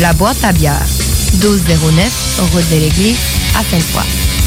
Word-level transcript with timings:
La 0.00 0.12
boîte 0.12 0.42
à 0.42 0.52
bière, 0.52 0.82
1209, 1.34 2.40
route 2.52 2.70
de 2.70 2.80
l'église, 2.80 3.18
à 3.56 3.62
Sainte-Foy. 3.62 4.43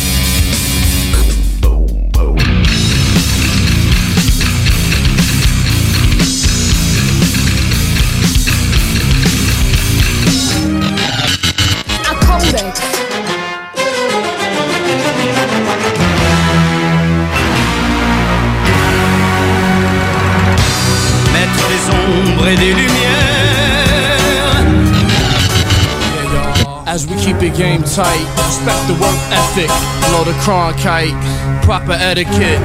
As 26.98 27.06
we 27.06 27.16
keep 27.18 27.38
the 27.38 27.52
game 27.52 27.84
tight, 27.84 28.26
respect 28.42 28.88
the 28.88 28.94
work 28.94 29.14
ethic, 29.30 29.70
know 30.10 30.24
the 30.24 30.34
Cronkite, 30.42 31.14
proper 31.62 31.92
etiquette, 31.92 32.58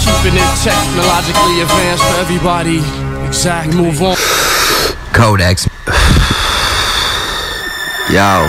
keeping 0.00 0.32
it 0.32 0.52
technologically 0.64 1.60
advanced 1.60 2.02
for 2.02 2.16
everybody. 2.16 2.78
Exactly. 3.28 3.76
Move 3.76 4.00
on. 4.00 4.16
Codex. 5.12 5.68
Yo. 8.08 8.48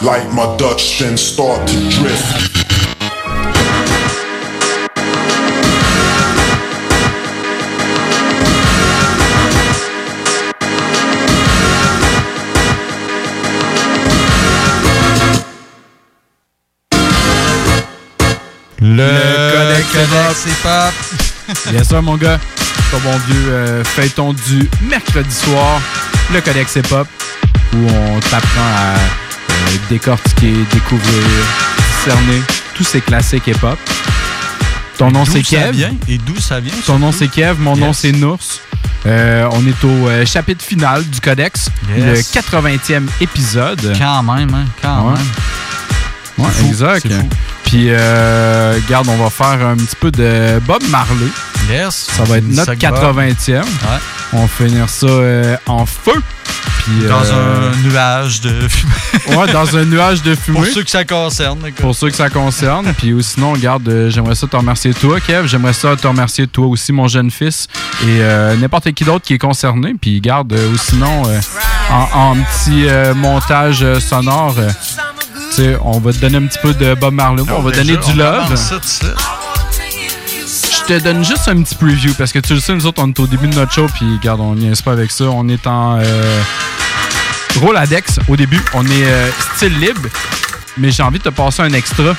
Like 0.00 0.32
my 0.32 0.56
Dutch, 0.56 1.00
then 1.00 1.18
start 1.18 1.68
to 1.68 1.90
drift. 1.90 2.65
Le, 18.96 19.52
Codex 19.52 20.34
c'est 20.36 20.62
pas. 20.62 20.90
Yes, 21.72 21.88
sir, 21.88 22.02
mon 22.02 22.16
gars. 22.16 22.38
Ton 22.90 22.98
bon 22.98 23.16
vieux 23.28 23.48
euh, 23.50 23.84
feuilleton 23.84 24.32
du 24.32 24.68
mercredi 24.82 25.34
soir, 25.34 25.80
le 26.32 26.40
Codex 26.40 26.76
Hip 26.76 26.92
Hop, 26.92 27.08
où 27.74 27.86
on 27.88 28.20
t'apprend 28.20 28.60
à 28.60 28.94
euh, 28.94 29.76
décortiquer, 29.90 30.52
découvrir, 30.72 31.22
discerner 32.04 32.42
tous 32.74 32.84
ces 32.84 33.00
classiques 33.00 33.46
hip 33.48 33.62
hop. 33.62 33.78
Ton 34.98 35.10
nom 35.10 35.24
c'est 35.24 35.42
Kev. 35.42 35.72
vient? 35.72 35.94
Et 36.08 36.18
d'où 36.18 36.36
ça 36.40 36.60
vient? 36.60 36.72
Ton 36.86 36.98
nom 36.98 37.12
c'est? 37.12 37.28
Kev, 37.28 37.56
mon 37.60 37.76
nom 37.76 37.92
c'est 37.92 38.12
Nours. 38.12 38.38
Euh, 39.04 39.46
on 39.52 39.64
est 39.66 39.84
au 39.84 40.08
euh, 40.08 40.24
chapitre 40.26 40.64
final 40.64 41.04
du 41.04 41.20
Codex, 41.20 41.68
Yes. 41.96 42.04
le 42.34 42.40
80e 42.40 43.06
épisode. 43.20 43.94
Quand 43.98 44.22
même, 44.22 44.54
hein? 44.54 44.64
Quand 44.82 45.08
Ouais. 45.08 45.14
même. 45.14 46.46
Ouais, 46.46 46.68
exact. 46.68 47.06
fou. 47.12 47.28
Puis, 47.66 47.88
euh, 47.90 48.78
regarde, 48.86 49.08
on 49.08 49.16
va 49.16 49.28
faire 49.28 49.66
un 49.66 49.76
petit 49.76 49.96
peu 50.00 50.10
de 50.10 50.60
Bob 50.66 50.82
Marley. 50.88 51.26
Yes. 51.68 52.06
Ça 52.16 52.22
va 52.24 52.38
être 52.38 52.48
notre 52.48 52.66
sac 52.66 52.78
Bob. 52.78 53.18
80e. 53.18 53.64
On 54.32 54.42
va 54.42 54.48
finir 54.48 54.88
ça 54.88 55.06
euh, 55.06 55.56
en 55.66 55.84
feu. 55.84 56.14
Puis, 56.84 57.08
Dans 57.08 57.20
euh, 57.24 57.72
un 57.72 57.76
nuage 57.88 58.40
de 58.42 58.68
fumée. 58.68 59.36
Ouais, 59.36 59.52
dans 59.52 59.76
un 59.76 59.84
nuage 59.84 60.22
de 60.22 60.34
fumée. 60.36 60.60
Pour 60.60 60.66
ceux 60.68 60.84
que 60.84 60.90
ça 60.90 61.04
concerne. 61.04 61.58
Pour 61.72 61.94
ceux 61.96 62.10
que 62.10 62.16
ça 62.16 62.30
concerne. 62.30 62.92
Puis 62.96 63.12
ou 63.12 63.20
sinon, 63.20 63.54
regarde, 63.54 63.88
euh, 63.88 64.10
j'aimerais 64.10 64.36
ça 64.36 64.46
te 64.46 64.56
remercier 64.56 64.94
toi, 64.94 65.18
Kev. 65.18 65.48
J'aimerais 65.48 65.72
ça 65.72 65.96
te 65.96 66.06
remercier 66.06 66.46
toi 66.46 66.66
aussi, 66.66 66.92
mon 66.92 67.08
jeune 67.08 67.32
fils. 67.32 67.66
Et 68.04 68.20
euh, 68.20 68.54
n'importe 68.54 68.92
qui 68.92 69.02
d'autre 69.02 69.24
qui 69.24 69.34
est 69.34 69.38
concerné. 69.38 69.94
Puis 70.00 70.20
garde, 70.20 70.52
ou 70.52 70.78
sinon, 70.78 71.24
en, 71.90 72.08
en 72.14 72.36
petit 72.36 72.86
montage 73.16 73.84
sonore, 73.98 74.54
on 75.82 75.98
va 76.00 76.12
te 76.12 76.18
donner 76.18 76.36
un 76.38 76.46
petit 76.46 76.58
peu 76.60 76.74
de 76.74 76.94
Bob 76.94 77.14
Marley. 77.14 77.42
on 77.56 77.62
va 77.62 77.70
donner 77.70 77.96
on 77.96 78.10
du 78.10 78.16
love. 78.16 78.54
Je 80.88 80.94
te 80.94 81.02
donne 81.02 81.24
juste 81.24 81.48
un 81.48 81.62
petit 81.62 81.74
preview 81.74 82.12
parce 82.16 82.32
que 82.32 82.38
tu 82.38 82.54
le 82.54 82.60
sais, 82.60 82.74
nous 82.74 82.86
autres, 82.86 83.02
on 83.02 83.08
est 83.08 83.18
au 83.20 83.26
début 83.26 83.48
de 83.48 83.54
notre 83.54 83.72
show. 83.72 83.86
Puis 83.94 84.06
regarde, 84.18 84.40
on 84.40 84.54
n'y 84.54 84.68
est 84.68 84.82
pas 84.82 84.92
avec 84.92 85.10
ça. 85.10 85.24
On 85.24 85.48
est 85.48 85.66
en 85.66 85.98
euh, 85.98 86.40
Roladex 87.60 88.20
au 88.28 88.36
début. 88.36 88.60
On 88.74 88.84
est 88.86 89.04
euh, 89.04 89.28
style 89.56 89.78
libre. 89.80 90.08
Mais 90.78 90.90
j'ai 90.90 91.02
envie 91.02 91.18
de 91.18 91.24
te 91.24 91.28
passer 91.30 91.62
un 91.62 91.72
extra. 91.72 92.14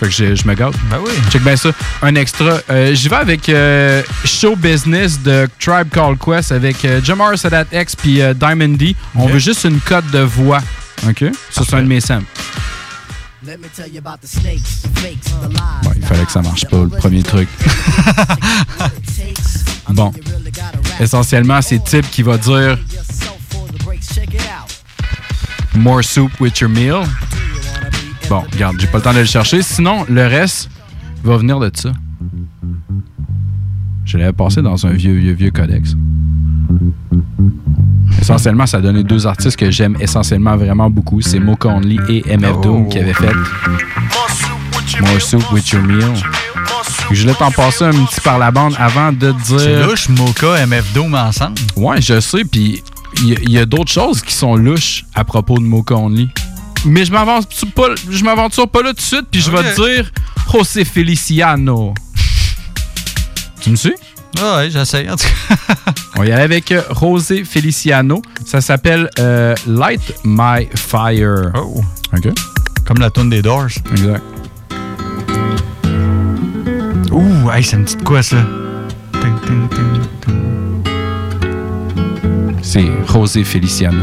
Fait 0.00 0.06
que 0.06 0.12
je, 0.12 0.34
je 0.34 0.46
me 0.46 0.54
garde. 0.54 0.74
Ben 0.90 0.98
oui. 1.04 1.12
Check 1.30 1.42
bien 1.42 1.56
ça. 1.56 1.70
Un 2.02 2.14
extra. 2.14 2.58
Euh, 2.70 2.94
J'y 2.94 3.08
vais 3.08 3.16
avec 3.16 3.48
euh, 3.48 4.02
Show 4.24 4.56
Business 4.56 5.20
de 5.22 5.48
Tribe 5.58 5.88
Called 5.92 6.18
Quest 6.18 6.52
avec 6.52 6.84
euh, 6.84 7.00
Jamar 7.02 7.36
Sadat 7.38 7.64
X 7.72 7.94
puis 7.96 8.20
euh, 8.20 8.34
Diamond 8.34 8.76
D. 8.76 8.96
On 9.14 9.26
veut 9.26 9.38
juste 9.38 9.64
une 9.64 9.78
cote 9.80 10.10
de 10.10 10.20
voix. 10.20 10.60
OK? 11.08 11.24
Ça, 11.50 11.62
c'est 11.64 11.74
un 11.74 11.82
de 11.82 11.88
mes 11.88 12.00
samples. 12.00 12.26
Bon, 15.82 15.90
il 15.96 16.02
fallait 16.02 16.24
que 16.24 16.32
ça 16.32 16.42
marche 16.42 16.66
pas, 16.66 16.82
le 16.82 16.88
premier 16.88 17.22
truc. 17.22 17.48
bon. 19.88 20.12
Essentiellement, 21.00 21.62
c'est 21.62 21.82
Tip 21.82 22.10
qui 22.10 22.22
va 22.22 22.36
dire 22.36 22.78
More 25.74 26.04
soup 26.04 26.38
with 26.40 26.58
your 26.60 26.68
meal. 26.68 27.02
Bon, 28.28 28.44
regarde, 28.52 28.76
j'ai 28.78 28.86
pas 28.86 28.98
le 28.98 29.04
temps 29.04 29.14
de 29.14 29.20
le 29.20 29.24
chercher. 29.24 29.62
Sinon, 29.62 30.04
le 30.08 30.26
reste 30.26 30.68
va 31.24 31.38
venir 31.38 31.58
de 31.58 31.70
ça. 31.74 31.92
Je 34.04 34.18
l'avais 34.18 34.32
passé 34.32 34.60
dans 34.60 34.86
un 34.86 34.90
vieux, 34.90 35.14
vieux, 35.14 35.32
vieux 35.32 35.50
codex. 35.50 35.94
Essentiellement, 38.20 38.66
ça 38.66 38.76
a 38.78 38.80
donné 38.80 39.02
deux 39.02 39.26
artistes 39.26 39.56
que 39.56 39.70
j'aime 39.70 39.96
essentiellement 40.00 40.56
vraiment 40.56 40.90
beaucoup. 40.90 41.20
C'est 41.20 41.38
Mo 41.40 41.56
Conley 41.56 41.96
et 42.08 42.36
MF 42.36 42.60
Doom 42.60 42.88
qui 42.88 42.98
avaient 42.98 43.14
fait 43.14 43.32
More 45.00 45.20
Soup 45.20 45.42
with 45.52 45.68
Your 45.70 45.82
Meal. 45.82 46.04
Je 47.10 47.22
voulais 47.22 47.34
t'en 47.34 47.50
passer 47.50 47.84
un 47.84 47.90
petit 48.04 48.20
par 48.20 48.38
la 48.38 48.50
bande 48.50 48.74
avant 48.78 49.10
de 49.12 49.32
te 49.32 49.42
dire. 49.48 49.60
C'est 49.60 49.82
louche, 49.82 50.08
Mocha, 50.10 50.64
MF 50.66 50.92
Doom 50.92 51.14
ensemble. 51.14 51.58
Ouais, 51.76 52.00
je 52.00 52.20
sais, 52.20 52.44
puis 52.44 52.82
il 53.22 53.50
y 53.50 53.58
a- 53.58 53.66
d'autres 53.66 53.90
choses 53.90 54.20
qui 54.22 54.34
sont 54.34 54.54
louches 54.54 55.04
à 55.14 55.24
propos 55.24 55.58
de 55.58 55.64
Mocha 55.64 55.94
Only. 55.96 56.28
Mais 56.84 57.04
je 57.04 57.12
m'aventure 57.12 57.68
pas, 57.74 57.88
je 58.10 58.24
m'aventure 58.24 58.68
pas 58.68 58.82
là 58.82 58.90
tout 58.90 58.96
de 58.96 59.00
suite, 59.00 59.26
puis 59.30 59.40
je 59.40 59.50
vais 59.50 59.62
te 59.74 59.74
dire 59.94 60.10
José 60.52 60.84
Feliciano. 60.84 61.94
tu 63.60 63.70
me 63.70 63.76
suis? 63.76 63.92
Ah 64.38 64.58
ouais, 64.58 64.70
j'essaie. 64.70 65.08
En 65.08 65.16
tout 65.16 65.24
cas. 65.48 65.74
On 66.16 66.24
y 66.24 66.32
allait 66.32 66.42
avec 66.42 66.70
euh, 66.72 66.82
José 66.98 67.44
Feliciano. 67.44 68.22
Ça 68.44 68.60
s'appelle 68.60 69.08
euh, 69.18 69.54
Light 69.66 70.00
My 70.24 70.68
Fire. 70.74 71.52
Oh. 71.54 71.80
OK. 72.14 72.28
Comme 72.86 72.98
la 72.98 73.10
tune 73.10 73.30
des 73.30 73.42
Doors. 73.42 73.68
Exact. 73.92 74.22
Ouh, 77.12 77.50
hey, 77.50 77.64
c'est 77.64 77.76
une 77.76 77.84
petite 77.84 78.04
quoi 78.04 78.22
ça? 78.22 78.36
C'est 82.62 82.86
José 83.12 83.42
Feliciano. 83.44 84.02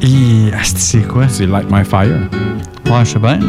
Et 0.00 0.50
c'est 0.64 1.06
quoi? 1.06 1.28
C'est 1.28 1.46
Light 1.46 1.70
My 1.70 1.84
Fire. 1.84 2.28
Ouais, 2.86 3.04
je 3.04 3.10
sais 3.10 3.18
bien. 3.18 3.38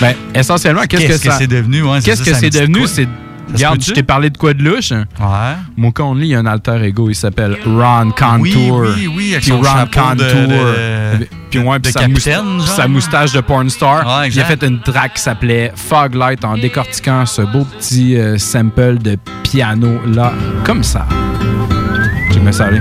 Ben, 0.00 0.14
essentiellement, 0.32 0.82
qu'est-ce 0.88 1.20
que, 1.20 1.32
c'est 1.32 1.48
devenu? 1.48 1.82
Ouais, 1.82 1.98
Qu'est-ce 2.00 2.22
que 2.22 2.34
c'est 2.34 2.50
devenu? 2.50 2.86
C'est. 2.86 3.08
Regarde, 3.54 3.82
je 3.82 3.92
t'ai 3.92 4.02
parlé 4.02 4.30
de 4.30 4.36
quoi 4.38 4.54
de 4.54 4.62
louche? 4.62 4.90
Ouais. 4.92 5.54
Mon 5.76 5.90
Conley, 5.90 6.26
il 6.26 6.30
y 6.30 6.34
a 6.34 6.38
un 6.40 6.46
alter 6.46 6.82
ego, 6.84 7.08
il 7.10 7.14
s'appelle 7.14 7.56
Ron 7.64 8.10
Contour. 8.16 8.40
Oui, 8.40 8.54
oui, 8.54 9.10
oui, 9.16 9.28
avec 9.32 9.42
Puis 9.42 9.50
son 9.50 9.56
Ron 9.60 9.84
de- 9.84 9.90
Contour. 9.90 10.48
de- 10.48 11.26
puis 11.50 11.58
ouais, 11.60 11.78
de 11.78 11.82
puis 11.82 11.92
sa, 11.92 12.00
capitaine, 12.00 12.44
mousta- 12.44 12.66
genre. 12.66 12.76
sa 12.76 12.88
moustache 12.88 13.32
de 13.32 13.40
porn 13.40 13.70
star. 13.70 14.06
Ouais, 14.20 14.28
il 14.28 14.38
a 14.40 14.44
fait 14.44 14.62
une 14.62 14.80
track 14.80 15.14
qui 15.14 15.22
s'appelait 15.22 15.72
Fog 15.74 16.14
Light 16.14 16.44
en 16.44 16.58
décortiquant 16.58 17.24
ce 17.26 17.42
beau 17.42 17.64
petit 17.64 18.16
euh, 18.16 18.36
sample 18.38 18.98
de 18.98 19.16
piano 19.42 19.98
là, 20.06 20.32
comme 20.64 20.82
ça. 20.84 21.06
Je 22.32 22.38
me 22.38 22.52
ça 22.52 22.66
aller. 22.66 22.80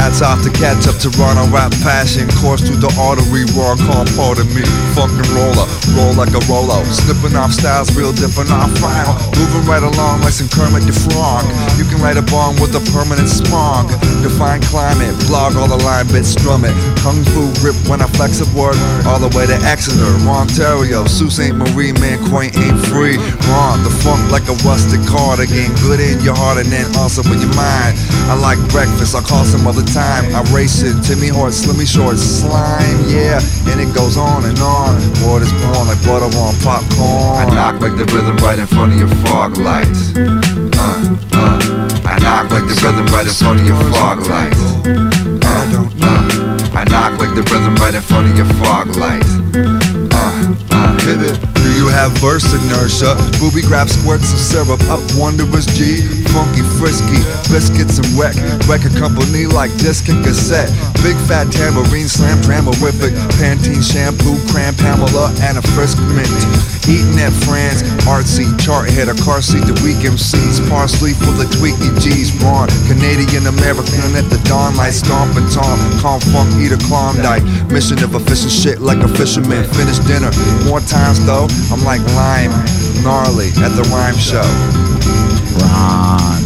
Hats 0.00 0.24
off 0.24 0.40
to 0.48 0.50
catch 0.56 0.88
up 0.88 0.96
to 1.04 1.12
run 1.20 1.36
on 1.36 1.52
rap 1.52 1.76
passion. 1.84 2.24
Course 2.40 2.64
through 2.64 2.80
the 2.80 2.88
artery, 2.96 3.44
raw 3.52 3.76
calm 3.76 4.08
part 4.16 4.40
of 4.40 4.48
me. 4.48 4.64
Fucking 4.96 5.28
roller, 5.36 5.68
roll 5.92 6.16
like 6.16 6.32
a 6.32 6.40
rolo. 6.48 6.80
Slipping 6.88 7.36
off 7.36 7.52
styles, 7.52 7.92
real 7.92 8.08
different 8.16 8.48
off 8.48 8.72
file. 8.80 9.12
Moving 9.36 9.68
right 9.68 9.84
along 9.84 10.24
like 10.24 10.32
some 10.32 10.48
Kermit 10.48 10.88
the 10.88 10.96
Frog. 10.96 11.44
You 11.76 11.84
can 11.84 12.00
write 12.00 12.16
a 12.16 12.24
bomb 12.32 12.56
with 12.64 12.72
a 12.72 12.82
permanent 12.96 13.28
smog. 13.28 13.92
Define 14.24 14.64
climate, 14.72 15.12
blog 15.28 15.60
all 15.60 15.68
the 15.68 15.76
line 15.84 16.08
bits, 16.08 16.32
strum 16.32 16.64
it. 16.64 16.72
Kung 17.04 17.20
Fu 17.36 17.52
grip 17.60 17.76
when 17.84 18.00
I 18.00 18.08
flex 18.16 18.40
a 18.40 18.48
word. 18.56 18.80
All 19.04 19.20
the 19.20 19.28
way 19.36 19.44
to 19.44 19.58
Exeter, 19.68 20.16
Ontario. 20.24 21.04
Sault 21.04 21.36
Ste. 21.36 21.52
Marie, 21.52 21.92
man, 22.00 22.16
quaint 22.32 22.56
ain't 22.56 22.80
free. 22.88 23.20
Ron, 23.52 23.84
the 23.84 23.92
funk 24.00 24.24
like 24.32 24.48
a 24.48 24.56
rusted 24.64 25.04
cardigan. 25.04 25.68
Good 25.84 26.00
in 26.00 26.24
your 26.24 26.40
heart 26.40 26.56
and 26.56 26.72
then 26.72 26.88
also 26.96 27.20
in 27.28 27.36
your 27.36 27.52
mind. 27.52 28.00
I 28.32 28.40
like 28.40 28.56
breakfast, 28.72 29.12
I'll 29.12 29.20
call 29.20 29.44
some 29.44 29.68
other 29.68 29.84
time. 29.94 30.24
I 30.34 30.42
race 30.54 30.82
it, 30.82 30.94
Timmy 31.02 31.28
Hort, 31.28 31.52
Slimmy 31.52 31.86
Short, 31.86 32.16
slime, 32.16 32.98
yeah. 33.08 33.40
And 33.70 33.80
it 33.80 33.94
goes 33.94 34.16
on 34.16 34.44
and 34.44 34.58
on. 34.58 34.96
Word 35.26 35.42
is 35.42 35.52
born 35.62 35.86
like 35.88 36.00
butter 36.06 36.30
on 36.30 36.54
popcorn. 36.62 37.42
I 37.42 37.54
knock 37.54 37.80
like 37.80 37.96
the 37.96 38.06
rhythm 38.14 38.36
right 38.38 38.58
in 38.58 38.66
front 38.66 38.92
of 38.92 38.98
your 38.98 39.12
fog 39.26 39.56
lights. 39.58 40.16
Uh, 40.16 41.16
uh. 41.34 41.60
I 42.06 42.18
knock 42.18 42.50
like 42.50 42.66
the 42.66 42.78
rhythm 42.82 43.06
right 43.12 43.26
in 43.26 43.34
front 43.34 43.60
of 43.60 43.66
your 43.66 43.78
fog 43.92 44.26
lights. 44.26 44.60
Uh, 44.86 45.60
uh, 46.02 46.78
I 46.78 46.84
knock 46.88 47.18
like 47.20 47.34
the 47.34 47.42
rhythm 47.50 47.74
right 47.76 47.94
in 47.94 48.02
front 48.02 48.30
of 48.30 48.36
your 48.36 48.46
fog 48.62 48.96
lights. 48.96 49.32
Uh, 50.14 50.54
uh, 50.70 50.98
hit 51.00 51.22
it. 51.22 51.49
Have 51.90 52.12
verse 52.22 52.46
inertia? 52.54 53.18
Booby 53.38 53.62
grab 53.62 53.88
squirts 53.88 54.32
of 54.32 54.38
syrup 54.38 54.80
up 54.88 55.02
wondrous 55.18 55.66
G. 55.66 56.00
Funky, 56.30 56.62
frisky, 56.78 57.20
biscuits 57.50 57.98
and 57.98 58.08
wreck. 58.14 58.36
Record 58.70 58.94
company 58.96 59.46
like 59.46 59.74
disc 59.76 60.08
and 60.08 60.24
cassette. 60.24 60.70
Big 61.02 61.16
fat 61.26 61.50
tambourine 61.50 62.08
slam, 62.08 62.38
dramorific. 62.40 63.12
Pantene 63.36 63.82
shampoo, 63.82 64.38
cram 64.52 64.74
Pamela, 64.76 65.34
and 65.42 65.58
a 65.58 65.62
frisk 65.74 65.98
mint. 66.14 66.30
Eating 66.88 67.20
at 67.20 67.34
France, 67.44 67.82
artsy, 68.08 68.48
chart 68.58 68.88
a 68.90 69.14
car 69.22 69.42
seat, 69.42 69.62
the 69.66 69.74
weak 69.84 70.00
MCs. 70.06 70.62
Parsley 70.68 71.12
for 71.12 71.32
the 71.36 71.44
tweaky 71.58 71.90
G's. 72.00 72.30
Braun, 72.40 72.68
Canadian 72.88 73.46
American 73.46 74.14
at 74.16 74.26
the 74.30 74.40
dawn, 74.48 74.76
like 74.76 74.92
stomping 74.92 75.46
Tom. 75.50 75.76
Calm 76.00 76.20
funk, 76.32 76.48
eat 76.62 76.72
a 76.72 76.80
Klondike. 76.88 77.44
Mission 77.68 78.00
of 78.02 78.14
efficient 78.14 78.52
shit 78.52 78.78
like 78.80 78.98
a 79.02 79.08
fisherman. 79.08 79.66
Finish 79.76 79.98
dinner. 80.06 80.30
More 80.64 80.80
times 80.80 81.20
though, 81.26 81.50
I'm 81.68 81.79
like 81.84 82.00
lime, 82.14 82.52
gnarly 83.02 83.48
at 83.62 83.70
the 83.76 83.82
rhyme 83.92 84.18
show. 84.18 84.42
Ron. 85.58 86.40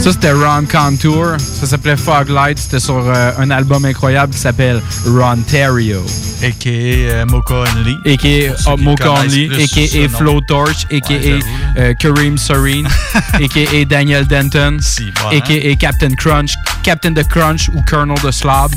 Ça, 0.00 0.12
c'était 0.12 0.32
Ron 0.32 0.66
Contour. 0.70 1.36
Ça 1.38 1.66
s'appelait 1.66 1.96
Fog 1.96 2.28
Light. 2.28 2.58
C'était 2.58 2.78
sur 2.78 2.96
euh, 2.98 3.32
un 3.38 3.50
album 3.50 3.84
incroyable 3.84 4.32
qui 4.32 4.38
s'appelle 4.38 4.80
Rontario. 5.06 6.02
A.K.A. 6.42 6.68
euh, 6.70 7.26
Mocha 7.26 7.64
Only. 7.64 7.96
A.K.A. 8.04 8.54
Oh, 8.66 8.76
qui 8.76 8.84
Mocha 8.84 9.10
Only, 9.10 9.50
A.K.A. 9.64 10.08
Flow 10.08 10.40
Torch, 10.42 10.86
A.K.A. 10.92 11.40
euh, 11.80 11.94
Kareem 11.94 12.36
Serene, 12.36 12.86
A.K.A. 13.34 13.84
Daniel 13.86 14.26
Denton, 14.26 14.76
Si. 14.80 15.10
A.K.A. 15.32 15.74
Captain 15.76 16.14
Crunch, 16.14 16.54
Captain 16.82 17.14
the 17.14 17.26
Crunch 17.26 17.68
ou 17.74 17.82
Colonel 17.88 18.16
the 18.22 18.30
Slob. 18.30 18.70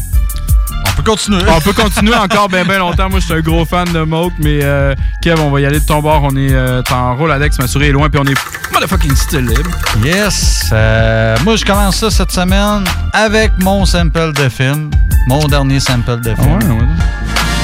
On 0.99 1.01
peut 1.01 1.11
continuer. 1.11 1.43
On 1.47 1.61
peut 1.61 1.71
continuer 1.71 2.15
encore 2.15 2.49
bien 2.49 2.65
bien 2.65 2.79
longtemps. 2.79 3.09
Moi, 3.09 3.19
je 3.21 3.25
suis 3.25 3.33
un 3.33 3.39
gros 3.39 3.63
fan 3.63 3.87
de 3.93 4.01
Moke, 4.01 4.33
mais 4.37 4.59
euh, 4.63 4.93
Kev, 5.21 5.39
on 5.39 5.49
va 5.49 5.61
y 5.61 5.65
aller 5.65 5.79
de 5.79 5.85
ton 5.85 6.01
bord. 6.01 6.21
On 6.23 6.35
est 6.35 6.51
euh, 6.51 6.81
en 6.91 7.15
Roladex, 7.15 7.57
ma 7.57 7.67
souris 7.67 7.87
est 7.87 7.91
loin, 7.91 8.09
puis 8.09 8.19
on 8.21 8.25
est 8.27 8.35
motherfucking 8.73 9.15
still 9.15 9.45
libre. 9.45 9.69
Yes. 10.03 10.69
euh, 10.73 11.37
moi, 11.45 11.55
je 11.55 11.63
commence 11.63 11.95
ça 11.97 12.11
cette 12.11 12.31
semaine 12.31 12.83
avec 13.13 13.51
mon 13.59 13.85
sample 13.85 14.33
de 14.33 14.49
film. 14.49 14.91
Mon 15.27 15.47
dernier 15.47 15.79
sample 15.79 16.19
de 16.19 16.35
film. 16.35 16.59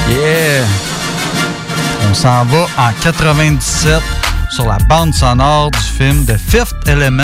Yeah! 0.08 0.64
On 2.10 2.14
s'en 2.14 2.44
va 2.46 2.66
en 2.78 2.92
97 3.02 4.00
sur 4.50 4.66
la 4.66 4.78
bande 4.88 5.12
sonore 5.14 5.70
du 5.70 5.78
film 5.78 6.24
The 6.24 6.36
Fifth 6.38 6.74
Element, 6.88 7.22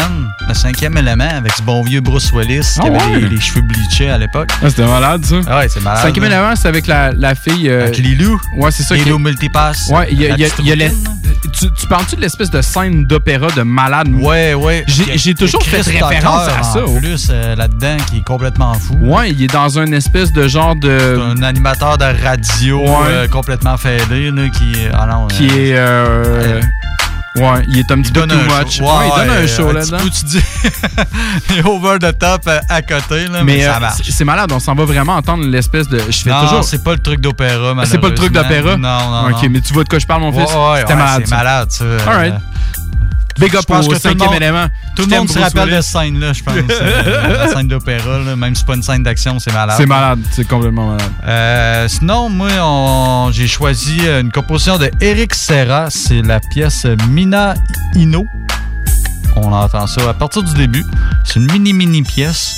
le 0.48 0.54
cinquième 0.54 0.96
élément, 0.98 1.28
avec 1.36 1.52
ce 1.52 1.62
bon 1.62 1.82
vieux 1.82 2.00
Bruce 2.00 2.30
Willis 2.32 2.60
qui 2.74 2.80
Ah 2.82 2.86
avait 2.86 2.96
ouais? 3.14 3.20
les, 3.20 3.28
les 3.28 3.40
cheveux 3.40 3.62
bleachés 3.62 4.10
à 4.10 4.18
l'époque. 4.18 4.50
Ah, 4.62 4.68
c'était 4.68 4.86
malade, 4.86 5.24
ça. 5.24 5.36
Ah 5.46 5.58
ouais, 5.58 5.68
c'est 5.68 5.80
malade. 5.80 6.02
Cinquième 6.02 6.24
élément, 6.26 6.54
c'est 6.56 6.68
avec 6.68 6.86
la, 6.86 7.12
la 7.12 7.34
fille. 7.34 7.68
euh, 7.70 7.84
Avec 7.84 7.98
Lilou. 7.98 8.40
Ouais, 8.56 8.70
c'est 8.70 8.82
ça. 8.82 8.96
qui- 8.96 9.04
Lilou 9.04 9.18
Multipass. 9.18 9.88
Ouais, 9.90 10.08
il 10.10 10.20
y 10.20 10.26
a, 10.26 10.36
y 10.36 10.42
y 10.68 10.76
les- 10.76 10.90
tu, 11.52 11.72
tu 11.72 11.86
parles-tu 11.86 12.16
de 12.16 12.20
l'espèce 12.20 12.50
de 12.50 12.60
scène 12.62 13.04
d'opéra 13.04 13.48
de 13.56 13.62
malade? 13.62 14.08
Ouais, 14.12 14.54
ouais. 14.54 14.84
J'ai- 14.88 15.34
toujours 15.34 15.62
fait 15.62 15.80
référence 15.80 16.48
à 16.48 16.62
ça, 16.62 16.84
En 16.84 16.94
plus, 16.98 17.28
euh, 17.30 17.54
là-dedans, 17.56 17.96
qui 18.10 18.18
est 18.18 18.24
complètement 18.26 18.74
fou. 18.74 18.94
Ouais, 19.00 19.30
il 19.30 19.42
est 19.42 19.52
dans 19.52 19.78
un 19.78 19.90
espèce 19.92 20.32
de 20.32 20.46
genre 20.48 20.76
de. 20.76 21.20
un 21.38 21.42
animateur 21.42 21.98
de 21.98 22.04
radio 22.24 22.78
Ouais. 22.80 22.88
euh, 23.08 23.28
complètement 23.28 23.76
fêlé, 23.76 24.30
là, 24.30 24.48
qui 24.50 24.72
ah 24.92 25.06
non, 25.06 25.26
qui 25.28 25.48
euh, 25.72 26.60
est. 26.60 26.64
ouais, 27.36 27.64
il 27.68 27.78
est 27.78 27.90
un 27.90 28.00
petit 28.02 28.10
il 28.10 28.12
peu 28.12 28.20
donne 28.26 28.30
too 28.30 28.36
un 28.54 28.58
much. 28.64 28.76
show. 28.78 28.84
Ouais, 28.84 29.08
il 29.08 29.18
donne 29.20 29.30
un 29.30 29.40
euh, 29.40 29.46
show 29.48 29.72
là-dedans. 29.72 29.98
tu 30.04 30.24
dis, 30.24 30.40
il 31.50 31.58
est 31.58 31.64
over 31.64 31.98
the 31.98 32.18
top 32.18 32.48
à 32.68 32.82
côté, 32.82 33.26
là, 33.28 33.42
mais, 33.42 33.56
Mais 33.56 33.62
ça 33.62 33.76
euh, 33.76 33.80
marche. 33.80 34.02
c'est 34.10 34.24
malade, 34.24 34.52
on 34.52 34.58
s'en 34.60 34.74
va 34.74 34.84
vraiment 34.84 35.14
entendre 35.16 35.44
l'espèce 35.44 35.88
de. 35.88 35.98
Je 36.10 36.18
fais 36.18 36.30
non, 36.30 36.42
toujours. 36.42 36.64
c'est 36.64 36.82
pas 36.84 36.92
le 36.92 36.98
truc 36.98 37.20
d'opéra, 37.20 37.74
C'est 37.84 37.98
pas 37.98 38.08
le 38.08 38.14
truc 38.14 38.32
d'opéra? 38.32 38.76
Non, 38.76 39.10
non, 39.10 39.30
Ok, 39.30 39.42
non. 39.44 39.48
mais 39.50 39.60
tu 39.60 39.72
vois 39.72 39.84
de 39.84 39.88
quoi 39.88 39.98
je 39.98 40.06
parle, 40.06 40.20
mon 40.22 40.30
Ouais, 40.32 40.44
fils? 40.46 40.54
ouais, 40.54 40.80
C'était 40.80 40.92
ouais, 40.92 40.98
malade. 40.98 41.22
C'est 41.24 41.34
malade, 41.34 41.70
ça. 41.70 41.84
euh, 41.84 41.98
Alright. 42.06 42.34
Big 43.38 43.54
up 43.56 43.64
au 43.68 43.74
que 43.74 43.84
tout 43.84 43.90
le 43.90 43.98
cinquième 43.98 44.28
monde- 44.30 44.36
élément. 44.36 44.66
Tout 44.94 45.06
le 45.06 45.16
monde 45.16 45.28
se 45.30 45.38
rappelle 45.38 45.70
de 45.70 45.80
cette 45.80 45.84
scène-là, 45.84 46.32
je 46.32 46.42
pense. 46.42 46.54
la 47.28 47.48
scène 47.48 47.68
d'opéra, 47.68 48.18
même 48.36 48.54
si 48.54 48.60
c'est 48.60 48.66
pas 48.66 48.74
une 48.74 48.82
scène 48.82 49.02
d'action, 49.02 49.38
c'est 49.38 49.52
malade. 49.52 49.76
C'est 49.78 49.86
malade, 49.86 50.20
c'est 50.32 50.46
complètement 50.46 50.92
malade. 50.92 51.10
Euh, 51.26 51.88
sinon, 51.88 52.28
moi, 52.28 53.30
j'ai 53.32 53.48
choisi 53.48 54.00
une 54.06 54.30
composition 54.30 54.78
de 54.78 54.90
Eric 55.00 55.34
Serra. 55.34 55.88
C'est 55.90 56.22
la 56.22 56.40
pièce 56.40 56.86
Mina 57.08 57.54
Ino. 57.94 58.26
On 59.36 59.52
entend 59.52 59.86
ça 59.86 60.10
à 60.10 60.14
partir 60.14 60.42
du 60.42 60.52
début. 60.54 60.84
C'est 61.24 61.40
une 61.40 61.50
mini-mini 61.50 62.02
pièce. 62.02 62.54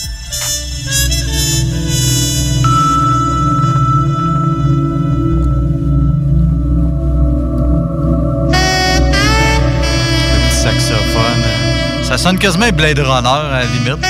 Ça 12.17 12.19
sonne 12.29 12.39
quasiment 12.39 12.69
Blade 12.69 13.01
Runner 13.01 13.29
à 13.29 13.59
la 13.59 13.65
limite. 13.65 14.07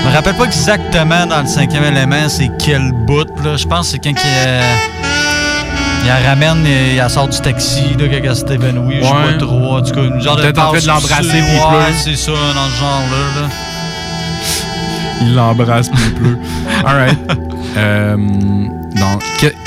Je 0.00 0.08
me 0.08 0.14
rappelle 0.14 0.34
pas 0.34 0.44
exactement 0.44 1.26
dans 1.26 1.42
le 1.42 1.46
cinquième 1.46 1.84
élément 1.84 2.26
c'est 2.30 2.50
quel 2.58 2.90
bout. 2.92 3.28
Là. 3.44 3.58
Je 3.58 3.66
pense 3.66 3.88
que 3.88 3.92
c'est 3.92 3.98
quand 3.98 4.18
il, 4.18 4.46
euh, 4.46 4.62
il 6.04 6.08
la 6.08 6.30
ramène 6.30 6.66
et 6.66 6.92
il 6.92 6.96
la 6.96 7.10
sort 7.10 7.28
du 7.28 7.38
taxi 7.38 7.82
là, 7.98 8.06
quand 8.08 8.16
elle 8.24 8.34
s'est 8.34 8.54
évanouie. 8.54 8.96
Je 9.02 9.04
sais 9.04 9.12
pas 9.12 9.32
trop. 9.38 9.76
En 9.76 9.82
tout 9.82 9.92
cas, 9.92 10.04
une 10.04 10.22
genre 10.22 10.36
de 10.36 10.40
Peut-être 10.40 10.58
en 10.58 10.68
train 10.70 10.80
de 10.80 10.86
l'embrasser, 10.86 11.28
puis 11.28 11.52
il 11.52 11.58
pleure. 11.58 11.86
c'est 12.02 12.16
ça, 12.16 12.32
dans 12.32 12.70
ce 12.70 12.80
genre-là. 12.80 13.42
là. 13.42 13.48
Il 15.20 15.34
l'embrasse 15.34 15.90
plus 15.90 16.12
plus. 16.12 16.38
Alright. 16.86 17.18
Euh, 17.76 18.16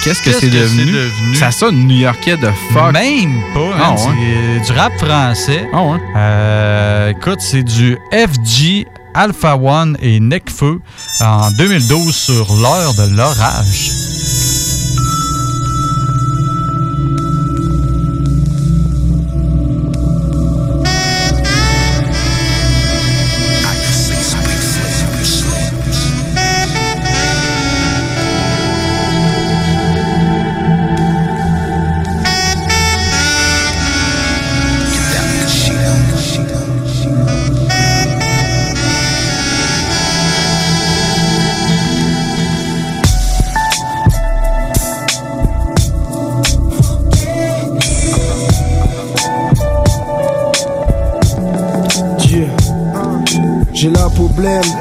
qu'est-ce 0.03 0.21
que 0.21 0.31
c'est 0.31 0.49
devenu? 0.49 0.85
c'est 0.85 0.91
devenu? 0.91 1.35
Ça 1.35 1.51
sonne 1.51 1.87
new-yorkais 1.87 2.37
de 2.37 2.49
fuck. 2.73 2.93
Même 2.93 3.41
pas. 3.53 3.59
Hein, 3.59 3.91
ouais? 3.95 4.61
C'est 4.65 4.73
du 4.73 4.79
rap 4.79 4.93
français. 4.97 5.67
Ah 5.73 5.83
ouais? 5.83 5.99
Euh, 6.15 7.09
écoute, 7.11 7.39
c'est 7.41 7.63
du 7.63 7.97
FG 8.11 8.87
Alpha 9.13 9.55
One 9.57 9.97
et 10.01 10.19
Necfeu 10.19 10.81
en 11.19 11.51
2012 11.51 12.15
sur 12.15 12.53
l'heure 12.61 12.93
de 12.93 13.15
l'orage. 13.15 13.91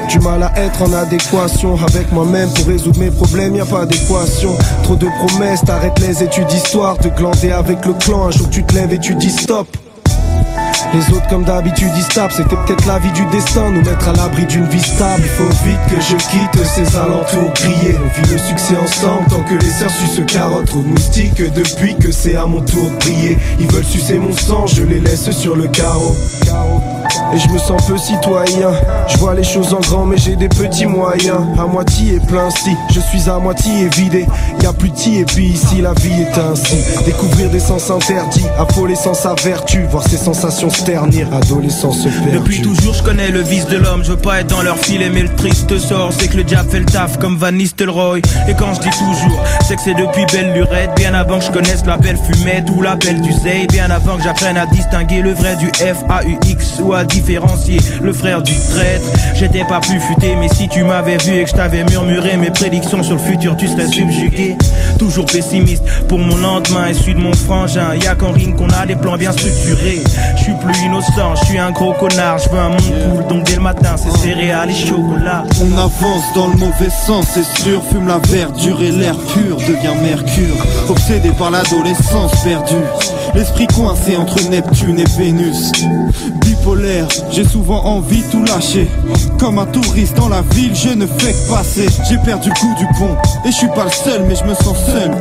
Du 0.07 0.19
mal 0.19 0.41
à 0.43 0.57
être 0.57 0.81
en 0.81 0.93
adéquation 0.93 1.75
avec 1.75 2.11
moi-même 2.13 2.49
pour 2.53 2.67
résoudre 2.67 2.99
mes 2.99 3.11
problèmes, 3.11 3.55
y 3.55 3.61
a 3.61 3.65
pas 3.65 3.85
d'équation. 3.85 4.57
Trop 4.83 4.95
de 4.95 5.07
promesses, 5.07 5.61
t'arrêtes 5.65 5.99
les 5.99 6.23
études 6.23 6.47
d'histoire, 6.47 6.97
te 6.97 7.09
glander 7.09 7.51
avec 7.51 7.85
le 7.85 7.93
clan, 7.93 8.27
un 8.27 8.31
jour 8.31 8.49
tu 8.49 8.63
te 8.63 8.73
lèves 8.73 8.93
et 8.93 8.99
tu 8.99 9.15
dis 9.15 9.29
stop. 9.29 9.67
Les 10.93 11.13
autres 11.13 11.27
comme 11.27 11.43
d'habitude 11.43 11.91
ils 11.95 12.07
tapent, 12.07 12.31
c'était 12.31 12.55
peut-être 12.55 12.85
la 12.87 12.99
vie 12.99 13.11
du 13.11 13.23
destin, 13.27 13.69
nous 13.69 13.81
mettre 13.81 14.07
à 14.07 14.13
l'abri 14.13 14.45
d'une 14.45 14.65
vie 14.65 14.81
stable. 14.81 15.21
Il 15.23 15.29
faut 15.29 15.65
vite 15.65 15.79
que 15.89 16.01
je 16.01 16.15
quitte 16.15 16.65
ces 16.65 16.97
alentours 16.97 17.51
grillés. 17.53 17.95
On 18.03 18.21
vit 18.21 18.31
le 18.31 18.37
succès 18.39 18.75
ensemble 18.81 19.27
tant 19.29 19.43
que 19.43 19.55
les 19.55 19.69
sœurs 19.69 19.91
sucent 19.91 20.25
carottes. 20.25 20.65
Trop 20.65 20.81
moustiques 20.81 21.43
depuis 21.53 21.95
que 21.95 22.11
c'est 22.11 22.35
à 22.35 22.45
mon 22.45 22.61
tour 22.61 22.89
de 22.89 22.95
briller. 22.95 23.37
Ils 23.59 23.67
veulent 23.67 23.83
sucer 23.83 24.17
mon 24.17 24.31
sang, 24.31 24.65
je 24.67 24.83
les 24.83 24.99
laisse 24.99 25.29
sur 25.31 25.55
le 25.55 25.67
carreau. 25.67 26.15
Et 27.33 27.37
je 27.37 27.47
me 27.49 27.59
sens 27.59 27.85
peu 27.85 27.97
citoyen. 27.97 28.71
Je 29.07 29.17
vois 29.17 29.35
les 29.35 29.43
choses 29.43 29.73
en 29.73 29.79
grand, 29.81 30.05
mais 30.05 30.17
j'ai 30.17 30.35
des 30.35 30.49
petits 30.49 30.87
moyens. 30.87 31.41
À 31.59 31.65
moitié 31.65 32.15
et 32.15 32.19
plein 32.19 32.49
si 32.49 32.75
je 32.91 32.99
suis 32.99 33.29
à 33.29 33.37
moitié 33.37 33.87
vidé. 33.95 34.25
Y 34.61 34.65
a 34.65 34.73
plus 34.73 34.89
de 34.89 35.19
et 35.19 35.25
puis 35.25 35.49
ici 35.49 35.81
la 35.81 35.93
vie 35.93 36.21
est 36.23 36.37
ainsi. 36.37 36.77
Découvrir 37.05 37.49
des 37.49 37.59
sens 37.59 37.89
interdits, 37.91 38.45
affoler 38.57 38.95
sans 38.95 39.13
sa 39.13 39.35
vertu, 39.35 39.85
voir 39.89 40.03
ses 40.03 40.17
sensations 40.17 40.59
on 40.61 40.69
se 40.69 40.83
ternir, 40.83 41.27
adolescent 41.33 41.91
se. 41.91 42.09
Depuis 42.33 42.61
toujours, 42.61 42.93
je 42.93 43.03
connais 43.03 43.29
le 43.29 43.41
vice 43.41 43.65
de 43.67 43.77
l'homme. 43.77 44.03
Je 44.03 44.11
veux 44.11 44.17
pas 44.17 44.41
être 44.41 44.47
dans 44.47 44.61
leur 44.61 44.77
filet, 44.77 45.09
mais 45.09 45.21
le 45.21 45.33
triste 45.35 45.77
sort, 45.77 46.11
c'est 46.17 46.27
que 46.27 46.37
le 46.37 46.43
diable 46.43 46.69
fait 46.69 46.79
le 46.79 46.85
taf 46.85 47.17
comme 47.17 47.37
Van 47.37 47.51
Nistelrooy. 47.51 48.21
Et 48.47 48.53
quand 48.55 48.73
je 48.73 48.81
dis 48.81 48.89
toujours, 48.89 49.41
c'est 49.67 49.75
que 49.75 49.81
c'est 49.81 49.93
depuis 49.93 50.25
belle 50.33 50.53
lurette, 50.53 50.91
bien 50.95 51.13
avant 51.13 51.39
que 51.39 51.45
je 51.45 51.51
connaisse 51.51 51.85
la 51.85 51.97
belle 51.97 52.17
fumette 52.17 52.69
ou 52.75 52.81
l'appel 52.81 53.21
du 53.21 53.31
Zay, 53.31 53.67
bien 53.67 53.89
avant 53.89 54.17
que 54.17 54.23
j'apprenne 54.23 54.57
à 54.57 54.65
distinguer 54.65 55.21
le 55.21 55.33
vrai 55.33 55.55
du 55.55 55.67
F-A-U-X 55.67 56.38
ou 56.81 56.93
à 56.93 57.03
différencier 57.03 57.77
le 58.01 58.13
frère 58.13 58.41
du 58.41 58.53
traître. 58.53 59.05
J'étais 59.35 59.63
pas 59.65 59.79
plus 59.79 59.99
futé, 59.99 60.35
mais 60.39 60.47
si 60.49 60.67
tu 60.67 60.83
m'avais 60.83 61.17
vu 61.17 61.39
et 61.39 61.43
que 61.43 61.49
je 61.49 61.55
t'avais 61.55 61.83
murmuré 61.83 62.37
mes 62.37 62.51
prédictions 62.51 63.03
sur 63.03 63.15
le 63.15 63.21
futur, 63.21 63.57
tu 63.57 63.67
serais 63.67 63.87
subjugué. 63.87 64.55
Toujours 64.97 65.25
pessimiste 65.25 65.83
pour 66.07 66.19
mon 66.19 66.35
lendemain 66.37 66.87
et 66.87 66.93
celui 66.93 67.15
de 67.15 67.19
mon 67.19 67.33
frangin. 67.33 67.95
Y'a 67.95 68.15
qu'en 68.15 68.31
ring 68.31 68.55
qu'on 68.55 68.69
a 68.69 68.85
des 68.85 68.95
plans 68.95 69.17
bien 69.17 69.31
structurés. 69.31 70.01
Je 70.37 70.43
suis 70.43 70.53
plus 70.53 70.77
innocent, 70.85 71.35
je 71.41 71.45
suis 71.45 71.59
un 71.59 71.71
gros 71.71 71.93
connard. 71.93 72.37
Je 72.39 72.49
veux 72.49 72.59
un 72.59 72.69
monde 72.69 72.93
cool, 73.11 73.27
donc 73.27 73.43
dès 73.45 73.55
le 73.55 73.61
matin 73.61 73.95
c'est 73.97 74.15
céréales 74.17 74.71
et 74.71 74.75
chocolat. 74.75 75.43
On 75.61 75.77
avance 75.77 76.33
dans 76.35 76.47
le 76.47 76.55
mauvais 76.55 76.89
sens, 76.89 77.25
c'est 77.33 77.61
sûr. 77.61 77.81
Fume 77.91 78.07
la 78.07 78.19
verdure 78.19 78.81
et 78.81 78.91
l'air 78.91 79.17
pur 79.17 79.57
devient 79.57 79.95
mercure. 80.01 80.65
Obsédé 80.89 81.31
par 81.31 81.51
l'adolescence 81.51 82.31
perdue. 82.43 82.75
L'esprit 83.35 83.67
coincé 83.67 84.15
entre 84.15 84.41
Neptune 84.49 84.99
et 84.99 85.17
Vénus. 85.17 85.71
Deep 86.29 86.58
J'ai 87.31 87.45
souvent 87.45 87.83
envie 87.83 88.21
de 88.21 88.31
tout 88.31 88.43
lâcher. 88.43 88.87
Comme 89.39 89.57
un 89.57 89.65
touriste 89.65 90.15
dans 90.15 90.29
la 90.29 90.41
ville, 90.53 90.75
je 90.75 90.89
ne 90.89 91.07
fais 91.07 91.33
que 91.33 91.49
passer. 91.51 91.87
J'ai 92.07 92.17
perdu 92.17 92.49
le 92.49 92.55
coup 92.55 92.75
du 92.77 92.85
pont. 92.97 93.15
Et 93.43 93.51
je 93.51 93.55
suis 93.55 93.67
pas 93.69 93.85
le 93.85 93.91
seul, 93.91 94.23
mais 94.27 94.35
je 94.35 94.43
me 94.43 94.53
sens 94.53 94.77
seul. 94.85 95.11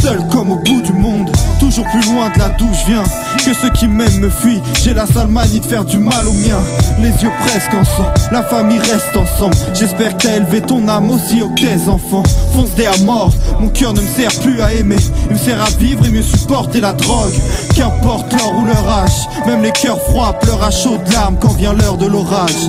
Seul 0.00 0.18
comme 0.30 0.52
au 0.52 0.56
bout 0.56 0.80
du 0.82 0.92
monde. 0.92 1.30
Toujours 1.58 1.84
plus 1.86 2.12
loin 2.12 2.30
de 2.30 2.38
là 2.38 2.50
d'où 2.56 2.68
je 2.72 2.92
viens. 2.92 3.02
Que 3.44 3.52
ceux 3.52 3.70
qui 3.70 3.88
m'aiment 3.88 4.20
me 4.20 4.30
fuient. 4.30 4.62
J'ai 4.82 4.94
la 4.94 5.06
sale 5.06 5.28
manie 5.28 5.60
de 5.60 5.64
faire 5.64 5.84
du 5.84 5.98
mal 5.98 6.26
aux 6.26 6.32
miens. 6.32 6.62
Les 7.00 7.10
yeux 7.10 7.32
presque 7.46 7.74
en 7.74 7.84
sang. 7.84 8.08
La 8.30 8.42
famille 8.42 8.78
reste 8.78 9.16
ensemble. 9.16 9.56
J'espère 9.74 10.16
que 10.16 10.22
t'as 10.22 10.36
élevé 10.36 10.60
ton 10.60 10.86
âme 10.88 11.10
aussi 11.10 11.42
haut 11.42 11.50
que 11.50 11.62
tes 11.62 11.88
enfants. 11.88 12.22
Fonce 12.54 12.74
des 12.76 12.86
à 12.86 12.96
mort. 13.04 13.32
Mon 13.58 13.68
cœur 13.68 13.92
ne 13.92 14.00
me 14.00 14.06
sert 14.06 14.32
plus 14.40 14.60
à 14.62 14.72
aimer. 14.72 14.96
Il 15.28 15.34
me 15.34 15.38
sert 15.38 15.60
à 15.60 15.70
vivre 15.78 16.06
et 16.06 16.10
mieux 16.10 16.22
supporter 16.22 16.80
la 16.80 16.92
drogue. 16.92 17.34
Qu'importe 17.74 18.32
l'or 18.32 18.54
ou 18.56 18.66
leur 18.66 18.88
âge. 18.88 19.28
Même 19.46 19.62
les 19.62 19.72
cœurs 19.72 20.00
froids 20.02 20.32
pleurent 20.34 20.59
à 20.62 20.70
chaudes 20.70 21.08
larmes 21.12 21.36
quand 21.40 21.54
vient 21.54 21.72
l'heure 21.72 21.96
de 21.96 22.06
l'orage. 22.06 22.68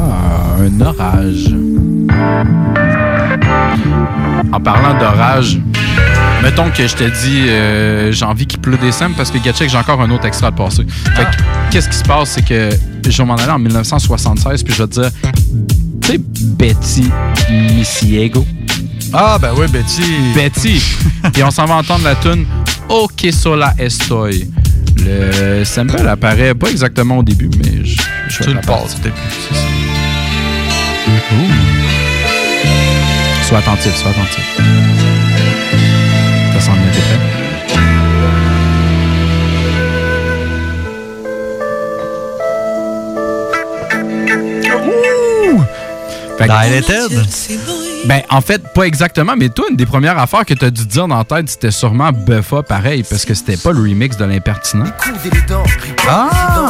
Ah, 0.00 0.62
un 0.62 0.80
orage. 0.80 1.54
En 4.52 4.60
parlant 4.60 4.98
d'orage, 4.98 5.58
mettons 6.42 6.70
que 6.70 6.86
je 6.86 6.94
te 6.94 7.04
dis 7.04 7.48
euh, 7.48 8.12
j'ai 8.12 8.24
envie 8.24 8.46
qu'il 8.46 8.60
pleut 8.60 8.76
des 8.76 8.92
sèmes 8.92 9.14
parce 9.14 9.30
que 9.30 9.38
Gatchek, 9.38 9.70
j'ai 9.70 9.76
encore 9.76 10.00
un 10.00 10.10
autre 10.10 10.26
extra 10.26 10.50
de 10.50 10.56
passer. 10.56 10.84
Fait 11.16 11.24
que, 11.24 11.42
qu'est-ce 11.70 11.88
qui 11.88 11.96
se 11.96 12.04
passe, 12.04 12.30
c'est 12.30 12.44
que 12.44 12.70
je 13.08 13.18
vais 13.18 13.24
m'en 13.24 13.36
aller 13.36 13.52
en 13.52 13.58
1976 13.58 14.62
puis 14.62 14.74
je 14.74 14.82
vais 14.82 14.88
te 14.88 15.00
dire, 15.00 15.10
tu 16.02 16.08
sais, 16.08 16.18
Betty 16.18 17.10
Misiego. 17.50 18.44
Ah, 19.12 19.38
ben 19.40 19.50
oui, 19.56 19.66
Betty. 19.68 20.02
Betty. 20.34 20.82
Et 21.38 21.42
on 21.42 21.50
s'en 21.50 21.66
va 21.66 21.76
entendre 21.76 22.04
la 22.04 22.14
tune 22.14 22.46
O 22.88 23.08
que 23.08 23.30
sola 23.30 23.74
estoy. 23.78 24.50
Le 25.04 25.64
sample 25.64 26.06
apparaît 26.08 26.54
pas 26.54 26.68
exactement 26.70 27.18
au 27.18 27.22
début, 27.22 27.50
mais 27.58 27.84
je, 27.84 28.00
je 28.28 28.42
Tu 28.44 28.54
le 28.54 28.60
passes, 28.60 28.94
peut-être. 28.96 29.16
c'est 29.48 29.54
ça. 29.54 29.60
Sois 33.48 33.58
attentif, 33.58 33.94
sois 33.96 34.10
attentif. 34.10 34.56
Ça 36.54 36.60
s'en 36.60 36.72
vient, 36.74 36.82
t'es 36.92 37.00
prêt? 37.00 37.18
Fait 46.38 46.46
Dilated? 46.48 47.26
Ben, 48.04 48.20
en 48.30 48.40
fait, 48.40 48.60
pas 48.74 48.82
exactement, 48.82 49.34
mais 49.38 49.48
toi, 49.48 49.66
une 49.70 49.76
des 49.76 49.86
premières 49.86 50.18
affaires 50.18 50.44
que 50.44 50.54
t'as 50.54 50.70
dû 50.70 50.84
dire 50.86 51.06
dans 51.06 51.18
la 51.18 51.24
tête, 51.24 51.48
c'était 51.48 51.70
sûrement 51.70 52.10
Buffa, 52.12 52.62
pareil, 52.64 53.04
parce 53.08 53.24
que 53.24 53.32
c'était 53.32 53.56
pas 53.56 53.70
le 53.70 53.78
remix 53.80 54.16
de 54.16 54.24
l'impertinent. 54.24 54.86
Ah! 56.08 56.66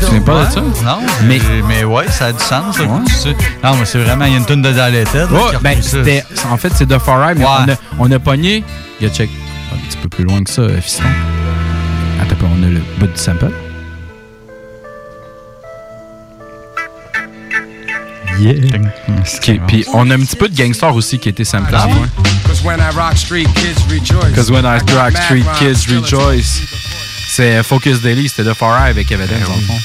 Tu 0.00 0.06
viens 0.12 0.20
pas 0.20 0.44
de 0.46 0.50
ça? 0.52 0.60
Non, 0.60 0.98
Mais- 1.24 1.40
mais, 1.66 1.82
ouais, 1.82 2.06
ça 2.08 2.26
a 2.26 2.32
du 2.32 2.38
sens. 2.38 2.78
Ouais. 2.78 2.86
Non, 2.86 3.76
mais 3.76 3.84
c'est 3.84 3.98
vraiment, 3.98 4.24
il 4.26 4.32
y 4.32 4.34
a 4.36 4.38
une 4.38 4.46
tonne 4.46 4.62
de 4.62 4.68
là, 4.68 4.88
Ouais, 4.88 5.02
qui 5.56 5.62
ben, 5.62 5.70
repousse 5.70 5.84
ça. 5.86 6.04
c'était. 6.04 6.24
En 6.48 6.56
fait, 6.56 6.70
c'est 6.76 6.86
de 6.86 6.98
Far 6.98 7.28
Eye, 7.28 7.34
mais 7.36 7.44
Ouais. 7.44 7.50
on, 7.66 7.72
a, 7.72 7.76
on 7.98 8.10
a 8.12 8.18
pogné. 8.20 8.62
Gars, 9.02 9.08
check. 9.08 9.28
Un 9.74 9.88
petit 9.88 9.96
peu 9.96 10.08
plus 10.08 10.24
loin 10.24 10.42
que 10.44 10.50
ça, 10.50 10.62
euh, 10.62 10.80
fiston. 10.80 11.02
Attends, 12.22 12.32
un 12.32 12.34
peu, 12.36 12.46
on 12.46 12.62
a 12.62 12.66
le 12.68 12.80
bout 12.98 13.06
du 13.08 13.16
sample. 13.16 13.50
Yeah. 18.38 18.54
Puis 19.66 19.84
on 19.92 20.10
a 20.10 20.14
un 20.14 20.18
petit 20.20 20.36
peu 20.36 20.48
de 20.48 20.54
Gangstar 20.56 20.94
aussi 20.94 21.18
qui 21.18 21.28
a 21.28 21.30
été 21.30 21.44
samplé. 21.44 21.76
Ah 21.78 21.86
ouais? 21.86 21.94
Cause 22.46 22.62
when 22.62 22.78
I 22.80 22.94
rock 22.94 23.16
street, 23.16 23.46
kids 23.54 23.82
rejoice. 23.88 24.30
Because 24.30 24.50
when 24.50 24.64
I 24.64 24.78
rock 24.94 25.12
Mad 25.14 25.22
street, 25.24 25.44
rhymes, 25.44 25.58
kids 25.58 25.80
still 25.82 25.98
a 25.98 26.00
rejoice. 26.00 26.60
C'est 27.28 27.62
Focus 27.62 28.00
Daily, 28.02 28.28
c'était 28.28 28.44
de 28.44 28.54
Far 28.54 28.78
Eye 28.86 28.90
avec 28.90 29.10
Evidence, 29.10 29.40
dans 29.48 29.54
le 29.56 29.60
fond. 29.62 29.78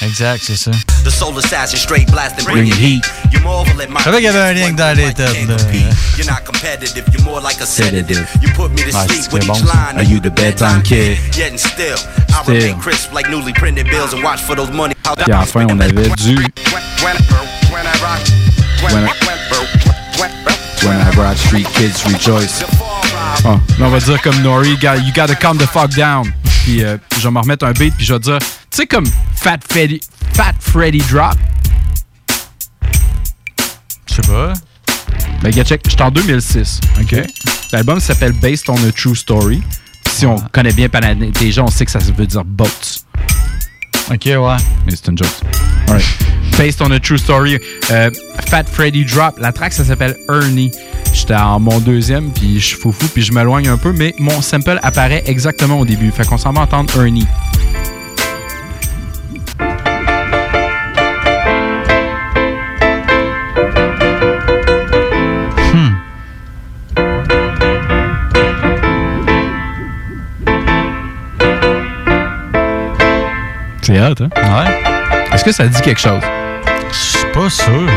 Exact, 0.00 0.40
c'est 0.46 0.56
ça. 0.56 0.70
The 1.04 1.10
soul 1.10 1.36
assassin 1.38 1.76
straight 1.76 2.08
blasting, 2.10 2.44
Bring 2.44 2.66
heat. 2.72 3.04
Je 3.32 3.38
savais 4.04 4.16
qu'il 4.18 4.26
y 4.26 4.28
avait 4.28 4.38
un 4.38 4.52
lien 4.52 4.62
avec 4.76 4.76
Dilated. 4.76 5.48
là. 5.48 5.56
You're 6.16 6.26
not 6.30 6.44
competitive, 6.44 7.04
you're 7.12 7.24
more 7.24 7.40
like 7.42 7.60
a 7.60 7.66
sedative. 7.66 8.16
Sedative. 8.16 8.28
You 8.42 8.48
put 8.54 8.70
me 8.70 8.90
to 8.90 8.96
Ah, 8.96 9.06
sleep 9.06 9.22
c'est 9.24 9.32
with 9.32 9.46
bon, 9.46 9.54
each 9.54 9.60
ça. 9.66 9.72
line. 9.92 9.96
Are 9.98 10.04
you 10.04 10.20
the 10.20 10.30
bedtime 10.30 10.82
kid? 10.82 11.18
Yet 11.36 11.50
and 11.52 11.58
still, 11.58 11.96
I 12.28 12.42
Still. 12.42 12.54
remain 12.54 12.78
crisp 12.78 13.12
like 13.12 13.28
newly 13.28 13.52
printed 13.52 13.86
bills 13.90 14.12
and 14.14 14.22
watch 14.22 14.40
for 14.40 14.54
those 14.54 14.70
money. 14.70 14.94
Puis 15.02 15.32
à 15.32 15.40
la 15.40 15.46
fin, 15.46 15.66
on 15.68 15.80
avait 15.80 16.08
du 16.16 16.36
When, 18.82 19.04
I- 19.04 19.12
rock 21.16 21.36
street, 21.36 21.66
kids 21.74 22.04
rejoice. 22.04 22.64
Ah, 23.44 23.58
là, 23.78 23.86
on 23.86 23.88
va 23.88 23.98
dire 23.98 24.20
comme 24.22 24.40
Nori, 24.42 24.70
you 24.70 24.76
gotta, 25.14 25.34
calm 25.34 25.58
the 25.58 25.66
fuck 25.66 25.90
down. 25.94 26.32
Puis 26.62 26.84
euh, 26.84 26.96
je 27.18 27.24
vais 27.24 27.30
me 27.30 27.40
remettre 27.40 27.66
un 27.66 27.72
beat, 27.72 27.94
puis 27.96 28.06
je 28.06 28.14
vais 28.14 28.20
dire, 28.20 28.38
tu 28.38 28.46
sais, 28.70 28.86
comme 28.86 29.06
Fat 29.34 29.58
Freddy, 29.68 30.00
Fat 30.34 30.54
Freddy 30.60 30.98
Drop? 31.10 31.34
Je 34.06 34.14
sais 34.14 34.22
pas. 34.22 34.52
Ben, 35.42 35.50
gars, 35.50 35.64
check, 35.64 35.82
j'étais 35.88 36.02
en 36.02 36.10
2006, 36.10 36.80
OK? 37.00 37.16
L'album 37.72 38.00
s'appelle 38.00 38.32
Based 38.32 38.68
on 38.70 38.76
a 38.76 38.92
True 38.92 39.16
Story. 39.16 39.62
Puis 40.04 40.14
si 40.14 40.26
on 40.26 40.36
connaît 40.52 40.72
bien 40.72 40.88
Panadé, 40.88 41.52
gens, 41.52 41.64
on 41.64 41.70
sait 41.70 41.84
que 41.84 41.90
ça 41.90 41.98
veut 41.98 42.26
dire 42.26 42.44
boats. 42.44 42.68
Ok, 44.10 44.24
ouais. 44.24 44.56
Mais 44.86 44.92
c'est 44.96 45.08
une 45.08 45.18
joke. 45.18 45.28
Alright. 45.88 46.04
Based 46.58 46.80
on 46.82 46.90
a 46.90 46.98
true 46.98 47.18
story. 47.18 47.58
Euh, 47.90 48.10
Fat 48.48 48.64
Freddy 48.64 49.04
Drop. 49.04 49.38
La 49.38 49.52
track, 49.52 49.72
ça 49.72 49.84
s'appelle 49.84 50.16
Ernie. 50.28 50.70
J'étais 51.12 51.34
en 51.34 51.60
mon 51.60 51.78
deuxième, 51.78 52.32
puis 52.32 52.58
je 52.58 52.66
suis 52.66 52.76
foufou, 52.76 53.06
puis 53.08 53.22
je 53.22 53.32
m'éloigne 53.32 53.68
un 53.68 53.76
peu, 53.76 53.92
mais 53.92 54.14
mon 54.18 54.40
sample 54.42 54.78
apparaît 54.82 55.22
exactement 55.26 55.78
au 55.80 55.84
début. 55.84 56.10
Fait 56.10 56.26
qu'on 56.26 56.38
s'en 56.38 56.52
va 56.52 56.62
entendre 56.62 56.92
Ernie. 56.96 57.26
C'est 73.88 73.98
hot, 74.02 74.12
hein? 74.20 74.28
Ouais. 74.36 75.32
Est-ce 75.32 75.42
que 75.42 75.50
ça 75.50 75.66
dit 75.66 75.80
quelque 75.80 75.98
chose? 76.00 76.20
Je 76.92 76.94
suis 76.94 77.26
pas 77.32 77.48
sûr. 77.48 77.88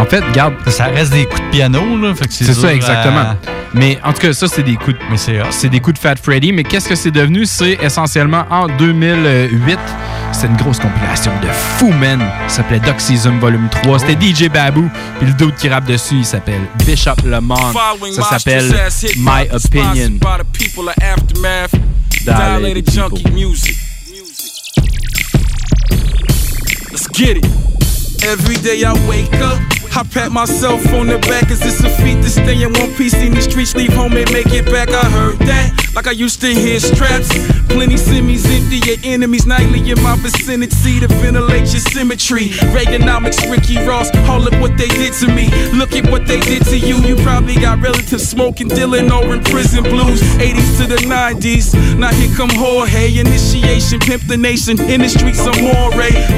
En 0.00 0.06
fait, 0.06 0.20
regarde, 0.20 0.54
Ça 0.68 0.86
reste 0.86 1.12
des 1.12 1.26
coups 1.26 1.42
de 1.42 1.50
piano, 1.50 1.98
là. 1.98 2.14
C'est 2.30 2.46
c'est 2.46 2.54
ça 2.54 2.68
à- 2.68 2.72
exactement. 2.72 3.34
Mais 3.74 3.98
en 4.02 4.14
tout 4.14 4.20
cas, 4.22 4.32
ça, 4.32 4.48
c'est 4.48 4.62
des 4.62 4.76
coups 4.76 4.96
de 4.96 5.02
Mais 5.10 5.18
c'est 5.18 5.38
c'est 5.50 5.68
des 5.68 5.80
coups 5.80 5.96
de 5.96 5.98
Fat 6.00 6.14
Freddy, 6.16 6.50
mais 6.54 6.64
qu'est-ce 6.64 6.88
que 6.88 6.94
c'est 6.94 7.10
devenu? 7.10 7.44
C'est 7.44 7.74
essentiellement 7.82 8.46
en 8.50 8.68
2008. 8.68 9.78
C'était 10.32 10.46
une 10.46 10.56
grosse 10.56 10.78
compilation 10.78 11.32
de 11.42 11.48
fou, 11.48 11.92
man. 11.92 12.22
Ça 12.46 12.56
s'appelait 12.62 12.80
Season 12.96 13.36
Volume 13.38 13.68
3. 13.82 13.98
C'était 13.98 14.16
DJ 14.18 14.48
Baboo. 14.48 14.88
Puis 15.18 15.26
le 15.26 15.34
dude 15.34 15.54
qui 15.56 15.68
rappe 15.68 15.84
dessus, 15.84 16.14
il 16.20 16.24
s'appelle 16.24 16.62
Bishop 16.86 17.16
Lemon. 17.26 17.54
Ça 18.12 18.22
s'appelle 18.38 18.74
My 19.18 19.46
Opinion. 19.52 20.18
Dilated 22.24 22.90
junkie 22.90 23.30
music. 23.30 23.76
Let's 26.90 27.06
get 27.08 27.36
it. 27.36 27.44
Every 28.24 28.56
day 28.56 28.82
I 28.84 28.92
wake 29.08 29.32
up 29.34 29.60
I 29.98 30.04
pat 30.04 30.30
myself 30.30 30.86
on 30.94 31.08
the 31.08 31.18
back 31.26 31.50
as 31.50 31.58
it's 31.66 31.82
a 31.82 31.90
feat 31.90 32.22
to 32.22 32.30
stay 32.30 32.62
in 32.62 32.72
one 32.72 32.94
piece 32.94 33.14
in 33.14 33.34
the 33.34 33.42
streets, 33.42 33.74
leave 33.74 33.92
home 33.92 34.16
and 34.16 34.30
make 34.30 34.46
it 34.54 34.64
back. 34.66 34.90
I 34.90 35.02
heard 35.10 35.38
that, 35.50 35.74
like 35.92 36.06
I 36.06 36.12
used 36.12 36.40
to 36.42 36.54
hear 36.54 36.78
straps. 36.78 37.26
Plenty 37.66 37.98
semis 37.98 38.46
empty, 38.46 38.78
your 38.86 38.96
enemies 39.02 39.44
nightly 39.44 39.82
in 39.90 40.00
my 40.00 40.14
vicinity 40.22 41.00
to 41.00 41.08
ventilate 41.18 41.66
your 41.74 41.82
symmetry. 41.82 42.54
Reaganomics, 42.70 43.50
Ricky 43.50 43.82
Ross, 43.82 44.14
all 44.30 44.46
of 44.46 44.54
what 44.60 44.78
they 44.78 44.86
did 44.86 45.14
to 45.14 45.26
me. 45.34 45.50
Look 45.74 45.90
at 45.98 46.08
what 46.12 46.28
they 46.28 46.38
did 46.46 46.62
to 46.66 46.78
you. 46.78 47.02
You 47.02 47.16
probably 47.26 47.56
got 47.56 47.82
relatives 47.82 48.22
smoking, 48.22 48.68
dealing, 48.68 49.10
or 49.10 49.34
in 49.34 49.42
prison 49.42 49.82
blues. 49.82 50.07
80s 50.88 50.98
to 50.98 51.06
the 51.06 51.14
90s. 51.14 51.98
Now 51.98 52.12
here 52.12 52.34
come 52.36 52.50
Jorge, 52.50 53.18
initiation, 53.18 54.00
pimp 54.00 54.26
the 54.26 54.36
nation. 54.36 54.80
In 54.80 55.00
the 55.00 55.08
streets, 55.08 55.40
I'm 55.40 55.62
more 55.62 55.90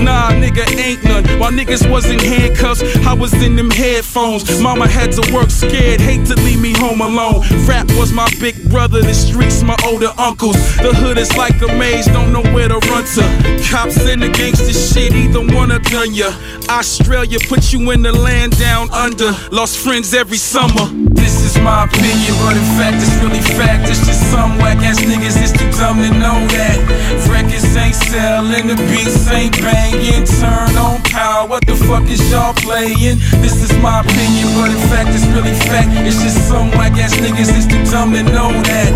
Nah, 0.02 0.30
nigga, 0.30 0.66
ain't 0.78 1.04
none. 1.04 1.24
While 1.38 1.52
niggas 1.52 1.90
was 1.90 2.06
in 2.10 2.18
handcuffs, 2.18 2.82
I 3.06 3.12
was 3.12 3.32
in 3.42 3.56
them 3.56 3.70
headphones. 3.70 4.60
Mama 4.60 4.86
had 4.88 5.12
to 5.12 5.32
work 5.32 5.50
scared, 5.50 6.00
hate 6.00 6.26
to 6.26 6.34
leave 6.36 6.60
me 6.60 6.72
home 6.78 7.00
alone. 7.00 7.42
Rap 7.66 7.86
was 7.98 8.12
my 8.12 8.28
big 8.40 8.56
brother, 8.70 9.00
the 9.02 9.14
streets 9.14 9.62
my 9.62 9.76
older 9.84 10.12
uncles. 10.18 10.56
The 10.76 10.92
hood 10.94 11.18
is 11.18 11.36
like 11.36 11.60
a 11.62 11.68
maze, 11.76 12.06
don't 12.06 12.32
know 12.32 12.42
where 12.54 12.68
to 12.68 12.78
run 12.90 13.04
to. 13.16 13.24
Cops 13.68 13.98
and 14.06 14.22
the 14.22 14.30
gangster 14.30 14.72
shit, 14.72 15.12
either 15.12 15.40
one 15.54 15.70
have 15.70 15.82
done 15.84 16.14
ya. 16.14 16.32
Australia 16.68 17.38
put 17.48 17.72
you 17.72 17.90
in 17.90 18.02
the 18.02 18.12
land 18.12 18.58
down 18.58 18.90
under. 18.90 19.32
Lost 19.50 19.78
friends 19.78 20.14
every 20.14 20.38
summer. 20.38 20.86
This 21.14 21.34
is 21.34 21.39
my 21.62 21.84
opinion, 21.84 22.34
but 22.40 22.56
in 22.56 22.68
fact, 22.76 22.96
it's 23.00 23.14
really 23.22 23.40
fact. 23.56 23.88
It's 23.88 24.04
just 24.06 24.30
some 24.30 24.58
whack 24.58 24.78
ass 24.82 25.00
niggas, 25.00 25.36
it's 25.40 25.52
too 25.52 25.70
dumb 25.76 26.00
to 26.02 26.10
know 26.18 26.38
that. 26.56 26.78
Records 27.28 27.76
ain't 27.76 27.94
selling, 27.94 28.66
the 28.66 28.76
beats 28.88 29.28
ain't 29.30 29.54
banging. 29.60 30.24
Turn 30.40 30.76
on 30.76 31.02
power, 31.10 31.46
what 31.46 31.64
the 31.66 31.76
fuck 31.76 32.04
is 32.08 32.20
y'all 32.30 32.54
playing? 32.54 33.18
This 33.44 33.62
is 33.62 33.72
my 33.78 34.00
opinion, 34.00 34.48
but 34.56 34.70
in 34.70 34.80
fact, 34.88 35.10
it's 35.12 35.26
really 35.32 35.54
fact. 35.68 35.90
It's 36.06 36.22
just 36.22 36.48
some 36.48 36.70
whack 36.72 36.96
ass 36.98 37.14
niggas, 37.16 37.52
it's 37.52 37.66
too 37.66 37.82
dumb 37.90 38.12
to 38.12 38.22
know 38.22 38.50
that. 38.50 38.90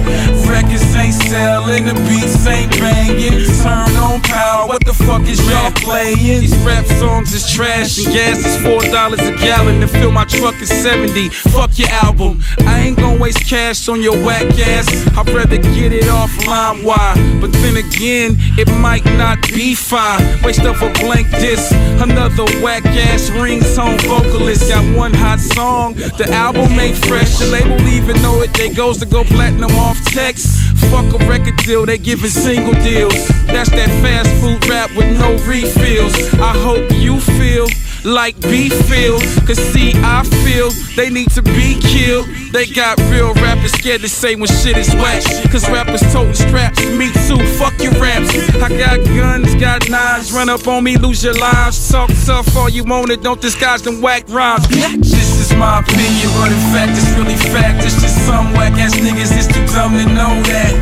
Records 0.49 0.85
ain't 0.97 1.15
selling, 1.15 1.85
the 1.85 1.95
beats 2.09 2.47
ain't 2.47 2.71
banging. 2.81 3.45
Turn 3.63 3.93
on 4.01 4.21
power, 4.23 4.67
what 4.67 4.85
the 4.85 4.95
fuck 4.95 5.23
is 5.29 5.41
y'all 5.49 5.73
playing? 5.73 6.41
These 6.41 6.57
rap 6.65 6.87
songs 7.01 7.33
is 7.33 7.51
trash 7.51 7.99
and 7.99 8.13
gas 8.13 8.45
is 8.45 8.57
four 8.63 8.81
dollars 8.93 9.21
a 9.21 9.33
gallon. 9.37 9.81
To 9.81 9.89
fill 9.89 10.13
my 10.13 10.25
truck 10.25 10.55
is 10.61 10.71
70. 10.71 11.29
Fuck 11.29 11.79
your 11.79 11.91
album. 11.91 12.41
I 12.61 12.81
ain't 12.81 12.97
gonna 12.97 13.21
waste 13.21 13.49
cash 13.49 13.89
on 13.89 14.03
your 14.03 14.17
whack 14.25 14.47
ass. 14.59 14.89
I'd 15.17 15.29
rather 15.31 15.59
get 15.59 15.93
it 15.93 16.09
off 16.09 16.31
LimeWire. 16.47 17.41
But 17.41 17.53
then 17.53 17.77
again, 17.77 18.37
it 18.59 18.69
might 18.81 19.05
not 19.17 19.41
be 19.49 19.75
fine. 19.75 20.23
Waste 20.43 20.63
of 20.63 20.81
a 20.83 20.91
blank 21.01 21.31
disc. 21.31 21.73
Another 22.01 22.45
whack 22.63 22.85
ass 22.87 23.31
ringtone 23.31 24.01
vocalist. 24.03 24.69
Got 24.69 24.85
one 24.97 25.15
hot 25.15 25.41
song. 25.41 25.95
The 25.95 26.27
album 26.31 26.79
ain't 26.79 26.97
fresh. 26.97 27.39
The 27.39 27.47
label 27.47 27.81
even 27.89 28.21
know 28.23 28.43
it. 28.43 28.53
They 28.55 28.69
goes 28.69 28.99
to 28.99 29.07
go 29.07 29.25
platinum 29.25 29.73
off 29.73 29.99
text. 30.13 30.47
Fuck 30.91 31.13
a 31.15 31.19
record 31.27 31.57
deal. 31.59 31.87
They 31.87 31.99
giving 31.99 32.31
single 32.31 32.75
deals. 32.83 33.29
That's 33.47 33.71
that 33.71 33.91
fast 34.03 34.31
food 34.41 34.65
rap 34.69 34.91
with 34.97 35.11
no 35.19 35.33
refills. 35.47 36.15
I 36.35 36.53
hope 36.59 36.91
you 36.93 37.21
feel 37.21 37.67
like 38.05 38.39
beef 38.43 38.73
feel. 38.87 39.19
Cause 39.47 39.59
see, 39.73 39.93
I 39.97 40.23
feel 40.45 40.71
they 40.97 41.11
need 41.11 41.31
to 41.33 41.43
be 41.43 41.81
killed. 41.81 42.27
They 42.53 42.67
got 42.67 42.99
real 43.11 43.35
rappers 43.35 43.73
scared 43.73 44.03
to 44.03 44.09
say 44.09 44.37
when 44.37 44.47
shit 44.47 44.77
is 44.77 44.95
whack. 44.95 45.23
Cause 45.51 45.69
rappers 45.71 46.03
toting 46.13 46.35
straps, 46.35 46.85
me 46.93 47.11
too, 47.27 47.43
fuck 47.59 47.75
your 47.83 47.93
raps. 47.95 48.31
I 48.57 48.69
got 48.69 49.05
guns, 49.05 49.55
got 49.57 49.89
knives, 49.89 50.33
run 50.33 50.49
up 50.49 50.67
on 50.69 50.85
me, 50.85 50.97
lose 50.97 51.25
your 51.25 51.35
lives. 51.35 51.91
Talk 51.91 52.11
tough 52.25 52.57
all 52.57 52.69
you 52.69 52.85
want 52.85 53.11
it, 53.11 53.23
don't 53.23 53.41
disguise 53.41 53.83
them 53.83 54.01
whack 54.01 54.29
rhymes. 54.29 54.67
Is 54.71 55.34
my 55.59 55.81
opinion, 55.81 56.29
but 56.39 56.51
in 56.51 56.63
fact, 56.73 56.93
it's 56.97 57.11
really 57.19 57.37
fact. 57.53 57.85
It's 57.85 58.01
just 58.01 58.17
some 58.27 58.53
whack 58.55 58.75
ass 58.79 58.95
niggas, 58.97 59.33
it's 59.37 59.49
too 59.49 59.65
dumb 59.75 59.93
to 59.99 60.07
know 60.15 60.33
that. 60.51 60.73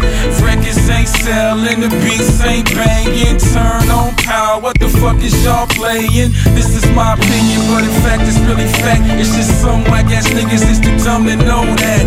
Records 0.43 0.89
ain't 0.89 1.09
selling, 1.09 1.81
the 1.81 1.91
beats 2.03 2.41
ain't 2.43 2.69
banging. 2.75 3.39
Turn 3.53 3.89
on 3.91 4.15
power, 4.17 4.61
what 4.61 4.79
the 4.79 4.89
fuck 4.89 5.19
is 5.23 5.35
y'all 5.45 5.67
playing? 5.67 6.33
This 6.57 6.75
is 6.77 6.85
my 6.95 7.15
opinion, 7.15 7.61
but 7.71 7.85
in 7.85 7.95
fact, 8.03 8.23
it's 8.27 8.39
really 8.47 8.69
fact. 8.83 9.03
It's 9.21 9.35
just 9.35 9.61
some 9.61 9.85
whack 9.91 10.07
ass 10.11 10.29
niggas, 10.29 10.65
it's 10.69 10.81
too 10.81 10.97
dumb 11.05 11.27
to 11.27 11.37
know 11.37 11.65
that. 11.65 12.05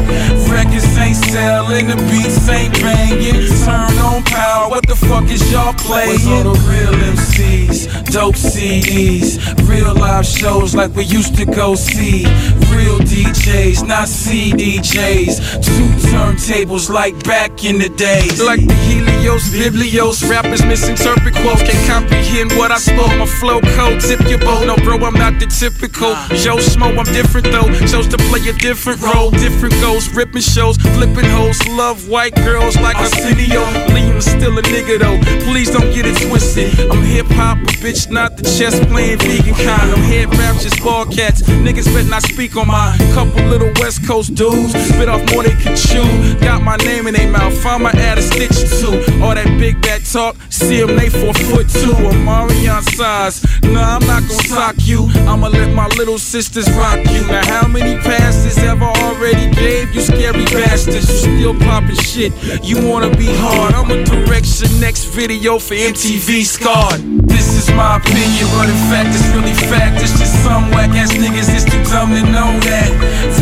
Records 0.50 0.88
ain't 0.98 1.18
selling, 1.18 1.88
the 1.88 1.98
beats 2.10 2.48
ain't 2.50 2.74
banging. 2.82 3.48
Turn 3.66 3.96
on 4.00 4.24
power, 4.24 4.70
what 4.70 4.86
the 4.88 4.96
fuck 4.96 5.30
is 5.30 5.44
y'all 5.52 5.74
playing? 5.74 6.10
Where's 6.10 6.28
all 6.28 6.54
the 6.54 6.60
real 6.70 6.94
MCs, 7.16 8.12
dope 8.12 8.36
CDs, 8.36 9.38
real 9.68 9.94
live 9.96 10.26
shows 10.26 10.76
like 10.76 10.96
we 10.96 11.04
used 11.04 11.36
to 11.36 11.46
go 11.46 11.76
see. 11.76 12.26
Real 12.72 13.00
DJs, 13.00 13.88
not 13.88 14.08
CDJs. 14.08 15.64
Two 15.64 15.88
turntables 16.10 16.90
like 16.90 17.16
back 17.24 17.64
in 17.64 17.80
the 17.80 17.90
days. 17.90 18.42
Like 18.42 18.66
the 18.66 18.74
Helios, 18.74 19.50
Biblios, 19.50 20.30
rappers 20.30 20.64
misinterpret 20.66 21.36
quotes. 21.36 21.62
Can't 21.64 21.88
comprehend 21.88 22.52
what 22.54 22.72
I 22.72 22.78
spoke. 22.78 23.16
My 23.18 23.26
flow 23.26 23.62
code, 23.76 24.02
tip 24.02 24.22
your 24.30 24.40
boat. 24.40 24.66
No, 24.66 24.76
bro, 24.78 24.98
I'm 25.06 25.14
not 25.14 25.40
the 25.40 25.48
typical. 25.48 26.14
Joe 26.44 26.58
Smo, 26.58 26.98
I'm 26.98 27.06
different 27.14 27.48
though. 27.52 27.70
Chose 27.88 28.08
to 28.10 28.18
play 28.30 28.42
a 28.50 28.54
different 28.54 29.02
role. 29.02 29.32
Different 29.32 29.74
goals, 29.82 30.10
ripping 30.14 30.42
shows, 30.42 30.78
flipping 30.78 31.26
hoes. 31.26 31.60
Love 31.68 32.08
white 32.10 32.36
girls 32.36 32.76
like 32.78 32.98
Arsenio. 32.98 33.64
Liam's 33.94 34.26
still 34.26 34.58
a 34.58 34.62
nigga 34.62 35.00
though. 35.00 35.20
Please 35.46 35.70
don't 35.72 35.94
get 35.94 36.06
it 36.06 36.18
twisted. 36.28 36.72
I'm 36.92 37.04
hip 37.04 37.28
hop, 37.30 37.58
bitch, 37.82 38.10
not 38.10 38.38
the 38.38 38.44
chess 38.44 38.80
playing 38.88 39.20
vegan 39.20 39.56
kind. 39.56 39.92
I'm 39.92 40.04
head 40.04 40.30
rap, 40.36 40.60
just 40.62 40.84
ball 40.84 41.06
cats. 41.06 41.42
Niggas 41.42 41.86
better 41.94 42.10
not 42.10 42.24
speak 42.24 42.45
on 42.54 42.68
my 42.68 42.96
couple 43.14 43.42
little 43.46 43.72
West 43.82 44.06
Coast 44.06 44.36
dudes. 44.36 44.74
Bit 44.94 45.10
off 45.10 45.24
more 45.34 45.44
they 45.44 45.56
could 45.56 45.76
chew. 45.76 46.06
Got 46.40 46.62
my 46.62 46.78
name 46.78 47.08
in 47.08 47.14
their 47.16 47.32
mouth. 47.32 47.66
I'ma 47.66 47.90
add 47.90 48.18
a 48.18 48.22
stitch 48.22 48.70
two. 48.80 48.94
All 49.24 49.34
that 49.34 49.48
big 49.58 49.82
bad 49.82 50.06
talk. 50.06 50.36
See 50.50 50.80
them, 50.80 50.96
they 50.96 51.10
four 51.10 51.34
foot 51.34 51.68
two. 51.70 51.96
I'm 51.96 52.24
Marion 52.24 52.84
size. 52.84 53.44
Nah, 53.64 53.98
I'm 53.98 54.06
not 54.06 54.22
gonna 54.28 54.48
sock 54.48 54.76
you. 54.80 55.10
I'ma 55.26 55.48
let 55.48 55.74
my 55.74 55.88
little 55.98 56.20
sisters 56.20 56.70
rock 56.78 57.00
you. 57.10 57.26
Now, 57.28 57.46
how 57.46 57.68
many 57.68 57.98
passes 58.02 58.58
have 58.58 58.82
I 58.82 58.94
already 59.08 59.50
gave 59.56 59.96
you, 59.96 60.02
scary 60.02 60.46
bastards? 60.46 61.10
You 61.10 61.18
still 61.18 61.60
popping 61.60 61.96
shit. 61.96 62.32
You 62.64 62.88
wanna 62.88 63.10
be 63.16 63.28
hard. 63.28 63.74
I'ma 63.74 64.04
direct 64.04 64.48
your 64.62 64.72
next 64.80 65.06
video 65.06 65.58
for 65.58 65.74
MTV 65.74 66.46
Scarred. 66.46 67.02
This 67.28 67.56
is 67.58 67.74
my 67.74 67.98
opinion, 67.98 68.48
in 68.70 68.82
fact, 68.90 69.10
it's 69.16 69.28
really 69.36 69.54
fact. 69.54 70.02
It's 70.02 70.18
just 70.18 70.44
some 70.44 70.72
whack 70.72 70.92
ass 70.92 71.12
niggas, 71.14 71.50
it's 71.54 71.66
too 71.86 71.92
dumb 71.92 72.10
to 72.12 72.22
know 72.32 72.60
that. 72.66 72.90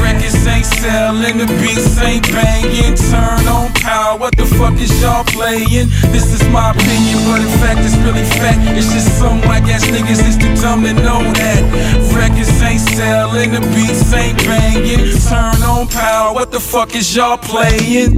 Records 0.02 0.48
ain't 0.48 0.66
selling, 0.66 1.38
the 1.38 1.48
beats 1.62 1.98
ain't 2.00 2.24
banging. 2.32 2.96
Turn 2.96 3.48
on 3.48 3.72
power, 3.74 4.18
what 4.18 4.36
the 4.36 4.46
fuck 4.46 4.80
is 4.80 4.92
y'all 5.02 5.24
playing? 5.24 5.90
This 6.12 6.34
is 6.34 6.44
my 6.50 6.72
opinion, 6.72 7.18
but 7.26 7.42
in 7.42 7.52
fact, 7.60 7.80
it's 7.80 7.96
really 7.98 8.26
fact. 8.40 8.60
It's 8.78 8.92
just 8.94 9.18
some 9.18 9.40
whack 9.42 9.64
ass 9.64 9.86
niggas, 9.86 10.22
it's 10.28 10.38
too 10.38 10.54
dumb 10.62 10.84
to 10.84 10.94
know 10.94 11.22
that. 11.22 11.62
Records 12.16 12.62
ain't 12.62 12.82
selling, 12.82 13.52
the 13.52 13.62
beats 13.76 14.14
ain't 14.14 14.38
banging. 14.46 15.18
Turn 15.30 15.62
on 15.64 15.88
power, 15.88 16.34
what 16.34 16.52
the 16.52 16.60
fuck 16.60 16.96
is 16.96 17.16
y'all 17.16 17.38
playing? 17.38 18.18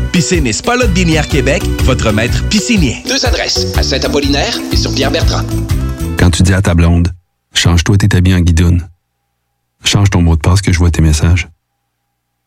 Piscine 0.11 0.45
et 0.45 0.51
Spa 0.51 0.75
Lot 0.75 0.91
Binière 0.91 1.25
Québec, 1.25 1.63
votre 1.83 2.11
maître 2.11 2.47
piscinier. 2.49 3.01
Deux 3.07 3.25
adresses, 3.25 3.65
à 3.77 3.81
Saint-Apollinaire 3.83 4.57
et 4.73 4.75
sur 4.75 4.93
Pierre-Bertrand. 4.93 5.45
Quand 6.19 6.29
tu 6.29 6.43
dis 6.43 6.53
à 6.53 6.61
ta 6.61 6.73
blonde, 6.73 7.13
change-toi 7.53 7.97
tes 7.97 8.17
habits 8.17 8.35
en 8.35 8.41
guidoune. 8.41 8.89
Change 9.85 10.09
ton 10.09 10.21
mot 10.21 10.35
de 10.35 10.41
passe 10.41 10.61
que 10.61 10.73
je 10.73 10.77
vois 10.79 10.91
tes 10.91 11.01
messages. 11.01 11.47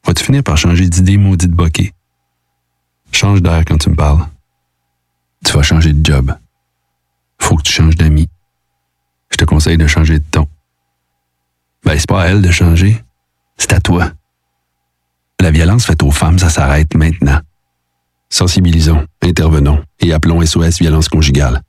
Vas-tu 0.07 0.25
finir 0.25 0.43
par 0.43 0.59
changer 0.59 0.87
d'idée 0.87 1.17
maudite 1.17 1.53
bokeh? 1.53 1.95
Change 3.13 3.41
d'air 3.41 3.63
quand 3.67 3.79
tu 3.79 3.89
me 3.89 3.95
parles. 3.97 4.27
Tu 5.47 5.53
vas 5.53 5.63
changer 5.63 5.95
de 5.95 6.05
job. 6.05 6.35
Faut 7.41 7.57
que 7.57 7.63
tu 7.63 7.73
changes 7.73 7.97
d'amis. 7.97 8.29
je 9.31 9.39
te 9.39 9.45
conseille 9.47 9.79
de 9.79 9.87
changer 9.87 10.19
de 10.19 10.25
ton. 10.31 10.47
Ben, 11.83 11.99
c'est 11.99 12.09
pas 12.09 12.25
à 12.25 12.27
elle 12.27 12.43
de 12.43 12.51
changer, 12.51 13.03
c'est 13.57 13.73
à 13.73 13.81
toi. 13.81 14.13
La 15.41 15.51
violence 15.51 15.87
faite 15.87 16.03
aux 16.03 16.11
femmes, 16.11 16.39
ça 16.39 16.51
s'arrête 16.51 16.95
maintenant. 16.95 17.41
Sensibilisons, 18.35 19.07
intervenons 19.23 19.79
et 20.01 20.13
appelons 20.13 20.45
SOS 20.45 20.81
Violence 20.81 21.09
Conjugale. 21.09 21.61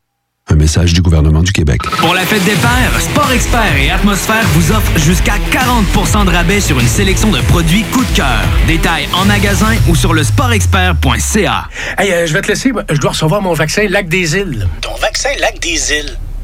Un 0.49 0.55
message 0.55 0.93
du 0.93 1.03
gouvernement 1.03 1.43
du 1.43 1.51
Québec. 1.51 1.83
Pour 1.99 2.15
la 2.15 2.21
fête 2.21 2.43
des 2.43 2.55
pères, 2.55 2.99
Sport 2.99 3.31
Expert 3.33 3.77
et 3.77 3.91
Atmosphère 3.91 4.43
vous 4.55 4.71
offrent 4.71 4.97
jusqu'à 4.97 5.35
40% 5.51 6.25
de 6.25 6.31
rabais 6.31 6.59
sur 6.59 6.79
une 6.79 6.87
sélection 6.87 7.29
de 7.29 7.39
produits 7.41 7.83
coup 7.83 8.03
de 8.03 8.15
cœur. 8.15 8.41
Détails 8.65 9.07
en 9.13 9.25
magasin 9.25 9.75
ou 9.87 9.93
sur 9.95 10.15
le 10.15 10.23
sportexpert.ca. 10.23 11.69
Hey, 11.99 12.11
euh, 12.11 12.25
je 12.25 12.33
vais 12.33 12.41
te 12.41 12.47
laisser. 12.47 12.71
Je 12.89 12.97
dois 12.97 13.11
recevoir 13.11 13.43
mon 13.43 13.53
vaccin 13.53 13.85
Lac 13.87 14.09
des 14.09 14.35
Îles. 14.35 14.67
Ton 14.81 14.95
vaccin 14.95 15.29
Lac 15.39 15.59
des 15.59 15.91
Îles. 15.91 16.17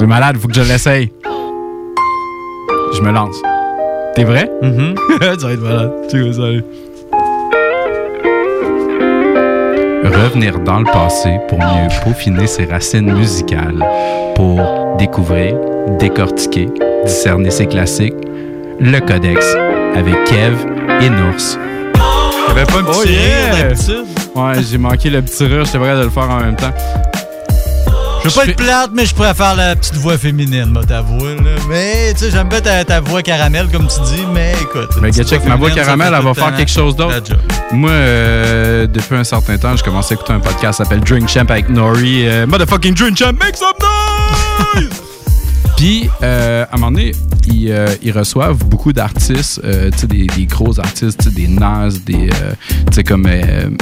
C'est 0.00 0.06
malade, 0.06 0.38
faut 0.38 0.48
que 0.48 0.54
je 0.54 0.62
l'essaye. 0.62 1.12
Je 2.94 3.02
me 3.02 3.12
lance. 3.12 3.36
T'es 4.14 4.24
vrai? 4.24 4.50
Mhm. 4.62 4.94
ça 5.20 5.46
va 5.46 5.52
être 5.52 5.60
malade. 5.60 5.92
Tu 6.08 6.22
vas 6.22 6.32
salut. 6.32 6.64
Revenir 10.04 10.58
dans 10.60 10.78
le 10.78 10.86
passé 10.86 11.36
pour 11.48 11.58
mieux 11.58 11.88
peaufiner 12.02 12.46
ses 12.46 12.64
racines 12.64 13.12
musicales, 13.12 13.84
pour 14.36 14.96
découvrir, 14.96 15.54
décortiquer, 15.98 16.70
discerner 17.04 17.50
ses 17.50 17.66
classiques. 17.66 18.14
Le 18.80 19.00
Codex 19.00 19.54
avec 19.94 20.14
Kev 20.24 20.56
et 21.02 21.10
Nours. 21.10 21.58
T'avais 22.46 22.64
pas 22.64 22.78
un 22.78 22.84
petit 22.84 22.98
Oh, 22.98 23.02
rire 23.02 23.20
yeah! 23.20 23.68
d'habitude? 23.68 24.04
Ouais, 24.34 24.62
j'ai 24.70 24.78
manqué 24.78 25.10
le 25.10 25.20
petit 25.20 25.44
rire, 25.44 25.66
j'étais 25.66 25.78
prêt 25.78 25.94
de 25.94 26.04
le 26.04 26.08
faire 26.08 26.30
en 26.30 26.40
même 26.40 26.56
temps. 26.56 26.72
Je 28.22 28.28
veux 28.28 28.34
pas 28.34 28.44
être 28.46 28.56
plate, 28.56 28.90
mais 28.94 29.06
je 29.06 29.14
préfère 29.14 29.56
la 29.56 29.74
petite 29.76 29.94
voix 29.94 30.18
féminine, 30.18 30.66
moi, 30.66 30.84
t'avouer. 30.84 31.36
là. 31.36 31.50
Mais, 31.68 32.12
tu 32.12 32.20
sais, 32.20 32.30
j'aime 32.30 32.48
bien 32.48 32.60
ta, 32.60 32.84
ta 32.84 33.00
voix 33.00 33.22
caramel, 33.22 33.68
comme 33.72 33.86
tu 33.88 34.00
dis, 34.14 34.24
mais 34.32 34.52
écoute. 34.60 34.90
Mais 35.00 35.10
check, 35.12 35.44
ma 35.46 35.56
voix 35.56 35.70
caramel, 35.70 36.12
elle 36.16 36.22
va 36.24 36.34
faire 36.34 36.54
quelque 36.54 36.70
chose 36.70 36.94
d'autre. 36.96 37.14
Moi, 37.72 37.90
euh, 37.90 38.86
depuis 38.86 39.16
un 39.16 39.24
certain 39.24 39.56
temps, 39.56 39.74
j'ai 39.76 39.82
commencé 39.82 40.12
à 40.12 40.16
écouter 40.16 40.32
un 40.32 40.40
podcast 40.40 40.78
qui 40.78 40.84
s'appelle 40.84 41.00
Drink 41.00 41.28
Champ 41.28 41.46
avec 41.48 41.68
Nori. 41.70 42.26
euh, 42.26 42.46
Motherfucking 42.46 42.94
Drink 42.94 43.16
Champ, 43.16 43.32
make 43.38 43.56
some 43.56 43.72
noise! 43.80 45.09
Puis, 45.80 46.10
euh, 46.22 46.66
à 46.70 46.74
un 46.74 46.78
moment 46.78 46.92
donné, 46.92 47.12
ils, 47.46 47.72
euh, 47.72 47.86
ils 48.02 48.12
reçoivent 48.12 48.62
beaucoup 48.66 48.92
d'artistes, 48.92 49.62
euh, 49.64 49.90
tu 49.90 50.00
sais, 50.00 50.06
des, 50.06 50.26
des 50.26 50.44
gros 50.44 50.78
artistes, 50.78 51.26
des 51.30 51.48
Nas, 51.48 51.88
des, 52.04 52.28
tu 52.28 52.92
sais, 52.92 53.02
comme... 53.02 53.26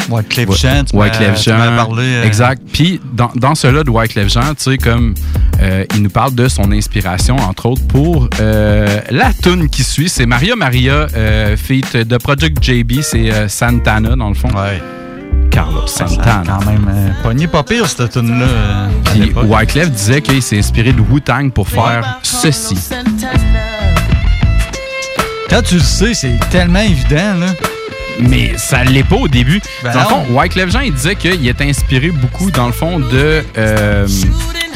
Wyclef 0.08 0.56
Jean, 0.56 0.84
Wyclef 0.92 1.42
Jean. 1.42 1.58
parlé, 1.76 2.20
Exact. 2.22 2.62
Puis, 2.72 3.00
dans, 3.14 3.32
dans 3.34 3.56
cela 3.56 3.82
de 3.82 3.90
Wyclef 3.90 4.32
Jean, 4.32 4.54
tu 4.54 4.62
sais, 4.62 4.78
comme, 4.78 5.14
il 5.92 6.02
nous 6.04 6.11
parle 6.11 6.37
de 6.37 6.46
son 6.46 6.70
inspiration, 6.70 7.34
entre 7.34 7.66
autres, 7.66 7.84
pour 7.88 8.28
la 8.38 9.32
tune 9.42 9.68
qui 9.68 9.82
suit. 9.82 10.08
C'est 10.08 10.26
Maria 10.26 10.54
Maria, 10.54 11.08
feat 11.56 11.96
de 11.96 12.16
Project 12.16 12.62
JB, 12.62 13.00
c'est 13.02 13.48
Santana, 13.48 14.14
dans 14.14 14.28
le 14.28 14.37
fond. 14.37 14.50
Ouais. 14.50 14.80
Carlos 15.59 15.88
Santana. 15.88 16.44
quand 16.47 16.64
même 16.66 16.87
euh, 16.88 17.09
pogné 17.21 17.49
pas 17.49 17.64
pire, 17.64 17.85
cette 17.88 18.12
tune-là. 18.12 18.47
euh, 18.47 18.87
à 18.87 19.11
Puis. 19.11 19.33
Wyclef 19.35 19.90
disait 19.90 20.21
qu'il 20.23 20.40
s'est 20.40 20.57
inspiré 20.57 20.92
de 20.92 21.01
Wu-Tang 21.01 21.51
pour 21.51 21.68
faire 21.68 22.21
ceci. 22.23 22.79
Quand 25.51 25.61
tu 25.62 25.75
le 25.75 25.81
sais, 25.81 26.14
c'est 26.14 26.38
tellement 26.51 26.79
évident, 26.79 27.35
là. 27.40 27.47
Mais 28.21 28.53
ça 28.57 28.85
l'est 28.85 29.03
pas 29.03 29.16
au 29.16 29.27
début. 29.27 29.61
Ben 29.83 29.92
dans 29.94 29.99
le 29.99 30.07
fond, 30.07 30.27
Wyclef 30.31 30.71
Jean, 30.71 30.81
il 30.81 30.94
disait 30.94 31.16
qu'il 31.16 31.49
était 31.49 31.64
inspiré 31.68 32.12
beaucoup, 32.12 32.53
dans 32.53 32.66
le 32.66 32.73
fond, 32.73 33.01
de, 33.01 33.42
euh, 33.57 34.07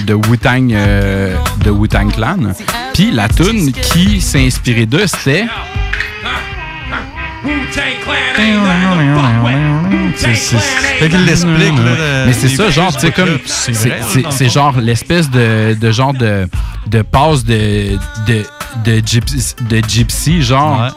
de 0.05 0.14
Wu-Tang 0.14 0.73
euh, 0.73 1.37
de 1.64 1.71
Wu-Tang 1.71 2.12
Clan. 2.12 2.38
Puis 2.92 3.12
la 3.12 3.29
tune 3.29 3.71
qui 3.71 4.21
s'est 4.21 4.45
inspirée 4.45 4.87
d'eux, 4.87 5.07
c'était... 5.07 5.47
C'est- 10.16 11.09
qu'il 11.09 11.24
l'explique, 11.24 11.59
là. 11.78 12.24
le- 12.24 12.26
Mais 12.26 12.33
c'est 12.33 12.48
ça, 12.48 12.70
genre, 12.70 12.92
tu 12.94 13.00
sais, 13.00 13.12
comme. 13.12 13.38
C'est 13.46 14.48
genre 14.48 14.78
l'espèce 14.81 15.31
de, 15.31 15.74
de 15.74 15.90
genre 15.90 16.14
de, 16.14 16.48
de 16.87 17.02
passe 17.02 17.44
de, 17.44 17.96
de, 18.26 18.44
de, 18.85 19.02
gypsy, 19.05 19.55
de 19.68 19.81
gypsy, 19.87 20.42
genre. 20.42 20.88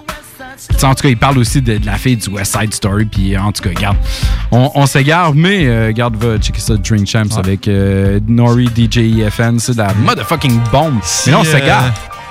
Tu 0.71 0.79
sais, 0.79 0.85
en 0.85 0.95
tout 0.95 1.03
cas, 1.03 1.09
il 1.09 1.17
parle 1.17 1.37
aussi 1.37 1.61
de, 1.61 1.77
de 1.77 1.85
la 1.85 1.97
fille 1.97 2.15
du 2.17 2.29
West 2.29 2.57
Side 2.59 2.73
Story, 2.73 3.05
puis 3.05 3.37
en 3.37 3.51
tout 3.51 3.61
cas, 3.61 3.69
regarde, 3.75 3.97
on, 4.51 4.71
on 4.73 4.85
s'égare, 4.85 5.33
mais 5.35 5.65
euh, 5.67 5.87
regarde, 5.87 6.15
va 6.15 6.37
checker 6.37 6.61
ça, 6.61 6.75
Drink 6.77 7.07
Champs 7.07 7.37
avec 7.37 7.67
euh, 7.67 8.19
Nori, 8.27 8.67
DJ 8.75 9.19
EFN, 9.19 9.59
c'est 9.59 9.73
de 9.73 9.79
la 9.79 9.93
motherfucking 9.93 10.59
bombe. 10.71 10.99
mais 11.25 11.31
là, 11.33 11.39
on 11.39 11.43
Si, 11.43 11.51
s'égare. 11.51 11.83
euh, 11.85 11.89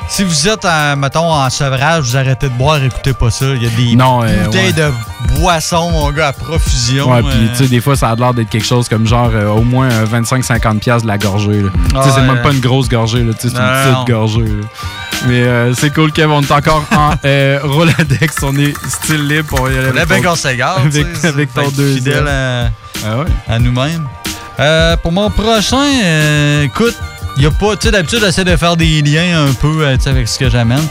Si 0.09 0.23
vous 0.23 0.49
êtes, 0.49 0.64
en, 0.64 0.97
mettons, 0.97 1.33
en 1.33 1.51
sevrage, 1.51 2.05
vous 2.05 2.17
arrêtez 2.17 2.49
de 2.49 2.55
boire, 2.55 2.83
écoutez 2.83 3.12
pas 3.14 3.31
ça. 3.31 3.47
Il 3.47 3.62
y 3.62 3.67
a 3.67 3.71
des 3.71 3.97
Non, 3.97 4.23
euh, 4.23 4.45
bouteilles 4.45 4.67
ouais. 4.67 4.73
de 4.73 4.93
boissons, 5.40 5.90
mon 5.90 6.11
gars, 6.12 6.29
à 6.29 6.33
profusion. 6.33 7.11
Ouais, 7.11 7.23
puis 7.23 7.31
euh, 7.33 7.49
tu 7.57 7.64
sais, 7.64 7.67
des 7.69 7.81
fois, 7.81 7.97
ça 7.97 8.11
a 8.11 8.14
l'air 8.14 8.33
d'être 8.33 8.49
quelque 8.51 8.67
chose 8.67 8.88
comme 8.88 9.07
genre 9.09 9.31
euh, 9.35 9.49
au 9.49 9.62
moins 9.62 9.88
25-50$ 10.05 10.79
piastres 10.79 11.03
de 11.03 11.09
la 11.09 11.19
gorgée. 11.19 11.62
Tu 11.90 12.03
sais, 12.03 12.11
c'est 12.14 12.21
même 12.23 12.43
pas 12.43 12.53
une 12.53 12.61
grosse 12.61 12.88
gorgée, 12.88 13.27
c'est 13.40 13.53
Non, 13.55 13.61
une 13.61 13.67
non. 13.67 13.95
petite 14.05 14.14
gorgée. 14.14 14.40
là. 14.43 14.67
Mais 15.27 15.43
euh, 15.43 15.75
c'est 15.75 15.93
cool, 15.93 16.12
Kev. 16.12 16.31
On 16.31 16.43
est 16.43 16.53
encore 16.53 16.85
en 16.95 17.12
euh, 17.25 17.59
Roladex. 17.64 18.37
On 18.43 18.57
est 18.57 18.75
style 18.88 19.27
libre. 19.27 19.57
On 19.61 19.69
y 19.69 19.77
aller 19.79 19.88
On 19.95 19.97
avec 19.97 20.23
ton-. 20.23 20.35
Avec, 21.25 21.55
ton 21.55 21.69
deuxième. 21.71 21.97
fidèle 21.97 22.29
à, 22.29 22.67
Ah 23.05 23.25
à 23.53 23.59
nous-mêmes. 23.59 24.07
Euh, 24.61 24.97
pour 24.99 25.11
mon 25.11 25.31
prochain, 25.31 25.83
euh, 26.05 26.62
écoute, 26.64 26.95
y 27.37 27.47
a 27.47 27.51
pas. 27.51 27.77
Tu 27.77 27.87
sais, 27.87 27.90
d'habitude, 27.92 28.20
j'essaie 28.20 28.44
de 28.44 28.57
faire 28.57 28.77
des 28.77 29.03
liens 29.03 29.47
un 29.47 29.53
peu 29.53 29.85
euh, 29.85 29.97
avec 30.07 30.29
ce 30.29 30.38
que 30.38 30.49
j'amène. 30.49 30.87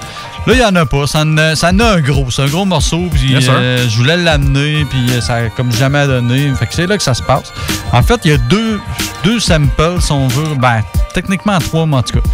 Là, 0.45 0.53
il 0.53 0.59
n'y 0.59 0.65
en 0.65 0.75
a 0.75 0.85
pas. 0.85 1.07
Ça 1.07 1.21
en 1.21 1.37
a, 1.37 1.55
ça 1.55 1.69
en 1.69 1.79
a 1.79 1.85
un 1.95 2.01
gros. 2.01 2.29
C'est 2.29 2.41
un 2.41 2.47
gros 2.47 2.65
morceau. 2.65 3.07
Puis 3.11 3.35
euh, 3.35 3.87
je 3.87 3.97
voulais 3.97 4.17
l'amener. 4.17 4.85
Puis 4.89 4.99
euh, 5.11 5.21
ça 5.21 5.35
a 5.35 5.49
comme 5.49 5.71
jamais 5.71 6.05
donné. 6.05 6.51
Fait 6.55 6.67
que 6.67 6.73
c'est 6.73 6.87
là 6.87 6.97
que 6.97 7.03
ça 7.03 7.13
se 7.13 7.23
passe. 7.23 7.53
En 7.91 8.03
fait, 8.03 8.19
il 8.25 8.31
y 8.31 8.33
a 8.33 8.37
deux, 8.37 8.79
deux 9.23 9.39
samples, 9.39 10.01
si 10.01 10.11
on 10.11 10.27
veut. 10.27 10.55
Ben, 10.55 10.81
techniquement 11.13 11.57
trois, 11.59 11.85
mais 11.85 11.97
en 11.97 12.03
tout 12.03 12.19
cas. 12.19 12.27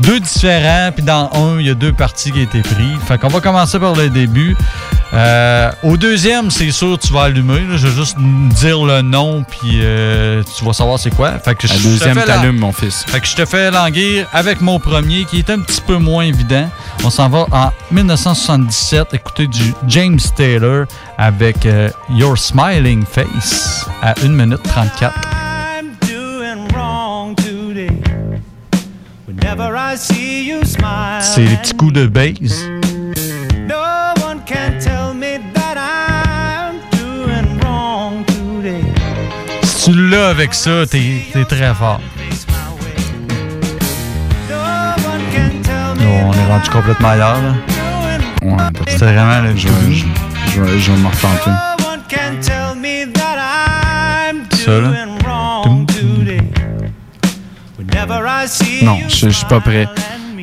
Deux 0.00 0.20
différents. 0.20 0.90
Puis 0.94 1.02
dans 1.04 1.30
un, 1.32 1.58
il 1.60 1.66
y 1.66 1.70
a 1.70 1.74
deux 1.74 1.92
parties 1.92 2.32
qui 2.32 2.40
ont 2.40 2.42
été 2.42 2.60
prises. 2.60 2.98
Fait 3.06 3.18
qu'on 3.18 3.28
va 3.28 3.40
commencer 3.40 3.78
par 3.78 3.94
le 3.94 4.08
début. 4.10 4.56
Euh, 5.14 5.70
au 5.84 5.96
deuxième, 5.96 6.50
c'est 6.50 6.70
sûr, 6.72 6.98
tu 6.98 7.12
vas 7.12 7.22
allumer. 7.22 7.60
là. 7.60 7.76
Je 7.76 7.86
vais 7.86 7.94
juste 7.94 8.16
dire 8.18 8.84
le 8.84 9.02
nom, 9.02 9.44
puis 9.44 9.78
euh, 9.80 10.42
tu 10.58 10.64
vas 10.64 10.72
savoir 10.72 10.98
c'est 10.98 11.14
quoi. 11.14 11.38
Fait 11.38 11.54
que 11.54 11.66
je 11.68 11.72
te 11.74 11.82
deuxième 11.82 12.14
fais 12.18 12.26
la- 12.26 12.34
t'allume, 12.38 12.58
mon 12.58 12.72
fils. 12.72 13.04
Fait 13.06 13.20
que 13.20 13.26
je 13.26 13.36
te 13.36 13.44
fais 13.46 13.70
languir 13.70 14.26
avec 14.32 14.60
mon 14.60 14.78
premier, 14.80 15.24
qui 15.24 15.38
est 15.38 15.48
un 15.50 15.60
petit 15.60 15.80
peu 15.80 15.96
moins 15.96 16.24
évident. 16.24 16.68
On 17.04 17.10
s'en 17.10 17.28
va 17.28 17.46
en 17.52 17.70
1977, 17.92 19.14
écouter 19.14 19.46
du 19.46 19.72
James 19.86 20.18
Taylor 20.36 20.86
avec 21.18 21.64
euh, 21.66 21.88
Your 22.10 22.36
Smiling 22.36 23.04
Face 23.06 23.86
à 24.02 24.14
1 24.24 24.28
minute 24.28 24.62
34. 24.64 25.14
C'est 29.98 31.42
les 31.42 31.56
petits 31.56 31.74
coups 31.74 31.92
de 31.94 32.06
base. 32.06 32.68
no 33.66 33.76
one 34.22 34.40
can 34.46 34.78
tell 34.78 35.14
me 35.14 35.38
that 35.54 35.76
I'm 35.78 36.80
doing 36.92 37.58
wrong 37.62 38.24
today. 38.26 38.82
Si 39.62 39.90
tu 39.92 40.08
l'as 40.10 40.28
avec 40.28 40.52
ça, 40.52 40.84
t'es 40.86 41.00
es 41.34 41.44
très 41.46 41.72
fort. 41.74 42.00
On 45.98 46.32
est 46.32 46.46
rendu 46.52 46.70
complètement 46.70 47.08
ailleurs. 47.08 47.40
là. 47.40 47.54
Ouais, 48.42 48.56
C'était 48.88 49.06
vraiment 49.06 49.40
le 49.42 49.56
Je 49.56 49.68
vais- 49.68 49.92
je- 49.94 50.04
je 50.54 50.60
vais 50.60 50.78
je 50.78 50.92
vais 50.92 50.98
me 50.98 51.06
retenter. 51.08 51.50
Non, 58.86 58.98
je 59.08 59.28
suis 59.28 59.46
pas 59.46 59.60
prêt. 59.60 59.88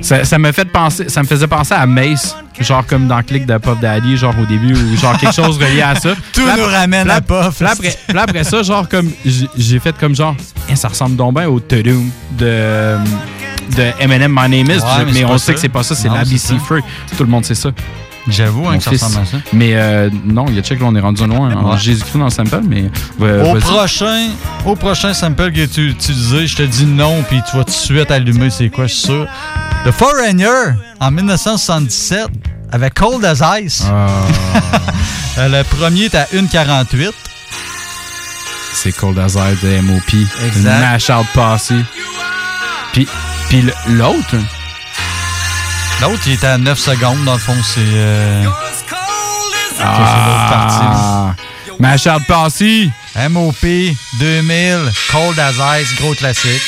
Ça, 0.01 0.25
ça 0.25 0.37
me 0.37 0.51
fait 0.51 0.65
penser, 0.65 1.07
ça 1.07 1.21
me 1.23 1.27
faisait 1.27 1.47
penser 1.47 1.73
à 1.73 1.85
Mace, 1.85 2.35
genre 2.59 2.85
comme 2.85 3.07
dans 3.07 3.23
Click 3.23 3.45
de 3.45 3.57
Puff 3.57 3.79
Daddy, 3.79 4.17
genre 4.17 4.35
au 4.37 4.45
début, 4.45 4.73
ou 4.75 4.97
genre 4.97 5.17
quelque 5.17 5.33
chose 5.33 5.57
relié 5.57 5.81
à 5.81 5.95
ça. 5.95 6.09
Tout 6.33 6.45
là, 6.45 6.55
nous 6.57 6.65
ramène 6.65 7.07
là- 7.07 7.15
à 7.15 7.21
Puff. 7.21 7.61
là, 7.61 7.71
après, 7.71 7.95
puis 8.05 8.13
là, 8.15 8.23
après 8.23 8.43
ça, 8.43 8.61
genre 8.63 8.87
comme 8.89 9.09
j'ai 9.55 9.79
fait 9.79 9.97
comme 9.97 10.13
genre, 10.13 10.35
Eh, 10.69 10.75
ça 10.75 10.89
ressemble 10.89 11.15
donc 11.15 11.35
bien 11.35 11.47
au 11.47 11.59
Tudum 11.61 12.09
de 12.37 12.97
de 13.77 13.91
Eminem 14.01 14.29
My 14.37 14.49
Name 14.49 14.75
Is, 14.77 14.81
Ouais, 14.81 15.05
mais 15.05 15.11
mais, 15.13 15.23
on 15.25 15.37
sait 15.37 15.53
que 15.53 15.59
c'est 15.61 15.69
pas 15.69 15.83
ça, 15.83 15.95
c'est 15.95 16.09
l'ABC. 16.09 16.59
Free. 16.65 16.81
Tout 17.17 17.23
le 17.23 17.29
monde 17.29 17.45
sait 17.45 17.55
ça. 17.55 17.69
J'avoue 18.27 18.67
hein, 18.69 18.77
que 18.77 18.83
ça 18.83 18.91
ressemble 18.91 19.17
à 19.17 19.25
ça. 19.25 19.37
Mais 19.51 19.71
euh, 19.75 20.09
non, 20.25 20.45
il 20.47 20.55
y 20.55 20.59
a 20.59 20.61
check, 20.61 20.79
là, 20.79 20.85
on 20.89 20.95
est 20.95 20.99
rendu 21.01 21.25
loin 21.27 21.53
en 21.53 21.71
Ouais. 21.71 21.77
Jésus-Christ 21.77 22.17
dans 22.17 22.23
le 22.25 22.29
sample, 22.31 22.61
mais. 22.67 22.85
euh, 23.21 23.51
Au 23.53 23.55
prochain, 23.59 24.29
au 24.65 24.75
prochain 24.75 25.13
sample 25.13 25.51
que 25.51 25.65
tu 25.65 25.89
utilisé, 25.89 26.47
je 26.47 26.55
te 26.55 26.63
dis 26.63 26.85
non, 26.85 27.21
puis 27.27 27.41
tu 27.49 27.57
vas 27.57 27.63
tout 27.65 27.71
de 27.71 27.75
suite 27.75 28.11
allumer, 28.11 28.49
c'est 28.49 28.69
quoi, 28.69 28.87
je 28.87 28.93
suis 28.93 29.03
sûr. 29.07 29.27
The 29.85 29.91
Foreigner, 29.91 30.47
en 31.01 31.11
1977, 31.11 32.27
avec 32.71 32.93
Cold 32.93 33.25
as 33.25 33.41
Ice. 33.61 33.83
Ah. 33.89 34.07
Euh, 35.39 35.47
le 35.49 35.63
premier 35.63 36.03
est 36.03 36.13
à 36.15 36.25
1,48. 36.25 37.09
C'est 38.71 38.91
Cold 38.91 39.17
as 39.17 39.29
Ice 39.33 39.61
de 39.63 39.81
MOP. 39.81 40.13
Exact. 40.45 40.79
Mash 40.79 41.09
Out 41.09 41.25
Posse. 41.33 41.71
Puis, 42.91 43.07
l'autre. 43.89 44.35
L'autre, 46.01 46.23
il 46.25 46.33
était 46.33 46.47
à 46.47 46.57
9 46.57 46.77
secondes, 46.77 47.23
dans 47.23 47.33
le 47.33 47.39
fond, 47.39 47.55
c'est. 47.63 47.79
euh, 47.79 48.43
c'est 49.77 49.83
l'autre 49.83 50.49
partie. 50.49 50.75
Ah. 50.81 51.35
Out 52.07 52.23
Posse. 52.27 52.63
MOP 53.29 53.65
2000, 54.19 54.91
Cold 55.11 55.39
as 55.39 55.79
Ice, 55.79 55.95
gros 55.99 56.13
classique. 56.15 56.61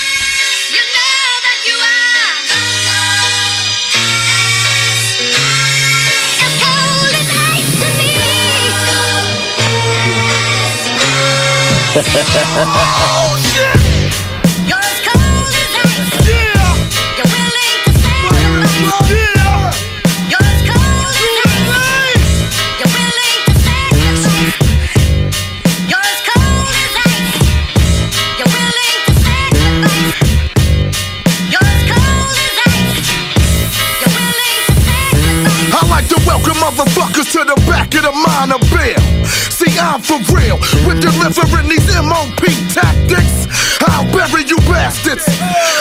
for 40.06 40.22
real 40.38 40.62
with 40.86 41.02
delivering 41.02 41.68
these 41.68 41.90
MOP 41.98 42.46
tactics. 42.70 43.50
I'll 43.90 44.06
bury 44.14 44.46
you 44.46 44.58
bastards. 44.70 45.26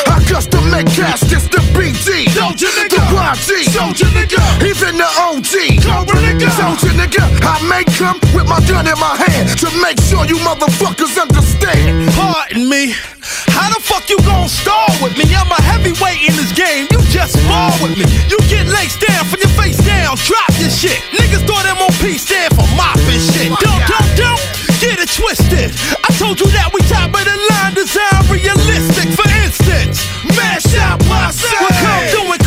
I 0.09 0.25
custom 0.27 0.71
make 0.71 0.87
caskets, 0.87 1.49
the 1.49 1.61
BG, 1.77 2.33
Soldier 2.33 2.73
nigga, 2.73 2.89
the 2.89 3.05
YG, 3.13 3.69
Soldier 3.69 4.11
nigga, 4.17 4.41
even 4.65 4.97
the 4.97 5.09
OG, 5.21 5.85
Cobra 5.85 6.17
nigga, 6.25 6.49
Soldier 6.57 6.97
nigga. 6.97 7.23
I 7.45 7.61
make 7.69 7.89
come 7.99 8.19
with 8.35 8.49
my 8.49 8.61
gun 8.67 8.87
in 8.87 8.99
my 8.99 9.15
hand 9.17 9.59
to 9.61 9.69
make 9.83 10.01
sure 10.01 10.25
you 10.25 10.37
motherfuckers 10.39 11.21
understand. 11.21 12.11
Pardon 12.13 12.69
me. 12.69 13.14
How 13.55 13.71
the 13.71 13.81
fuck 13.81 14.11
you 14.11 14.19
gon' 14.27 14.49
stall 14.51 14.91
with 15.01 15.17
me? 15.17 15.25
I'm 15.35 15.51
a 15.51 15.61
heavyweight 15.63 16.27
in 16.27 16.35
this 16.35 16.53
game. 16.53 16.91
You 16.91 17.01
just 17.09 17.39
fall 17.47 17.73
with 17.81 17.95
me. 17.97 18.05
You 18.27 18.39
get 18.51 18.67
laced 18.67 19.01
down 19.01 19.25
from 19.31 19.41
your 19.41 19.55
face 19.55 19.79
down. 19.79 20.19
Drop 20.27 20.51
your 20.59 20.71
shit. 20.71 20.99
Niggas 21.15 21.47
thought 21.47 21.65
MOP 21.79 22.03
stand 22.19 22.53
for 22.59 22.67
mopping 22.75 23.23
shit. 23.23 23.55
Don't, 23.63 23.83
don't, 23.87 24.11
don't 24.19 24.43
get 24.83 24.99
it 24.99 25.11
twisted. 25.11 25.71
I 26.03 26.11
told 26.19 26.43
you 26.43 26.51
that 26.53 26.75
we 26.75 26.83
top 26.91 27.15
of 27.15 27.25
the 27.25 27.37
line 27.55 27.75
design 27.79 28.21
realistic. 28.29 29.09
For 29.15 29.29
instance, 29.47 30.05
mash 30.37 30.69
out 30.77 30.99
my 31.07 31.31
side. 31.31 31.55
We 31.63 31.71
come 31.79 32.05
through 32.11 32.44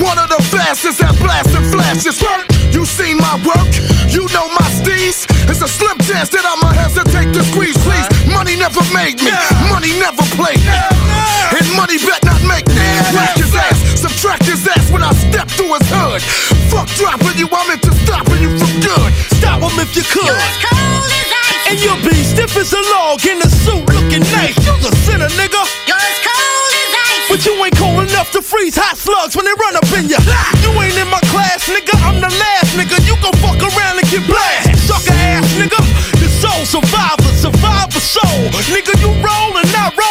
One 0.00 0.16
of 0.16 0.32
the 0.32 0.40
fastest 0.48 1.04
at 1.04 1.12
blasting 1.20 1.68
flashes. 1.68 2.16
You 2.72 2.88
seen 2.88 3.20
my 3.20 3.36
work? 3.44 3.68
You 4.08 4.24
know 4.32 4.48
my 4.56 4.64
steez? 4.72 5.28
It's 5.44 5.60
a 5.60 5.68
slim 5.68 5.98
chance 6.00 6.32
that 6.32 6.40
I'ma 6.40 6.72
hesitate 6.72 7.36
to 7.36 7.44
squeeze, 7.44 7.76
please. 7.84 8.08
Money 8.24 8.56
never 8.56 8.80
made 8.96 9.20
me. 9.20 9.28
Money 9.68 9.92
never 10.00 10.24
played 10.40 10.56
me. 10.64 10.78
And 11.52 11.68
money 11.76 12.00
bet 12.00 12.24
not 12.24 12.40
make 12.48 12.64
me. 12.72 12.86
Whack 13.12 13.36
his 13.36 13.52
ass, 13.52 14.00
subtract 14.00 14.48
his 14.48 14.64
ass 14.64 14.88
when 14.88 15.04
I 15.04 15.12
step 15.12 15.52
through 15.52 15.76
his 15.76 15.84
hood. 15.92 16.24
Fuck 16.72 16.88
dropping 16.96 17.36
you, 17.36 17.48
I'm 17.52 17.68
into 17.68 17.92
stopping 18.00 18.40
you 18.40 18.56
from 18.56 18.72
good. 18.80 19.10
Stop 19.36 19.60
him 19.60 19.76
if 19.84 19.92
you 19.92 20.04
could. 20.08 20.32
And 21.68 21.76
you'll 21.76 22.00
be 22.00 22.16
stiff 22.24 22.56
as 22.56 22.72
a 22.72 22.80
log 22.96 23.20
in 23.28 23.36
a 23.44 23.50
suit 23.52 23.84
looking 23.92 24.24
nice. 24.32 24.56
You're 24.64 24.80
a 24.80 24.96
sinner, 25.04 25.28
nigga. 25.36 25.60
But 27.30 27.46
you 27.46 27.54
ain't 27.62 27.78
cold 27.78 28.02
enough 28.02 28.32
to 28.32 28.42
freeze 28.42 28.74
hot 28.74 28.98
slugs 28.98 29.38
when 29.38 29.46
they 29.46 29.54
run 29.54 29.78
up 29.78 29.86
in 29.94 30.10
ya. 30.10 30.18
You 30.66 30.74
ain't 30.82 30.98
in 30.98 31.06
my 31.06 31.22
class, 31.30 31.62
nigga. 31.70 31.94
I'm 32.02 32.18
the 32.18 32.26
last 32.26 32.74
nigga. 32.74 32.98
You 33.06 33.14
gon' 33.22 33.38
fuck 33.38 33.62
around 33.62 34.02
and 34.02 34.08
get 34.10 34.26
blasted. 34.26 34.74
Sucker 34.82 35.14
ass 35.14 35.46
nigga. 35.54 35.78
The 36.18 36.26
soul 36.26 36.66
survivor, 36.66 37.30
survivor 37.38 38.02
soul. 38.02 38.50
Nigga, 38.74 38.98
you 38.98 39.14
roll 39.22 39.54
and 39.62 39.70
I 39.78 39.94
roll 39.94 40.09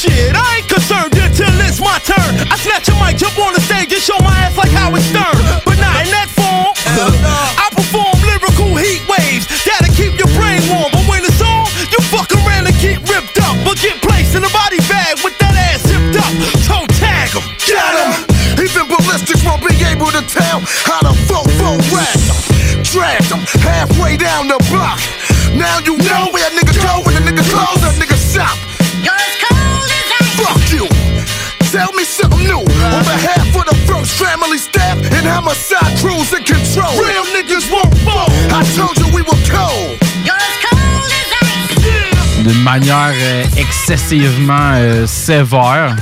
Shit, 0.00 0.32
I 0.32 0.64
ain't 0.64 0.64
concerned 0.64 1.12
until 1.12 1.52
it's 1.60 1.76
my 1.76 2.00
turn. 2.08 2.32
I 2.48 2.56
snatch 2.56 2.88
a 2.88 2.96
mic, 2.96 3.20
jump 3.20 3.36
on 3.36 3.52
the 3.52 3.60
stage 3.60 3.92
and 3.92 4.00
show 4.00 4.16
my 4.24 4.32
ass 4.48 4.56
like 4.56 4.72
Howard 4.72 5.04
Stern. 5.04 5.36
But 5.60 5.76
not 5.76 5.92
in 6.00 6.08
that 6.08 6.32
form. 6.32 6.72
I 7.60 7.68
perform 7.68 8.16
lyrical 8.24 8.72
heat 8.80 9.04
waves 9.12 9.44
that'll 9.68 9.92
keep 9.92 10.16
your 10.16 10.32
brain 10.40 10.64
warm. 10.72 10.88
But 10.88 11.04
when 11.04 11.20
it's 11.20 11.36
on, 11.44 11.68
you 11.92 12.00
fuck 12.08 12.32
around 12.32 12.64
and 12.64 12.72
get 12.80 12.96
ripped 13.12 13.44
up. 13.44 13.52
But 13.60 13.76
get 13.84 14.00
placed 14.00 14.32
in 14.32 14.40
a 14.40 14.48
body 14.56 14.80
bag 14.88 15.20
with 15.20 15.36
that 15.36 15.52
ass 15.68 15.84
zipped 15.84 16.16
up. 16.16 16.32
Toe 16.64 16.88
tag 16.96 17.36
'em. 17.36 17.44
Got 17.68 17.92
him! 18.00 18.12
Even 18.56 18.88
ballistics 18.88 19.44
won't 19.44 19.60
be 19.60 19.76
able 19.84 20.08
to 20.16 20.24
tell 20.24 20.64
how 20.88 21.04
to 21.04 21.12
fofo 21.28 21.76
'em. 21.76 22.80
Drag 22.88 23.20
them 23.28 23.44
halfway 23.60 24.16
down 24.16 24.48
the 24.48 24.56
block. 24.72 24.96
Now 25.52 25.76
you 25.84 26.00
know 26.00 26.32
where 26.32 26.48
a 26.48 26.52
nigga 26.56 26.72
go 26.72 27.04
when 27.04 27.20
a 27.20 27.22
nigga 27.28 27.44
close, 27.52 27.84
a 27.84 27.92
nigga 28.00 28.16
shop. 28.16 28.69
Tell 31.80 31.94
me 31.94 32.04
something 32.04 32.44
new 32.44 32.58
on 32.60 33.04
behalf 33.08 33.56
of 33.56 33.64
the 33.64 33.74
first 33.88 34.12
family 34.22 34.58
staff 34.58 34.98
and 35.16 35.24
homicide 35.26 35.96
crews 35.98 36.30
in 36.36 36.44
control. 36.44 36.92
Real 37.00 37.24
niggas 37.32 37.72
won't 37.72 37.96
fall. 38.04 38.28
I 38.52 38.62
told 38.76 38.98
you 38.98 39.06
we 39.16 39.22
were 39.22 39.40
cold. 39.48 39.96
You're 40.26 40.36
as 40.36 40.56
cold 40.60 41.08
as 41.08 41.32
ice. 41.40 42.44
d'une 42.44 42.62
manière 42.62 43.12
euh, 43.14 43.44
excessivement 43.56 44.72
euh, 44.74 45.06
sévère 45.06 45.96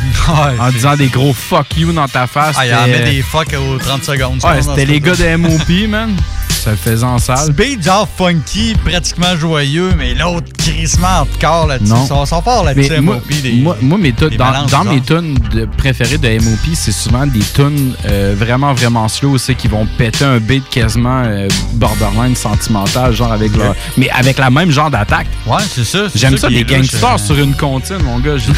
en 0.58 0.70
disant 0.70 0.96
des 0.96 1.06
gros 1.08 1.32
fuck 1.32 1.66
you 1.76 1.92
dans 1.92 2.08
ta 2.08 2.26
face. 2.26 2.56
Ah, 2.58 2.66
il 2.66 2.74
en 2.74 2.84
C'était- 2.84 2.98
met 2.98 3.10
des 3.12 3.22
fuck 3.22 3.48
aux 3.54 3.78
30 3.78 4.02
secondes. 4.04 4.44
Ouais, 4.44 4.60
c'était 4.62 4.84
les 4.84 4.98
gars 5.00 5.14
de 5.14 5.36
MOP, 5.36 5.88
man. 5.88 6.16
ça 6.68 6.72
le 6.72 6.76
faisait 6.76 7.04
en 7.04 7.18
salle. 7.18 7.54
Genre 7.82 8.08
funky, 8.18 8.74
pratiquement 8.84 9.36
joyeux, 9.36 9.92
mais 9.96 10.14
l'autre 10.14 10.46
crissement 10.58 11.06
hardcore 11.06 11.66
là-dessus. 11.68 11.92
Ils 12.02 12.06
sont, 12.08 12.26
sont 12.26 12.42
forts 12.42 12.64
là-dessus, 12.64 13.00
moi, 13.00 13.20
moi, 13.62 13.76
moi, 13.80 13.98
mes 13.98 14.12
tunes, 14.12 14.30
dans, 14.36 14.66
dans 14.66 14.84
mes 14.84 15.00
tunes 15.00 15.34
de- 15.54 15.64
préférées 15.64 16.18
de 16.18 16.28
MOP, 16.44 16.74
c'est 16.74 16.92
souvent 16.92 17.26
des 17.26 17.38
tunes 17.40 17.94
euh, 18.06 18.34
vraiment, 18.36 18.74
vraiment 18.74 19.08
slow, 19.08 19.38
c'est 19.38 19.54
qui 19.54 19.68
vont 19.68 19.86
péter 19.96 20.24
un 20.24 20.38
beat 20.38 20.68
quasiment 20.68 21.22
euh, 21.24 21.48
borderline 21.74 22.36
sentimental, 22.36 23.14
genre 23.14 23.32
avec 23.32 23.56
leur, 23.56 23.74
mais 23.96 24.10
avec 24.10 24.36
la 24.38 24.50
même 24.50 24.70
genre 24.70 24.90
d'attaque. 24.90 25.28
Ouais, 25.46 25.62
c'est 25.70 25.84
ça. 25.84 26.00
J'aime 26.14 26.36
ça 26.36 26.42
ça, 26.42 26.48
des 26.48 26.64
gangsters 26.64 27.14
euh. 27.14 27.18
sur 27.18 27.38
une 27.38 27.54
comptine, 27.54 28.02
mon 28.02 28.18
gars. 28.18 28.36
J'ai 28.36 28.52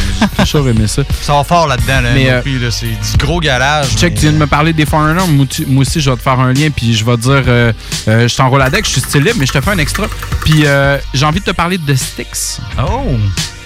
toujours 0.45 0.69
aimé 0.69 0.87
ça. 0.89 1.03
Ça 1.23 1.35
va 1.35 1.45
fort 1.45 1.67
là-dedans, 1.69 2.01
là, 2.01 2.15
là, 2.15 2.71
c'est 2.71 2.87
du 2.87 3.17
gros 3.19 3.39
galage. 3.41 3.89
Check, 3.97 4.15
mais- 4.15 4.15
tu 4.17 4.23
viens 4.23 4.33
de 4.33 4.39
me 4.39 4.47
parler 4.47 4.73
des 4.73 4.87
Foreigners. 4.87 5.27
Moi, 5.29 5.47
moi 5.69 5.83
aussi, 5.83 6.01
je 6.01 6.11
vais 6.11 6.17
te 6.17 6.23
faire 6.23 6.41
un 6.41 6.53
lien, 6.53 6.71
puis 6.75 6.95
je 6.95 7.05
vais 7.05 7.17
te 7.17 7.23
dire, 7.23 7.43
euh, 8.09 8.29
je 8.29 8.37
t'enroule 8.37 8.59
la 8.61 8.71
deck, 8.71 8.85
je 8.85 8.91
suis 8.91 9.01
style 9.01 9.23
libre, 9.25 9.37
mais 9.39 9.47
je 9.47 9.53
te 9.53 9.61
fais 9.61 9.71
un 9.71 9.79
extra. 9.79 10.07
Puis 10.45 10.67
euh, 10.67 10.99
j'ai 11.15 11.25
envie 11.27 11.41
de 11.41 11.45
te 11.45 11.51
parler 11.51 11.79
de 11.79 11.95
Styx. 11.95 12.61
Oh! 12.79 13.03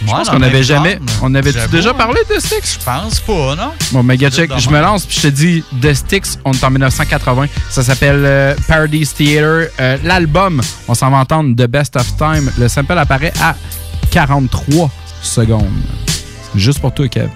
Je 0.07 0.11
pense 0.11 0.29
qu'on 0.29 0.43
avait 0.43 0.53
même 0.53 0.63
jamais. 0.63 0.93
genre, 0.93 1.01
On 1.23 1.33
j'avoue, 1.33 1.73
déjà 1.73 1.91
hein. 1.91 1.95
parlé 1.95 2.21
de 2.29 2.39
Styx? 2.39 2.79
Je 2.79 2.85
pense 2.85 3.21
pas, 3.21 3.55
non? 3.57 3.73
Bon, 3.93 4.17
check, 4.31 4.51
Dans 4.51 4.59
je 4.59 4.69
me 4.71 4.81
lance, 4.81 5.07
puis 5.07 5.17
je 5.17 5.23
te 5.23 5.27
dis, 5.29 5.65
The 5.81 5.95
Styx, 5.95 6.39
on 6.45 6.53
est 6.53 6.65
en 6.65 6.71
1980. 6.71 7.47
Ça 7.71 7.83
s'appelle 7.83 8.23
euh, 8.25 8.55
Paradise 8.69 9.15
Theater. 9.15 9.69
Euh, 9.81 9.97
L'album, 10.05 10.61
on 10.89 10.95
s'en 10.95 11.11
va 11.11 11.19
entendre 11.19 11.55
The 11.57 11.69
Best 11.69 11.97
of 11.97 12.17
Time. 12.17 12.51
Le 12.59 12.69
sample 12.69 12.99
apparaît 12.99 13.33
à 13.41 13.55
43 14.11 14.91
secondes. 15.23 15.69
Juste 16.55 16.81
pour 16.81 16.93
toi, 16.93 17.09
Kev. 17.09 17.31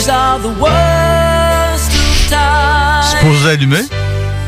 These 0.00 0.08
are 0.08 0.38
the 0.40 0.48
worst 0.48 1.92
of 1.92 2.30
times. 2.30 3.10
Supposé 3.10 3.52
allumer? 3.56 3.84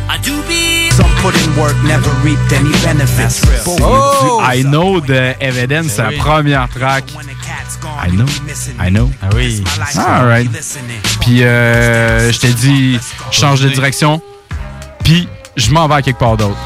I 0.08 0.18
do 0.22 0.32
be 0.48 0.90
Some 0.92 1.10
put 1.22 1.34
in 1.36 1.60
work, 1.60 1.76
never 1.84 2.10
reaped 2.24 2.52
any 2.52 2.72
benefits. 2.82 3.42
Oh! 3.66 4.40
I 4.42 4.62
know 4.62 5.00
de 5.00 5.34
Evidence, 5.40 5.92
c'est 5.92 6.02
la 6.02 6.08
oui. 6.08 6.16
première 6.16 6.68
track. 6.68 7.04
I 8.02 8.10
know. 8.10 8.26
I 8.80 8.90
know. 8.90 9.10
Ah 9.20 9.28
oui. 9.34 9.62
Alright. 9.96 10.50
Puis 11.20 11.44
euh, 11.44 12.32
je 12.32 12.40
t'ai 12.40 12.52
dit, 12.54 12.98
je 13.30 13.36
change 13.36 13.60
de 13.60 13.68
direction. 13.68 14.22
Puis 15.04 15.28
je 15.56 15.70
m'en 15.72 15.86
vais 15.88 15.96
à 15.96 16.02
quelque 16.02 16.18
part 16.18 16.36
d'autre. 16.36 16.56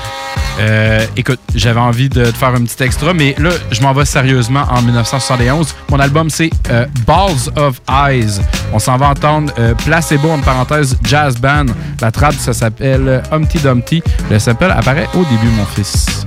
Euh, 0.58 1.04
écoute, 1.16 1.40
j'avais 1.54 1.80
envie 1.80 2.08
de 2.08 2.24
faire 2.24 2.48
un 2.48 2.64
petit 2.64 2.82
extra, 2.82 3.12
mais 3.12 3.34
là, 3.38 3.50
je 3.70 3.82
m'en 3.82 3.92
vais 3.92 4.04
sérieusement 4.04 4.64
en 4.70 4.82
1971. 4.82 5.74
Mon 5.90 6.00
album, 6.00 6.30
c'est 6.30 6.50
euh, 6.70 6.86
Balls 7.06 7.50
of 7.56 7.80
Eyes. 7.88 8.40
On 8.72 8.78
s'en 8.78 8.96
va 8.96 9.08
entendre 9.08 9.52
euh, 9.58 9.74
Placebo, 9.84 10.30
en 10.30 10.38
parenthèse, 10.38 10.96
Jazz 11.04 11.36
Band. 11.38 11.66
La 12.00 12.10
trad, 12.10 12.34
ça 12.34 12.52
s'appelle 12.52 13.08
euh, 13.08 13.20
Humpty 13.32 13.58
Dumpty. 13.58 14.02
Le 14.30 14.38
sample 14.38 14.70
apparaît 14.70 15.08
au 15.14 15.24
début, 15.24 15.48
mon 15.56 15.64
fils. 15.66 16.26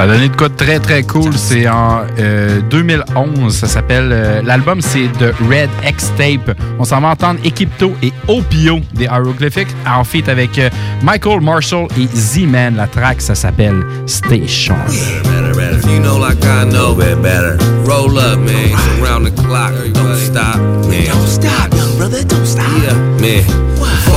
Ça 0.00 0.04
a 0.04 0.08
donné 0.08 0.30
de 0.30 0.34
quoi 0.34 0.48
de 0.48 0.54
très 0.54 0.78
très 0.78 1.02
cool. 1.02 1.34
C'est 1.36 1.68
en 1.68 2.04
euh, 2.18 2.62
2011. 2.70 3.54
Ça 3.54 3.66
s'appelle. 3.66 4.08
euh, 4.10 4.40
L'album, 4.42 4.80
c'est 4.80 5.08
The 5.18 5.34
Red 5.50 5.68
X 5.86 6.10
Tape. 6.16 6.56
On 6.78 6.84
s'en 6.84 7.02
va 7.02 7.08
entendre 7.08 7.38
Equipto 7.44 7.92
et 8.02 8.10
Opio 8.26 8.80
des 8.94 9.04
Hieroglyphics 9.04 9.68
en 9.86 10.02
feat 10.02 10.30
avec 10.30 10.58
euh, 10.58 10.70
Michael 11.02 11.42
Marshall 11.42 11.86
et 11.98 12.06
Z-Man. 12.16 12.76
La 12.76 12.86
track, 12.86 13.20
ça 13.20 13.34
s'appelle 13.34 13.82
Station. 14.06 14.74
Better, 15.22 15.52
better. 15.54 15.76
If 15.76 15.84
you 15.84 16.00
know 16.00 16.18
like 16.18 16.42
I 16.46 16.64
know, 16.64 16.98
it 17.02 17.20
better. 17.20 17.58
Roll 17.84 18.16
up, 18.18 18.38
man. 18.38 18.70
It's 18.70 19.02
around 19.02 19.24
the 19.24 19.42
clock. 19.42 19.74
Don't 19.92 20.16
stop, 20.16 20.56
man. 20.88 21.08
Don't 21.12 21.26
stop, 21.26 21.74
young 21.74 21.98
brother. 21.98 22.24
Don't 22.24 22.46
stop. 22.46 22.64
Yeah, 22.82 22.94
man. 23.20 23.44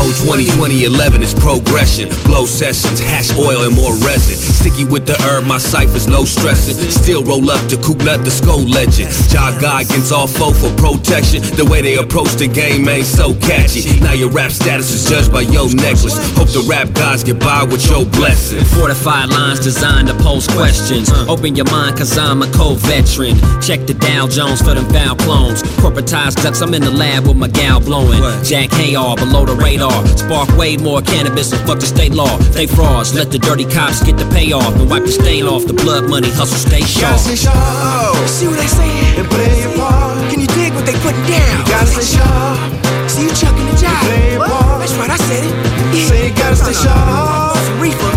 420 0.04 0.52
2011 0.52 1.24
is 1.24 1.34
progression. 1.34 2.10
Blow 2.28 2.46
sessions, 2.46 3.00
hash 3.00 3.32
oil, 3.39 3.63
and 3.63 3.76
more 3.76 3.96
resin. 4.04 4.36
Sticky 4.36 4.84
with 4.84 5.06
the 5.08 5.16
herb, 5.24 5.46
my 5.48 5.58
ciphers, 5.58 6.08
no 6.08 6.26
stressing. 6.26 6.76
Still 6.92 7.24
roll 7.24 7.50
up 7.50 7.63
to 7.72 7.78
nut 8.04 8.26
the 8.26 8.32
skull 8.32 8.68
legend. 8.68 9.08
Jog 9.32 9.62
Goggins 9.62 10.12
all 10.12 10.28
foe 10.28 10.52
for 10.52 10.72
protection. 10.76 11.39
The 11.56 11.63
way 11.63 11.82
they 11.82 11.96
approach 11.96 12.36
the 12.36 12.48
game 12.48 12.88
ain't 12.89 13.06
so 13.06 13.34
catchy. 13.36 14.00
Now 14.02 14.12
your 14.12 14.30
rap 14.30 14.52
status 14.52 14.92
is 14.92 15.08
judged 15.08 15.32
by 15.32 15.42
your 15.48 15.72
necklace. 15.74 16.20
Hope 16.36 16.52
the 16.52 16.66
rap 16.68 16.92
gods 16.92 17.24
get 17.24 17.39
by 17.39 17.63
with 17.63 17.88
your 17.88 18.04
blessing. 18.06 18.63
Fortified 18.76 19.30
lines 19.30 19.60
designed 19.60 20.10
to 20.10 20.16
pose 20.16 20.48
questions. 20.48 21.12
Open 21.32 21.56
your 21.56 21.70
mind, 21.72 21.98
cause 21.98 22.18
I'm 22.18 22.42
a 22.42 22.52
co 22.52 22.76
veteran. 22.76 23.39
Check 23.62 23.88
the 23.88 23.94
Dow 23.94 24.28
Jones 24.28 24.62
for 24.62 24.74
them 24.74 24.89
foul 24.92 25.16
clones. 25.16 25.63
Corporatized 25.80 26.44
ducks, 26.44 26.62
I'm 26.62 26.74
in 26.74 26.82
the 26.82 26.92
lab 26.92 27.28
with 27.28 27.38
my 27.38 27.48
gal 27.48 27.80
blowing. 27.80 28.20
Jack 28.44 28.70
Hayar 28.72 29.16
below 29.16 29.46
the 29.46 29.56
radar. 29.56 29.92
Spark 30.17 30.49
way 30.58 30.77
more 30.77 31.01
cannabis 31.01 31.51
than 31.51 31.60
fuck 31.67 31.79
the 31.79 31.86
state 31.86 32.13
law. 32.13 32.38
They 32.56 32.67
frauds, 32.67 33.13
let 33.13 33.32
the 33.32 33.39
dirty 33.39 33.65
cops 33.65 34.01
get 34.03 34.17
the 34.17 34.25
payoff 34.34 34.75
and 34.79 34.89
wipe 34.89 35.03
the 35.03 35.12
stain 35.12 35.45
off. 35.45 35.65
The 35.65 35.73
blood 35.73 36.10
money 36.10 36.29
hustle, 36.29 36.58
stay 36.58 36.82
sharp. 36.82 37.17
Gotta 37.17 37.36
stay 37.36 37.39
sharp. 37.47 38.15
See 38.27 38.47
what 38.47 38.58
they 38.58 38.67
saying? 38.67 39.19
And 39.19 39.27
play 39.29 39.51
your 39.62 39.73
part. 39.77 40.17
Can 40.32 40.39
you 40.39 40.47
dig 40.47 40.73
what 40.73 40.86
they 40.86 40.97
putting 41.03 41.25
down? 41.27 41.60
You 41.60 41.65
gotta 41.67 41.88
stay 41.88 42.17
sharp. 42.17 42.58
See 43.10 43.23
you 43.27 43.34
chucking 43.36 43.67
the 43.69 43.77
job. 43.77 44.01
Play 44.08 44.34
your 44.34 44.47
part. 44.47 44.79
That's 44.82 44.95
right, 44.97 45.12
I 45.12 45.17
said 45.29 45.43
it. 45.45 45.53
Yeah. 45.93 46.08
Say 46.10 46.19
you 46.29 46.34
gotta 46.34 46.56
stay 46.56 46.73
sharp. 46.73 47.58
Some 47.62 47.79
reefer. 47.84 48.13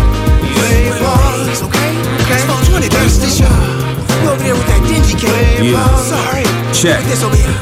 Play 0.57 0.89
your 0.89 0.97
part. 1.03 1.53
Okay? 1.69 1.91
Okay. 2.25 2.39
It's 2.39 2.47
420. 2.49 2.89
Gotta 2.89 3.09
stay 3.11 3.29
sharp. 3.29 3.53
You 4.23 4.29
over 4.33 4.43
there 4.43 4.57
with 4.57 4.67
that 4.71 4.81
dingy 4.89 5.13
cat. 5.13 5.61
Yeah. 5.61 5.85
Sorry. 6.09 6.56
Check. 6.73 7.03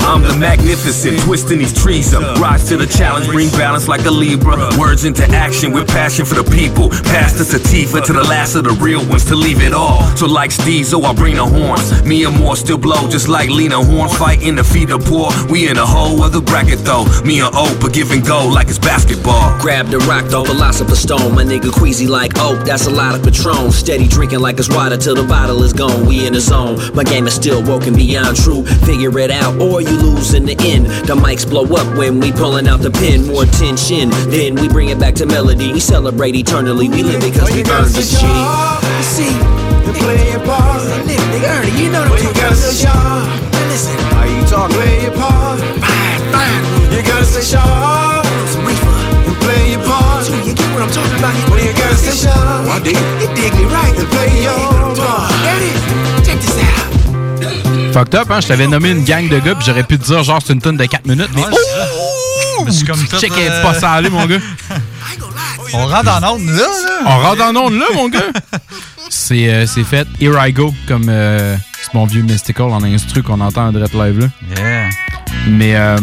I'm 0.01 0.21
the 0.21 0.35
magnificent, 0.39 1.19
twisting 1.21 1.59
these 1.59 1.73
trees 1.73 2.13
up. 2.13 2.39
Rise 2.39 2.67
to 2.69 2.77
the 2.77 2.85
challenge, 2.85 3.27
bring 3.27 3.49
balance 3.51 3.87
like 3.87 4.05
a 4.05 4.11
Libra. 4.11 4.57
Words 4.77 5.05
into 5.05 5.23
action 5.23 5.71
with 5.71 5.87
passion 5.87 6.25
for 6.25 6.35
the 6.35 6.43
people. 6.43 6.89
Pass 6.89 7.33
the 7.33 7.45
sativa 7.45 8.01
to 8.01 8.13
the 8.13 8.23
last 8.23 8.55
of 8.55 8.63
the 8.65 8.71
real 8.71 9.05
ones 9.07 9.25
to 9.25 9.35
leave 9.35 9.61
it 9.61 9.73
all. 9.73 10.01
So 10.17 10.27
like 10.27 10.51
Steezo, 10.51 11.03
I 11.03 11.13
bring 11.13 11.35
the 11.35 11.45
horns. 11.45 12.03
Me 12.03 12.25
and 12.25 12.37
more 12.37 12.55
still 12.55 12.77
blow 12.77 13.09
just 13.09 13.27
like 13.27 13.49
Lena 13.49 13.83
Horn. 13.83 14.09
Fighting 14.09 14.55
to 14.57 14.63
feed 14.63 14.89
the 14.89 14.99
poor. 14.99 15.31
We 15.49 15.69
in 15.69 15.77
a 15.77 15.85
whole 15.85 16.21
other 16.21 16.41
bracket 16.41 16.79
though. 16.79 17.05
Me 17.23 17.39
and 17.39 17.55
give 17.95 18.11
and 18.11 18.27
go 18.27 18.45
like 18.45 18.67
it's 18.67 18.77
basketball. 18.77 19.57
Grab 19.61 19.87
the 19.87 19.99
rock, 19.99 20.25
though, 20.25 20.43
philosopher 20.43 20.95
stone. 20.95 21.33
My 21.33 21.45
nigga 21.45 21.71
queasy 21.71 22.07
like 22.07 22.33
oak, 22.39 22.65
that's 22.65 22.87
a 22.87 22.89
lot 22.89 23.15
of 23.15 23.23
Patron. 23.23 23.71
Steady 23.71 24.07
drinking 24.07 24.41
like 24.41 24.59
it's 24.59 24.67
water 24.67 24.97
till 24.97 25.15
the 25.15 25.23
bottle 25.23 25.63
is 25.63 25.71
gone. 25.71 26.05
We 26.05 26.27
in 26.27 26.33
the 26.33 26.41
zone. 26.41 26.75
My 26.93 27.05
game 27.05 27.25
is 27.25 27.33
still 27.33 27.63
woken 27.63 27.95
beyond 27.95 28.35
true. 28.35 28.65
Figure 28.95 29.19
it 29.19 29.29
out, 29.29 29.59
or 29.59 29.81
you 29.81 29.89
lose 29.89 30.33
in 30.33 30.45
the 30.45 30.55
end. 30.59 30.85
The 30.85 31.15
mics 31.15 31.45
blow 31.45 31.65
up 31.75 31.97
when 31.97 32.21
we 32.21 32.31
pulling 32.31 32.65
out 32.65 32.79
the 32.79 32.89
pin. 32.89 33.27
More 33.27 33.43
tension, 33.43 34.09
then 34.31 34.55
we 34.55 34.69
bring 34.69 34.87
it 34.87 34.97
back 34.97 35.15
to 35.15 35.25
melody. 35.25 35.73
We 35.73 35.81
celebrate 35.81 36.33
eternally. 36.33 36.87
We 36.87 37.03
live 37.03 37.19
because 37.19 37.51
we 37.51 37.59
earned 37.59 37.91
this 37.91 38.17
G. 38.17 38.25
You 38.25 39.03
see, 39.03 39.35
they 39.83 39.99
play 39.99 40.31
your 40.31 40.39
part. 40.45 40.81
They 40.81 41.17
live, 41.17 41.31
they 41.33 41.45
earn 41.45 41.67
it. 41.67 41.73
You 41.77 41.91
know 41.91 42.07
what 42.07 42.23
I'm 42.23 42.33
talking 42.33 42.39
about. 42.39 42.55
Stay 42.55 42.87
sharp. 42.87 43.51
Now 43.51 43.67
listen. 43.67 43.99
How 44.15 44.23
you 44.23 44.47
talking? 44.47 44.94
Fucked 57.95 58.13
up, 58.15 58.29
hein? 58.29 58.41
Je 58.41 58.47
t'avais 58.47 58.67
nommé 58.67 58.89
une 58.89 59.05
gang 59.05 59.25
de 59.29 59.39
gars, 59.39 59.55
puis 59.55 59.65
j'aurais 59.65 59.83
pu 59.83 59.97
te 59.97 60.03
dire 60.03 60.21
genre 60.21 60.41
c'est 60.45 60.51
une 60.51 60.59
tonne 60.59 60.75
de 60.75 60.83
4 60.83 61.07
minutes, 61.07 61.29
mais. 61.33 61.43
Je 62.59 62.65
me 62.65 62.71
suis 62.71 62.85
comme 62.85 62.97
fait, 62.97 63.17
Check, 63.19 63.31
elle 63.37 63.43
est 63.43 63.49
euh, 63.51 63.63
pas 63.63 63.73
salée, 63.73 64.09
mon 64.09 64.25
gars. 64.25 64.39
On 65.73 65.85
rentre 65.85 66.09
en 66.09 66.33
onde 66.35 66.45
là, 66.45 66.63
là. 66.63 66.99
On 67.05 67.19
rentre 67.19 67.41
en 67.43 67.55
onde 67.55 67.75
là, 67.75 67.85
mon 67.93 68.09
gars. 68.09 68.19
C'est 69.09 69.47
euh, 69.47 69.65
c'est 69.65 69.85
fait. 69.85 70.05
Here 70.19 70.35
I 70.37 70.51
go, 70.51 70.73
comme 70.89 71.05
euh, 71.07 71.55
c'est 71.81 71.93
mon 71.93 72.05
vieux 72.05 72.21
Mystical 72.21 72.65
en 72.65 72.83
instru 72.83 73.23
qu'on 73.23 73.39
entend 73.39 73.67
en 73.67 73.71
direct 73.71 73.93
live 73.93 74.19
là. 74.19 74.27
Yeah. 74.57 74.89
Mais 75.47 75.77
euh, 75.77 75.97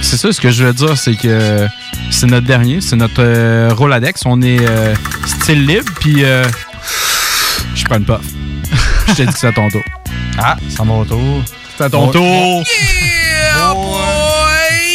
c'est 0.00 0.16
ça, 0.16 0.32
ce 0.32 0.40
que 0.40 0.50
je 0.50 0.64
veux 0.64 0.72
dire, 0.72 0.96
c'est 0.96 1.14
que 1.14 1.66
c'est 2.10 2.26
notre 2.26 2.46
dernier, 2.46 2.80
c'est 2.80 2.96
notre 2.96 3.22
euh, 3.22 3.68
Roladex. 3.74 4.22
On 4.24 4.40
est 4.40 4.66
euh, 4.66 4.94
style 5.26 5.66
libre, 5.66 5.92
puis 6.00 6.24
euh, 6.24 6.44
je 7.74 7.84
prends 7.84 7.96
une 7.96 8.06
puff. 8.06 8.22
je 9.08 9.12
t'ai 9.12 9.26
dit 9.26 9.32
que 9.32 9.38
c'est 9.38 9.48
à 9.48 9.52
ton 9.52 9.68
tour. 9.68 9.82
Ah, 10.38 10.56
c'est 10.68 10.80
à 10.80 10.84
mon 10.84 11.04
tour. 11.04 11.42
C'est 11.76 11.84
à 11.84 11.90
ton 11.90 12.06
Mon- 12.06 12.12
tour. 12.12 12.64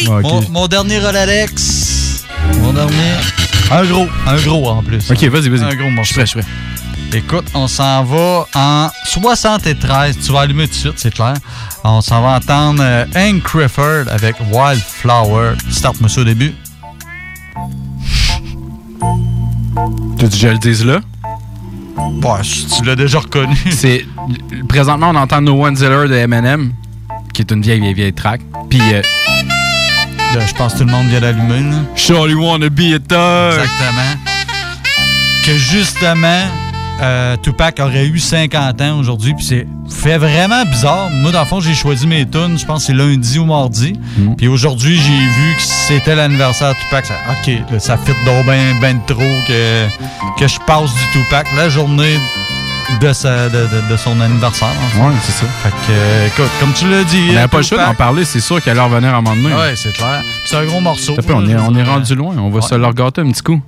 Ok. 0.08 0.22
Mon, 0.22 0.50
mon 0.50 0.66
dernier 0.66 0.98
Rolalex. 0.98 2.24
Mon 2.58 2.72
dernier. 2.72 3.12
Un 3.70 3.84
gros. 3.84 4.08
Un 4.26 4.36
gros 4.36 4.68
en 4.68 4.82
plus. 4.82 5.10
Ok, 5.10 5.22
vas-y, 5.24 5.48
vas-y. 5.48 5.62
Un 5.64 5.74
gros 5.76 5.90
morceau. 5.90 6.02
Je 6.02 6.04
suis 6.06 6.14
prêt, 6.14 6.26
je 6.26 6.30
suis 6.30 6.40
prêt. 6.40 7.18
Écoute, 7.18 7.46
on 7.54 7.66
s'en 7.68 8.04
va 8.04 8.46
en 8.54 8.88
73. 9.04 10.16
Tu 10.24 10.32
vas 10.32 10.40
allumer 10.40 10.66
tout 10.68 10.74
de 10.74 10.78
suite, 10.78 10.94
c'est 10.98 11.12
clair. 11.12 11.34
On 11.84 12.00
s'en 12.00 12.22
va 12.22 12.36
entendre 12.36 12.82
euh, 12.84 13.04
Hank 13.16 13.42
Crawford 13.42 14.04
avec 14.10 14.36
Wildflower. 14.52 15.54
Start-moi 15.70 16.08
ça 16.08 16.20
au 16.20 16.24
début. 16.24 16.54
Tu 20.18 20.28
dis, 20.28 20.38
je 20.38 20.48
le 20.48 20.58
dise 20.58 20.84
là? 20.84 21.00
Bon, 22.20 22.34
tu 22.76 22.84
l'as 22.84 22.96
déjà 22.96 23.18
reconnu. 23.20 23.56
C'est. 23.70 24.04
Présentement, 24.68 25.10
on 25.10 25.16
entend 25.16 25.40
No 25.40 25.64
One 25.64 25.76
Ziller 25.76 26.08
de 26.08 26.14
Eminem, 26.14 26.72
qui 27.32 27.42
est 27.42 27.50
une 27.50 27.62
vieille, 27.62 27.80
vieille, 27.80 27.94
vieille 27.94 28.12
track. 28.12 28.40
Puis. 28.68 28.80
euh, 28.92 29.02
Là, 30.32 30.46
je 30.46 30.54
pense 30.54 30.74
que 30.74 30.78
tout 30.78 30.84
le 30.84 30.92
monde 30.92 31.08
vient 31.08 31.20
d'allumer. 31.20 31.60
Surely 31.96 32.34
wanna 32.34 32.68
be 32.68 32.94
a 32.94 32.98
thug. 33.00 33.58
Exactement. 33.60 34.16
Que 35.44 35.56
justement, 35.58 36.44
euh, 37.02 37.36
Tupac 37.42 37.78
aurait 37.80 38.06
eu 38.06 38.18
50 38.18 38.80
ans 38.80 38.98
aujourd'hui, 38.98 39.34
puis 39.34 39.44
c'est 39.44 39.66
fait 39.88 40.18
vraiment 40.18 40.64
bizarre. 40.64 41.08
Moi, 41.10 41.32
dans 41.32 41.40
le 41.40 41.46
fond, 41.46 41.60
j'ai 41.60 41.74
choisi 41.74 42.06
mes 42.06 42.28
tunes, 42.28 42.58
je 42.58 42.64
pense 42.66 42.80
que 42.80 42.86
c'est 42.88 42.92
lundi 42.98 43.38
ou 43.38 43.44
mardi. 43.46 43.94
Hmm. 44.18 44.34
Puis 44.36 44.48
aujourd'hui, 44.48 44.96
j'ai 44.96 45.18
vu 45.18 45.54
que 45.56 45.62
c'était 45.62 46.14
l'anniversaire 46.14 46.74
de 46.74 46.78
Tupac. 46.80 47.06
Ça, 47.06 47.14
OK, 47.30 47.52
là, 47.72 47.78
ça 47.78 47.96
fit 47.96 48.12
donc 48.26 48.46
ben, 48.46 48.76
ben 48.80 48.98
trop 49.06 49.22
que, 49.46 49.86
que 50.38 50.46
je 50.48 50.58
passe 50.66 50.90
du 50.92 51.20
Tupac 51.20 51.46
la 51.56 51.68
journée 51.68 52.18
de, 53.00 53.12
sa, 53.12 53.48
de, 53.48 53.56
de- 53.66 53.90
de 53.92 53.96
son 53.96 54.20
anniversaire. 54.20 54.68
Ouais, 54.96 55.12
c'est 55.22 55.32
ça. 55.32 55.46
Fait 55.62 55.68
que, 55.70 55.74
euh, 55.92 56.26
écoute, 56.26 56.50
comme 56.60 56.72
tu 56.72 56.88
l'as 56.90 57.04
dit. 57.04 57.28
On 57.30 57.32
n'avait 57.34 57.48
pas 57.48 57.58
le 57.58 57.62
choix 57.62 57.78
d'en 57.86 57.94
parler, 57.94 58.24
c'est 58.24 58.40
sûr 58.40 58.60
qu'elle 58.62 58.78
allait 58.78 58.88
revenir 58.88 59.14
à 59.14 59.18
un 59.18 59.22
moment 59.22 59.36
donné. 59.36 59.54
Ouais, 59.54 59.74
c'est 59.76 59.92
clair. 59.92 60.20
Puis 60.22 60.50
C'est 60.50 60.56
un 60.56 60.64
gros 60.64 60.80
morceau. 60.80 61.14
Peu, 61.14 61.32
on, 61.34 61.46
est, 61.48 61.56
on 61.56 61.74
est 61.76 61.82
rendu 61.84 62.14
loin, 62.14 62.34
on 62.38 62.50
va 62.50 62.56
Ouais. 62.56 62.62
se 62.62 62.74
le 62.74 62.86
regarder 62.86 63.22
un 63.22 63.30
petit 63.30 63.42
coup. 63.42 63.60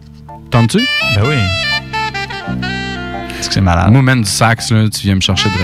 Tentes-tu? 0.51 0.79
Ben 1.17 1.23
oui. 1.29 1.37
Est-ce 3.43 3.49
que 3.49 3.55
c'est 3.55 3.61
malade? 3.61 3.91
Moi, 3.91 4.03
man, 4.03 4.23
du 4.23 4.31
sax, 4.31 4.71
là, 4.71 4.89
tu 4.89 5.01
viens 5.03 5.17
me 5.17 5.21
chercher 5.21 5.49
de 5.49 5.55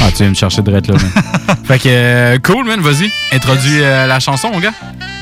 Ah, 0.00 0.10
tu 0.10 0.24
viens 0.24 0.30
me 0.30 0.34
chercher 0.34 0.60
de 0.60 0.72
là, 0.72 0.80
man. 0.88 1.56
fait 1.64 1.78
que, 1.78 1.88
euh, 1.88 2.38
cool, 2.42 2.66
man, 2.66 2.80
vas-y. 2.80 3.12
Introduis 3.32 3.78
euh, 3.80 4.08
la 4.08 4.18
chanson, 4.18 4.50
mon 4.50 4.58
gars. 4.58 4.72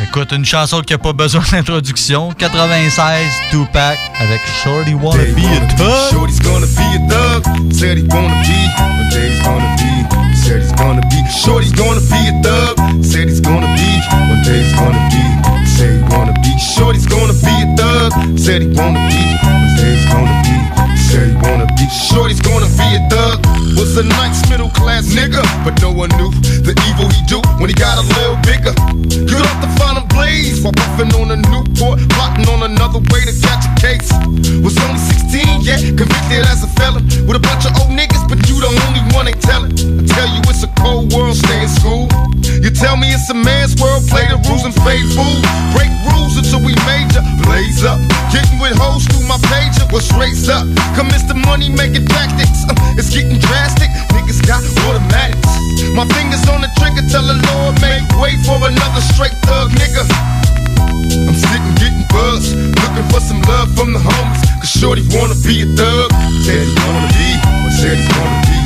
Écoute, 0.02 0.32
une 0.32 0.46
chanson 0.46 0.80
qui 0.80 0.94
n'a 0.94 0.98
pas 0.98 1.12
besoin 1.12 1.42
d'introduction. 1.52 2.32
96, 2.38 3.30
Tupac 3.50 3.98
avec 4.18 4.40
Shorty 4.64 4.94
Wanna 4.94 5.24
Be 5.24 5.44
a 5.44 5.60
Thug. 5.76 6.10
Shorty's 6.10 6.40
gonna 6.40 6.64
be 6.64 6.96
a 6.96 7.08
thug. 7.10 7.70
Said 7.70 7.98
he 7.98 8.04
wanna 8.04 8.40
be. 8.44 8.56
One 8.80 9.10
day 9.10 9.28
he's 9.28 9.42
gonna 9.42 9.76
be. 9.76 10.34
Said 10.34 10.62
he's 10.62 10.72
gonna 10.72 11.02
be. 11.02 11.16
Shorty's 11.44 11.72
gonna 11.72 12.00
be 12.00 12.28
a 12.28 12.42
thug. 12.42 13.04
Said 13.04 13.28
he's 13.28 13.42
gonna 13.42 13.66
be. 13.76 14.00
Day 14.42 14.62
he's 14.62 14.72
gonna 14.72 15.10
be. 15.10 15.61
Said 15.76 15.96
he 15.96 16.02
wanna 16.14 16.32
be. 16.42 16.58
Shorty's 16.58 17.06
gonna 17.06 17.32
be 17.32 17.54
a 17.64 17.76
thug. 17.76 18.38
Said 18.38 18.62
he 18.62 18.68
wanna 18.68 19.00
be. 19.08 19.20
Day 19.76 19.96
he's 19.96 20.06
gonna 20.06 20.42
be. 20.44 20.81
He 21.12 21.34
wanna 21.44 21.66
be. 21.76 21.86
Shorty's 21.92 22.40
gonna 22.40 22.68
be 22.80 22.88
a 22.96 23.02
thug. 23.08 23.44
Was 23.76 23.96
a 23.96 24.02
nice 24.02 24.48
middle 24.48 24.70
class 24.70 25.04
nigga, 25.12 25.42
but 25.64 25.80
no 25.80 25.92
one 25.92 26.08
knew 26.16 26.30
the 26.64 26.72
evil 26.88 27.08
he 27.08 27.20
do 27.26 27.40
when 27.60 27.68
he 27.68 27.74
got 27.74 27.98
a 27.98 28.04
little 28.16 28.36
bigger. 28.42 28.72
Good 29.28 29.44
off 29.44 29.58
to 29.60 29.68
find 29.76 29.92
blaze 30.12 30.62
while 30.62 30.72
puffing 30.72 31.10
on 31.18 31.30
a 31.32 31.38
Newport, 31.50 31.98
plotting 32.14 32.46
on 32.48 32.62
another 32.70 33.00
way 33.10 33.20
to 33.26 33.34
catch 33.42 33.64
a 33.66 33.72
case. 33.80 34.08
Was 34.62 34.76
only 34.86 35.00
16, 35.00 35.66
yeah, 35.66 35.80
convicted 35.98 36.46
as 36.46 36.62
a 36.62 36.70
felon 36.78 37.04
with 37.26 37.36
a 37.36 37.42
bunch 37.42 37.66
of 37.66 37.74
old 37.80 37.90
niggas, 37.90 38.22
but 38.28 38.38
you 38.48 38.60
the 38.60 38.70
only 38.86 39.02
one 39.16 39.26
ain't 39.26 39.42
telling. 39.42 39.72
I 39.72 40.02
tell 40.06 40.28
you 40.28 40.40
it's 40.46 40.62
a 40.62 40.70
cold 40.78 41.12
world, 41.12 41.36
stay 41.36 41.62
in 41.62 41.68
school. 41.68 42.06
You 42.62 42.70
tell 42.70 42.96
me 42.96 43.10
it's 43.10 43.28
a 43.30 43.34
man's 43.34 43.74
world, 43.80 44.06
play 44.08 44.28
the 44.28 44.38
rules 44.46 44.64
and 44.64 44.74
fade 44.86 45.06
fool. 45.16 45.40
Break 45.74 45.90
rules 46.14 46.38
until 46.38 46.62
we 46.62 46.76
major, 46.86 47.22
blaze 47.42 47.82
up. 47.82 47.98
Getting 48.30 48.60
with 48.62 48.76
hoes 48.78 49.04
through 49.10 49.26
my 49.26 49.38
pager, 49.50 49.90
was 49.90 50.06
raised 50.14 50.48
up. 50.48 50.66
Commence 51.02 51.26
the 51.26 51.34
money 51.34 51.66
making 51.66 52.06
tactics, 52.06 52.62
uh, 52.70 52.78
it's 52.94 53.10
getting 53.10 53.34
drastic. 53.34 53.90
Niggas 54.14 54.38
got 54.46 54.62
automatics. 54.86 55.50
My 55.98 56.06
fingers 56.14 56.46
on 56.46 56.62
the 56.62 56.70
trigger, 56.78 57.02
tell 57.10 57.26
the 57.26 57.42
Lord 57.42 57.74
make 57.82 58.06
way 58.22 58.38
for 58.46 58.54
another 58.62 59.02
straight 59.10 59.34
thug 59.42 59.74
nigga. 59.82 60.06
I'm 61.26 61.34
sitting 61.34 61.74
getting 61.74 62.06
buzzed, 62.06 62.54
looking 62.54 63.02
for 63.10 63.18
some 63.18 63.42
love 63.50 63.74
from 63.74 63.90
the 63.90 63.98
homies. 63.98 64.46
Cause 64.62 64.70
Shorty 64.70 65.02
wanna 65.10 65.34
be 65.42 65.66
a 65.66 65.68
thug. 65.74 66.14
Said 66.46 66.70
he 66.70 66.74
wanna 66.86 67.10
be, 67.10 67.34
said 67.82 67.98
he's 67.98 68.06
gonna 68.06 68.38
be, 68.46 68.58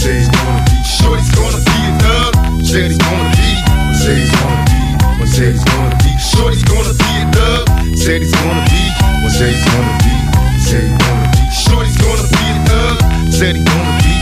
day 0.00 0.16
he's 0.16 0.32
gonna 0.32 0.64
be. 0.64 0.76
Shorty's 0.96 1.28
gonna 1.36 1.60
be 1.60 1.76
a 1.76 1.92
thug. 2.00 2.32
Said 2.64 2.88
he's 2.88 3.02
gonna 3.04 3.28
be, 3.36 3.48
said 4.00 4.16
he's 4.16 4.32
gonna 4.32 4.64
be, 4.64 4.80
said 5.28 5.52
he's 5.52 5.64
gonna 5.68 5.92
be. 6.00 6.10
Shorty's 6.16 6.64
gonna 6.64 6.94
be 6.96 7.10
a 7.20 7.26
thug. 7.36 7.64
Said 8.00 8.24
he's 8.24 8.32
gonna 8.32 8.64
be, 8.64 8.80
said 9.28 9.52
he's 9.52 9.64
gonna 9.68 9.92
be, 10.00 10.16
said 10.56 10.88
he's 10.88 10.96
gonna 10.96 11.20
be. 11.20 11.21
Shorty's 11.62 11.96
gonna 11.98 12.26
be 12.26 12.42
a 12.50 12.58
thug. 12.66 12.96
Said 13.30 13.56
he's 13.56 13.64
gonna 13.64 13.94
be, 14.02 14.14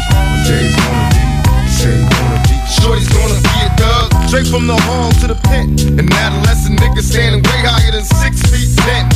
he's 0.45 0.77
gonna 0.77 1.07
be, 1.11 1.25
he's 1.73 2.05
gonna 2.13 2.39
be. 2.45 2.57
Shorty's 2.69 3.09
gonna 3.09 3.41
be 3.41 3.57
a 3.65 3.71
thug. 3.81 4.07
Straight 4.29 4.47
from 4.47 4.67
the 4.67 4.77
hall 4.87 5.11
to 5.21 5.27
the 5.27 5.39
pen. 5.49 5.75
An 5.99 6.07
adolescent 6.13 6.79
nigga 6.79 7.03
standing 7.03 7.43
way 7.43 7.61
higher 7.65 7.93
than 7.93 8.05
six 8.05 8.43
feet 8.53 8.71
ten. 8.85 9.09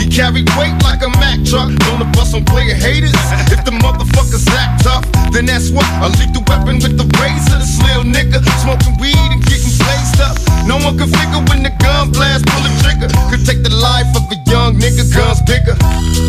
He 0.00 0.08
carried 0.08 0.48
weight 0.58 0.76
like 0.82 1.02
a 1.02 1.10
Mack 1.20 1.44
truck. 1.44 1.70
On 1.92 1.98
the 2.00 2.08
bus 2.12 2.34
on 2.34 2.44
player 2.44 2.74
haters. 2.74 3.14
If 3.52 3.64
the 3.64 3.72
motherfuckers 3.84 4.48
act 4.52 4.82
tough, 4.84 5.04
then 5.32 5.46
that's 5.46 5.70
what. 5.70 5.86
I 6.02 6.08
leave 6.18 6.32
the 6.34 6.42
weapon 6.48 6.80
with 6.82 6.96
the 6.98 7.06
razor. 7.20 7.58
This 7.60 7.78
little 7.80 8.04
nigga 8.04 8.42
smoking 8.60 8.96
weed 9.00 9.16
and 9.30 9.40
getting 9.44 9.65
blazed 9.86 10.18
up. 10.20 10.34
No 10.66 10.76
one 10.82 10.98
can 10.98 11.06
figure 11.06 11.42
when 11.46 11.62
the 11.62 11.70
gun 11.78 12.10
blast, 12.10 12.42
pull 12.50 12.62
the 12.66 12.72
trigger. 12.82 13.08
Could 13.30 13.46
take 13.46 13.62
the 13.62 13.70
life 13.70 14.10
of 14.18 14.26
a 14.34 14.38
young 14.50 14.74
nigga, 14.82 15.06
guns 15.14 15.40
bigger. 15.46 15.78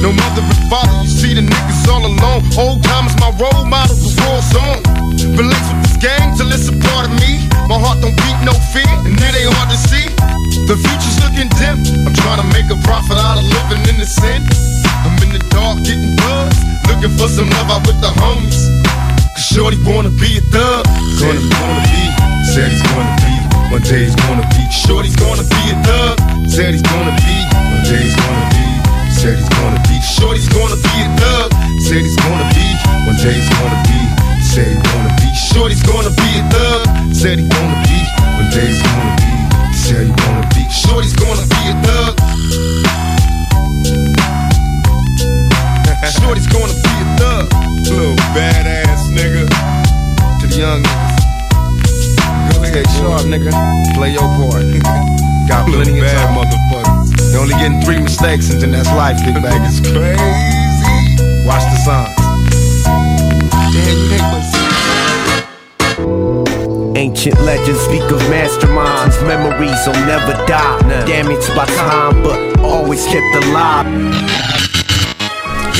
No 0.05 0.13
mother 0.13 0.45
and 0.45 0.63
father, 0.69 0.93
you 1.01 1.09
see 1.09 1.33
the 1.33 1.41
niggas 1.41 1.89
all 1.89 2.05
alone. 2.05 2.45
Old 2.53 2.85
time 2.85 3.09
is 3.09 3.17
my 3.17 3.33
role 3.41 3.65
model, 3.65 3.97
war 4.21 4.39
song. 4.45 4.77
Been 5.17 5.49
laced 5.49 5.69
with 5.73 5.81
this 5.89 5.97
gang 5.97 6.37
till 6.37 6.49
it's 6.53 6.69
a 6.69 6.75
part 6.85 7.09
of 7.09 7.13
me. 7.17 7.41
My 7.65 7.81
heart 7.81 7.99
don't 7.99 8.15
beat 8.23 8.39
no 8.45 8.53
fear, 8.71 8.87
and 9.03 9.17
it 9.17 9.33
ain't 9.33 9.53
hard 9.57 9.73
to 9.73 9.79
see. 9.89 10.05
The 10.69 10.77
future's 10.77 11.17
looking 11.25 11.49
dim. 11.57 11.81
I'm 12.05 12.13
trying 12.13 12.39
to 12.39 12.47
make 12.53 12.69
a 12.69 12.77
profit 12.85 13.17
out 13.17 13.41
of 13.41 13.45
living 13.49 13.81
in 13.89 13.97
the 13.97 14.05
sin. 14.05 14.45
I'm 15.01 15.17
in 15.25 15.33
the 15.33 15.41
dark 15.49 15.81
getting 15.81 16.13
buzzed, 16.15 16.61
looking 16.87 17.13
for 17.17 17.27
some 17.27 17.49
love 17.57 17.73
out 17.73 17.83
with 17.89 17.99
the 18.05 18.11
homies. 18.21 18.69
Cause 19.33 19.47
Shorty 19.49 19.77
wanna 19.83 20.13
be 20.13 20.37
a 20.37 20.43
thug. 20.53 20.85
Gonna 21.19 21.41
wanna 21.57 21.81
be, 21.89 22.03
said 22.53 22.69
he's 22.69 22.83
gonna 22.93 23.15
be. 23.25 23.36
One 23.69 23.81
day 23.81 24.05
he's 24.05 24.15
gonna 24.15 24.47
be. 24.55 24.63
Shorty's 24.71 25.15
gonna 25.15 25.43
be 25.43 25.61
a 25.69 25.75
thug. 25.83 26.15
Said 26.47 26.71
he's 26.71 26.81
gonna 26.81 27.11
be. 27.19 27.35
One 27.51 27.83
day 27.83 27.99
he's 27.99 28.15
gonna 28.15 28.47
be. 28.55 28.63
Said 29.11 29.37
he's 29.37 29.49
gonna 29.49 29.81
be. 29.87 29.99
Shorty's 29.99 30.47
gonna 30.47 30.79
be 30.79 30.95
a 31.03 31.09
thug. 31.19 31.51
Said 31.83 32.01
he's 32.01 32.15
gonna 32.15 32.47
be. 32.55 32.67
One 33.05 33.17
day 33.19 33.33
he's 33.35 33.49
gonna 33.49 33.83
be. 33.83 33.99
Said 34.41 34.71
he 34.71 34.77
wanna 34.87 35.13
be. 35.19 35.27
Shorty's 35.35 35.83
gonna 35.83 36.09
be 36.15 36.29
a 36.39 36.43
thug. 36.49 37.13
Said 37.13 37.39
he 37.39 37.47
gonna 37.47 37.83
be. 37.83 37.99
One 38.39 38.49
day 38.55 38.67
he's 38.71 38.81
gonna 38.81 39.15
be. 39.19 39.31
Said 39.75 40.05
he 40.07 40.13
wanna 40.15 40.47
be. 40.55 40.63
Shorty's 40.71 41.13
gonna 41.13 41.45
be 41.45 41.61
a 41.67 41.75
thug. 41.83 42.13
Shorty's 46.15 46.47
gonna 46.47 46.73
be 46.73 46.93
a 47.03 47.07
thug. 47.19 47.45
Little 47.83 48.15
badass 48.31 49.11
nigga. 49.11 49.43
To 50.39 50.47
the 50.47 50.55
young 50.55 50.83
niggas. 50.83 51.06
Go 52.77 52.83
sharp 52.93 53.25
nigga. 53.25 53.49
Play 53.95 54.13
your 54.13 54.29
part. 54.37 54.61
Got 55.49 55.65
plenty 55.65 55.97
of 55.97 56.05
bad 56.05 56.29
motherfuckers. 56.37 57.09
They 57.31 57.37
only 57.39 57.55
getting 57.55 57.81
three 57.81 57.99
mistakes 57.99 58.51
and 58.51 58.61
then 58.61 58.71
that's 58.71 58.87
life, 58.89 59.17
big 59.25 59.33
bag. 59.41 59.61
It's 59.65 59.79
crazy. 59.81 60.21
Watch 61.47 61.63
the 61.73 61.77
signs. 61.81 62.13
Damn, 63.73 63.97
you 63.97 64.13
ain't 64.13 64.29
but 64.29 64.45
Ancient 66.97 67.41
legends 67.41 67.79
speak 67.79 68.03
of 68.11 68.21
masterminds. 68.29 69.25
Memories 69.25 69.87
will 69.87 70.05
never 70.05 70.33
die. 70.45 70.77
Damaged 71.07 71.55
by 71.55 71.65
time, 71.65 72.21
but 72.21 72.59
always 72.59 73.03
kept 73.07 73.45
alive. 73.45 74.56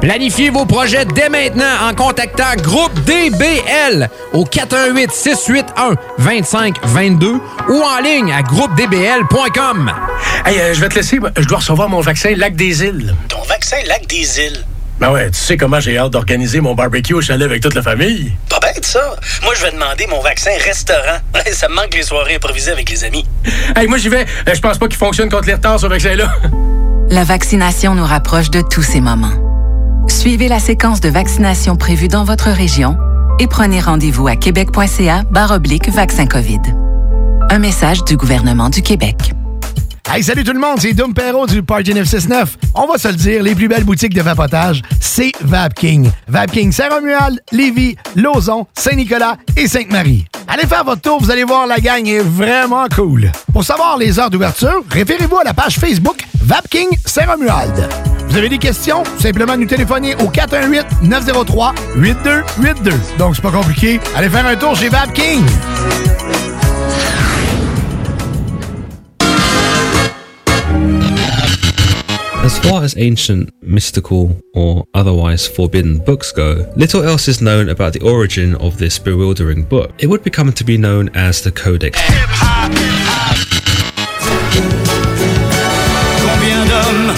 Planifiez 0.00 0.50
vos 0.50 0.64
projets 0.64 1.04
dès 1.04 1.28
maintenant 1.28 1.88
en 1.88 1.92
contactant 1.92 2.54
Groupe 2.62 2.94
DBL 3.00 4.08
au 4.32 4.44
418 4.44 5.10
681 5.10 5.96
2522 6.18 7.40
ou 7.68 7.82
en 7.82 8.00
ligne 8.02 8.32
à 8.32 8.42
groupedbl.com. 8.42 9.92
Hey, 10.46 10.60
euh, 10.60 10.74
je 10.74 10.80
vais 10.80 10.88
te 10.88 10.94
laisser. 10.94 11.18
Je 11.36 11.46
dois 11.46 11.58
recevoir 11.58 11.88
mon 11.88 12.00
vaccin 12.00 12.32
Lac 12.36 12.54
des 12.54 12.84
Îles. 12.84 13.14
Ton 13.28 13.42
vaccin 13.42 13.76
Lac 13.88 14.06
des 14.06 14.38
Îles? 14.40 14.64
Ben 15.00 15.10
ouais, 15.12 15.30
tu 15.30 15.38
sais 15.38 15.56
comment 15.56 15.78
j'ai 15.80 15.98
hâte 15.98 16.12
d'organiser 16.12 16.60
mon 16.60 16.74
barbecue 16.74 17.14
au 17.14 17.20
chalet 17.20 17.46
avec 17.46 17.62
toute 17.62 17.74
la 17.74 17.82
famille. 17.82 18.32
Pas 18.48 18.58
bête, 18.60 18.84
ça. 18.84 19.16
Moi, 19.44 19.54
je 19.56 19.62
vais 19.64 19.70
demander 19.72 20.06
mon 20.08 20.20
vaccin 20.20 20.50
restaurant. 20.64 21.18
ça 21.52 21.68
me 21.68 21.74
manque 21.74 21.94
les 21.94 22.02
soirées 22.02 22.36
improvisées 22.36 22.72
avec 22.72 22.88
les 22.90 23.02
amis. 23.04 23.24
Hey, 23.76 23.88
moi 23.88 23.98
j'y 23.98 24.08
vais. 24.08 24.26
Euh, 24.48 24.54
Je 24.54 24.60
pense 24.60 24.78
pas 24.78 24.86
qu'il 24.86 24.96
fonctionne 24.98 25.28
contre 25.28 25.46
les 25.48 25.54
retards, 25.54 25.80
ce 25.80 25.86
vaccin-là. 25.86 26.32
La 27.10 27.24
vaccination 27.24 27.94
nous 27.94 28.06
rapproche 28.06 28.50
de 28.50 28.62
tous 28.62 28.82
ces 28.82 29.00
moments. 29.00 29.32
Suivez 30.08 30.48
la 30.48 30.58
séquence 30.58 31.00
de 31.00 31.08
vaccination 31.08 31.76
prévue 31.76 32.08
dans 32.08 32.24
votre 32.24 32.48
région 32.48 32.96
et 33.38 33.46
prenez 33.46 33.80
rendez-vous 33.80 34.26
à 34.26 34.36
québec.ca 34.36 35.24
oblique 35.54 35.88
vaccin 35.90 36.26
COVID. 36.26 36.60
Un 37.50 37.58
message 37.58 38.02
du 38.04 38.16
gouvernement 38.16 38.70
du 38.70 38.82
Québec. 38.82 39.16
Hey, 40.10 40.22
salut 40.22 40.42
tout 40.42 40.54
le 40.54 40.58
monde, 40.58 40.78
c'est 40.80 40.94
Dom 40.94 41.12
Perrault 41.12 41.46
du 41.46 41.62
Party 41.62 41.92
969. 41.92 42.56
On 42.74 42.86
va 42.86 42.96
se 42.96 43.08
le 43.08 43.14
dire, 43.14 43.42
les 43.42 43.54
plus 43.54 43.68
belles 43.68 43.84
boutiques 43.84 44.14
de 44.14 44.22
vapotage, 44.22 44.80
c'est 45.00 45.32
Vapking. 45.42 46.10
Vapking 46.26 46.72
Saint-Romuald, 46.72 47.40
Lévis, 47.52 47.96
Lauson, 48.16 48.66
Saint-Nicolas 48.74 49.36
et 49.56 49.68
Sainte-Marie. 49.68 50.24
Allez 50.48 50.66
faire 50.66 50.84
votre 50.84 51.02
tour, 51.02 51.20
vous 51.20 51.30
allez 51.30 51.44
voir, 51.44 51.66
la 51.66 51.78
gang 51.78 52.06
est 52.08 52.20
vraiment 52.20 52.86
cool. 52.94 53.30
Pour 53.52 53.64
savoir 53.64 53.98
les 53.98 54.18
heures 54.18 54.30
d'ouverture, 54.30 54.82
référez-vous 54.90 55.38
à 55.38 55.44
la 55.44 55.52
page 55.52 55.78
Facebook 55.78 56.24
Vapking 56.42 56.88
Saint-Romuald. 57.04 58.17
Vous 58.38 58.44
avez 58.44 58.50
des 58.50 58.58
questions? 58.58 59.02
Simplement 59.18 59.56
nous 59.56 59.66
téléphoner 59.66 60.14
au 60.14 60.30
418-903-8282. 60.30 62.92
Donc, 63.18 63.34
c'est 63.34 63.42
pas 63.42 63.50
compliqué. 63.50 63.98
Allez 64.14 64.28
faire 64.28 64.46
un 64.46 64.54
tour 64.54 64.76
chez 64.76 64.88
Vapking. 64.88 65.44
As 72.44 72.60
far 72.60 72.84
as 72.84 72.94
ancient, 72.96 73.50
mystical, 73.60 74.36
or 74.54 74.86
otherwise 74.94 75.48
forbidden 75.48 75.98
books 75.98 76.30
go, 76.30 76.64
little 76.76 77.02
else 77.02 77.26
is 77.26 77.42
known 77.42 77.68
about 77.68 77.92
the 77.92 78.04
origin 78.04 78.54
of 78.60 78.78
this 78.78 79.00
bewildering 79.00 79.64
book. 79.64 79.90
It 79.98 80.06
would 80.06 80.22
become 80.22 80.52
to 80.52 80.64
be 80.64 80.78
known 80.78 81.10
as 81.16 81.42
the 81.42 81.50
Codex. 81.50 81.98
Combien 86.22 86.64
d'hommes 86.66 87.08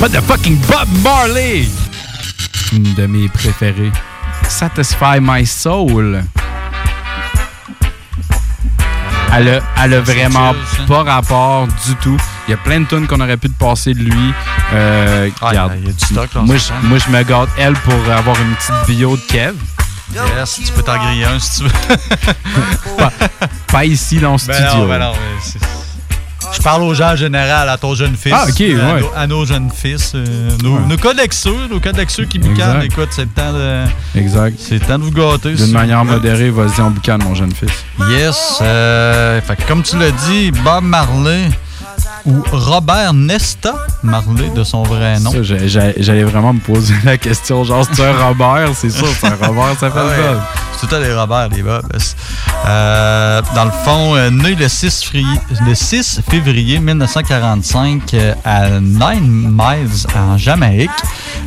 What 0.00 0.08
the 0.10 0.22
fucking 0.22 0.56
Bob 0.66 0.88
Marley! 1.04 1.68
Une 2.72 2.94
de 2.94 3.04
mes 3.06 3.28
préférées. 3.28 3.92
Satisfy 4.48 5.20
My 5.20 5.44
Soul. 5.44 6.24
Elle 9.34 9.48
a, 9.48 9.60
elle 9.84 9.94
a 9.94 10.00
vraiment 10.00 10.54
chill, 10.74 10.86
pas 10.86 11.02
rapport 11.02 11.66
du 11.86 11.94
tout. 11.96 12.16
Il 12.48 12.52
y 12.52 12.54
a 12.54 12.56
plein 12.56 12.80
de 12.80 12.86
tunes 12.86 13.06
qu'on 13.06 13.20
aurait 13.20 13.36
pu 13.36 13.50
te 13.50 13.58
passer 13.58 13.92
de 13.92 14.00
lui. 14.00 14.32
Euh, 14.72 15.28
regarde. 15.42 15.74
il 15.76 15.86
y 15.86 15.90
a 15.90 15.92
du 15.92 16.04
stock, 16.06 16.30
moi, 16.36 16.56
je, 16.56 16.86
moi, 16.88 16.96
je 16.98 17.10
me 17.10 17.22
garde 17.22 17.50
elle 17.58 17.74
pour 17.74 18.10
avoir 18.10 18.36
une 18.40 18.54
petite 18.54 18.86
bio 18.96 19.16
de 19.18 19.22
Kev. 19.22 19.54
Yes, 20.14 20.60
tu 20.64 20.72
peux 20.72 20.82
t'en 20.82 20.96
griller 20.96 21.26
un 21.26 21.38
si 21.38 21.58
tu 21.58 21.64
veux. 21.64 21.70
pas, 22.96 23.12
pas 23.70 23.84
ici 23.84 24.18
dans 24.18 24.32
le 24.32 24.38
Ben 24.46 24.54
studio. 24.54 24.78
non, 24.84 24.88
ben 24.88 24.98
non, 24.98 25.12
mais 25.12 25.40
c'est- 25.42 25.58
Je 26.52 26.62
parle 26.62 26.82
aux 26.82 26.94
gens 26.94 27.12
en 27.12 27.16
général, 27.16 27.68
à 27.68 27.76
ton 27.78 27.94
jeune 27.94 28.16
fils. 28.16 28.32
Ah, 28.36 28.44
ok, 28.48 28.60
à, 28.60 28.62
ouais. 28.94 29.00
nos, 29.00 29.10
à 29.16 29.26
nos 29.26 29.44
jeunes 29.46 29.70
fils. 29.74 30.12
euh, 30.14 30.50
nos, 30.62 30.74
Ouais. 30.76 30.86
nos 30.88 30.96
codexeux, 30.96 31.68
nos 31.70 31.80
codexeux 31.80 32.24
qui 32.24 32.38
boucanent. 32.38 32.82
Écoute, 32.82 33.08
c'est 33.10 33.22
le 33.22 33.28
temps 33.28 33.52
de. 33.52 33.84
Exact. 34.18 34.56
C'est 34.58 34.74
le 34.74 34.80
temps 34.80 34.98
de 34.98 35.04
vous 35.04 35.10
gâter. 35.12 35.54
D'une 35.54 35.72
manière 35.72 36.04
modérée, 36.04 36.50
vas-y 36.50 36.80
en 36.80 36.90
boucan, 36.90 37.18
mon 37.22 37.34
jeune 37.34 37.52
fils. 37.54 37.70
Yes. 38.10 38.58
euh, 38.62 39.40
fait 39.40 39.56
que 39.56 39.62
comme 39.62 39.82
tu 39.82 39.96
l'as 39.98 40.10
dit, 40.10 40.50
Bob 40.64 40.84
Marley 40.84 41.48
ou 42.26 42.42
Robert 42.52 43.14
Nesta 43.14 43.74
Marley 44.02 44.50
de 44.54 44.64
son 44.64 44.82
vrai 44.82 45.18
nom. 45.20 45.30
Ça, 45.32 45.38
J'allais 45.42 46.24
vraiment 46.24 46.52
me 46.52 46.60
poser 46.60 46.94
la 47.04 47.16
question, 47.16 47.64
genre, 47.64 47.86
c'est 47.90 48.04
un 48.04 48.12
Robert, 48.26 48.70
c'est 48.74 48.90
sûr, 48.90 49.06
c'est 49.18 49.26
un 49.28 49.36
Robert, 49.46 49.74
ça 49.78 49.90
fait 49.90 49.98
Ah 49.98 50.04
ouais. 50.06 50.16
le 50.16 50.22
Bob. 50.34 50.40
C'est 50.69 50.69
tout 50.80 50.94
à 50.94 50.98
des 50.98 51.12
Robert, 51.14 51.48
les 51.50 51.62
Bob. 51.62 51.82
Euh, 52.66 53.42
dans 53.54 53.64
le 53.64 53.70
fond, 53.84 54.16
euh, 54.16 54.30
né 54.30 54.54
le 54.54 54.68
6, 54.68 55.02
février, 55.04 55.40
le 55.66 55.74
6 55.74 56.20
février 56.28 56.78
1945 56.80 58.14
euh, 58.14 58.34
à 58.44 58.68
Nine 58.80 59.50
Miles, 59.50 60.06
en 60.16 60.36
Jamaïque, 60.38 60.90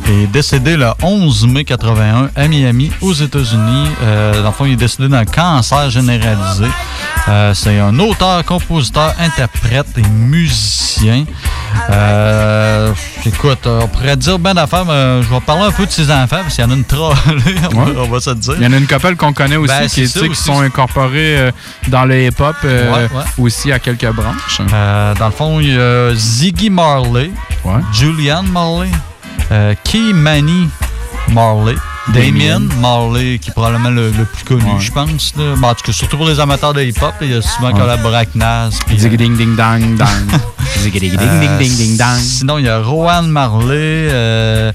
et 0.08 0.26
décédé 0.28 0.76
le 0.76 0.88
11 1.02 1.46
mai 1.48 1.64
81 1.64 2.30
à 2.36 2.48
Miami, 2.48 2.90
aux 3.00 3.12
États-Unis. 3.14 3.88
Dans 4.34 4.42
le 4.46 4.52
fond, 4.52 4.64
il 4.66 4.72
est 4.72 4.76
décédé 4.76 5.08
d'un 5.08 5.24
cancer 5.24 5.90
généralisé. 5.90 6.66
C'est 7.54 7.78
un 7.80 7.98
auteur, 7.98 8.44
compositeur, 8.44 9.14
interprète 9.18 9.86
et 9.96 10.02
musicien. 10.02 11.24
Écoute, 13.26 13.66
on 13.66 13.88
pourrait 13.88 14.16
dire 14.16 14.38
bien 14.38 14.54
d'affaires, 14.54 14.84
mais 14.84 15.22
je 15.22 15.28
vais 15.28 15.40
parler 15.40 15.64
un 15.64 15.70
peu 15.72 15.86
de 15.86 15.90
ses 15.90 16.10
enfants, 16.10 16.40
parce 16.42 16.54
qu'il 16.54 16.62
y 16.64 16.66
en 16.66 16.70
a 16.70 16.74
une 16.74 16.84
trollée, 16.84 17.14
on, 17.72 17.76
va- 17.80 17.84
Ouais. 17.84 17.92
on 17.98 18.08
va 18.10 18.20
se 18.20 18.30
dire. 18.30 18.54
Il 18.58 18.62
y 18.62 18.66
en 18.66 18.72
a 18.72 18.76
une 18.76 18.86
couple 18.86 19.16
qu'on 19.26 19.32
connaît 19.32 19.56
aussi, 19.56 19.72
Ben, 19.74 19.88
qui, 19.88 20.06
ça 20.08 20.20
qui 20.20 20.28
aussi. 20.28 20.42
sont 20.44 20.60
incorporés 20.60 21.36
euh, 21.38 21.50
dans 21.88 22.04
le 22.04 22.24
hip-hop 22.26 22.56
euh, 22.64 22.92
Ouais, 22.92 23.02
ouais. 23.16 23.24
aussi 23.38 23.72
à 23.72 23.78
quelques 23.78 24.10
branches. 24.12 24.60
Euh, 24.72 25.14
dans 25.14 25.26
le 25.26 25.32
fond, 25.32 25.60
il 25.60 25.74
y 25.74 25.78
a 25.78 26.14
Ziggy 26.14 26.70
Marley, 26.70 27.30
Julian 27.92 28.42
Marley, 28.44 28.90
euh, 29.52 29.74
Key 29.84 30.12
Manny 30.12 30.68
Marley, 31.32 31.74
Damien. 32.12 32.60
Marley, 32.80 33.38
qui 33.38 33.48
est 33.50 33.52
probablement 33.52 33.88
le, 33.90 34.10
le 34.10 34.24
plus 34.26 34.44
connu, 34.44 34.70
je 34.78 34.92
pense. 34.92 35.32
là. 35.38 35.54
Ben, 35.56 35.68
en 35.68 35.74
tout 35.74 35.84
cas, 35.86 35.92
surtout 35.92 36.16
pour 36.18 36.26
les 36.28 36.38
amateurs 36.38 36.74
de 36.74 36.82
hip-hop, 36.82 37.14
il 37.22 37.30
y 37.32 37.34
a 37.34 37.40
souvent 37.42 37.68
Ouais. 37.72 37.80
collaboré 37.80 38.16
avec 38.16 38.34
Nas. 38.34 38.70
puis, 38.86 38.98
Ziggy 38.98 39.14
euh, 39.14 39.18
ding 39.18 39.36
ding 39.36 39.56
dang 39.56 39.96
dang. 39.96 40.08
Ziggy 40.80 41.00
ding 41.00 41.16
ding 41.16 41.40
ding 41.40 41.58
ding 41.58 41.76
ding 41.76 41.96
dang. 41.96 42.18
Sinon, 42.18 42.58
il 42.58 42.66
y 42.66 42.68
a 42.68 42.78
Rowan 42.80 43.26
Marley, 43.28 43.72
euh, 44.10 44.72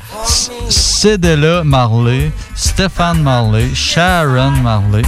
Cédella 0.69 1.63
Marley, 1.63 2.31
Stéphane 2.55 3.21
Marley, 3.23 3.73
Sharon 3.73 4.51
Marley. 4.61 5.03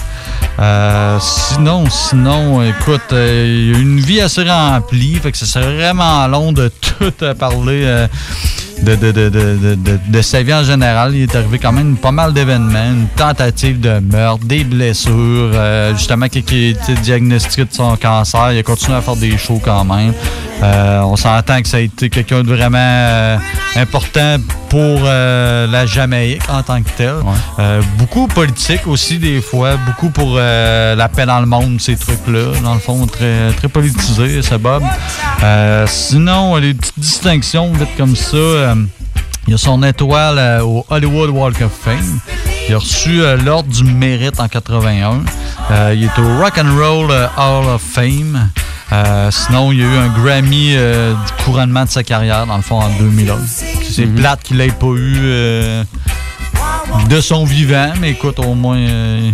Euh, 0.60 1.18
sinon, 1.20 1.86
sinon, 1.90 2.62
écoute, 2.64 3.02
euh, 3.14 3.74
une 3.80 4.00
vie 4.00 4.22
assez 4.22 4.44
remplie, 4.44 5.16
fait 5.16 5.32
que 5.32 5.38
ce 5.38 5.46
serait 5.46 5.76
vraiment 5.76 6.28
long 6.28 6.52
de 6.52 6.70
tout 6.82 7.14
euh, 7.24 7.34
parler 7.34 7.82
euh, 7.86 8.08
de, 8.84 8.96
de, 8.96 9.12
de, 9.12 9.30
de, 9.30 9.56
de, 9.58 9.76
de- 9.76 10.00
de 10.08 10.22
sa 10.22 10.44
vie 10.44 10.54
en 10.54 10.64
général. 10.64 11.16
Il 11.16 11.24
est 11.24 11.36
arrivé 11.36 11.58
quand 11.58 11.72
même 11.72 11.96
pas 11.98 12.12
mal 12.12 12.34
d'événements, 12.34 12.92
une 12.92 13.08
tentative 13.16 13.80
de 13.80 14.00
meurtre, 14.00 14.46
des 14.46 14.64
blessures, 14.64 15.52
justement, 15.96 16.28
qui 16.28 16.44
qui 16.44 16.56
a 16.56 16.70
été 16.70 16.94
diagnostiqué 17.02 17.64
de 17.66 17.74
son 17.74 17.96
cancer. 17.96 18.52
Il 18.54 18.60
a 18.60 18.64
continué 18.64 18.98
à 18.98 19.02
faire 19.02 19.16
des 19.16 19.38
shows 19.38 19.62
quand 19.64 19.84
même. 19.86 20.14
On 20.64 21.16
s'entend 21.16 21.62
que 21.62 21.68
ça 21.68 21.78
a 21.78 21.82
été 21.82 22.10
quelqu'un 22.10 22.44
de 22.44 22.54
vraiment 22.54 23.40
important 23.76 24.38
pour 24.70 25.04
la 25.04 25.86
Jamaïque 25.86 26.42
en 26.50 26.64
tant 26.64 26.82
que 26.82 26.90
tel. 26.98 27.14
Euh, 27.60 27.82
beaucoup 27.98 28.28
politique 28.28 28.88
aussi 28.88 29.20
des 29.20 29.42
fois, 29.42 29.76
beaucoup 29.86 30.10
pour 30.10 30.38
euh, 30.42 30.96
la 30.96 31.08
paix 31.10 31.26
dans 31.26 31.40
le 31.40 31.46
monde, 31.46 31.80
ces 31.80 31.96
trucs-là. 31.96 32.60
Dans 32.64 32.74
le 32.74 32.80
fond, 32.80 33.06
très, 33.08 33.52
très 33.54 33.68
politisé, 33.68 34.42
ce 34.42 34.56
Bob. 34.56 34.84
Euh, 35.44 35.86
sinon, 35.88 36.56
les 36.58 36.74
petites 36.74 37.00
distinctions 37.00 37.72
vite 37.74 37.90
comme 37.98 38.16
ça. 38.16 38.36
euh, 38.38 38.76
il 39.48 39.56
a 39.56 39.58
son 39.58 39.82
étoile 39.82 40.38
euh, 40.38 40.62
au 40.64 40.86
Hollywood 40.90 41.30
Walk 41.32 41.62
of 41.62 41.72
Fame. 41.84 42.20
Il 42.70 42.76
a 42.76 42.78
reçu 42.78 43.22
euh, 43.24 43.38
l'ordre 43.38 43.70
du 43.70 43.84
mérite 43.84 44.40
en 44.40 44.48
81. 44.48 45.22
Euh, 45.72 45.94
il 45.96 46.04
est 46.04 46.20
au 46.20 46.38
Rock 46.38 46.58
and 46.60 46.76
Roll 46.76 47.10
euh, 47.12 47.26
Hall 47.38 47.66
of 47.68 47.82
Fame. 47.82 48.50
Euh, 48.94 49.32
sinon, 49.32 49.72
il 49.72 49.80
y 49.80 49.84
a 49.84 49.86
eu 49.86 49.98
un 49.98 50.10
Grammy 50.10 50.74
euh, 50.76 51.14
du 51.14 51.44
couronnement 51.44 51.86
de 51.86 51.90
sa 51.90 52.04
carrière, 52.04 52.46
dans 52.46 52.58
le 52.58 52.62
fond, 52.62 52.80
en 52.80 52.90
2001. 53.00 53.38
C'est 53.90 54.06
plate 54.06 54.44
qu'il 54.44 54.58
n'ait 54.58 54.68
pas 54.68 54.86
eu 54.88 55.16
euh, 55.22 55.84
de 57.10 57.20
son 57.22 57.44
vivant, 57.46 57.94
mais 58.00 58.12
écoute, 58.12 58.38
au 58.40 58.54
moins, 58.54 58.78
euh, 58.78 59.32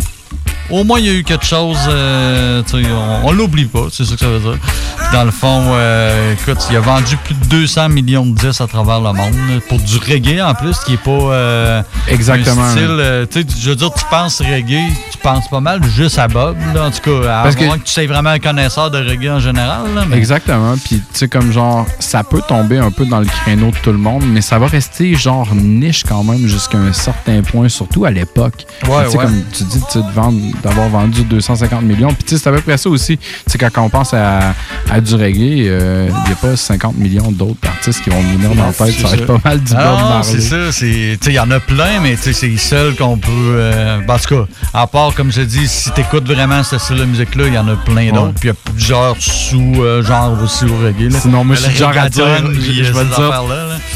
au 0.69 0.83
moins, 0.83 0.99
il 0.99 1.05
y 1.05 1.09
a 1.09 1.13
eu 1.13 1.23
quelque 1.23 1.45
chose. 1.45 1.77
euh, 1.89 2.61
on, 2.73 3.27
on 3.27 3.31
l'oublie 3.31 3.65
pas, 3.65 3.87
c'est 3.91 4.05
ça 4.05 4.13
que 4.15 4.19
ça 4.19 4.27
veut 4.27 4.39
dire. 4.39 4.57
Puis 4.61 5.07
dans 5.13 5.23
le 5.23 5.31
fond, 5.31 5.63
euh, 5.73 6.33
écoute, 6.33 6.57
il 6.69 6.75
a 6.75 6.79
vendu 6.79 7.15
plus 7.23 7.35
de 7.35 7.45
200 7.45 7.89
millions 7.89 8.25
de 8.25 8.33
disques 8.37 8.61
à 8.61 8.67
travers 8.67 8.99
le 8.99 9.13
monde. 9.13 9.33
Pour 9.69 9.79
du 9.79 9.97
reggae 9.97 10.41
en 10.41 10.53
plus, 10.53 10.77
qui 10.79 10.93
est 10.93 10.97
pas. 11.03 11.11
euh, 11.11 11.81
Exactement. 12.07 12.63
Un 12.63 12.71
style, 12.71 12.85
euh, 12.89 13.25
tu 13.29 13.41
sais, 13.41 13.47
je 13.59 13.69
veux 13.69 13.75
dire, 13.75 13.91
tu 13.93 14.03
penses 14.09 14.41
reggae, 14.41 14.81
tu 15.11 15.17
penses 15.19 15.47
pas 15.49 15.59
mal 15.59 15.81
juste 15.85 16.17
à 16.19 16.27
Bob, 16.27 16.55
là, 16.73 16.85
en 16.87 16.91
tout 16.91 17.01
cas, 17.21 17.39
à 17.39 17.43
Parce 17.43 17.57
moins 17.61 17.77
que 17.77 17.83
tu 17.83 17.91
sois 17.93 18.07
vraiment 18.07 18.29
un 18.31 18.39
connaisseur 18.39 18.91
de 18.91 18.97
reggae 18.97 19.29
en 19.29 19.39
général. 19.39 19.93
là, 19.95 20.03
mais- 20.07 20.17
Exactement. 20.17 20.75
Puis, 20.83 20.97
tu 20.97 21.03
sais, 21.13 21.27
comme 21.27 21.51
genre, 21.51 21.85
ça 21.99 22.23
peut 22.23 22.41
tomber 22.47 22.77
un 22.79 22.91
peu 22.91 23.05
dans 23.05 23.19
le 23.19 23.25
créneau 23.25 23.71
de 23.71 23.77
tout 23.81 23.91
le 23.91 23.97
monde, 23.97 24.23
mais 24.25 24.41
ça 24.41 24.57
va 24.59 24.67
rester 24.67 25.15
genre 25.15 25.47
niche 25.53 26.03
quand 26.07 26.23
même 26.23 26.47
jusqu'à 26.47 26.77
un 26.77 26.93
certain 26.93 27.41
point, 27.41 27.69
surtout 27.69 28.05
à 28.05 28.11
l'époque. 28.11 28.65
Ouais, 28.87 29.05
Tu 29.05 29.11
sais, 29.11 29.17
ouais. 29.17 29.23
comme 29.25 29.43
tu 29.55 29.63
dis, 29.63 29.81
tu 29.91 29.97
de 29.99 30.11
vendre- 30.13 30.39
d'avoir 30.63 30.89
vendu 30.89 31.23
250 31.23 31.81
millions. 31.83 32.09
Puis, 32.13 32.23
tu 32.23 32.35
sais, 32.35 32.41
c'est 32.43 32.49
à 32.49 32.53
peu 32.53 32.61
près 32.61 32.77
ça 32.77 32.89
aussi. 32.89 33.17
Tu 33.17 33.23
sais, 33.47 33.57
quand 33.57 33.69
on 33.77 33.89
pense 33.89 34.13
à, 34.13 34.53
à 34.89 35.01
du 35.01 35.15
reggae, 35.15 35.67
euh, 35.67 36.07
il 36.09 36.27
n'y 36.27 36.31
a 36.31 36.35
pas 36.35 36.55
50 36.55 36.97
millions 36.97 37.31
d'autres 37.31 37.67
artistes 37.67 38.03
qui 38.03 38.09
vont 38.09 38.21
venir 38.21 38.49
dans 38.55 38.65
la 38.65 38.73
tête. 38.73 38.93
Ça 38.99 39.07
va 39.07 39.13
être 39.15 39.25
pas 39.25 39.39
mal 39.43 39.59
du 39.61 39.73
Bob 39.73 39.83
Marley. 39.83 40.23
c'est 40.23 40.41
ça. 40.41 40.55
tu 40.71 40.71
sais, 40.73 41.17
Il 41.27 41.33
y 41.33 41.39
en 41.39 41.51
a 41.51 41.59
plein, 41.59 41.99
mais 42.01 42.15
tu 42.15 42.23
sais, 42.23 42.33
c'est 42.33 42.47
les 42.47 42.57
seuls 42.57 42.95
qu'on 42.95 43.17
peut. 43.17 43.29
euh, 43.31 43.99
en 44.07 44.17
tout 44.19 44.35
cas, 44.35 44.45
à 44.73 44.87
part 44.87 45.13
comme 45.13 45.31
je 45.31 45.41
dis, 45.41 45.67
si 45.67 45.91
t'écoutes 45.91 46.25
vraiment 46.27 46.63
ce 46.63 46.77
style 46.77 46.97
de 46.97 47.05
musique-là, 47.05 47.47
il 47.47 47.53
y 47.53 47.57
en 47.57 47.67
a 47.67 47.75
plein 47.75 48.11
d'autres. 48.11 48.33
Puis 48.39 48.49
il 48.49 48.51
y 48.51 48.51
a 48.51 48.71
plusieurs 48.73 49.15
sous-genres 49.19 50.37
aussi 50.43 50.65
au 50.65 50.77
reggae. 50.77 51.11
Là. 51.11 51.19
Sinon, 51.19 51.43
moi, 51.43 51.55
je 51.55 51.61
suis 51.63 51.75
genre 51.75 51.95
à 51.97 52.09
dire, 52.09 52.25
je, 52.37 52.43
puis, 52.59 52.83
je 52.83 52.89
euh, 52.91 52.93
vais 52.93 53.05
te 53.05 53.15
dire. 53.15 53.43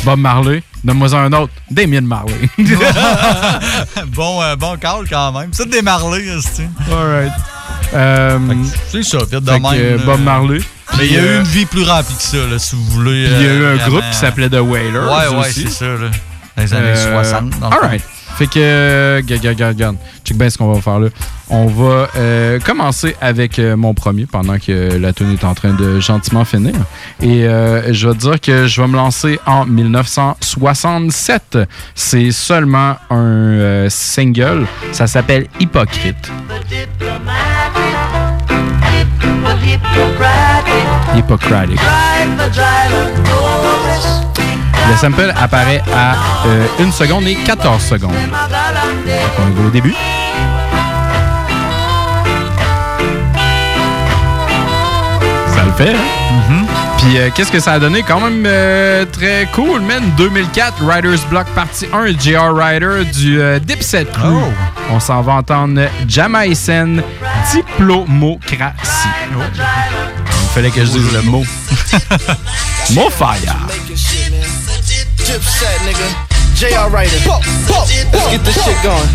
Bob 0.04 0.20
Marley, 0.20 0.64
donne-moi 0.84 1.14
un 1.16 1.34
autre. 1.34 1.54
Damien 1.70 2.02
Marley. 2.02 2.34
bon, 4.08 4.42
euh, 4.42 4.56
bon 4.56 4.78
call 4.78 5.08
quand 5.10 5.32
même. 5.32 5.50
C'est 5.52 5.70
des 5.70 5.82
Marley, 5.82 6.24
c'est 6.54 6.70
Alright. 6.94 7.32
Euh, 7.94 8.40
C'est 8.90 9.04
ça, 9.04 9.18
vite 9.20 9.44
de 9.44 9.52
même. 9.52 9.62
que, 9.64 9.68
euh. 9.78 9.98
Bob 10.06 10.22
Marley. 10.22 10.60
Mais 10.98 11.08
il 11.08 11.14
y 11.14 11.18
a 11.18 11.22
eu 11.22 11.26
euh, 11.26 11.38
une 11.40 11.46
vie 11.46 11.66
plus 11.66 11.84
remplie 11.84 12.16
que 12.16 12.22
ça, 12.22 12.38
là, 12.38 12.60
si 12.60 12.76
vous 12.76 12.84
voulez. 12.86 13.24
Il 13.26 13.32
y 13.32 13.50
a 13.50 13.54
eu 13.54 13.62
euh, 13.64 13.78
un 13.80 13.90
groupe 13.90 14.04
qui 14.12 14.18
s'appelait 14.18 14.50
The 14.50 14.60
Wailers. 14.62 15.00
Ouais, 15.00 15.38
ouais, 15.38 15.52
c'est 15.52 15.70
ça, 15.70 15.86
là. 15.86 16.10
Dans 16.58 16.64
les 16.64 16.74
années 16.74 16.88
Euh, 16.96 17.24
60. 17.24 17.50
dans 17.60 17.70
le 17.70 17.76
fond. 17.76 17.82
Alright. 17.82 18.04
Fait 18.38 18.48
que, 18.48 18.60
euh, 18.60 19.18
regarde, 19.18 19.46
regarde, 19.46 19.74
regarde. 19.76 19.96
Check 20.24 20.38
bien 20.38 20.50
ce 20.50 20.58
qu'on 20.58 20.72
va 20.72 20.82
faire 20.82 21.00
là. 21.00 21.10
On 21.50 21.68
va 21.68 22.08
euh, 22.16 22.60
commencer 22.60 23.16
avec 23.20 23.60
euh, 23.60 23.76
mon 23.76 23.94
premier 23.94 24.26
pendant 24.26 24.58
que 24.58 24.98
la 24.98 25.12
tune 25.12 25.34
est 25.34 25.44
en 25.44 25.54
train 25.54 25.74
de 25.74 26.00
gentiment 26.00 26.46
finir. 26.46 26.74
Et 27.22 27.44
je 27.44 28.08
vais 28.08 28.14
te 28.14 28.20
dire 28.20 28.40
que 28.40 28.68
je 28.68 28.82
vais 28.82 28.88
me 28.88 28.96
lancer 28.96 29.40
en 29.46 29.66
1967. 29.66 31.58
C'est 31.94 32.32
seulement 32.32 32.96
un 33.10 33.88
single. 33.90 34.66
Ça 34.92 35.08
s'appelle 35.08 35.48
Hypocrite. 35.60 36.32
Hippocratic. 41.16 41.80
Le 44.90 44.98
sample 44.98 45.34
apparaît 45.36 45.82
à 45.96 46.16
1 46.80 46.92
seconde 46.92 47.28
et 47.28 47.36
14 47.36 47.82
secondes. 47.84 48.12
Donc, 48.12 48.20
on 49.40 49.62
va 49.62 49.68
au 49.68 49.70
début. 49.70 49.96
Ça 55.56 55.64
le 55.66 55.72
fait, 55.74 55.94
hein? 55.96 56.22
Puis 57.02 57.18
euh, 57.18 57.30
qu'est-ce 57.34 57.52
que 57.52 57.60
ça 57.60 57.74
a 57.74 57.80
donné? 57.80 58.04
Quand 58.04 58.20
même 58.20 58.44
euh, 58.46 59.06
très 59.06 59.48
cool, 59.56 59.82
man. 59.82 60.04
2004, 60.18 60.84
Riders 60.88 61.26
Block 61.30 61.48
partie 61.56 61.88
1, 61.92 62.20
JR 62.20 62.56
Rider 62.56 63.06
du 63.12 63.42
euh, 63.42 63.58
Dipset 63.60 64.06
Crew. 64.06 64.40
On 64.92 65.00
s'en 65.00 65.22
va 65.22 65.34
entendre 65.34 65.82
Jamaïcen 66.08 67.02
Diplomocratie. 67.52 69.08
Il 69.32 70.50
fallait 70.54 70.70
que 70.70 70.82
je 70.82 70.92
dise 70.92 71.14
le 71.14 71.22
mot. 71.24 71.44
Mot 72.92 73.10
fire. 73.10 73.56
Dipset, 75.32 75.80
nigga. 75.88 76.08
JR 76.56 76.92
Writer. 76.92 77.16
Let's 77.72 78.28
get 78.32 78.44
this 78.44 78.66
shit 78.66 78.76
going. 78.84 79.08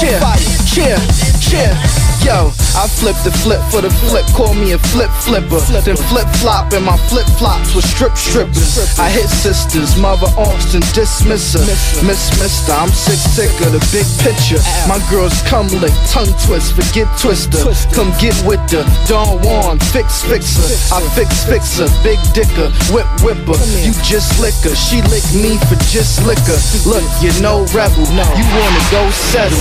Cheer, 0.00 0.18
cheer, 0.64 0.96
cheer. 1.38 2.09
Yo, 2.24 2.52
I 2.76 2.84
flip 2.86 3.16
the 3.24 3.32
flip 3.32 3.60
for 3.72 3.80
the 3.80 3.90
flip. 4.08 4.26
Call 4.36 4.52
me 4.54 4.72
a 4.72 4.78
flip 4.92 5.10
flipper. 5.24 5.60
Then 5.80 5.96
flip 6.12 6.28
flop, 6.38 6.72
and 6.72 6.84
my 6.84 6.96
flip 7.08 7.26
flops 7.40 7.74
with 7.74 7.84
strip 7.88 8.16
strippers. 8.16 8.98
I 8.98 9.08
hit 9.08 9.28
sisters, 9.28 9.96
mother 9.96 10.28
Austin, 10.36 10.84
dismiss 10.92 11.56
her. 11.56 11.64
Miss 12.04 12.28
Mister, 12.36 12.72
I'm 12.72 12.92
sick, 12.92 13.18
sick 13.18 13.52
of 13.64 13.72
the 13.72 13.82
big 13.88 14.06
picture. 14.20 14.60
My 14.84 15.00
girls 15.08 15.34
come 15.48 15.66
lick, 15.80 15.94
tongue 16.12 16.30
twist, 16.44 16.76
forget 16.76 17.08
twister. 17.18 17.64
Come 17.96 18.12
get 18.20 18.36
with 18.44 18.60
the 18.68 18.84
Don 19.08 19.40
Juan, 19.40 19.80
fix 19.90 20.22
fixer. 20.22 20.68
I 20.92 21.00
fix 21.16 21.44
fixer, 21.48 21.88
big 22.04 22.20
dicker, 22.36 22.68
whip 22.92 23.08
whipper. 23.24 23.56
You 23.80 23.96
just 24.04 24.36
liquor, 24.38 24.76
she 24.76 25.00
lick 25.08 25.24
me 25.32 25.56
for 25.66 25.80
just 25.88 26.20
liquor. 26.28 26.60
Look, 26.84 27.04
you're 27.24 27.40
no 27.40 27.64
rebel, 27.72 28.04
you 28.36 28.44
wanna 28.44 28.84
go 28.92 29.08
settle. 29.32 29.56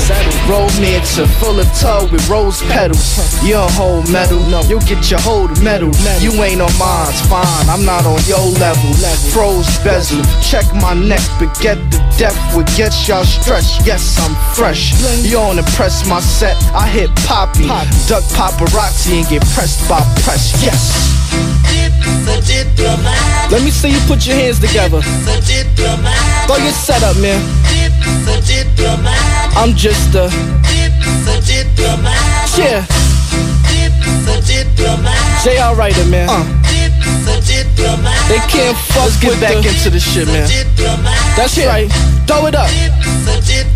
Romance 0.45 1.19
full 1.39 1.59
of 1.59 1.67
tub 1.79 2.11
with 2.11 2.27
rose 2.49 2.61
petals. 2.63 3.43
You 3.43 3.53
don't 3.53 3.71
hold 3.73 4.11
metal, 4.11 4.41
you'll 4.67 4.81
get 4.81 5.09
your 5.09 5.19
hold 5.19 5.51
metal. 5.63 5.91
You 6.19 6.31
ain't 6.43 6.61
on 6.61 6.73
mine, 6.79 7.13
fine, 7.29 7.69
I'm 7.69 7.85
not 7.85 8.05
on 8.05 8.19
your 8.25 8.41
level. 8.57 8.89
Froze 9.31 9.69
bezel, 9.83 10.23
check 10.41 10.65
my 10.81 10.93
neck, 10.93 11.21
but 11.39 11.53
get 11.61 11.77
the 11.91 11.99
depth 12.17 12.39
will 12.55 12.65
get 12.75 12.93
y'all 13.07 13.23
stretched. 13.23 13.85
Yes, 13.85 14.17
I'm 14.19 14.33
fresh. 14.55 14.93
You 15.23 15.37
don't 15.37 15.59
impress 15.59 16.07
my 16.07 16.19
set, 16.19 16.57
I 16.73 16.87
hit 16.87 17.09
poppy. 17.27 17.67
Duck 18.07 18.23
paparazzi 18.33 19.21
and 19.21 19.27
get 19.29 19.43
pressed 19.53 19.87
by 19.87 20.01
press. 20.23 20.53
Yes. 20.63 21.05
Let 23.51 23.63
me 23.63 23.69
see 23.69 23.89
you 23.89 23.99
put 24.07 24.25
your 24.25 24.35
hands 24.35 24.59
together. 24.59 25.01
Throw 25.01 26.57
your 26.57 26.73
setup, 26.73 27.17
man. 27.17 27.41
I'm 29.55 29.75
just 29.75 30.15
a 30.15 30.29
yeah. 32.57 32.85
JR 35.43 35.75
Writer, 35.75 36.05
man. 36.05 36.27
Uh. 36.29 36.59
They 38.27 38.39
can't 38.49 38.77
fuck 38.77 39.05
Let's 39.05 39.19
get 39.19 39.39
back 39.41 39.55
into 39.65 39.89
the 39.89 39.99
shit, 39.99 40.27
man. 40.27 40.47
That's 41.35 41.57
right. 41.57 41.89
Throw 42.27 42.45
it 42.45 42.55
up. 42.55 42.69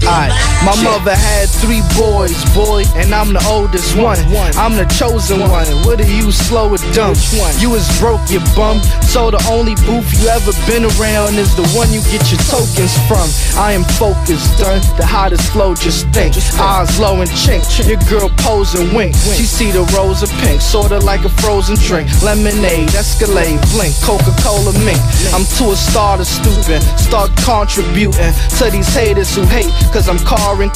Alright, 0.03 0.35
my 0.61 0.75
mother 0.83 1.15
had 1.15 1.47
three 1.47 1.81
boys, 1.95 2.37
boy, 2.53 2.83
and 2.99 3.13
I'm 3.15 3.33
the 3.33 3.41
oldest 3.47 3.95
one. 3.97 4.19
I'm 4.59 4.75
the 4.75 4.85
chosen 4.99 5.39
one. 5.39 5.65
What 5.87 6.01
are 6.01 6.11
you 6.11 6.31
slow 6.31 6.69
or 6.69 6.81
dumb? 6.93 7.15
You 7.57 7.71
was 7.71 7.87
broke, 7.99 8.21
you 8.29 8.43
bum. 8.53 8.83
So 9.07 9.31
the 9.31 9.41
only 9.49 9.73
booth 9.87 10.05
you 10.19 10.27
ever 10.27 10.51
been 10.67 10.85
around 10.85 11.39
is 11.39 11.55
the 11.55 11.65
one 11.73 11.89
you 11.93 12.01
get 12.11 12.27
your 12.29 12.41
tokens 12.51 12.93
from. 13.07 13.25
I 13.57 13.73
am 13.73 13.83
focused, 13.97 14.59
done. 14.59 14.81
The 14.97 15.05
hottest 15.05 15.49
flow 15.51 15.73
just 15.73 16.05
think. 16.09 16.35
Eyes 16.59 16.99
low 16.99 17.21
and 17.21 17.29
chink. 17.31 17.63
Your 17.87 18.01
girl 18.11 18.29
pose 18.43 18.75
and 18.75 18.91
wink. 18.93 19.15
She 19.15 19.47
see 19.47 19.71
the 19.71 19.82
rose 19.95 20.21
pink, 20.45 20.61
sorta 20.61 20.99
like 20.99 21.25
a 21.25 21.29
frozen 21.41 21.75
drink. 21.75 22.09
Lemonade, 22.21 22.93
Escalade, 22.93 23.59
blink, 23.73 23.95
Coca-Cola 24.03 24.73
mink. 24.85 25.01
I'm 25.33 25.45
too 25.57 25.71
a 25.71 25.75
star 25.75 26.17
to 26.17 26.25
stupid. 26.25 26.81
Start 26.99 27.31
contributing 27.41 28.33
to 28.59 28.65
these 28.69 28.93
haters 28.93 29.33
who 29.35 29.43
hate, 29.45 29.71
cause 29.91 30.07
I'm 30.07 30.19
car 30.19 30.61
and. 30.61 30.71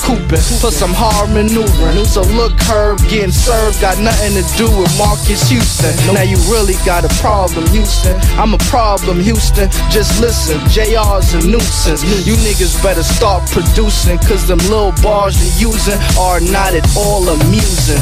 Plus 0.60 0.82
I'm 0.82 0.94
hard 0.94 1.30
maneuvering. 1.32 2.06
So 2.06 2.22
look, 2.36 2.54
Herb 2.64 3.00
getting 3.10 3.32
served 3.32 3.82
got 3.82 4.00
nothing 4.00 4.34
to 4.34 4.44
do 4.58 4.66
with 4.66 4.92
Marcus 4.98 5.50
Houston. 5.50 5.94
Now 6.14 6.24
you 6.24 6.38
really 6.50 6.76
got 6.86 7.04
a 7.04 7.12
problem, 7.22 7.66
Houston. 7.68 8.16
I'm 8.38 8.54
a 8.54 8.62
problem, 8.70 9.20
Houston. 9.20 9.70
Just 9.92 10.22
listen, 10.22 10.60
JR's 10.70 11.34
a 11.34 11.42
nuisance. 11.46 12.04
You 12.26 12.36
niggas 12.36 12.82
better 12.82 13.04
start 13.04 13.50
producing, 13.52 14.18
cause 14.20 14.48
them 14.48 14.60
little 14.72 14.94
bars 15.04 15.36
you're 15.60 15.72
using 15.72 16.00
are 16.18 16.40
not 16.40 16.74
at 16.74 16.86
all 16.96 17.28
amusing. 17.28 18.02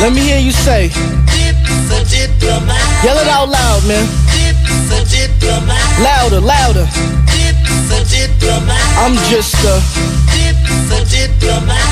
Let 0.00 0.12
me 0.12 0.20
hear 0.20 0.38
you 0.38 0.52
say. 0.52 0.90
Yell 3.04 3.18
it 3.18 3.28
out 3.28 3.48
loud, 3.48 3.82
man. 3.86 4.06
Louder, 6.02 6.40
louder. 6.40 6.86
I'm 8.98 9.14
just 9.30 9.54
a. 9.64 9.80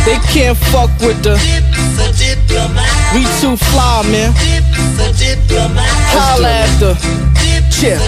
They 0.05 0.19
can't 0.33 0.57
fuck 0.57 0.91
with 1.01 1.23
the. 1.23 1.35
We 3.15 3.23
too 3.41 3.57
fly, 3.57 4.03
man. 4.11 4.33
Holla 6.15 6.51
at 6.51 6.79
the. 6.79 7.56
Yeah. 7.83 8.01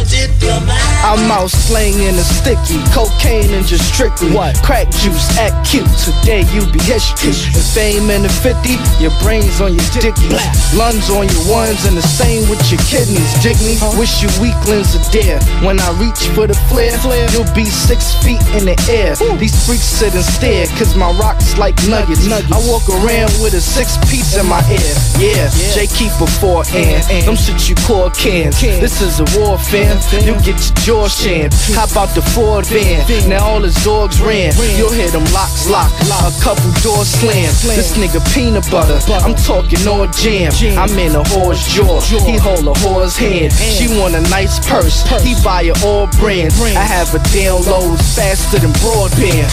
I'm 1.04 1.30
out 1.30 1.50
slanging 1.50 2.16
a 2.16 2.24
sticky, 2.24 2.80
cocaine 2.96 3.52
and 3.52 3.66
just 3.66 3.84
strictly 3.92 4.32
what? 4.32 4.56
Crack 4.64 4.88
juice, 5.04 5.28
act 5.36 5.68
cute. 5.68 5.86
Today 6.00 6.48
you 6.56 6.64
be 6.72 6.80
history. 6.80 7.36
The 7.52 7.60
fame 7.60 8.08
and 8.08 8.24
the 8.24 8.32
50, 8.32 8.80
your 8.96 9.12
brains 9.20 9.60
on 9.60 9.76
your 9.76 9.84
dicky. 9.92 10.32
Lungs 10.72 11.12
on 11.12 11.28
your 11.28 11.44
ones 11.52 11.84
and 11.84 11.96
the 11.96 12.02
same 12.02 12.48
with 12.48 12.64
your 12.72 12.80
kidneys. 12.88 13.28
Dig 13.44 13.60
me? 13.60 13.76
Wish 14.00 14.24
you 14.24 14.32
weaklings 14.40 14.96
are 14.96 15.04
there. 15.12 15.36
When 15.60 15.76
I 15.80 15.92
reach 16.00 16.32
for 16.32 16.48
the 16.48 16.56
flare, 16.72 16.96
you'll 17.36 17.52
be 17.52 17.68
six 17.68 18.16
feet 18.24 18.40
in 18.56 18.64
the 18.64 18.76
air. 18.88 19.14
These 19.36 19.54
freaks 19.68 19.84
sit 19.84 20.14
and 20.14 20.24
stare, 20.24 20.66
cause 20.80 20.96
my 20.96 21.12
rocks 21.20 21.58
like 21.58 21.76
nuggets. 21.84 22.24
I 22.24 22.56
walk 22.64 22.88
around 22.88 23.36
with 23.44 23.52
a 23.52 23.60
six 23.60 24.00
piece 24.08 24.32
in 24.32 24.48
my 24.48 24.64
ear. 24.72 24.96
Yeah, 25.20 25.52
J 25.76 25.86
Keeper 25.92 26.26
4 26.26 26.64
and 26.72 27.26
them 27.28 27.36
shit 27.36 27.68
you 27.68 27.76
call 27.84 28.08
cans. 28.10 28.60
This 28.60 29.02
is 29.04 29.20
a 29.20 29.28
war 29.38 29.57
fan. 29.60 29.96
You 30.24 30.34
get 30.44 30.58
your 30.86 31.06
jaw 31.06 31.08
shammed. 31.08 31.54
How 31.74 31.84
about 31.84 32.14
the 32.14 32.22
Ford 32.22 32.66
van? 32.66 33.04
Now 33.28 33.44
all 33.44 33.60
his 33.60 33.76
dogs 33.84 34.20
ran. 34.20 34.52
You'll 34.76 34.92
hear 34.92 35.08
them 35.10 35.24
locks 35.32 35.68
lock. 35.68 35.90
A 36.22 36.32
couple 36.42 36.70
doors 36.82 37.08
slam. 37.08 37.50
This 37.62 37.96
nigga 37.96 38.20
peanut 38.34 38.68
butter. 38.70 38.98
I'm 39.24 39.34
talking 39.34 39.86
all 39.86 40.06
jam. 40.08 40.52
I'm 40.78 40.96
in 40.98 41.14
a 41.14 41.22
whore's 41.30 41.66
jaw. 41.68 42.00
He 42.00 42.36
hold 42.36 42.66
a 42.66 42.74
whore's 42.80 43.16
hand. 43.16 43.52
She 43.52 43.88
want 43.98 44.14
a 44.14 44.22
nice 44.30 44.58
purse. 44.68 45.02
He 45.22 45.34
buy 45.42 45.64
her 45.66 45.74
all 45.84 46.06
brands. 46.18 46.60
I 46.60 46.84
have 46.84 47.14
a 47.14 47.18
download 47.34 47.98
faster 48.14 48.58
than 48.58 48.72
broadband. 48.80 49.50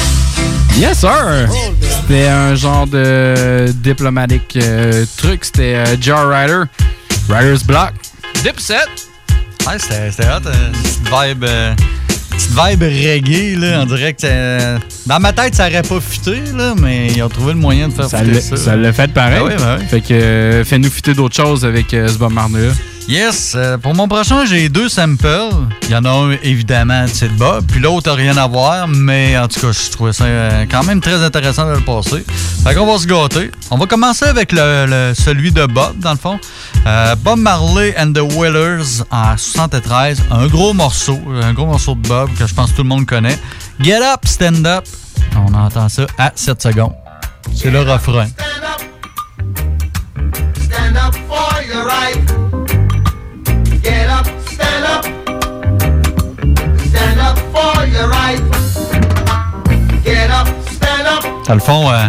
Yes, 0.78 1.00
sir! 1.00 1.48
C'était 1.82 2.28
un 2.28 2.54
genre 2.56 2.86
de 2.86 3.72
diplomatique 3.76 4.58
euh, 4.58 5.06
truc. 5.16 5.46
C'était 5.46 5.76
euh, 5.76 5.96
Jar 6.02 6.28
Rider, 6.28 6.64
Rider's 7.30 7.64
Block, 7.64 7.94
Dipset. 8.44 8.86
Ouais, 9.68 9.78
c'était 9.80 10.24
hot. 10.28 10.46
euh, 10.46 10.54
Une 10.68 10.82
petite 10.82 11.02
vibe, 11.10 11.44
euh, 11.44 11.74
petite 12.30 12.52
vibe 12.52 12.84
reggae, 12.84 13.60
là. 13.60 13.82
On 13.82 13.86
dirait 13.86 14.14
que 14.14 14.22
ça- 14.22 14.80
Dans 15.08 15.20
ma 15.20 15.34
tête, 15.34 15.56
ça 15.56 15.68
aurait 15.68 15.82
pas 15.82 16.00
fité, 16.00 16.42
là, 16.56 16.74
mais 16.80 17.08
ils 17.08 17.22
ont 17.24 17.30
trouvé 17.30 17.54
le 17.54 17.60
moyen 17.60 17.88
de 17.90 17.94
faire 17.94 18.06
Ça 18.10 18.20
ça. 18.42 18.58
ça 18.58 18.76
l'a 18.76 18.94
fait 18.94 19.12
pareil. 19.12 19.42
Ah 19.44 19.56
ben 19.58 19.78
oui. 19.80 19.86
Fait 19.90 20.02
que 20.02 20.14
euh, 20.14 20.64
fais-nous 20.64 20.90
fitter 20.90 21.14
d'autres 21.14 21.36
choses 21.36 21.66
avec 21.66 21.94
euh, 21.94 22.08
ce 22.08 22.18
Bob 22.18 22.34
Marley-là. 22.34 22.74
Yes, 23.08 23.54
euh, 23.56 23.78
pour 23.78 23.94
mon 23.94 24.08
prochain, 24.08 24.46
j'ai 24.46 24.68
deux 24.68 24.90
samples. 24.90 25.50
Il 25.84 25.92
y 25.92 25.96
en 25.96 26.06
a 26.06 26.10
un, 26.10 26.32
évidemment, 26.42 27.06
de 27.06 27.38
Bob, 27.38 27.64
puis 27.68 27.80
l'autre 27.80 28.10
n'a 28.10 28.16
rien 28.16 28.36
à 28.36 28.48
voir, 28.48 28.88
mais 28.88 29.38
en 29.38 29.48
tout 29.48 29.60
cas, 29.60 29.72
je 29.72 29.92
trouvais 29.92 30.12
ça 30.12 30.24
euh, 30.24 30.66
quand 30.70 30.84
même 30.84 31.02
très 31.02 31.24
intéressant 31.24 31.68
de 31.68 31.74
le 31.74 31.82
passer. 31.82 32.26
Fait 32.64 32.74
qu'on 32.74 32.92
va 32.92 32.98
se 32.98 33.06
gâter. 33.06 33.52
On 33.70 33.78
va 33.78 33.86
commencer 33.86 34.26
avec 34.26 34.52
le, 34.52 35.14
celui 35.14 35.52
de 35.52 35.68
Bob, 35.68 36.00
dans 36.00 36.14
le 36.14 36.18
fond. 36.18 36.40
Euh, 36.88 37.16
Bob 37.18 37.38
Marley 37.38 37.94
and 37.96 38.14
the 38.14 38.34
Wailers 38.34 39.04
en 39.12 39.38
73. 39.38 40.24
Un 40.32 40.48
gros 40.48 40.74
morceau, 40.74 41.20
un 41.44 41.54
gros 41.54 41.68
morceau 41.68 41.94
de 41.94 42.08
Bob 42.08 42.32
que 42.40 42.48
je 42.48 42.54
pense 42.56 42.74
tout 42.74 42.82
le 42.82 42.90
monde 42.90 43.06
connaît. 43.06 43.38
Get 43.80 44.02
up, 44.02 44.22
stand 44.26 44.66
up. 44.66 44.84
On 45.36 45.54
entend 45.54 45.90
ça 45.90 46.08
à 46.18 46.32
7 46.34 46.60
secondes. 46.60 46.94
C'est 47.54 47.70
le 47.70 47.82
refrain. 47.82 48.28
Dans 61.48 61.54
le 61.54 61.60
fond, 61.60 61.92
euh, 61.92 62.08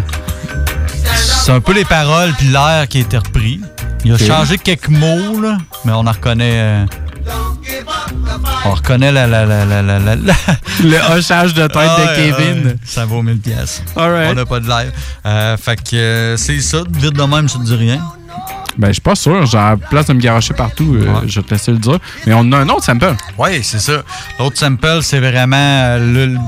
c'est 1.14 1.52
un 1.52 1.60
peu 1.60 1.72
les 1.74 1.84
paroles 1.84 2.32
puis 2.38 2.48
l'air 2.48 2.86
qui 2.88 2.98
a 2.98 3.00
été 3.02 3.18
repris. 3.18 3.60
Il 4.04 4.12
a 4.12 4.18
changé 4.18 4.56
quelques 4.58 4.88
mots, 4.88 5.40
là, 5.40 5.58
mais 5.84 5.92
on 5.92 6.06
en 6.06 6.12
reconnaît. 6.12 6.52
euh, 6.54 6.84
on 8.64 8.70
reconnaît 8.72 9.12
la, 9.12 9.26
la, 9.26 9.44
la, 9.44 9.64
la, 9.64 9.82
la, 9.82 10.16
Le 10.82 11.16
hochage 11.16 11.54
de 11.54 11.66
tête 11.66 11.76
Ah 11.76 11.96
de 12.00 12.06
ouais, 12.06 12.14
Kevin. 12.36 12.76
ça 12.84 13.04
vaut 13.04 13.22
1000 13.22 13.38
pièces. 13.38 13.82
On 14.30 14.34
n'a 14.34 14.46
pas 14.46 14.60
de 14.60 14.68
l'air. 14.68 14.86
Euh, 15.24 15.56
fait 15.56 15.76
que 15.82 16.34
c'est 16.38 16.60
ça, 16.60 16.78
vite 16.90 17.14
de 17.14 17.22
même, 17.22 17.48
ça 17.48 17.58
te 17.58 17.64
dit 17.64 17.74
rien. 17.76 18.00
Ben, 18.78 18.88
je 18.88 18.92
suis 18.94 19.00
pas 19.00 19.14
sûr. 19.14 19.46
J'ai 19.46 19.56
la 19.56 19.76
place 19.76 20.06
de 20.06 20.12
me 20.12 20.20
garocher 20.20 20.54
partout. 20.54 20.96
euh, 21.00 21.20
Je 21.26 21.40
vais 21.40 21.46
te 21.46 21.54
laisser 21.54 21.72
le 21.72 21.78
dire. 21.78 21.98
Mais 22.26 22.34
on 22.34 22.50
a 22.52 22.58
un 22.58 22.68
autre 22.68 22.84
sample. 22.84 23.14
Oui, 23.38 23.60
c'est 23.62 23.78
ça. 23.78 24.02
L'autre 24.38 24.58
sample, 24.58 24.98
c'est 25.02 25.18
vraiment 25.20 25.56
euh, 25.56 26.28
le, 26.28 26.38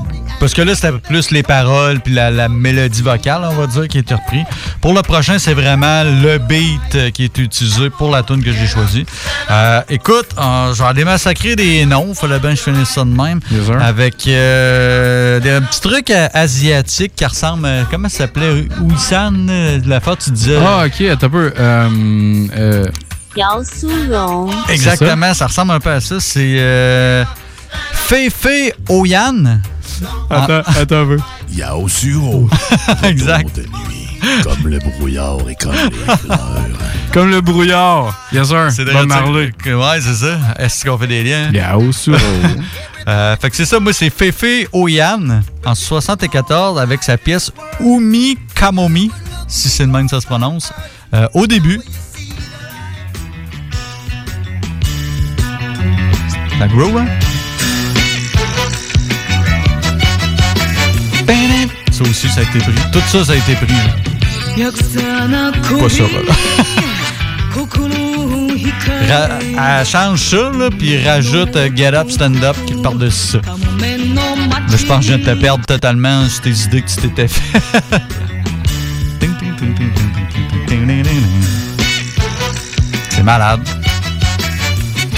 Parce 0.41 0.53
que 0.55 0.62
là, 0.62 0.74
c'était 0.74 0.93
plus 0.93 1.31
les 1.31 1.43
paroles 1.43 2.01
puis 2.01 2.12
la, 2.12 2.31
la 2.31 2.49
mélodie 2.49 3.03
vocale, 3.03 3.43
on 3.51 3.55
va 3.55 3.66
dire, 3.66 3.89
qui 3.89 3.97
a 3.97 4.01
été 4.01 4.14
repris. 4.14 4.45
Pour 4.81 4.93
le 4.95 5.03
prochain, 5.03 5.39
c'est 5.39 5.55
vraiment 5.55 6.05
le 6.05 6.39
beat 6.39 6.95
euh, 6.95 7.11
qui 7.11 7.24
est 7.24 7.39
utilisé 7.39 7.89
pour 7.91 8.11
la 8.11 8.22
tune 8.22 8.43
que 8.45 8.53
j'ai 8.53 8.66
choisie. 8.66 9.07
Euh, 9.51 9.81
écoute, 9.89 10.29
je 10.37 10.79
vais 10.83 10.89
aller 10.89 11.05
massacrer 11.05 11.57
des 11.57 11.87
noms. 11.87 12.14
Fallait 12.14 12.39
bien 12.39 12.51
que 12.51 12.57
je 12.57 12.62
finisse 12.62 12.91
ça 12.91 13.05
de 13.05 13.11
même. 13.11 13.41
Avec 13.81 14.26
euh, 14.26 15.41
des 15.41 15.64
petits 15.66 15.81
trucs 15.81 16.11
asiatiques 16.11 17.12
qui 17.16 17.24
ressemblent... 17.24 17.68
comment 17.91 18.09
ça 18.09 18.18
s'appelait? 18.18 18.66
Ouisan, 18.83 19.33
euh, 19.49 19.81
la 19.87 20.01
fois 20.01 20.16
tu 20.16 20.31
disais... 20.31 20.59
Ah, 20.64 20.85
ok, 20.87 21.01
attends 21.03 21.26
un 21.26 21.31
peu. 21.31 21.53
Euh, 22.18 22.46
euh, 22.56 22.86
Exactement, 24.68 25.34
ça? 25.34 25.46
ressemble 25.46 25.72
un 25.72 25.80
peu 25.80 25.90
à 25.90 26.00
ça. 26.00 26.20
C'est 26.20 26.56
euh, 26.58 27.24
Feifei 27.92 28.72
Oyan. 28.88 29.60
Attends, 30.30 30.62
attends 30.66 31.02
un 31.02 31.06
peu. 31.06 31.18
Yao 31.50 31.88
Suro. 31.88 32.48
exact. 33.04 33.56
De 33.56 33.62
nuit, 33.62 34.42
comme 34.42 34.68
le 34.68 34.78
brouillard 34.78 35.38
et 35.48 35.54
comme 35.56 35.72
les 35.72 35.90
fleurs. 36.16 36.38
Comme 37.12 37.30
le 37.30 37.40
brouillard. 37.40 38.14
Yes, 38.32 38.48
sir. 38.48 38.68
C'est 38.70 38.84
Bob 38.84 39.06
Marley. 39.06 39.50
que- 39.62 39.70
Ouais, 39.74 40.00
c'est 40.00 40.14
ça. 40.14 40.38
Est-ce 40.58 40.84
qu'on 40.84 40.98
fait 40.98 41.06
des 41.06 41.24
liens? 41.24 41.50
Yao 41.52 41.92
Suro. 41.92 42.18
Euh, 43.06 43.36
fait 43.40 43.48
que 43.48 43.56
c'est 43.56 43.64
ça, 43.64 43.80
moi 43.80 43.94
c'est 43.94 44.10
Feifei 44.10 44.68
Oyan 44.70 45.40
en 45.64 45.74
74 45.74 46.78
avec 46.78 47.02
sa 47.02 47.16
pièce 47.16 47.50
Umi 47.80 48.36
Kamomi, 48.54 49.10
si 49.46 49.70
c'est 49.70 49.86
le 49.86 49.90
même 49.90 50.04
que 50.04 50.10
ça 50.10 50.20
se 50.20 50.26
prononce, 50.26 50.74
euh, 51.14 51.26
au 51.32 51.46
début. 51.46 51.80
La 56.59 56.66
groove? 56.66 57.04
Ça 61.92 62.02
aussi, 62.02 62.28
ça 62.28 62.40
a 62.40 62.42
été 62.42 62.59
pris. 62.59 62.72
Tout 62.92 63.00
ça, 63.09 63.24
ça 63.24 63.32
a 63.32 63.36
été 63.36 63.54
pris. 63.54 63.74
Pas 64.56 65.88
ça, 65.88 66.04
voilà. 69.09 69.38
Elle 69.80 69.86
change 69.86 70.20
ça, 70.20 70.50
là, 70.56 70.68
puis 70.76 71.02
rajoute 71.04 71.54
euh, 71.56 71.70
Get 71.74 71.94
Up, 71.94 72.11
Stand 72.11 72.42
Up 72.42 72.56
qui 72.66 72.74
part 72.74 72.94
de 72.94 73.09
ça. 73.09 73.38
Là, 73.38 74.76
je 74.76 74.86
pense 74.86 74.98
que 74.98 75.12
je 75.12 75.16
viens 75.16 75.18
de 75.18 75.24
te 75.24 75.40
perdre 75.40 75.64
totalement 75.64 76.28
sur 76.28 76.42
tes 76.42 76.50
idées 76.50 76.82
que 76.82 76.88
tu 76.88 76.96
t'étais 76.96 77.28
fait. 77.28 77.61
Ting, 79.20 79.34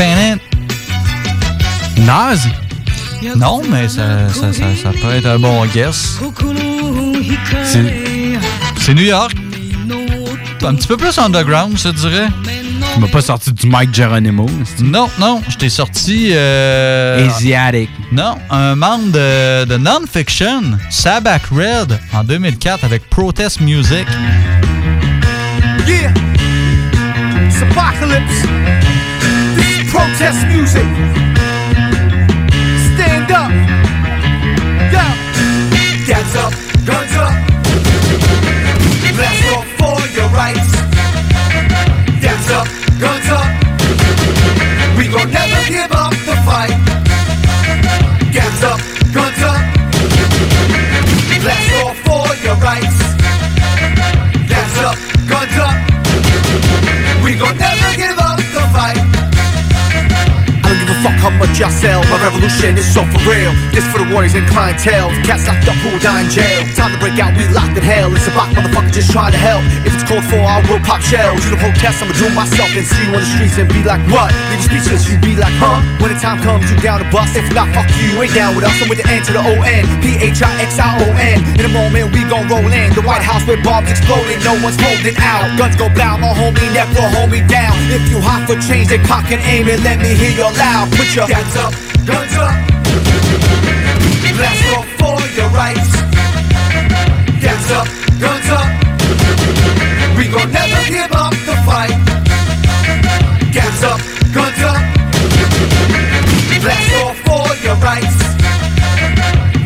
ting, 0.00 0.49
Naze? 2.06 2.48
Non, 3.36 3.60
mais 3.70 3.88
ça, 3.88 4.28
ça, 4.32 4.52
ça, 4.52 4.64
ça 4.82 4.90
peut 5.00 5.12
être 5.14 5.26
un 5.26 5.38
bon 5.38 5.64
guess. 5.66 6.18
C'est- 7.64 8.38
C'est 8.80 8.94
New 8.94 9.04
York. 9.04 9.32
Un 10.62 10.74
petit 10.74 10.86
peu 10.86 10.96
plus 10.96 11.16
underground, 11.18 11.76
je 11.78 11.88
te 11.88 11.94
dirais. 11.96 12.28
Tu 12.94 13.00
m'as 13.00 13.08
pas 13.08 13.20
sorti 13.22 13.52
du 13.52 13.66
Mike 13.66 13.94
Geronimo. 13.94 14.46
Non, 14.80 15.08
non, 15.18 15.42
je 15.48 15.56
t'ai 15.56 15.68
sorti. 15.68 16.30
Euh, 16.32 17.28
Asiatic. 17.28 17.88
Non, 18.12 18.36
un 18.50 18.74
membre 18.74 19.12
de, 19.12 19.64
de 19.66 19.76
Non-Fiction, 19.76 20.62
Sabak 20.90 21.42
Red, 21.50 21.98
en 22.12 22.24
2004 22.24 22.84
avec 22.84 23.08
Protest 23.08 23.60
Music. 23.60 24.06
Yeah. 25.86 26.12
It's 27.46 27.62
apocalypse. 27.62 28.42
This 29.56 29.86
is 29.86 29.90
protest 29.90 30.46
music. 30.48 30.84
Gon' 45.10 45.30
never 45.32 45.60
give 45.68 45.92
up 45.92 46.12
the 46.28 46.36
fight. 46.46 46.76
Gets 48.32 48.62
up, 48.62 48.80
guns 49.12 49.42
up. 49.42 49.62
Let's 51.46 51.70
go 51.72 51.82
for 52.04 52.26
your 52.44 52.56
rights. 52.56 52.98
Gets 54.48 54.78
up, 54.86 54.96
guns 55.28 55.56
up. 55.66 55.76
We 57.24 57.34
gon' 57.36 57.56
never 57.58 57.79
fuck 61.00 61.16
how 61.16 61.32
much 61.40 61.56
y'all 61.56 61.72
sell. 61.72 62.04
My 62.12 62.20
revolution 62.20 62.76
is 62.76 62.88
so 62.88 63.04
for 63.08 63.20
real. 63.24 63.52
This 63.72 63.84
for 63.88 64.04
the 64.04 64.08
warriors 64.12 64.36
and 64.36 64.44
clientele. 64.48 65.08
Cats 65.24 65.48
locked 65.48 65.68
up 65.68 65.76
who 65.80 65.96
die 66.00 66.24
in 66.24 66.28
jail. 66.28 66.60
Time 66.76 66.92
to 66.92 67.00
break 67.00 67.16
out, 67.18 67.32
we 67.36 67.48
locked 67.50 67.76
in 67.76 67.84
hell. 67.84 68.12
It's 68.12 68.28
a 68.28 68.32
block 68.36 68.52
motherfucker 68.52 68.92
just 68.92 69.10
trying 69.10 69.32
to 69.32 69.40
help. 69.40 69.64
If 69.84 69.96
it's 69.96 70.04
called 70.04 70.24
for, 70.28 70.40
I 70.40 70.60
will 70.68 70.80
pop 70.84 71.00
shells. 71.00 71.40
You 71.44 71.56
don't 71.56 71.64
protest, 71.64 72.04
I'ma 72.04 72.12
do 72.16 72.28
myself 72.36 72.70
and 72.76 72.84
see 72.84 73.04
you 73.08 73.16
on 73.16 73.20
the 73.24 73.30
streets 73.32 73.56
and 73.56 73.68
be 73.68 73.80
like, 73.82 74.02
what? 74.12 74.28
Leave 74.52 74.60
you 74.60 74.68
speechless, 74.68 75.08
you 75.08 75.16
be 75.24 75.34
like, 75.36 75.54
huh? 75.56 75.80
When 76.00 76.12
the 76.12 76.18
time 76.20 76.38
comes, 76.44 76.68
you 76.68 76.76
down 76.84 77.00
to 77.00 77.08
bust. 77.08 77.36
If 77.36 77.48
not, 77.56 77.72
fuck 77.72 77.88
you, 77.96 78.20
ain't 78.20 78.36
down 78.36 78.52
with 78.54 78.68
us. 78.68 78.76
I'm 78.80 78.88
with 78.92 79.00
the 79.00 79.08
N 79.08 79.24
to 79.24 79.32
the 79.32 79.42
O 79.42 79.54
N. 79.64 79.84
P 80.04 80.20
H 80.20 80.44
I 80.44 80.52
X 80.60 80.76
I 80.76 81.00
O 81.00 81.08
N. 81.16 81.40
In 81.56 81.64
a 81.64 81.72
moment, 81.72 82.12
we 82.12 82.20
gon' 82.28 82.44
roll 82.52 82.68
in. 82.68 82.92
The 82.92 83.02
White 83.02 83.24
House 83.24 83.44
with 83.48 83.64
bombs 83.64 83.88
exploding. 83.88 84.36
No 84.44 84.52
one's 84.60 84.76
holding 84.76 85.16
out. 85.16 85.48
Guns 85.56 85.76
go 85.80 85.88
blow, 85.88 86.20
my 86.20 86.32
homie 86.36 86.68
never 86.76 87.00
hold 87.16 87.32
me 87.32 87.40
down. 87.48 87.72
If 87.88 88.04
you 88.12 88.20
hot 88.20 88.44
for 88.44 88.60
change, 88.60 88.92
then 88.92 89.00
cock 89.06 89.30
and 89.32 89.40
aim 89.48 89.68
and 89.68 89.80
let 89.82 89.98
me 89.98 90.12
hear 90.12 90.36
your 90.36 90.52
loud. 90.52 90.89
Put 90.96 91.14
your 91.14 91.26
hands 91.26 91.56
up, 91.56 91.72
guns 92.06 92.36
up. 92.36 92.54
Let's 94.40 94.60
go 94.70 94.82
for 94.98 95.18
your 95.36 95.50
rights. 95.50 95.90
Hands 97.44 97.70
up, 97.78 97.86
guns 98.20 98.50
up. 98.58 98.68
We 100.16 100.24
gon' 100.28 100.50
never 100.52 100.80
give 100.88 101.12
up 101.12 101.34
the 101.48 101.56
fight. 101.66 101.96
Hands 103.56 103.82
up, 103.84 104.00
guns 104.34 104.62
up. 104.70 104.82
Let's 106.64 106.86
go 106.94 107.02
for 107.26 107.46
your 107.64 107.76
rights. 107.76 108.18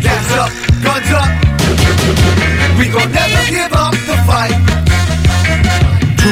Hands 0.07 0.33
up, 0.43 0.51
guns 0.85 1.11
up. 1.20 1.31
We 2.79 2.89
gon' 2.89 3.12
never 3.12 3.51
give 3.51 3.72
up 3.72 3.94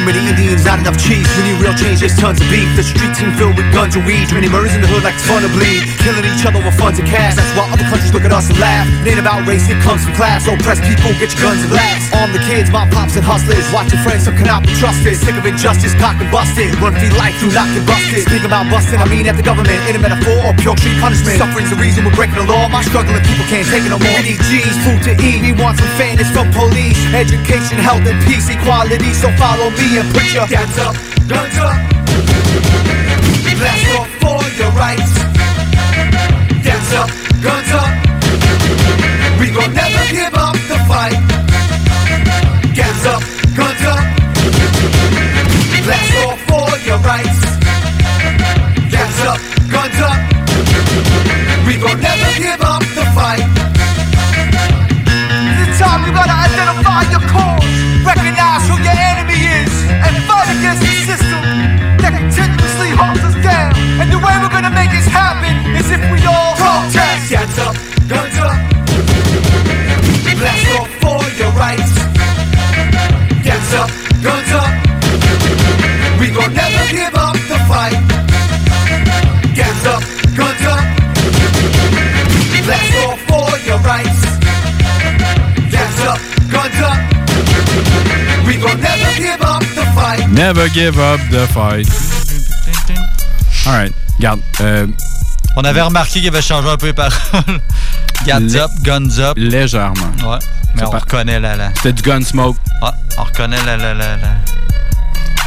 many 0.04 0.22
Indians 0.26 0.66
out 0.66 0.78
enough 0.78 0.98
cheese, 0.98 1.26
we 1.38 1.52
need 1.52 1.58
real 1.62 1.74
change, 1.74 2.00
there's 2.00 2.16
tons 2.18 2.40
of 2.40 2.46
beef. 2.50 2.66
The 2.74 2.82
streets 2.82 3.18
seem 3.18 3.30
filled 3.38 3.54
with 3.54 3.68
guns 3.70 3.94
and 3.94 4.04
weed. 4.06 4.26
Many 4.34 4.48
murders 4.50 4.74
in 4.74 4.80
the 4.82 4.90
hood 4.90 5.02
like 5.06 5.14
it's 5.14 5.26
fun 5.26 5.42
to 5.42 5.50
bleed. 5.54 5.86
Killing 6.02 6.26
each 6.26 6.42
other 6.42 6.58
with 6.58 6.74
funds 6.74 6.98
and 6.98 7.06
cash. 7.06 7.38
That's 7.38 7.52
why 7.54 7.70
other 7.70 7.86
countries 7.86 8.10
look 8.10 8.26
at 8.26 8.32
us 8.34 8.50
and 8.50 8.58
laugh. 8.58 8.86
It 9.06 9.14
ain't 9.14 9.22
about 9.22 9.46
race, 9.46 9.68
it 9.70 9.78
comes 9.82 10.02
from 10.02 10.14
class. 10.18 10.44
So 10.44 10.58
press 10.60 10.82
people, 10.82 11.14
get 11.22 11.30
your 11.30 11.42
guns 11.46 11.62
and 11.62 11.72
laughs. 11.72 12.10
Arm 12.18 12.34
the 12.34 12.42
kids, 12.50 12.68
my 12.74 12.88
pops 12.90 13.14
and 13.14 13.24
hustlers. 13.24 13.62
Watch 13.70 13.94
your 13.94 14.02
friends, 14.02 14.26
some 14.26 14.34
cannot 14.34 14.66
be 14.66 14.74
trusted. 14.82 15.14
Sick 15.14 15.36
of 15.38 15.46
injustice, 15.46 15.94
cocked 16.02 16.18
and 16.18 16.30
busted. 16.34 16.74
Run 16.82 16.94
for 16.96 17.10
life 17.14 17.38
through 17.38 17.54
knocked 17.54 17.78
and 17.78 17.86
busted. 17.86 18.26
Speak 18.26 18.42
about 18.42 18.66
busting, 18.72 18.98
I 18.98 19.06
mean 19.06 19.30
at 19.30 19.38
the 19.38 19.46
government. 19.46 19.78
In 19.86 19.94
a 19.94 20.02
metaphor 20.02 20.34
or 20.42 20.52
pure 20.58 20.76
street 20.76 20.98
punishment. 20.98 21.38
Suffering's 21.38 21.70
the 21.70 21.78
reason 21.78 22.02
we're 22.02 22.16
breaking 22.18 22.42
the 22.42 22.48
law. 22.48 22.66
My 22.72 22.82
struggling 22.82 23.22
people 23.22 23.46
can't 23.46 23.66
take 23.68 23.86
it 23.86 23.92
no 23.92 24.02
more. 24.02 24.18
We 24.26 24.34
G's, 24.50 24.76
food 24.82 25.00
to 25.06 25.12
eat. 25.22 25.44
We 25.44 25.52
want 25.54 25.78
some 25.78 25.92
fairness 25.94 26.30
from 26.34 26.50
police. 26.50 26.98
Education, 27.14 27.78
health, 27.78 28.02
and 28.08 28.18
peace, 28.26 28.50
equality. 28.50 29.14
So 29.14 29.30
follow 29.38 29.70
me 29.78 29.91
and 29.98 30.08
put 30.14 30.32
your 30.32 30.46
hands 30.46 30.78
up, 30.78 30.94
guns 31.28 31.58
up. 31.58 31.76
Blast 33.60 33.88
off 33.98 34.08
for 34.22 34.40
your 34.56 34.72
rights. 34.72 35.12
Hands 36.64 36.92
up, 37.00 37.08
guns 37.44 37.72
up. 37.76 37.92
We 39.38 39.46
gon' 39.50 39.74
never 39.74 40.04
give 40.16 40.34
up 40.34 40.56
the 40.72 40.78
fight. 40.88 41.18
Hands 42.72 43.04
up, 43.12 43.22
guns 43.58 43.84
up. 43.92 44.04
Blast 45.84 46.14
off 46.24 46.38
for 46.48 46.70
your 46.88 46.98
rights. 47.10 47.40
Hands 48.96 49.20
up, 49.28 49.40
guns 49.74 50.00
up. 50.08 50.18
We 51.66 51.74
gon' 51.76 52.00
never 52.00 52.30
give 52.40 52.62
up 52.62 52.82
the 52.96 53.04
fight. 53.16 53.44
It's 55.62 55.78
time 55.78 56.00
you 56.06 56.12
gotta 56.12 56.36
identify 56.48 57.02
your 57.12 57.24
cause, 57.28 57.64
recognize 58.06 58.31
the 60.80 60.92
system 61.04 61.42
that 62.00 62.12
continuously 62.16 62.90
holds 62.96 63.20
us 63.20 63.36
down. 63.42 63.74
And 64.00 64.10
the 64.10 64.18
way 64.18 64.34
we're 64.40 64.52
gonna 64.52 64.70
make 64.70 64.90
this 64.90 65.06
happen 65.06 65.52
is 65.76 65.90
if 65.90 66.00
we 66.10 66.24
all 66.26 66.54
protest. 66.56 67.32
Up, 67.32 67.76
up. 67.76 67.91
Never 90.32 90.68
give 90.72 90.98
up 90.98 91.20
the 91.30 91.46
fight. 91.52 91.86
Alright, 93.66 93.92
regarde. 94.18 94.40
euh, 94.60 94.86
On 95.56 95.62
avait 95.62 95.82
remarqué 95.82 96.20
qu'il 96.20 96.28
avait 96.28 96.42
changé 96.42 96.68
un 96.68 96.76
peu 96.76 96.86
les 96.86 96.92
paroles. 96.92 97.12
Guns 98.26 98.54
up, 98.54 98.70
guns 98.82 99.18
up. 99.18 99.34
Légèrement. 99.36 99.94
Ouais. 100.24 100.38
Mais 100.74 100.84
on 100.84 100.90
par- 100.90 101.00
reconnaît 101.02 101.40
la. 101.40 101.56
la... 101.56 101.68
C'était 101.74 101.92
du 101.92 102.02
Gunsmoke. 102.02 102.56
Ouais, 102.82 102.88
on 103.18 103.24
reconnaît 103.24 103.62
la, 103.66 103.76
la, 103.76 103.94
la, 103.94 104.16
la- 104.16 104.28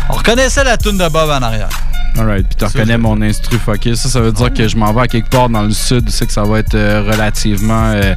On 0.10 0.14
reconnaissait 0.14 0.64
la 0.64 0.78
toune 0.78 0.98
de 0.98 1.08
Bob 1.08 1.30
en 1.30 1.42
arrière. 1.42 1.70
Alright, 2.18 2.46
puis 2.48 2.56
tu 2.58 2.66
reconnais 2.66 2.98
mon 2.98 3.22
instru 3.22 3.58
fucké. 3.58 3.96
Ça, 3.96 4.08
ça 4.10 4.20
veut 4.22 4.32
dire 4.32 4.54
que 4.54 4.68
je 4.68 4.76
m'en 4.78 4.94
vais 4.94 5.02
à 5.02 5.08
quelque 5.08 5.30
part 5.30 5.50
dans 5.50 5.64
le 5.64 5.72
sud. 5.72 6.10
C'est 6.10 6.26
que 6.28 6.32
ça 6.34 6.44
va 6.44 6.60
être 6.60 6.76
euh, 6.76 7.02
relativement. 7.10 7.92
euh, 7.96 8.14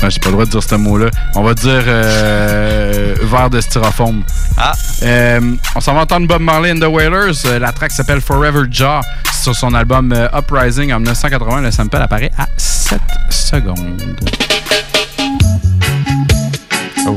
ben, 0.00 0.10
j'ai 0.10 0.18
pas 0.18 0.26
le 0.26 0.32
droit 0.32 0.44
de 0.44 0.50
dire 0.50 0.62
ce 0.62 0.74
mot-là. 0.74 1.10
On 1.34 1.42
va 1.42 1.54
dire 1.54 1.82
euh, 1.86 3.14
verre 3.22 3.50
de 3.50 3.60
styrofoam. 3.60 4.22
Ah. 4.56 4.72
Euh, 5.02 5.40
on 5.74 5.80
s'en 5.80 5.94
va 5.94 6.00
entendre 6.00 6.26
Bob 6.26 6.42
Marley 6.42 6.72
and 6.72 6.78
the 6.78 6.90
Wailers. 6.90 7.44
Euh, 7.46 7.58
la 7.58 7.72
track 7.72 7.90
s'appelle 7.90 8.20
Forever 8.20 8.62
Jaw. 8.70 9.00
Sur 9.42 9.54
son 9.54 9.74
album 9.74 10.12
euh, 10.12 10.28
Uprising 10.36 10.92
en 10.92 11.00
1980. 11.00 11.60
Le 11.62 11.70
sample 11.70 11.96
apparaît 11.96 12.30
à 12.38 12.46
7 12.56 13.00
secondes. 13.30 14.00
Oh, 17.06 17.16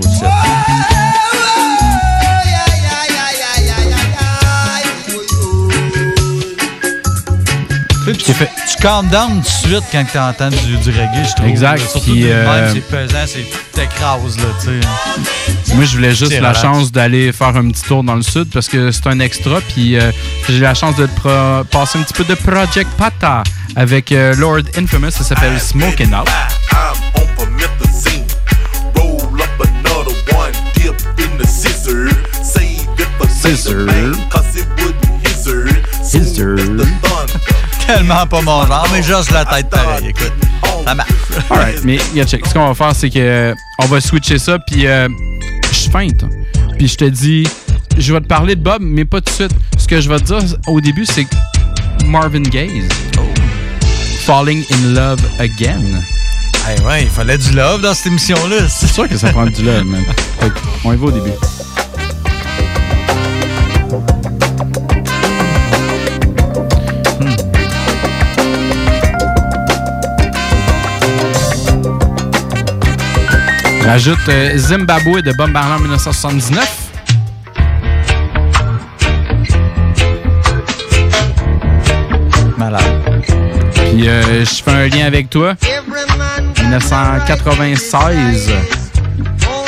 Tu, 8.18 8.34
calmes 8.82 9.08
down 9.10 9.42
tout 9.42 9.42
de 9.42 9.46
suite 9.46 9.84
quand 9.92 10.06
tu 10.12 10.18
entends 10.18 10.50
du, 10.50 10.78
du 10.78 10.90
reggae, 10.90 11.28
je 11.28 11.36
trouve. 11.36 11.48
Exact, 11.48 11.80
Surtout 11.80 12.12
puis, 12.12 12.30
euh, 12.32 12.74
c'est 12.74 12.82
pesant, 12.82 13.26
c'est 13.26 13.46
t'écrases, 13.72 14.38
là, 14.38 14.44
tu 14.62 14.82
sais. 15.68 15.76
Moi, 15.76 15.86
je 15.86 15.96
voulais 15.96 16.16
juste 16.16 16.32
la 16.34 16.50
relax. 16.50 16.62
chance 16.62 16.92
d'aller 16.92 17.32
faire 17.32 17.56
un 17.56 17.70
petit 17.70 17.84
tour 17.84 18.04
dans 18.04 18.16
le 18.16 18.22
sud 18.22 18.50
parce 18.52 18.68
que 18.68 18.92
c'est 18.92 19.08
un 19.08 19.20
extra. 19.20 19.62
Puis 19.62 19.98
euh, 19.98 20.12
j'ai 20.50 20.60
la 20.60 20.74
chance 20.74 20.96
de 20.96 21.08
passer 21.72 22.00
un 22.00 22.04
petit 22.04 22.14
peu 22.14 22.24
de 22.24 22.36
Project 22.36 22.90
Pata 22.98 23.44
avec 23.76 24.12
euh, 24.12 24.34
Lord 24.36 24.64
Infamous. 24.78 25.12
Ça 25.12 25.24
s'appelle 25.24 25.60
Smoking 25.60 26.14
Out. 26.14 26.28
I'm 26.72 26.96
on 27.16 27.28
promethazine. 27.36 28.26
Roll 28.96 29.42
up 29.42 29.50
another 29.60 30.16
one, 30.36 30.54
dip 30.74 30.96
in 31.20 31.38
the 31.38 31.48
scissor. 31.48 32.10
Save 32.42 32.88
it 32.98 33.08
for 33.18 33.28
Scissor. 33.28 33.86
later, 33.86 34.12
man, 34.12 34.30
cause 34.30 34.56
it 34.56 34.68
wouldn't 34.78 35.28
hizzard. 35.28 35.86
Scissor. 36.04 36.56
Tellement 37.88 38.28
pas 38.28 38.42
mon 38.42 38.66
genre, 38.66 38.88
mais 38.92 39.02
juste 39.02 39.32
la 39.32 39.46
tête 39.46 39.70
pareil, 39.70 40.10
écoute. 40.10 40.34
Ça 40.86 40.94
marche. 40.94 41.10
Alright, 41.50 41.84
mais 41.84 41.98
check. 42.26 42.46
Ce 42.46 42.54
qu'on 42.54 42.68
va 42.68 42.74
faire, 42.74 42.94
c'est 42.94 43.10
que 43.10 43.20
euh, 43.20 43.54
on 43.80 43.86
va 43.86 44.02
switcher 44.02 44.38
ça. 44.38 44.58
Puis 44.60 44.86
euh, 44.86 45.08
je 45.72 45.90
feinte. 45.90 46.26
Puis 46.78 46.90
je 46.90 46.98
te 46.98 47.06
dis, 47.06 47.48
je 47.98 48.14
vais 48.14 48.22
te 48.22 48.28
parler 48.28 48.56
de 48.56 48.62
Bob, 48.62 48.82
mais 48.82 49.06
pas 49.06 49.22
tout 49.22 49.32
de 49.32 49.36
suite. 49.36 49.52
Ce 49.78 49.88
que 49.88 50.02
je 50.02 50.10
vais 50.10 50.20
te 50.20 50.26
dire 50.26 50.58
au 50.68 50.82
début, 50.82 51.06
c'est 51.06 51.24
que 51.24 51.36
Marvin 52.06 52.42
Gaye. 52.44 52.84
Falling 54.26 54.64
in 54.72 54.94
Love 54.94 55.22
Again. 55.40 56.02
Hey, 56.68 56.80
ouais, 56.86 57.04
il 57.04 57.10
fallait 57.10 57.38
du 57.38 57.52
love 57.54 57.82
dans 57.82 57.94
cette 57.94 58.08
émission-là. 58.08 58.68
C'est 58.68 58.88
sûr 58.88 59.08
que 59.08 59.18
ça 59.18 59.30
prend 59.32 59.46
du 59.46 59.64
love, 59.64 59.86
man. 59.86 60.04
On 60.84 60.92
y 60.92 60.98
va 60.98 61.06
au 61.06 61.12
début. 61.12 61.32
J'ajoute 73.88 74.28
euh, 74.28 74.52
Zimbabwe 74.58 75.22
de 75.22 75.32
Bob 75.32 75.50
Marley 75.50 75.76
en 75.76 75.80
1979. 75.80 76.92
Malade. 82.58 82.84
Puis 83.74 84.10
euh, 84.10 84.44
je 84.44 84.62
fais 84.62 84.72
un 84.72 84.88
lien 84.90 85.06
avec 85.06 85.30
toi. 85.30 85.54
1996. 86.60 88.52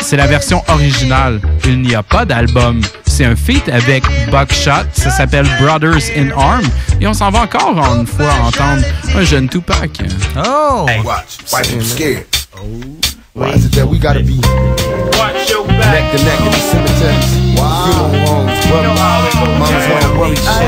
C'est 0.01 0.17
la 0.17 0.27
version 0.27 0.65
originale. 0.67 1.39
Il 1.63 1.81
n'y 1.81 1.95
a 1.95 2.03
pas 2.03 2.25
d'album. 2.25 2.81
C'est 3.05 3.23
un 3.23 3.37
feat 3.37 3.69
avec 3.69 4.03
Buckshot. 4.29 4.83
Ça 4.91 5.11
s'appelle 5.11 5.47
Brothers 5.61 6.11
in 6.17 6.31
Arm. 6.31 6.65
Et 6.99 7.07
on 7.07 7.13
s'en 7.13 7.31
va 7.31 7.43
encore 7.43 7.77
une 7.95 8.05
fois 8.05 8.33
entendre 8.43 8.83
un 9.15 9.23
jeune 9.23 9.47
Tupac. 9.47 9.91
Oh! 10.35 10.85
Hey, 10.89 10.99
watch. 11.05 11.37
Why 11.53 11.61
you 11.73 11.81
scared? 11.81 12.25
Why 13.39 13.51
is 13.55 13.63
it 13.65 13.71
that 13.79 13.87
we 13.87 13.97
gotta 13.97 14.19
be 14.19 14.35
neck 14.35 16.05
to 16.11 16.19
neck 16.27 16.39
in 16.43 16.51
the 16.51 16.59
cemeteries? 16.59 17.55
Funeral 17.55 18.11
homes, 18.27 18.51
brother. 18.67 18.91
Mama's 19.55 19.87
wanna 19.87 20.11
worry 20.19 20.35
shit. 20.35 20.67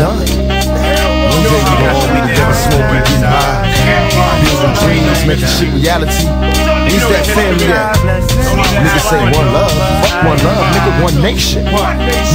Done. 0.00 0.16
One 0.16 1.42
day 1.44 1.52
we 1.52 1.68
gon' 1.68 1.92
all 1.92 2.08
be 2.08 2.20
together 2.32 2.56
smoking, 2.64 3.04
getting 3.04 3.28
high, 3.28 3.60
building 4.40 4.72
dreams, 4.80 5.20
making 5.28 5.52
shit 5.52 5.68
reality. 5.76 6.75
Where's 6.86 7.02
that 7.10 7.26
family 7.34 7.66
at? 7.66 7.98
Niggas 7.98 9.06
say 9.10 9.18
one 9.34 9.50
love, 9.50 9.74
fuck 10.06 10.22
one 10.22 10.38
love, 10.46 10.66
nigga, 10.70 10.92
one 11.02 11.16
nation. 11.18 11.66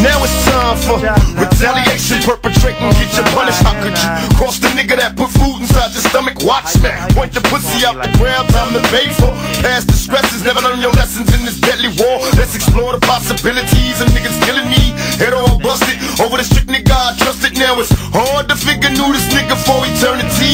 Now 0.04 0.20
it's 0.20 0.36
time 0.44 0.76
for 0.76 1.00
retaliation, 1.40 2.20
perpetrating, 2.28 2.92
get 3.00 3.16
your 3.16 3.28
punished 3.32 3.64
How 3.64 3.80
could 3.80 3.96
you 3.96 4.10
cross 4.36 4.60
the 4.60 4.68
nigga 4.76 5.00
that 5.00 5.16
put 5.16 5.32
food 5.32 5.64
inside 5.64 5.96
your 5.96 6.04
stomach? 6.04 6.44
Watch 6.44 6.76
me, 6.84 6.92
point 7.16 7.32
the 7.32 7.40
pussy 7.48 7.88
out 7.88 7.96
the 7.96 8.12
ground, 8.20 8.52
time 8.52 8.76
to 8.76 8.84
pay 8.92 9.08
for. 9.16 9.32
Past 9.64 9.88
the 9.88 9.96
stresses, 9.96 10.44
never 10.44 10.60
learn 10.60 10.84
your 10.84 10.94
lessons 11.00 11.32
in 11.32 11.48
this 11.48 11.56
deadly 11.56 11.96
war. 11.96 12.20
Let's 12.36 12.52
explore 12.52 12.92
the 12.92 13.04
possibilities 13.08 14.04
of 14.04 14.12
niggas 14.12 14.36
killing 14.44 14.68
me. 14.68 14.92
Head 15.16 15.32
all 15.32 15.60
busted 15.64 15.96
over 16.20 16.36
the 16.36 16.44
strict 16.44 16.68
nigga 16.68 16.92
I 16.92 17.16
trusted. 17.16 17.56
Now 17.56 17.80
it's 17.80 17.94
hard 18.12 18.52
to 18.52 18.56
figure 18.60 18.92
knew 18.92 19.16
this 19.16 19.32
nigga 19.32 19.56
for 19.64 19.80
eternity. 19.88 20.11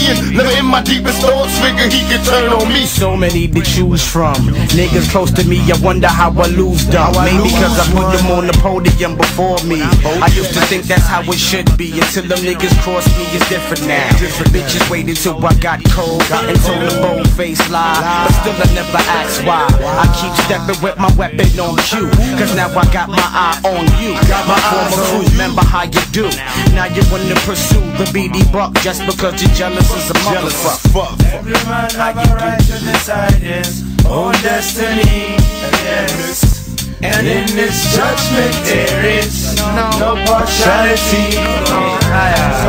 And 0.09 0.35
never 0.35 0.49
in 0.57 0.65
my 0.65 0.81
deepest 0.81 1.21
thoughts 1.21 1.57
figure 1.59 1.89
he 1.89 2.01
could 2.07 2.23
turn 2.23 2.51
on 2.51 2.67
me. 2.69 2.85
So 2.85 3.15
many 3.15 3.47
to 3.47 3.61
choose 3.61 4.03
from. 4.05 4.35
Niggas 4.73 5.11
close 5.11 5.31
to 5.33 5.43
me, 5.47 5.59
I 5.71 5.77
wonder 5.83 6.07
how 6.07 6.31
I 6.31 6.47
lose 6.47 6.85
them. 6.87 7.11
Maybe 7.23 7.51
because 7.51 7.77
I 7.79 7.85
put 7.91 8.07
them 8.15 8.31
on 8.31 8.47
the 8.47 8.53
podium 8.63 9.17
before 9.17 9.59
me. 9.65 9.81
I 9.81 10.27
used 10.33 10.53
to 10.53 10.61
think 10.67 10.85
that's 10.85 11.05
how 11.05 11.21
it 11.23 11.39
should 11.39 11.69
be 11.77 11.99
until 11.99 12.23
them 12.23 12.39
niggas 12.39 12.75
crossed 12.81 13.11
me. 13.17 13.25
It's 13.35 13.47
different 13.49 13.87
now. 13.87 14.07
Bitches 14.53 14.89
waited 14.89 15.17
till 15.17 15.37
I 15.45 15.53
got 15.59 15.83
cold 15.91 16.23
and 16.31 16.57
told 16.61 16.83
a 16.83 17.01
bold 17.01 17.29
face 17.35 17.61
lie. 17.69 17.99
But 18.27 18.33
still, 18.41 18.55
I 18.55 18.67
never 18.73 19.01
asked 19.19 19.43
why. 19.45 19.67
I 20.01 20.05
keep 20.15 20.33
stepping 20.45 20.79
with 20.81 20.97
my 20.97 21.11
weapon 21.15 21.47
on 21.59 21.75
cue. 21.83 22.09
Cause 22.39 22.55
now 22.55 22.69
I 22.71 22.85
got 22.93 23.09
my 23.09 23.19
eye 23.21 23.59
on 23.65 23.85
you. 23.99 24.15
My 24.47 24.59
former 24.71 25.03
crew, 25.09 25.27
remember 25.35 25.61
how 25.61 25.83
you 25.83 26.03
do. 26.11 26.29
Now 26.73 26.85
you 26.85 27.03
wanna 27.11 27.35
pursue 27.43 27.83
the 27.99 28.05
BD 28.15 28.45
buck 28.51 28.73
just 28.81 29.05
because 29.05 29.41
you're 29.41 29.53
jealous 29.53 29.89
as 29.97 30.09
a 30.11 30.13
motherfucker. 30.13 31.33
Every 31.33 31.57
man 31.65 31.89
have 31.97 32.17
a 32.17 32.35
right 32.35 32.59
to 32.59 32.77
decide 32.85 33.41
his 33.41 33.83
own 34.05 34.33
destiny. 34.45 35.35
Yes. 35.81 36.77
And 37.01 37.27
in 37.27 37.45
this 37.55 37.95
judgment 37.95 38.53
there 38.65 39.05
is 39.21 39.55
no 39.97 40.15
partiality. 40.25 41.33
So 41.33 41.77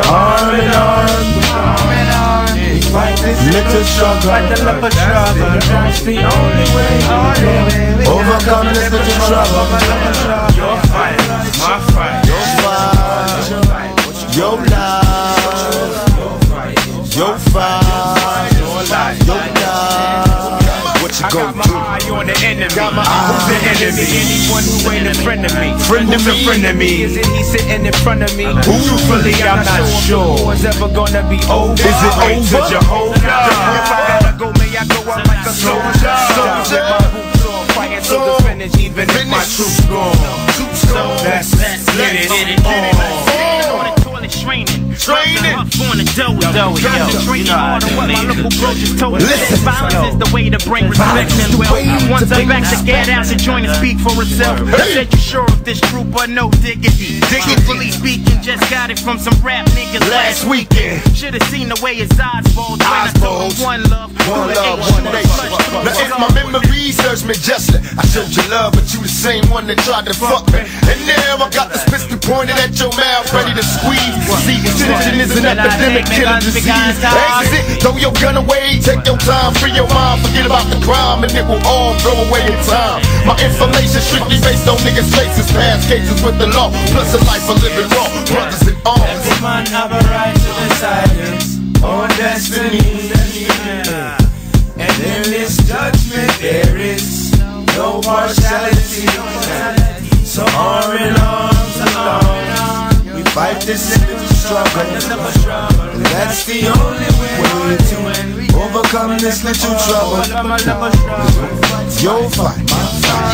arm 0.09 0.57
in 0.57 0.69
arm, 0.73 1.09
we 2.57 2.81
fight 2.93 3.17
this 3.21 3.39
little 3.53 3.85
struggle. 3.85 4.29
Fight 4.29 4.49
the 4.49 4.57
little 4.65 4.89
struggle. 4.89 5.53
That's 5.69 6.01
the 6.01 6.17
only 6.25 6.67
way. 6.75 6.93
Overcome 8.09 8.73
this 8.73 8.89
little 8.89 9.19
trouble. 9.29 9.65
Your 10.57 10.77
fight, 10.89 11.19
my 11.61 11.77
fight. 11.93 12.25
Your 12.25 12.43
fight, 12.65 13.93
your 14.35 14.57
love, 14.65 14.98
you 21.19 21.25
I 21.25 21.29
got 21.31 21.55
my 21.55 21.63
do? 21.67 21.75
eye 21.75 21.99
on 22.15 22.25
the 22.27 22.35
enemy. 22.47 22.71
Got 22.75 22.95
my 22.95 23.03
Who's 23.03 23.43
the 23.51 23.55
eye 23.59 23.75
on 23.75 23.95
the 23.99 24.07
enemy? 24.07 24.07
Anyone 24.23 24.63
who 24.63 24.77
ain't 24.87 25.07
a 25.11 25.15
friend 25.19 25.43
of 25.43 25.53
me. 25.59 25.69
Friend 25.83 26.07
of 26.15 26.23
a 26.23 26.31
me? 26.31 26.43
friend 26.47 26.63
of 26.65 26.75
me? 26.79 27.03
Is 27.03 27.17
it 27.17 27.27
he 27.27 27.43
sitting 27.43 27.85
in 27.85 27.93
front 27.99 28.23
of 28.23 28.31
me? 28.39 28.47
Truthfully, 28.63 29.35
I'm 29.43 29.63
not 29.67 29.83
sure. 30.07 30.53
Is 30.55 30.63
ever 30.63 30.87
gonna 30.87 31.23
be 31.27 31.39
over? 31.51 31.75
Is 31.75 31.99
it 32.07 32.15
over? 32.23 32.61
Jehovah. 32.71 33.19
If 33.19 33.91
I 33.91 33.99
gotta 34.07 34.31
go, 34.39 34.47
may 34.55 34.71
I 34.71 34.83
go 34.87 34.99
out 35.11 35.27
like 35.27 35.43
a 35.43 35.51
soldier. 35.51 36.15
Soldier. 36.39 36.83
My 36.87 37.03
boots 37.11 37.43
on, 37.45 37.67
fighting 37.75 38.03
to 38.03 38.15
the 38.15 38.35
finish, 38.47 38.75
even 38.79 39.09
if 39.09 39.27
my 39.27 39.43
troops 39.43 39.83
gone. 39.91 40.15
So 40.87 41.03
let's 41.27 41.51
get 41.95 42.15
it 42.15 42.63
on. 42.63 43.28
Training. 44.99 45.55
On 45.55 45.95
the 45.95 46.03
dough, 46.11 46.35
dough. 46.51 46.75
Concentrating 46.75 47.47
You 47.47 47.51
know 47.51 47.55
how 47.55 47.79
hard 47.79 47.83
on 47.83 47.89
I 47.89 47.97
what 47.97 48.07
my 48.11 48.19
it. 48.19 48.27
local 48.35 48.51
bro 48.59 48.69
just 48.75 48.99
told. 48.99 49.13
Listen. 49.23 49.57
Violence 49.63 50.11
is 50.11 50.17
the 50.19 50.29
way 50.35 50.49
to 50.51 50.59
bring 50.67 50.91
respect 50.91 51.31
Violence 51.31 51.33
is 51.33 51.45
and 51.45 51.53
the 51.55 51.59
wealth. 51.59 51.73
way 51.73 51.87
to 51.87 52.11
Once 52.11 52.31
I 52.31 52.35
bring 52.35 52.49
back 52.51 52.67
to 52.67 52.77
get 52.83 53.07
out 53.07 53.31
and 53.31 53.39
join 53.39 53.63
and 53.63 53.73
speak 53.79 53.97
for 54.03 54.11
itself. 54.21 54.59
Hey. 54.67 54.93
Said 55.03 55.13
you 55.13 55.19
sure 55.19 55.47
of 55.47 55.63
this 55.63 55.79
truth, 55.87 56.11
but 56.11 56.29
no 56.29 56.51
diggity. 56.59 57.23
Diggity. 57.31 57.91
Speaking, 57.95 58.39
just 58.43 58.63
got 58.69 58.91
it 58.91 58.99
from 58.99 59.17
some 59.17 59.33
rap 59.41 59.65
niggas 59.71 60.03
Last 60.11 60.45
weekend. 60.45 60.99
Should've 61.15 61.43
seen 61.47 61.69
the 61.69 61.79
way 61.81 61.95
his 61.95 62.11
eyes 62.19 62.43
bulged 62.53 62.83
when 62.83 63.07
I 63.07 63.11
told 63.17 63.53
him 63.53 63.63
one 63.63 63.83
love. 63.89 64.11
One 64.27 64.51
love, 64.51 64.79
one 64.83 65.03
nation. 65.15 65.47
Now 65.79 65.95
if 65.95 66.11
my 66.19 66.29
memory 66.35 66.91
serves 66.91 67.23
me 67.23 67.33
justly, 67.39 67.79
I 67.97 68.03
showed 68.11 68.29
you 68.35 68.43
love, 68.51 68.73
but 68.75 68.85
you 68.93 68.99
the 68.99 69.07
same 69.07 69.47
one 69.49 69.65
that 69.67 69.79
tried 69.87 70.05
to 70.05 70.13
fuck 70.13 70.45
me. 70.51 70.59
And 70.91 70.99
now 71.07 71.39
I 71.39 71.47
got 71.49 71.71
this 71.71 71.83
pistol 71.87 72.19
pointed 72.19 72.57
at 72.59 72.75
your 72.77 72.91
mouth, 72.99 73.31
ready 73.33 73.53
to 73.55 73.63
squeeze. 73.63 74.15
See, 74.43 74.59
tension 74.89 75.21
is 75.21 75.31
an 75.37 75.45
epidemic, 75.45 76.05
killing 76.09 76.41
disease. 76.41 76.65
Exit, 76.65 77.63
throw 77.81 77.93
your 77.97 78.13
gun 78.17 78.37
away, 78.37 78.81
take 78.81 79.05
your 79.05 79.17
time, 79.21 79.53
free 79.61 79.73
your 79.73 79.87
mind, 79.93 80.21
forget 80.25 80.45
about 80.45 80.65
the 80.73 80.79
crime, 80.81 81.23
and 81.23 81.31
it 81.33 81.45
will 81.45 81.61
all 81.69 81.93
go 82.01 82.13
away 82.25 82.41
in 82.49 82.57
time. 82.65 83.01
My 83.25 83.37
information 83.37 84.01
strictly 84.01 84.41
based 84.41 84.65
on 84.65 84.77
niggas' 84.81 85.13
faces, 85.13 85.45
past 85.53 85.85
cases 85.87 86.17
with 86.25 86.37
the 86.41 86.47
law, 86.57 86.73
plus 86.89 87.13
a 87.13 87.21
life 87.29 87.45
of 87.49 87.61
living 87.61 87.89
raw, 87.93 88.09
brothers 88.25 88.65
in 88.65 88.75
arms. 88.85 89.05
Every 89.05 89.37
man 89.45 89.65
have 89.69 89.91
a 89.93 90.01
right 90.09 90.33
to 90.33 90.51
decide 90.65 91.13
his 91.21 91.59
own 91.83 92.09
destiny. 92.17 93.13
And 94.79 94.95
in 95.03 95.23
this 95.29 95.57
judgment 95.67 96.31
there 96.39 96.77
is 96.77 97.37
no 97.75 98.01
partiality. 98.01 99.05
So 100.23 100.45
arm 100.55 100.95
in 100.97 101.15
arms 101.17 101.48
fight 103.49 103.61
this 103.65 103.99
little 103.99 104.27
struggle. 104.27 104.81
And 105.93 106.05
that's 106.05 106.45
the 106.45 106.67
only 106.69 107.09
way 107.19 107.77
to 107.89 107.97
overcome 108.57 109.17
this 109.17 109.43
little 109.43 109.75
trouble. 109.85 110.21
Your 112.01 112.29
fight, 112.29 112.61
my 112.69 112.85
fight. 113.01 113.29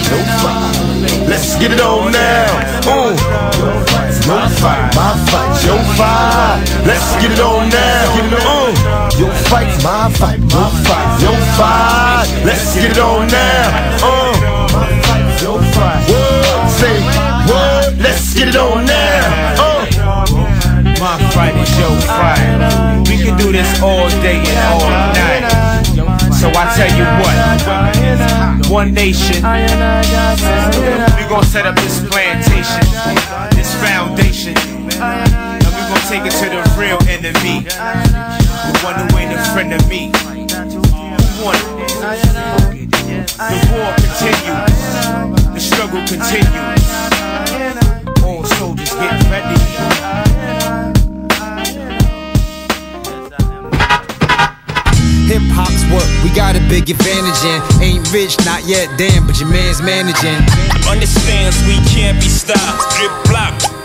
Let's 1.28 1.56
get 1.60 1.72
it 1.72 1.82
on 1.82 2.12
now. 2.12 2.48
Ooh. 2.88 3.12
Your 4.26 4.50
fight, 4.60 4.96
my 4.96 5.14
fight, 5.30 5.66
your 5.66 5.84
fight. 5.98 6.64
Let's 6.86 7.12
get 7.22 7.32
it 7.32 7.40
on 7.40 7.70
now. 7.70 8.16
On. 8.46 9.20
Your 9.20 9.32
fight, 9.50 9.72
my 9.84 10.10
fight, 10.12 10.40
my 10.40 10.70
fight, 10.86 11.22
your 11.22 11.38
fight. 11.58 12.28
Let's 12.46 12.76
get 12.76 12.92
it 12.92 13.00
on 13.00 13.28
now. 13.28 13.98
Uh. 14.02 14.66
My 14.74 15.02
fight, 15.02 15.42
your 15.42 15.60
fight. 15.74 16.06
Say 16.80 17.02
word. 17.50 17.98
Let's 18.02 18.34
get 18.34 18.50
it 18.50 18.56
on 18.56 18.86
now. 18.86 19.35
My 21.16 21.24
fight 21.32 21.56
is 21.56 21.72
your. 21.80 21.96
We 23.08 23.16
can 23.24 23.38
do 23.38 23.48
this 23.54 23.82
all 23.82 24.10
day 24.20 24.36
and 24.36 24.60
all 24.68 24.84
night. 25.16 25.48
So 26.36 26.52
I 26.52 26.68
tell 26.76 26.92
you 26.92 27.08
what, 27.24 28.68
one 28.70 28.94
nation, 28.94 29.38
we 31.16 31.24
gonna 31.30 31.46
set 31.46 31.66
up 31.66 31.78
this 31.78 32.04
plantation, 32.10 32.84
this 33.56 33.74
foundation, 33.80 34.58
and 35.00 35.64
we 35.64 35.82
gonna 35.88 36.04
take 36.12 36.26
it 36.28 36.36
to 36.44 36.50
the 36.52 36.60
real 36.78 37.00
enemy, 37.08 37.64
the 37.64 38.76
one 38.84 38.96
who 39.00 39.18
ain't 39.18 39.32
a 39.32 39.40
friend 39.54 39.72
of 39.72 39.88
me. 39.88 40.12
The 43.40 43.60
war 43.72 43.96
continues, 44.04 44.76
the 45.54 45.60
struggle 45.62 46.04
continues. 46.06 46.84
All 48.22 48.44
soldiers 48.44 48.92
get 48.96 49.24
ready. 49.32 50.25
Hip 55.26 55.42
hop's 55.50 55.82
what 55.90 56.06
we 56.24 56.30
got 56.36 56.56
a 56.56 56.62
big 56.70 56.90
advantage 56.90 57.42
in. 57.42 57.82
Ain't 57.82 58.14
rich, 58.14 58.38
not 58.46 58.64
yet, 58.66 58.94
damn, 58.98 59.26
but 59.26 59.40
your 59.40 59.50
man's 59.50 59.82
managing. 59.82 60.38
Understands 60.88 61.58
we 61.66 61.82
can't 61.90 62.22
be 62.22 62.30
stopped. 62.30 62.96
Drip 62.96 63.12
block. 63.26 63.85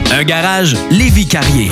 Un 0.13 0.23
garage 0.25 0.75
Lévi 0.89 1.25
Carrier. 1.25 1.71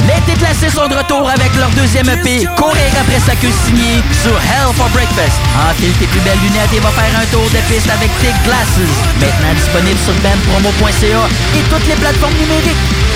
Les 0.00 0.32
déclassés 0.32 0.70
sont 0.70 0.88
de 0.88 0.94
retour 0.94 1.28
avec 1.28 1.54
leur 1.56 1.70
deuxième 1.70 2.08
EP, 2.08 2.46
Courir 2.56 2.90
après 3.00 3.20
sa 3.20 3.34
queue 3.36 3.52
signée 3.66 4.02
sur 4.22 4.32
Hell 4.32 4.72
for 4.74 4.88
Breakfast. 4.90 5.38
Enfile 5.70 5.92
tes 6.00 6.06
plus 6.06 6.20
belles 6.20 6.40
lunettes 6.42 6.72
et 6.74 6.80
va 6.80 6.90
faire 6.90 7.12
un 7.20 7.26
tour 7.26 7.44
de 7.44 7.60
piste 7.72 7.90
avec 7.90 8.10
Thick 8.20 8.34
Glasses. 8.44 8.80
Maintenant 9.20 9.54
disponible 9.54 9.98
sur 10.04 10.14
bandpromo.ca 10.22 11.28
et 11.56 11.62
toutes 11.70 11.86
les 11.88 11.96
plateformes 11.96 12.34
numériques. 12.34 13.12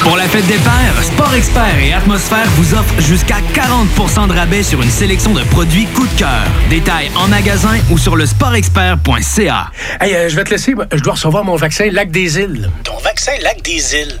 Pour 0.00 0.16
la 0.16 0.24
fête 0.24 0.46
des 0.46 0.58
pères, 0.58 1.02
Sport 1.02 1.34
Expert 1.34 1.78
et 1.78 1.92
Atmosphère 1.92 2.46
vous 2.56 2.74
offrent 2.74 3.00
jusqu'à 3.00 3.38
40% 3.54 4.28
de 4.28 4.32
rabais 4.32 4.62
sur 4.62 4.82
une 4.82 4.90
sélection 4.90 5.32
de 5.32 5.42
produits 5.44 5.86
coup 5.86 6.06
de 6.06 6.18
cœur. 6.18 6.44
Détails 6.68 7.10
en 7.16 7.28
magasin 7.28 7.78
ou 7.90 7.96
sur 7.96 8.16
le 8.16 8.26
sportexpert.ca. 8.26 9.70
Hey, 10.00 10.14
euh, 10.14 10.28
je 10.28 10.36
vais 10.36 10.44
te 10.44 10.50
laisser. 10.50 10.74
Je 10.92 11.00
dois 11.00 11.14
recevoir 11.14 11.44
mon 11.44 11.56
vaccin 11.56 11.88
Lac 11.90 12.10
des 12.10 12.38
Îles. 12.38 12.70
Ton 12.82 12.98
vaccin 12.98 13.32
Lac 13.42 13.62
des 13.62 13.94
Îles. 13.94 14.20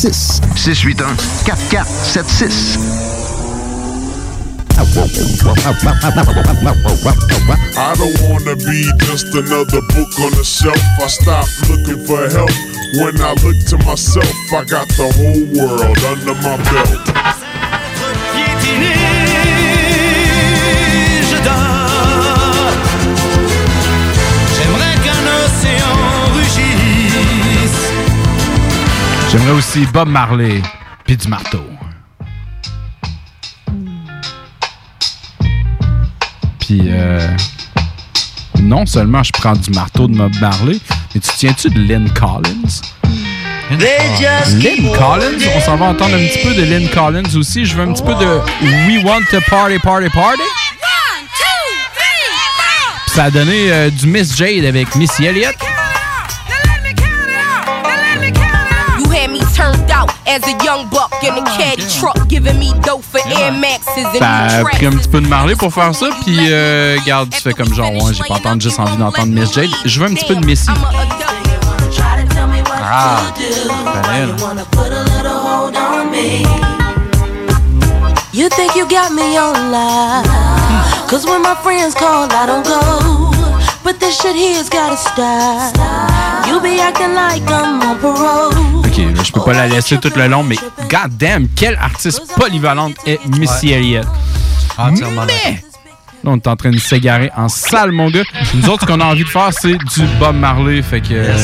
4476. 0.00 0.40
681 0.56 1.12
4476. 1.44 2.80
I 7.76 7.92
don't 8.00 8.16
wanna 8.24 8.56
be 8.56 8.80
just 9.04 9.28
another 9.36 9.84
book 9.92 10.08
on 10.24 10.32
the 10.32 10.44
shelf. 10.44 10.80
I 10.96 11.06
stopped 11.06 11.52
looking 11.68 12.00
for 12.06 12.16
help. 12.32 12.48
When 12.96 13.20
I 13.20 13.36
look 13.44 13.60
to 13.68 13.76
myself, 13.84 14.24
I 14.56 14.64
got 14.64 14.88
the 14.96 15.12
whole 15.20 15.44
world 15.52 16.00
under 16.08 16.34
my 16.40 16.56
belt. 16.72 17.04
J'aimerais 29.30 29.52
aussi 29.52 29.86
Bob 29.92 30.08
Marley, 30.08 30.60
puis 31.04 31.16
du 31.16 31.28
marteau. 31.28 31.64
Puis, 36.58 36.80
euh, 36.88 37.28
non 38.60 38.86
seulement 38.86 39.22
je 39.22 39.30
prends 39.30 39.52
du 39.52 39.70
marteau 39.70 40.08
de 40.08 40.16
Bob 40.16 40.32
Marley, 40.40 40.78
mais 41.14 41.20
tu 41.20 41.30
tiens-tu 41.36 41.70
de 41.70 41.78
Lynn 41.78 42.10
Collins? 42.12 42.80
Lynn 43.70 44.90
Collins, 44.98 45.46
on 45.54 45.60
s'en 45.60 45.76
va 45.76 45.86
entendre 45.86 46.16
un 46.16 46.26
petit 46.26 46.40
peu 46.42 46.52
de 46.52 46.62
Lynn 46.64 46.88
Collins 46.88 47.36
aussi. 47.36 47.64
Je 47.64 47.76
veux 47.76 47.84
un 47.84 47.92
petit 47.92 48.02
peu 48.02 48.14
de 48.14 48.40
We 48.88 49.04
Want 49.04 49.22
to 49.30 49.40
Party, 49.48 49.78
Party, 49.78 50.08
Party. 50.08 50.42
Puis 53.06 53.14
ça 53.14 53.24
a 53.24 53.30
donné 53.30 53.70
euh, 53.70 53.90
du 53.90 54.08
Miss 54.08 54.36
Jade 54.36 54.64
avec 54.64 54.96
Missy 54.96 55.26
Elliott. 55.26 55.54
As 60.26 60.42
a 60.46 60.64
young 60.64 60.88
buck 60.90 61.12
in 61.22 61.34
a 61.34 61.44
caddy 61.56 61.84
truck, 61.98 62.28
giving 62.28 62.58
me 62.58 62.72
dope 62.82 63.02
for 63.02 63.20
Air 63.26 63.52
Maxes 63.52 64.04
and 64.04 64.18
Ça 64.18 64.60
a 64.60 64.64
pris 64.64 64.86
un 64.86 64.92
petit 64.92 65.08
peu 65.08 65.20
de 65.20 65.26
Marley 65.26 65.56
pour 65.56 65.72
faire 65.72 65.94
ça, 65.94 66.06
puis 66.22 66.38
euh, 66.50 66.96
regarde, 67.00 67.30
tu 67.30 67.40
fais 67.40 67.52
comme 67.52 67.72
genre, 67.74 67.92
ouais, 67.92 68.12
j'ai 68.14 68.24
pas 68.24 68.34
entendu, 68.34 68.62
juste 68.64 68.78
envie 68.78 68.96
d'entendre 68.96 69.28
Miss 69.28 69.52
Jade. 69.52 69.70
Je 69.84 70.00
veux 70.00 70.06
un 70.06 70.14
petit 70.14 70.26
peu 70.26 70.34
de 70.36 70.44
Missy. 70.44 70.70
Ah, 72.82 73.20
You 78.32 78.48
think 78.48 78.76
you 78.76 78.88
got 78.88 79.12
me 79.12 79.36
on 79.38 79.70
live? 79.72 80.26
Cause 81.08 81.26
when 81.26 81.42
my 81.42 81.54
friends 81.62 81.94
call, 81.94 82.28
I 82.30 82.46
don't 82.46 82.64
go. 82.64 83.32
But 83.82 83.98
this 83.98 84.20
shit 84.20 84.36
here's 84.36 84.68
gotta 84.68 84.96
stop. 84.96 86.09
You 86.50 86.60
be 86.60 86.80
acting 86.80 87.14
like 87.14 87.42
I'm 87.48 87.80
on 87.82 87.96
parole. 87.96 88.54
Ok, 88.84 89.24
je 89.24 89.32
peux 89.32 89.40
pas 89.42 89.52
la 89.52 89.68
laisser 89.68 89.98
tout 89.98 90.10
le 90.16 90.26
long, 90.28 90.42
mais 90.42 90.56
god 90.88 91.16
damn, 91.16 91.46
quelle 91.48 91.76
artiste 91.80 92.22
polyvalente 92.36 92.94
est 93.06 93.20
Missy 93.38 93.68
Ouais. 93.68 93.72
Elliott. 93.74 94.06
Entièrement 94.76 95.22
Mais, 95.26 95.52
là, 95.52 95.60
on 96.24 96.36
est 96.36 96.46
en 96.48 96.56
train 96.56 96.70
de 96.70 96.78
s'égarer 96.78 97.30
en 97.36 97.48
salle, 97.48 97.92
mon 97.92 98.10
gars. 98.10 98.22
Nous 98.54 98.68
autres, 98.68 98.82
ce 98.82 98.86
qu'on 98.86 99.00
a 99.00 99.04
envie 99.04 99.24
de 99.24 99.28
faire, 99.28 99.50
c'est 99.52 99.76
du 99.76 100.06
Bob 100.18 100.36
Marley. 100.36 100.82
Fait 100.82 101.00
que, 101.00 101.08
euh, 101.12 101.36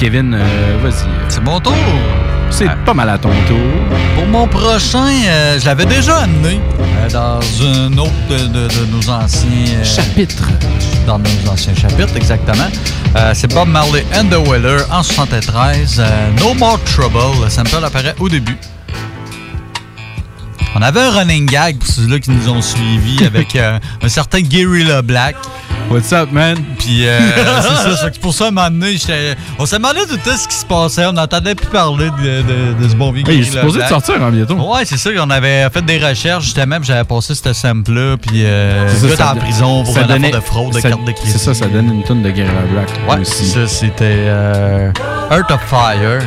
Kevin, 0.00 0.34
euh, 0.34 0.78
vas-y. 0.82 1.04
C'est 1.28 1.42
mon 1.44 1.60
tour. 1.60 1.72
C'est 2.50 2.68
pas 2.84 2.94
mal 2.94 3.08
à 3.10 3.18
ton 3.18 3.30
tour. 3.48 3.58
Pour 4.14 4.26
mon 4.26 4.46
prochain, 4.46 5.08
euh, 5.26 5.58
je 5.58 5.66
l'avais 5.66 5.86
déjà 5.86 6.18
amené 6.18 6.60
euh, 6.80 7.08
dans 7.10 7.40
un 7.66 7.98
autre 7.98 8.12
de, 8.30 8.36
de- 8.46 8.68
de 8.68 8.86
nos 8.92 9.10
anciens 9.10 9.48
euh, 9.76 9.84
chapitres. 9.84 10.48
Dans 11.06 11.18
nos 11.18 11.50
anciens 11.50 11.74
chapitres, 11.74 12.16
exactement. 12.16 12.68
Euh, 13.16 13.32
c'est 13.34 13.52
Bob 13.52 13.68
Marley 13.68 14.04
and 14.14 14.28
the 14.30 14.48
Wailers 14.48 14.84
en 14.90 15.02
73. 15.02 15.96
euh, 15.98 16.30
no 16.40 16.54
More 16.54 16.80
Trouble. 16.84 17.42
Le 17.44 17.50
sample 17.50 17.84
apparaît 17.84 18.14
au 18.18 18.28
début. 18.28 18.56
On 20.74 20.82
avait 20.82 21.00
un 21.00 21.10
running 21.10 21.46
gag 21.46 21.78
pour 21.78 21.88
ceux-là 21.88 22.18
qui 22.18 22.30
nous 22.30 22.48
ont 22.48 22.62
suivis 22.62 23.24
avec 23.24 23.54
euh, 23.56 23.78
un 24.02 24.08
certain 24.08 24.40
Guerrilla 24.40 25.02
Black. 25.02 25.36
What's 25.90 26.12
up, 26.12 26.32
man? 26.32 26.56
Puis 26.78 27.06
euh, 27.06 27.18
c'est 27.62 27.96
ça, 27.96 28.10
c'est 28.12 28.18
pour 28.20 28.32
ça, 28.34 28.46
à 28.46 28.48
un 28.48 28.50
moment 28.50 28.70
donné, 28.70 28.96
j'étais- 28.96 29.36
on 29.58 29.66
s'est 29.66 29.76
demandé 29.76 30.00
tout 30.08 30.18
ce 30.36 30.48
qui 30.48 30.54
se 30.56 30.64
passait. 30.64 31.06
On 31.06 31.12
n'entendait 31.12 31.54
plus 31.54 31.66
parler 31.68 32.10
de, 32.10 32.42
de- 32.42 32.82
de 32.82 32.88
ce 32.88 32.96
bon 32.96 33.12
vieux 33.12 33.22
Hey, 33.28 33.38
il 33.38 33.40
est 33.46 33.50
supposé 33.50 33.80
de 33.82 33.86
sortir 33.86 34.14
hein, 34.22 34.30
bientôt. 34.30 34.54
Ouais, 34.54 34.84
c'est 34.84 34.96
ça. 34.96 35.10
On 35.20 35.30
avait 35.30 35.68
fait 35.70 35.82
des 35.84 35.98
recherches, 35.98 36.44
justement, 36.44 36.76
puis 36.78 36.86
j'avais 36.86 37.04
passé 37.04 37.34
ce 37.34 37.52
sample-là, 37.52 38.16
puis 38.16 38.44
euh, 38.44 38.88
C'est 38.88 38.96
ça, 38.96 39.08
ça 39.08 39.14
était 39.14 39.22
en 39.22 39.36
prison 39.36 39.84
pour 39.84 39.94
ça 39.94 40.00
un 40.00 40.06
donnait- 40.06 40.30
de 40.30 40.40
fraude 40.40 40.72
de 40.74 40.80
ça- 40.80 40.88
carte 40.88 41.04
de 41.04 41.12
crédit. 41.12 41.30
C'est 41.30 41.38
ça, 41.38 41.54
ça 41.54 41.66
donne 41.66 41.92
une 41.92 42.02
tonne 42.02 42.22
de 42.22 42.30
Guerrilla 42.30 42.62
Black. 42.72 42.88
Ouais, 43.08 43.20
aussi. 43.20 43.46
ça, 43.46 43.68
c'était 43.68 44.04
euh, 44.26 44.90
Earth 45.30 45.50
of 45.50 45.60
Fire. 45.68 46.20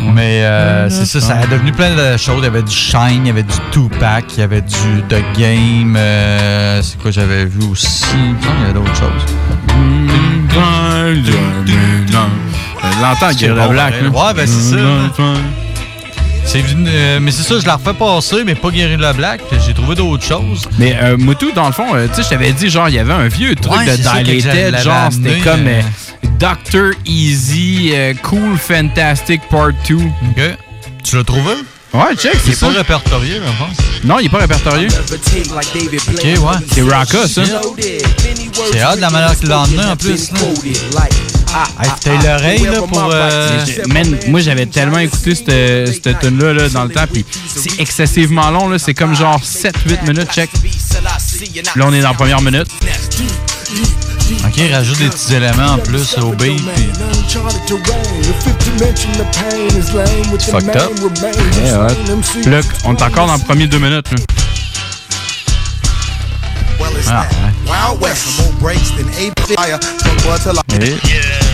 Mais 0.00 0.44
euh, 0.44 0.88
c'est 0.90 1.06
ça, 1.06 1.20
ça 1.20 1.36
a 1.38 1.46
devenu 1.46 1.72
plein 1.72 1.94
de 1.94 2.16
choses. 2.16 2.38
Il 2.38 2.44
y 2.44 2.46
avait 2.46 2.62
du 2.62 2.74
Shine, 2.74 3.22
il 3.24 3.26
y 3.26 3.30
avait 3.30 3.42
du 3.42 3.54
Tupac, 3.70 4.24
il 4.36 4.40
y 4.40 4.42
avait 4.42 4.60
du 4.62 5.02
The 5.08 5.22
Game. 5.36 5.94
euh, 5.96 6.80
c'est 6.82 7.00
quoi 7.00 7.10
j'avais 7.10 7.44
vu 7.44 7.64
aussi? 7.70 8.04
Il 8.14 8.46
y 8.60 8.64
avait 8.64 8.72
d'autres 8.72 8.94
choses. 8.94 9.34
L'entend, 13.00 13.32
bon, 13.54 13.68
Black. 13.70 13.94
Ouais, 14.12 14.34
ben 14.34 14.46
c'est 14.46 14.76
ça. 14.76 14.76
C'est 16.50 16.62
venu- 16.62 16.88
euh, 16.90 17.18
mais 17.20 17.30
c'est 17.30 17.42
ça, 17.42 17.60
je 17.60 17.66
la 17.66 17.76
refais 17.76 17.92
passer, 17.92 18.42
mais 18.44 18.54
pas 18.54 18.70
Guerrilla 18.70 19.12
Black. 19.12 19.42
puis 19.50 19.58
J'ai 19.66 19.74
trouvé 19.74 19.94
d'autres 19.94 20.24
choses. 20.24 20.66
Mais 20.78 20.96
euh, 21.02 21.18
Moutou, 21.18 21.52
dans 21.52 21.66
le 21.66 21.72
fond, 21.74 21.94
euh, 21.94 22.08
tu 22.08 22.14
sais, 22.14 22.22
je 22.22 22.28
t'avais 22.30 22.52
dit, 22.52 22.70
genre, 22.70 22.88
il 22.88 22.94
y 22.94 22.98
avait 22.98 23.12
un 23.12 23.28
vieux 23.28 23.54
truc 23.54 23.76
Ouais, 23.76 23.84
de 23.84 23.90
que 23.92 23.96
Dilated, 23.96 24.40
j'avais 24.42 24.82
genre, 24.82 25.10
c'était 25.12 25.40
comme 25.40 25.66
euh, 25.66 25.82
Dr. 26.38 26.96
Easy, 27.04 27.90
euh, 27.92 28.14
Cool 28.22 28.56
Fantastic 28.56 29.42
Part 29.50 29.72
2. 29.86 29.96
OK. 29.96 30.56
Tu 31.04 31.16
l'as 31.16 31.24
trouvé? 31.24 31.52
Ouais, 31.92 32.14
check, 32.16 32.32
Il 32.34 32.40
c'est 32.40 32.50
est 32.50 32.54
ça. 32.54 32.66
pas 32.68 32.72
répertorié, 32.78 33.34
je 33.34 33.40
pense. 33.64 33.76
Non, 34.04 34.18
il 34.18 34.26
est 34.26 34.30
pas 34.30 34.38
répertorié. 34.38 34.88
Ok, 34.88 36.24
ouais. 36.24 36.36
C'est 36.72 36.82
Raka, 36.82 37.28
ça. 37.28 37.42
C'est 38.72 38.80
hâte 38.80 38.96
de 38.96 39.00
la 39.02 39.10
manière 39.10 39.36
qu'il 39.38 39.48
l'a 39.48 39.60
emmené 39.60 39.84
en 39.84 39.96
plus. 39.96 40.30
Là. 40.32 40.38
Hey, 41.82 41.90
t'as 42.00 42.22
l'oreille 42.22 42.62
là 42.64 42.78
pour. 42.82 43.10
euh, 43.12 43.64
Man, 43.88 44.16
moi 44.28 44.40
j'avais 44.40 44.66
tellement 44.66 44.98
écouté 44.98 45.34
cette, 45.34 46.02
cette 46.04 46.18
tune-là 46.20 46.52
là, 46.52 46.68
dans 46.68 46.84
le 46.84 46.90
temps, 46.90 47.06
puis 47.10 47.24
c'est 47.54 47.80
excessivement 47.80 48.50
long, 48.50 48.68
là, 48.68 48.78
c'est 48.78 48.94
comme 48.94 49.14
genre 49.14 49.40
7-8 49.40 50.06
minutes, 50.06 50.30
check. 50.32 50.50
Là 51.76 51.84
on 51.88 51.92
est 51.92 52.00
dans 52.02 52.08
la 52.08 52.14
première 52.14 52.40
minute. 52.42 52.68
Ok, 54.44 54.56
il 54.58 54.74
rajoute 54.74 54.98
des 54.98 55.08
petits 55.08 55.34
éléments 55.34 55.72
en 55.72 55.78
plus 55.78 56.16
au 56.18 56.32
beat. 56.32 56.62
Puis... 56.74 56.88
Fucked 60.50 60.76
up. 60.76 60.90
Ouais. 61.80 62.50
Là, 62.50 62.60
on 62.84 62.94
est 62.94 63.02
encore 63.02 63.26
dans 63.26 63.36
les 63.36 63.42
premiers 63.44 63.66
deux 63.66 63.78
minutes. 63.78 64.10
Là. 64.10 64.18
Ah, 67.06 67.54
Wild 67.66 68.00
West, 68.00 68.26
more 68.40 68.52
breaks 68.60 68.90
than 68.92 69.08
eight 69.14 69.32
fire. 69.54 69.78
From 69.78 70.16
what 70.28 70.40
till 70.42 70.58
I- 70.58 70.62
Et- 70.82 70.82
Hand 70.82 70.82
me 70.82 71.47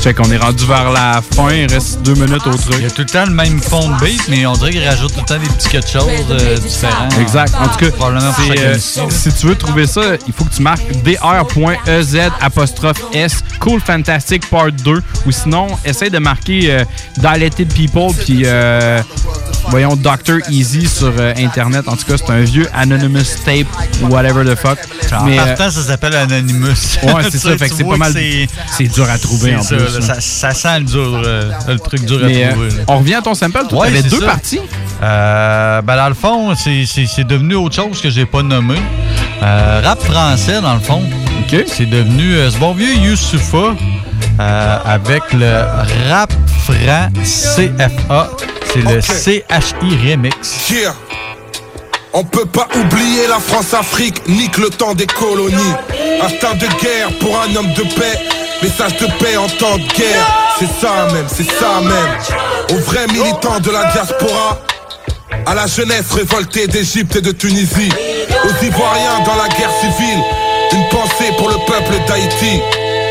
Fait 0.00 0.14
qu'on 0.14 0.30
est 0.30 0.36
rendu 0.36 0.64
vers 0.66 0.90
la 0.90 1.20
fin, 1.34 1.50
il 1.50 1.72
reste 1.72 2.02
deux 2.02 2.14
minutes 2.14 2.46
au 2.46 2.56
truc. 2.56 2.76
Il 2.78 2.82
y 2.82 2.86
a 2.86 2.90
tout 2.90 3.02
le 3.02 3.06
temps 3.06 3.24
le 3.26 3.32
même 3.32 3.60
fond 3.60 3.88
de 3.90 4.04
beat, 4.04 4.22
mais 4.28 4.46
on 4.46 4.52
dirait 4.52 4.70
qu'il 4.70 4.86
rajoute 4.86 5.12
tout 5.14 5.20
le 5.20 5.26
temps 5.26 5.38
des 5.38 5.48
petits 5.48 5.68
quelque 5.68 5.88
chose 5.88 6.04
euh, 6.30 6.56
différents. 6.58 7.08
Exact. 7.20 7.54
En 7.58 7.68
tout 7.68 7.78
cas, 7.78 7.90
Probablement 7.90 8.32
pour 8.32 8.44
c'est, 8.44 8.56
chaque 8.56 9.04
euh, 9.04 9.10
si 9.10 9.32
tu 9.32 9.46
veux 9.46 9.56
trouver 9.56 9.86
ça, 9.86 10.02
il 10.26 10.32
faut 10.32 10.44
que 10.44 10.54
tu 10.54 10.62
marques 10.62 10.86
dr.ez 11.02 12.30
apostrophe 12.40 13.02
s 13.12 13.42
Cool 13.58 13.80
Fantastic 13.80 14.48
Part 14.48 14.72
2 14.72 15.02
ou 15.26 15.30
sinon, 15.32 15.66
essaye 15.84 16.10
de 16.10 16.18
marquer 16.18 16.70
euh, 16.70 16.84
Dilated 17.18 17.72
People 17.74 18.14
puis 18.24 18.42
euh, 18.44 19.00
voyons 19.70 19.96
Dr. 19.96 20.38
Easy 20.50 20.86
sur 20.86 21.12
euh, 21.18 21.32
Internet. 21.36 21.88
En 21.88 21.96
tout 21.96 22.04
cas, 22.06 22.16
c'est 22.16 22.30
un 22.32 22.42
vieux 22.42 22.68
Anonymous 22.74 23.24
Tape 23.44 23.66
ou 24.02 24.06
whatever 24.06 24.44
the 24.44 24.56
fuck. 24.56 24.78
En 25.12 25.24
Mais, 25.24 25.38
euh, 25.38 25.44
partant, 25.44 25.70
ça 25.70 25.82
s'appelle 25.82 26.14
Anonymous. 26.14 26.98
Ouais, 27.02 27.25
c'est 27.30 27.38
Tu 27.38 27.46
ça, 27.48 27.58
fait 27.58 27.68
que 27.68 27.74
tu 27.74 27.76
c'est 27.78 27.84
pas 27.84 27.96
mal- 27.96 28.14
c'est 28.76 28.84
dur 28.88 29.08
à 29.10 29.18
trouver, 29.18 29.50
c'est 29.50 29.56
en 29.56 29.62
ça, 29.62 29.76
plus, 29.76 30.08
là. 30.08 30.20
ça, 30.20 30.50
sent 30.52 30.78
le, 30.80 30.84
dur, 30.84 31.22
euh, 31.24 31.50
le 31.68 31.78
truc 31.78 32.04
dur 32.04 32.20
à 32.22 32.26
euh, 32.28 32.50
trouver. 32.52 32.68
on 32.88 32.98
revient 32.98 33.14
à 33.14 33.22
ton 33.22 33.34
sample, 33.34 33.60
t'avais 33.68 34.02
c'est 34.02 34.08
deux 34.08 34.20
parties? 34.20 34.60
Euh, 35.02 35.82
ben 35.82 35.96
dans 35.96 36.08
le 36.08 36.14
fond, 36.14 36.54
c'est- 36.56 36.84
c'est 36.86 37.06
c'est 37.06 37.24
devenu 37.24 37.54
autre 37.54 37.74
chose 37.76 38.00
que 38.00 38.10
j'ai 38.10 38.26
pas 38.26 38.42
nommé. 38.42 38.76
Rap 39.40 40.02
français, 40.02 40.60
dans 40.60 40.74
le 40.74 40.80
fond. 40.80 41.02
C'est 41.66 41.86
devenu 41.86 42.34
ce 42.50 42.56
bon 42.58 42.72
vieux 42.74 42.94
Youssoufa 42.96 43.76
euh, 44.40 44.78
avec 44.84 45.22
le 45.32 45.62
rap 46.10 46.32
franc 46.64 47.08
CFA. 47.22 48.30
C'est 48.72 48.80
le 48.82 49.00
CHI 49.00 50.10
Remix. 50.10 50.70
Yeah. 50.70 50.94
On 52.18 52.24
peut 52.24 52.46
pas 52.46 52.66
oublier 52.74 53.26
la 53.28 53.38
France-Afrique, 53.38 54.26
nique 54.26 54.56
le 54.56 54.70
temps 54.70 54.94
des 54.94 55.04
colonies. 55.04 55.74
Instinct 56.22 56.54
de 56.54 56.66
guerre 56.80 57.10
pour 57.20 57.38
un 57.38 57.54
homme 57.54 57.70
de 57.74 57.82
paix, 57.82 58.18
message 58.62 58.96
de 58.96 59.06
paix 59.22 59.36
en 59.36 59.46
temps 59.46 59.76
de 59.76 59.86
guerre. 59.94 60.54
C'est 60.58 60.80
ça 60.80 61.12
même, 61.12 61.26
c'est 61.28 61.44
ça 61.44 61.82
même. 61.82 62.72
Aux 62.72 62.82
vrais 62.84 63.06
militants 63.08 63.60
de 63.60 63.70
la 63.70 63.92
diaspora, 63.92 64.62
à 65.44 65.54
la 65.54 65.66
jeunesse 65.66 66.10
révoltée 66.10 66.66
d'Égypte 66.66 67.16
et 67.16 67.20
de 67.20 67.32
Tunisie, 67.32 67.92
aux 68.44 68.64
Ivoiriens 68.64 69.20
dans 69.26 69.36
la 69.36 69.48
guerre 69.48 69.72
civile, 69.82 70.22
une 70.72 70.88
pensée 70.88 71.34
pour 71.36 71.50
le 71.50 71.56
peuple 71.66 72.02
d'Haïti. 72.08 72.62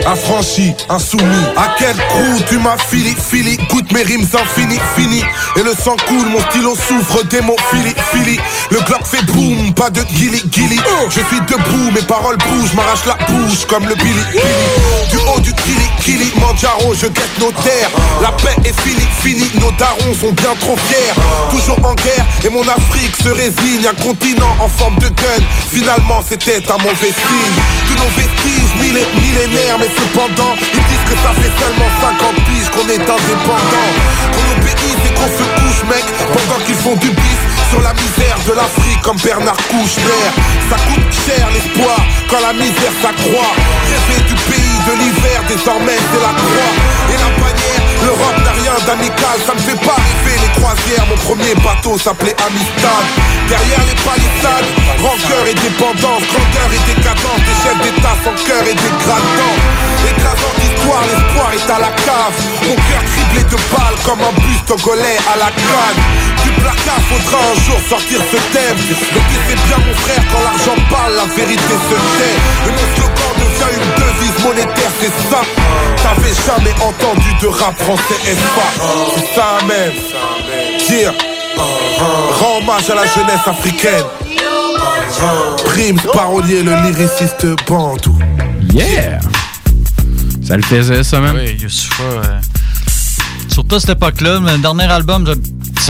Affranchi, 0.06 0.74
insoumis. 0.90 1.46
À 1.58 1.76
quel 1.80 1.96
crew 1.96 2.44
tu 2.48 2.58
m'as 2.60 2.78
fili, 2.78 3.16
fili, 3.16 3.58
goûte 3.70 3.92
mes 3.92 4.04
rimes 4.04 4.28
infinies, 4.34 4.80
fini. 4.96 5.24
Et 5.56 5.64
le 5.64 5.74
sang 5.74 5.96
coule, 6.08 6.28
mon 6.30 6.40
stylo 6.50 6.76
souffre 6.76 7.24
d'hémophilie, 7.26 7.96
fili. 8.12 8.40
Le 8.70 8.80
Glock 8.82 9.06
fait 9.06 9.24
boum, 9.26 9.74
pas 9.74 9.90
de 9.90 10.02
guili, 10.04 10.42
guili. 10.48 10.80
Je 11.10 11.20
suis 11.22 11.42
debout, 11.48 11.92
mes 11.94 12.02
paroles 12.04 12.38
bougent, 12.38 12.74
m'arrache 12.76 13.06
la 13.08 13.16
bouche 13.26 13.66
comme 13.68 13.88
le 13.88 13.96
Billy, 13.96 14.14
Billy. 14.32 14.44
Du 15.12 15.18
haut 15.18 15.40
du 15.40 15.54
Kili, 15.54 15.88
Kili, 16.04 16.32
Manjaro, 16.40 16.94
je 16.94 17.08
guette 17.08 17.40
nos 17.40 17.52
terres. 17.52 17.90
La 18.22 18.32
paix 18.32 18.56
est 18.64 18.80
finie, 18.82 19.08
finie, 19.22 19.50
nos 19.60 19.72
darons 19.72 20.14
sont 20.20 20.32
bien 20.34 20.54
trop 20.60 20.78
fiers. 20.88 21.14
Toujours 21.52 21.80
en 21.84 21.94
guerre, 21.96 22.26
et 22.44 22.50
mon 22.50 22.62
Afrique 22.68 23.16
se 23.24 23.30
résigne. 23.30 23.88
Un 23.88 24.04
continent 24.04 24.56
en 24.60 24.68
forme 24.68 24.98
de 25.00 25.08
gun, 25.10 25.44
finalement 25.72 26.22
c'était 26.28 26.62
un 26.72 26.78
mauvais 26.78 27.14
signe. 27.14 27.56
Tous 27.88 27.96
nos 28.04 28.10
vestiges, 28.16 28.82
millé- 28.82 29.06
millénaires, 29.22 29.78
mais 29.80 29.90
cependant, 29.98 30.54
ils 30.60 30.86
disent 30.90 31.08
que 31.10 31.18
ça 31.24 31.32
fait 31.36 31.54
seulement 31.60 31.90
50 32.02 32.36
piges 32.46 32.70
qu'on 32.70 32.88
est 32.90 33.02
indépendant. 33.02 33.90
Qu'on 34.34 34.48
obéisse 34.58 35.04
et 35.06 35.14
qu'on 35.14 35.30
se 35.32 35.46
couche, 35.60 35.82
mec, 35.90 36.06
pendant 36.34 36.60
qu'ils 36.66 36.76
font 36.76 36.96
du 36.96 37.10
bis 37.10 37.42
sur 37.70 37.82
la 37.82 37.94
misère 37.94 38.38
de 38.48 38.54
l'Afrique 38.54 39.02
comme 39.02 39.18
Bernard 39.18 39.58
Kouchner. 39.70 40.26
Ça 40.70 40.78
coûte 40.88 41.12
cher 41.26 41.48
l'espoir 41.54 41.98
quand 42.30 42.42
la 42.42 42.54
misère 42.54 42.94
s'accroît. 43.02 43.54
Rêver 43.90 44.22
du 44.28 44.36
pays 44.50 44.78
de 44.88 44.94
l'hiver, 45.00 45.44
désormais 45.48 45.98
c'est 46.12 46.22
la 46.22 46.34
croix. 46.34 46.95
L'Europe 48.18 48.36
rien 48.64 48.76
d'amical, 48.86 49.38
ça 49.46 49.54
me 49.54 49.60
fait 49.60 49.80
pas 49.84 49.96
rêver 49.96 50.38
les 50.40 50.52
croisières. 50.60 51.06
Mon 51.10 51.18
premier 51.18 51.56
bateau 51.56 51.98
s'appelait 51.98 52.36
Amistad. 52.48 53.04
Derrière 53.50 53.84
les 53.84 54.00
palissades, 54.08 54.70
rancœur 55.04 55.44
et 55.48 55.54
dépendance, 55.54 56.24
grandeur 56.32 56.70
et 56.72 56.84
décadence, 56.88 57.42
des 57.44 57.58
chefs 57.60 57.82
d'État 57.84 58.16
sans 58.24 58.36
cœur 58.48 58.64
et 58.64 58.76
dégradant. 58.76 59.56
Écrasant 60.06 60.54
d'histoire, 60.60 61.04
l'espoir 61.12 61.50
est 61.54 61.70
à 61.70 61.80
la 61.80 61.92
cave. 62.08 62.36
Mon 62.64 62.76
cœur 62.88 63.04
criblé 63.04 63.44
de 63.44 63.60
balles 63.74 64.00
comme 64.06 64.22
un 64.24 64.34
bus 64.40 64.62
togolais 64.66 65.20
à 65.28 65.36
la 65.36 65.52
canne. 65.52 66.00
Du 66.44 66.52
placard 66.62 67.04
faudra 67.12 67.40
un 67.52 67.58
jour 67.68 67.80
sortir 67.90 68.20
ce 68.32 68.40
thème. 68.56 68.80
Tu 68.80 68.96
sais 68.96 69.60
bien 69.68 69.80
mon 69.84 69.96
frère, 70.08 70.24
quand 70.32 70.44
l'argent 70.46 70.80
parle, 70.90 71.16
la 71.20 71.28
vérité 71.36 71.76
se 71.90 71.98
tait. 72.16 73.25
Devient 73.38 73.72
une 73.76 74.04
devise 74.04 74.44
monétaire, 74.44 74.92
c'est 75.00 75.30
ça. 75.30 75.42
T'avais 76.04 76.34
jamais 76.46 76.74
entendu 76.82 77.30
de 77.42 77.48
rap 77.48 77.76
français, 77.78 78.16
est-ce 78.28 78.48
pas 78.56 78.72
C'est 79.16 79.36
ça 79.36 79.58
même. 79.68 79.94
Dire, 80.88 81.14
rends 81.58 82.58
hommage 82.60 82.90
à 82.90 82.96
la 82.96 83.06
jeunesse 83.06 83.48
africaine. 83.48 84.06
Prime, 85.66 86.00
parolier, 86.14 86.62
le 86.64 86.76
lyriciste 86.84 87.46
Bandou. 87.68 88.18
Yeah! 88.74 89.20
Ça 90.46 90.58
le 90.58 90.64
faisait, 90.64 91.04
ça, 91.04 91.20
même? 91.20 91.36
Oui, 91.36 91.58
Youssoufa. 91.60 92.04
euh, 92.04 92.22
Surtout 93.52 93.76
à 93.76 93.80
cette 93.80 93.90
époque-là, 93.92 94.40
le 94.40 94.58
dernier 94.60 94.84
album, 94.84 95.26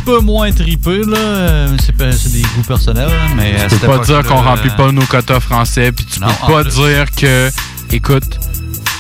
peu 0.06 0.20
moins 0.20 0.52
tripé, 0.52 1.02
là. 1.06 1.68
C'est 1.84 1.96
pas- 1.98 2.12
c'est 2.12 2.32
des 2.32 2.42
goûts 2.42 2.64
personnels, 2.68 3.08
là, 3.10 3.28
mais 3.36 3.56
Tu 3.70 3.76
peux 3.78 3.88
pas 3.88 4.00
dire 4.00 4.24
qu'on 4.24 4.42
remplit 4.42 4.70
euh, 4.70 4.78
pas 4.78 4.92
nos 4.92 5.02
quotas 5.04 5.40
français, 5.40 5.92
puis 5.92 6.06
tu 6.06 6.20
Non, 6.20 6.28
peux 6.48 6.54
pas 6.54 6.64
plus. 6.64 6.76
dire 6.76 7.06
que, 7.12 7.50
écoute, 7.92 8.40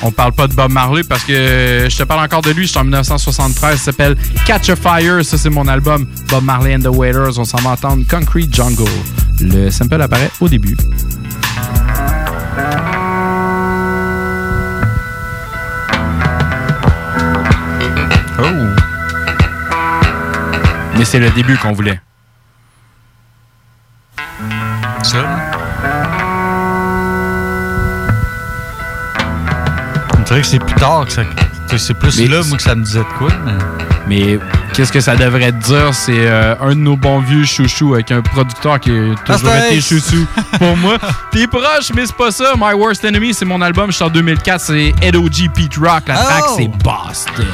on 0.02 0.12
parle 0.12 0.34
pas 0.34 0.48
de 0.48 0.54
Bob 0.54 0.72
Marley 0.72 1.04
parce 1.04 1.24
que 1.24 1.88
je 1.90 1.96
te 1.98 2.04
parle 2.04 2.24
encore 2.26 2.42
de 2.42 2.52
lui, 2.52 2.64
je 2.66 2.72
suis 2.72 2.80
en 2.80 2.84
1973, 2.84 3.76
il 3.76 3.80
s'appelle 3.80 4.16
Catch 4.46 4.70
a 4.70 4.76
Fire, 4.76 5.24
ça 5.24 5.38
c'est 5.38 5.50
mon 5.50 5.68
album 5.68 6.06
Bob 6.30 6.44
Marley 6.44 6.76
and 6.76 6.82
the 6.82 6.88
Waiters, 6.96 7.38
on 7.40 7.46
s'en 7.46 7.58
va 7.60 7.72
entendre 7.72 8.04
Concrete 8.10 8.54
Jungle. 8.54 8.84
Le 9.42 9.70
sample 9.70 10.02
apparaît 10.02 10.32
au 10.42 10.48
début. 10.50 10.76
Oh! 18.38 18.75
Mais 20.98 21.06
c'est 21.06 21.20
le 21.20 21.30
début 21.32 21.58
qu'on 21.58 21.74
voulait. 21.74 22.00
Ça. 25.04 25.18
On 30.18 30.22
dirait 30.22 30.42
que 30.42 30.48
c'est 30.48 30.60
plus 30.60 30.76
tard 30.76 31.06
que 31.06 31.12
ça. 31.12 31.24
C'est 31.78 31.94
plus 31.96 32.18
Mais 32.20 32.28
là, 32.28 32.42
moi, 32.48 32.56
que 32.58 32.64
ça 32.64 32.74
me 32.76 32.84
disait 32.84 33.00
de 33.00 33.18
quoi. 33.18 33.30
Mais... 33.46 33.54
Mais 34.08 34.40
qu'est-ce 34.74 34.92
que 34.92 35.00
ça 35.00 35.16
devrait 35.16 35.52
te 35.52 35.64
dire? 35.66 35.94
C'est 35.94 36.28
euh, 36.28 36.56
un 36.62 36.70
de 36.70 36.74
nos 36.80 36.96
bons 36.96 37.20
vieux 37.22 37.44
chouchous 37.44 37.96
avec 37.96 38.12
un 38.12 38.22
producteur 38.22 38.80
qui 38.80 38.92
a 38.92 39.16
toujours 39.26 39.50
Asterix. 39.50 39.68
été 39.78 39.82
chouchou 39.82 40.28
pour 40.60 40.78
moi. 40.78 40.98
T'es 41.32 41.48
proche, 41.48 41.92
mais 41.96 42.06
c'est 42.06 42.16
pas 42.16 42.30
ça. 42.32 42.54
My 42.56 42.74
Worst 42.74 43.04
Enemy, 43.04 43.34
c'est 43.34 43.46
mon 43.46 43.62
album, 43.64 43.88
je 43.92 43.96
suis 43.96 44.04
en 44.06 44.10
2004. 44.10 44.62
C'est 44.62 44.94
Ed 45.02 45.16
O.G. 45.16 45.50
Pete 45.54 45.76
Rock. 45.78 46.04
La 46.08 46.16
track, 46.18 46.44
Oh! 46.50 46.56
c'est 46.56 46.68
Boston. 46.84 47.46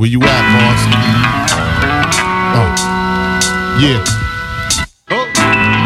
Where 0.00 0.08
you 0.08 0.24
at, 0.24 0.44
boss? 0.56 0.80
Oh. 2.56 2.72
Yeah. 3.84 4.00
Oh. 5.12 5.28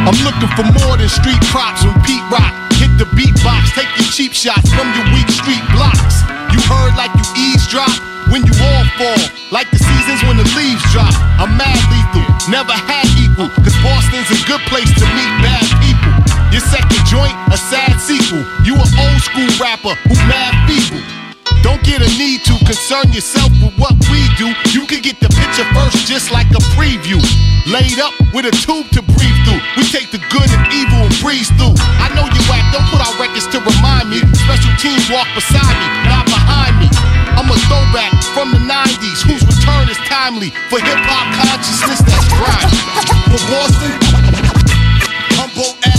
I'm 0.07 0.15
looking 0.23 0.47
for 0.55 0.63
more 0.71 0.95
than 0.95 1.11
street 1.11 1.43
props 1.51 1.83
when 1.83 1.99
Pete 2.07 2.23
Rock 2.31 2.55
hit 2.79 2.95
the 2.95 3.11
beatbox, 3.19 3.75
take 3.75 3.91
your 3.99 4.07
cheap 4.15 4.31
shots 4.31 4.71
from 4.71 4.87
your 4.95 5.03
weak 5.11 5.27
street 5.35 5.67
blocks. 5.75 6.23
You 6.55 6.63
heard 6.63 6.95
like 6.95 7.11
you 7.11 7.27
eavesdrop 7.35 7.91
when 8.31 8.47
you 8.47 8.55
all 8.55 8.87
fall, 8.95 9.19
like 9.51 9.67
the 9.75 9.83
seasons 9.83 10.23
when 10.31 10.39
the 10.39 10.47
leaves 10.55 10.87
drop. 10.95 11.11
I'm 11.43 11.59
mad 11.59 11.75
lethal, 11.91 12.23
never 12.47 12.71
had 12.71 13.11
equal, 13.19 13.51
cause 13.67 13.75
Boston's 13.83 14.31
a 14.31 14.39
good 14.47 14.63
place 14.71 14.95
to 14.95 15.07
meet 15.11 15.33
bad 15.43 15.67
people. 15.83 16.15
Your 16.55 16.63
second 16.63 17.03
joint, 17.11 17.35
a 17.51 17.59
sad 17.59 17.99
sequel. 17.99 18.47
You 18.63 18.79
an 18.79 18.87
old 18.95 19.21
school 19.27 19.51
rapper 19.59 19.99
who 20.07 20.15
mad 20.31 20.55
feeble. 20.71 21.24
Don't 21.65 21.81
get 21.81 22.05
a 22.05 22.11
need 22.21 22.45
to 22.45 22.53
concern 22.69 23.09
yourself 23.09 23.49
with 23.65 23.73
what 23.81 23.97
we 24.13 24.21
do. 24.37 24.53
You 24.77 24.85
can 24.85 25.01
get 25.01 25.17
the 25.25 25.33
picture 25.33 25.65
first, 25.73 26.05
just 26.05 26.29
like 26.29 26.45
a 26.53 26.61
preview. 26.77 27.17
Laid 27.65 27.97
up 28.05 28.13
with 28.37 28.45
a 28.45 28.53
tube 28.53 28.93
to 28.93 29.01
breathe 29.01 29.41
through. 29.49 29.65
We 29.81 29.89
take 29.89 30.13
the 30.13 30.21
good 30.29 30.45
and 30.45 30.61
evil 30.77 31.09
and 31.09 31.17
breeze 31.25 31.49
through. 31.57 31.73
I 32.05 32.13
know 32.13 32.29
you 32.29 32.43
whack, 32.53 32.69
don't 32.69 32.85
put 32.93 33.01
out 33.01 33.17
records 33.17 33.49
to 33.49 33.65
remind 33.65 34.13
me. 34.13 34.21
Special 34.45 34.77
teams 34.77 35.09
walk 35.09 35.25
beside 35.33 35.73
me, 35.81 35.89
not 36.05 36.29
behind 36.29 36.85
me. 36.85 36.89
I'm 37.33 37.49
a 37.49 37.57
throwback 37.65 38.13
from 38.37 38.53
the 38.53 38.61
90s, 38.61 39.25
whose 39.25 39.41
return 39.49 39.89
is 39.89 39.97
timely 40.05 40.53
for 40.69 40.85
hip 40.85 41.01
hop 41.09 41.33
consciousness 41.49 42.05
that's 42.05 42.29
grimy. 42.29 42.77
For 43.33 43.41
Boston, 43.49 43.97
Humboldt 45.41 45.94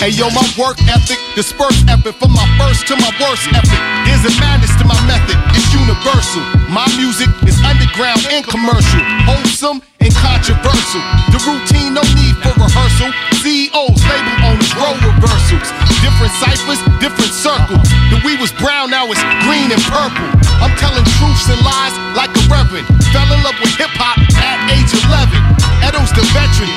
Hey 0.00 0.16
yo, 0.16 0.32
my 0.32 0.40
work 0.56 0.80
ethic, 0.88 1.20
disperse 1.36 1.84
effort 1.84 2.16
from 2.16 2.32
my 2.32 2.48
first 2.56 2.88
to 2.88 2.96
my 2.96 3.12
worst 3.20 3.44
effort. 3.52 3.82
There's 4.08 4.24
a 4.24 4.32
madness 4.40 4.72
to 4.80 4.88
my 4.88 4.96
method, 5.04 5.36
it's 5.52 5.68
universal. 5.76 6.40
My 6.72 6.88
music 6.96 7.28
is 7.44 7.60
underground 7.60 8.24
and 8.32 8.40
commercial, 8.40 9.04
wholesome 9.28 9.84
and 10.00 10.08
controversial. 10.16 11.04
The 11.36 11.44
routine, 11.44 11.92
no 11.92 12.00
need 12.16 12.32
for 12.40 12.48
rehearsal. 12.56 13.12
CEOs, 13.44 14.00
label 14.08 14.36
owners, 14.48 14.72
role 14.80 14.96
reversals. 15.04 15.68
Different 16.00 16.32
ciphers, 16.40 16.80
different 16.96 17.36
circles. 17.36 17.84
The 18.08 18.24
we 18.24 18.40
was 18.40 18.56
brown, 18.56 18.88
now 18.88 19.04
it's 19.12 19.20
green 19.44 19.68
and 19.68 19.84
purple. 19.84 20.24
I'm 20.64 20.72
telling 20.80 21.04
truths 21.20 21.44
and 21.52 21.60
lies 21.60 21.92
like 22.16 22.32
a 22.32 22.44
reverend. 22.48 22.88
Fell 23.12 23.28
in 23.28 23.40
love 23.44 23.60
with 23.60 23.76
hip 23.76 23.92
hop 24.00 24.16
at 24.16 24.64
age 24.72 24.96
11. 24.96 25.36
Edo's 25.84 26.12
the 26.16 26.24
veteran 26.32 26.72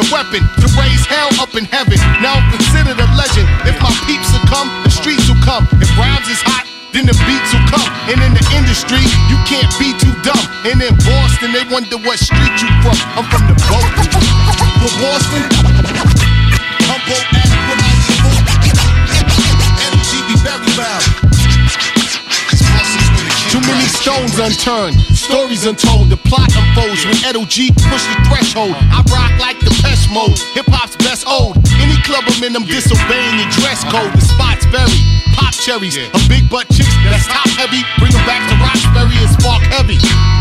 a 0.00 0.06
weapon 0.08 0.40
to 0.56 0.66
raise 0.80 1.04
hell 1.04 1.28
up 1.36 1.52
in 1.52 1.68
heaven. 1.68 2.00
Now 2.24 2.40
I'm 2.40 2.48
considered 2.48 2.96
a 2.96 3.08
legend. 3.12 3.44
If 3.68 3.76
my 3.84 3.92
peeps 4.08 4.32
will 4.32 4.46
come, 4.48 4.68
the 4.80 4.88
streets 4.90 5.28
will 5.28 5.40
come. 5.44 5.68
If 5.76 5.92
rhymes 6.00 6.24
is 6.32 6.40
hot, 6.40 6.64
then 6.96 7.04
the 7.04 7.16
beats 7.28 7.52
will 7.52 7.66
come. 7.68 7.84
And 8.08 8.16
in 8.24 8.32
the 8.32 8.44
industry, 8.56 9.04
you 9.28 9.36
can't 9.44 9.68
be 9.76 9.92
too 10.00 10.14
dumb. 10.24 10.40
And 10.64 10.80
in 10.80 10.94
Boston, 11.04 11.52
they 11.52 11.64
wonder 11.68 12.00
what 12.00 12.16
street 12.16 12.56
you 12.64 12.70
from. 12.80 12.96
I'm 13.20 13.26
from 13.28 13.44
the 13.44 13.56
boat. 13.68 13.92
From 14.80 14.92
Boston, 15.04 15.44
Humboldt 16.88 17.26
Ave, 17.36 17.52
when 17.68 17.78
I 17.84 17.92
was 17.92 18.08
born. 18.24 18.44
Energy 19.84 20.18
be 20.32 20.36
very 20.40 20.70
loud. 20.80 21.04
Too 23.52 23.60
many 23.66 23.84
stones 23.90 24.38
unturned, 24.38 24.96
stories 25.30 25.64
untold. 25.64 26.10
The 26.10 26.18
plot 26.26 26.50
unfolds 26.58 27.06
when 27.06 27.14
Edo 27.22 27.46
G 27.46 27.70
push 27.70 28.04
the 28.10 28.18
threshold. 28.26 28.74
I 28.74 28.98
rock 29.14 29.30
like 29.38 29.62
the 29.62 29.70
pest 29.78 30.10
mode. 30.10 30.34
Hip 30.58 30.66
hop's 30.66 30.98
best 30.98 31.22
old. 31.22 31.54
Any 31.78 31.94
club 32.02 32.26
I'm 32.26 32.42
in, 32.42 32.58
I'm 32.58 32.66
disobeying 32.66 33.38
your 33.38 33.50
dress 33.54 33.86
code. 33.86 34.10
The 34.10 34.26
spots 34.26 34.66
vary. 34.74 34.98
Pop 35.38 35.54
cherries, 35.54 35.94
a 35.94 36.10
big 36.26 36.50
butt 36.50 36.66
chicks 36.74 36.90
that's 37.06 37.30
top 37.30 37.46
heavy. 37.54 37.86
Bring 38.02 38.10
'em 38.10 38.26
back 38.26 38.42
to 38.50 38.54
Roxbury 38.58 39.14
and 39.22 39.30
spark 39.38 39.62
heavy. 39.70 39.98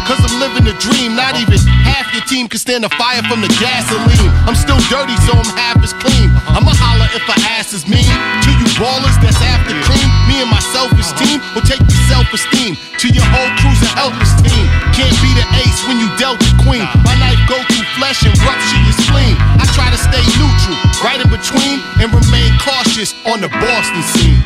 Cause 0.10 0.18
I'm 0.26 0.42
living 0.42 0.66
a 0.66 0.74
dream. 0.82 1.14
Not 1.14 1.38
even 1.38 1.62
half 1.86 2.10
your 2.14 2.26
team 2.26 2.50
can 2.50 2.58
stand 2.58 2.84
the 2.84 2.90
fire 2.98 3.22
from 3.30 3.46
the 3.46 3.52
gasoline. 3.62 4.32
I'm 4.50 4.58
still 4.58 4.82
dirty, 4.90 5.14
so 5.30 5.38
I'm 5.38 5.52
half 5.54 5.78
as 5.86 5.94
clean. 5.94 6.34
I'ma 6.50 6.74
holler 6.74 7.10
if 7.14 7.22
my 7.30 7.38
ass 7.54 7.74
is 7.78 7.86
mean. 7.86 8.10
To 8.42 8.50
you 8.58 8.68
ballers 8.82 9.18
that's 9.22 9.38
after 9.54 9.78
cream. 9.86 10.10
Me 10.26 10.42
and 10.42 10.50
my 10.50 10.60
selfish 10.74 11.14
team 11.22 11.38
will 11.54 11.62
take 11.62 11.80
your 11.80 12.04
self-esteem 12.10 12.74
to 12.98 13.08
your 13.14 13.28
whole 13.30 13.52
crew's 13.62 13.82
a 13.86 13.90
helpless 13.94 14.34
team. 14.42 14.66
Can't 14.96 15.16
be 15.22 15.32
the 15.38 15.46
ace 15.64 15.80
when 15.88 16.00
you 16.00 16.10
dealt 16.18 16.40
the 16.40 16.52
queen. 16.66 16.86
My 17.06 17.16
knife 17.20 17.40
go 17.48 17.58
through 17.70 17.88
flesh 18.00 18.24
and 18.26 18.34
rupture 18.44 18.82
your 18.84 18.98
spleen. 18.98 19.36
I 19.60 19.66
try 19.78 19.88
to 19.92 20.00
stay 20.00 20.24
neutral, 20.40 20.78
right 21.06 21.20
in 21.22 21.30
between, 21.30 21.80
and 22.02 22.10
remain 22.10 22.52
cautious 22.60 23.14
on 23.30 23.42
the 23.42 23.50
Boston 23.62 24.04
scene. 24.16 24.42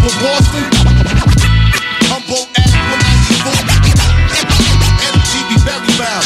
For 0.00 0.14
Boston, 0.22 0.64
Humboldt 2.08 2.48
Ave, 2.56 2.78
when 2.88 3.00
I 3.02 3.12
born. 3.44 3.66
Energy 5.04 5.40
be 5.52 5.56
very 5.66 5.92
the. 6.00 6.24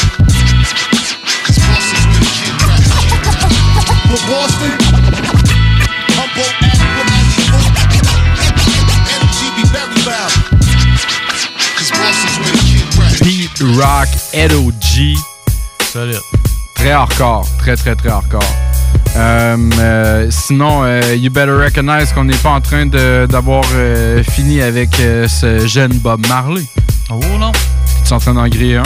For 4.07 4.21
Boston, 4.29 4.62
Rock, 13.63 14.07
Edo 14.33 14.71
G. 14.81 15.15
Solide. 15.91 16.19
Très 16.75 16.91
hardcore. 16.91 17.45
Très, 17.59 17.75
très, 17.75 17.95
très 17.95 18.09
hardcore. 18.09 18.43
Euh, 19.15 19.57
euh, 19.79 20.27
sinon, 20.31 20.83
euh, 20.83 21.15
you 21.15 21.29
better 21.31 21.51
recognize 21.53 22.11
qu'on 22.13 22.25
n'est 22.25 22.35
pas 22.37 22.49
en 22.49 22.61
train 22.61 22.85
de- 22.85 23.25
d'avoir 23.29 23.63
fini 24.29 24.61
avec 24.61 24.89
ce 24.95 25.65
jeune 25.67 25.93
Bob 25.99 26.25
Marley. 26.27 26.63
Oh 27.09 27.19
non. 27.39 27.51
Tu 28.05 28.09
es 28.09 28.13
en 28.13 28.19
train 28.19 28.33
d'en 28.33 28.47
griller 28.47 28.77
un? 28.77 28.83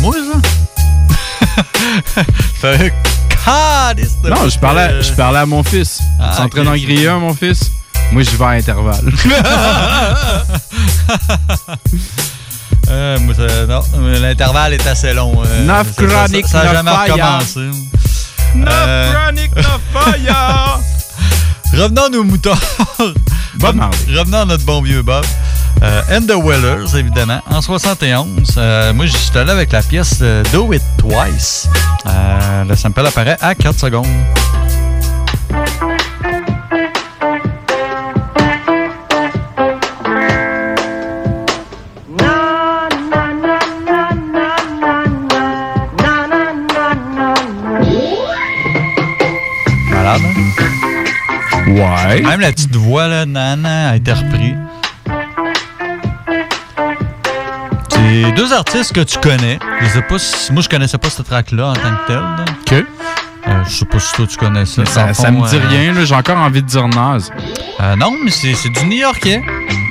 Moi, 0.00 0.14
ça? 0.14 0.38
Non, 4.24 4.48
je 4.48 4.58
parlais, 4.58 5.02
je 5.02 5.12
parlais 5.12 5.40
à 5.40 5.46
mon 5.46 5.62
fils. 5.64 6.00
Ah, 6.20 6.32
tu 6.34 6.40
es 6.40 6.44
en 6.44 6.48
train 6.48 6.64
d'en 6.64 6.76
griller 6.76 7.08
un, 7.08 7.18
mon 7.18 7.34
fils? 7.34 7.70
Moi, 8.12 8.22
je 8.22 8.30
vais 8.36 8.44
à 8.44 8.48
intervalle. 8.50 9.12
Euh, 12.92 13.66
non, 13.66 13.80
l'intervalle 14.20 14.74
est 14.74 14.86
assez 14.86 15.12
long. 15.14 15.42
euh, 15.44 15.64
Neuf 15.64 15.94
chroniques, 15.96 16.46
Ça 16.46 16.64
n'a 16.64 16.74
jamais 16.74 16.90
recommencé. 16.90 17.60
Neuf 18.54 18.68
Euh, 18.76 19.12
chroniques, 19.12 19.56
neuf 19.56 19.80
fire! 19.92 20.78
Revenons 21.74 22.04
à 22.04 22.08
nos 22.10 22.22
moutons. 22.24 22.54
Bob. 23.54 23.80
Revenons 24.14 24.38
à 24.42 24.44
notre 24.44 24.64
bon 24.64 24.82
vieux 24.82 25.02
Bob. 25.02 25.24
Euh, 25.82 26.02
And 26.12 26.22
the 26.26 26.34
Wellers, 26.36 26.96
évidemment. 26.98 27.40
En 27.50 27.62
71, 27.62 28.26
euh, 28.58 28.92
moi, 28.92 29.06
j'étais 29.06 29.38
allé 29.38 29.50
avec 29.52 29.72
la 29.72 29.82
pièce 29.82 30.18
euh, 30.20 30.42
Do 30.52 30.72
It 30.72 30.82
Twice. 30.98 31.68
Le 32.68 32.76
sample 32.76 33.06
apparaît 33.06 33.38
à 33.40 33.54
4 33.54 33.80
secondes. 33.80 34.06
Ouais. 51.66 52.22
Même 52.22 52.40
la 52.40 52.52
petite 52.52 52.74
voix, 52.76 53.08
là, 53.08 53.24
nana, 53.26 53.90
a 53.90 53.96
été 53.96 54.12
reprise. 54.12 54.56
C'est 57.90 58.32
deux 58.32 58.52
artistes 58.52 58.92
que 58.92 59.00
tu 59.00 59.18
connais. 59.18 59.58
Je 59.80 59.86
sais 59.86 60.02
pas 60.02 60.18
si. 60.18 60.52
Moi, 60.52 60.62
je 60.62 60.68
connaissais 60.68 60.98
pas 60.98 61.08
cette 61.08 61.26
track-là 61.26 61.68
en 61.68 61.72
tant 61.72 61.80
que 61.80 62.06
telle. 62.06 62.16
là. 62.16 62.44
OK. 62.80 62.84
Euh, 63.52 63.64
je 63.68 63.76
sais 63.76 63.84
pas 63.84 63.98
si 63.98 64.12
toi 64.14 64.26
tu 64.26 64.36
connais 64.36 64.64
ça. 64.64 64.84
Ça, 64.86 65.06
le 65.08 65.14
ça 65.14 65.26
fond, 65.28 65.32
me 65.42 65.48
dit 65.48 65.56
euh, 65.56 65.68
rien, 65.68 65.92
là. 65.92 66.04
j'ai 66.04 66.14
encore 66.14 66.38
envie 66.38 66.62
de 66.62 66.66
dire 66.66 66.88
naze. 66.88 67.30
euh, 67.80 67.96
non, 67.96 68.12
mais 68.24 68.30
c'est 68.30 68.68
du 68.68 68.86
New-Yorkais. 68.86 69.42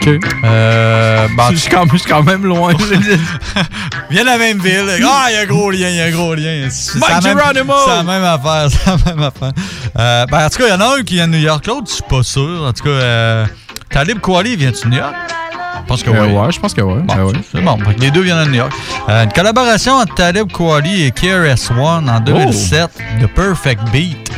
OK. 0.02 0.20
Euh, 0.44 1.28
bah, 1.38 1.50
je, 1.52 1.58
suis 1.58 1.70
quand, 1.70 1.86
je 1.92 1.98
suis 1.98 2.10
quand 2.10 2.24
même 2.24 2.44
loin. 2.44 2.74
Viens 4.10 4.22
de 4.22 4.26
la 4.26 4.38
même 4.38 4.60
ville. 4.60 4.86
Ah, 5.06 5.28
il 5.30 5.34
y 5.34 5.38
a 5.38 5.42
un 5.42 5.46
gros 5.46 5.70
lien, 5.70 5.90
il 5.90 5.96
y 5.96 6.02
a 6.02 6.06
un 6.06 6.12
gros 6.12 6.34
lien. 6.34 6.68
Mike 6.96 7.22
Geronimo! 7.22 7.74
C'est 7.86 7.96
la 7.96 8.04
même 8.04 8.24
affaire, 8.24 8.68
c'est 8.72 8.86
la 8.88 9.14
même 9.14 9.24
affaire. 9.24 9.52
Euh, 9.98 10.26
ben, 10.26 10.46
en 10.46 10.50
tout 10.50 10.58
cas, 10.58 10.68
il 10.68 10.72
y 10.72 10.74
en 10.74 10.82
a 10.82 10.98
un 10.98 11.04
qui 11.04 11.16
vient 11.16 11.28
de 11.28 11.34
New 11.34 11.40
York, 11.44 11.66
l'autre, 11.68 11.88
je 11.88 11.94
suis 11.94 12.04
pas 12.04 12.24
sûr. 12.24 12.64
En 12.66 12.74
tout 12.74 12.84
cas, 12.84 12.90
euh, 12.90 13.46
Talib 13.90 14.20
Kweli 14.20 14.56
vient 14.56 14.72
de 14.72 14.88
New 14.90 14.98
York? 14.98 15.14
Je 15.98 16.04
pense 16.04 16.04
que 16.04 16.10
Euh, 16.18 16.26
oui. 16.28 16.34
ouais, 16.34 16.52
je 16.52 16.60
pense 16.60 16.74
que 16.74 16.82
ouais. 16.82 17.02
Bon, 17.02 17.16
Ben 17.16 17.26
ouais. 17.26 17.62
Bon, 17.62 17.78
les 18.00 18.12
deux 18.12 18.22
viennent 18.22 18.44
de 18.46 18.50
New 18.50 18.56
York. 18.58 18.72
Euh, 19.10 19.24
une 19.26 19.32
collaboration 19.34 19.94
entre 19.94 20.16
Talib 20.16 20.52
Kweli 20.52 21.04
et 21.04 21.12
KRS-One 21.12 22.10
en 22.10 22.20
2007, 22.22 22.90
The 23.22 23.28
Perfect 23.28 23.82
Beat. 23.92 24.32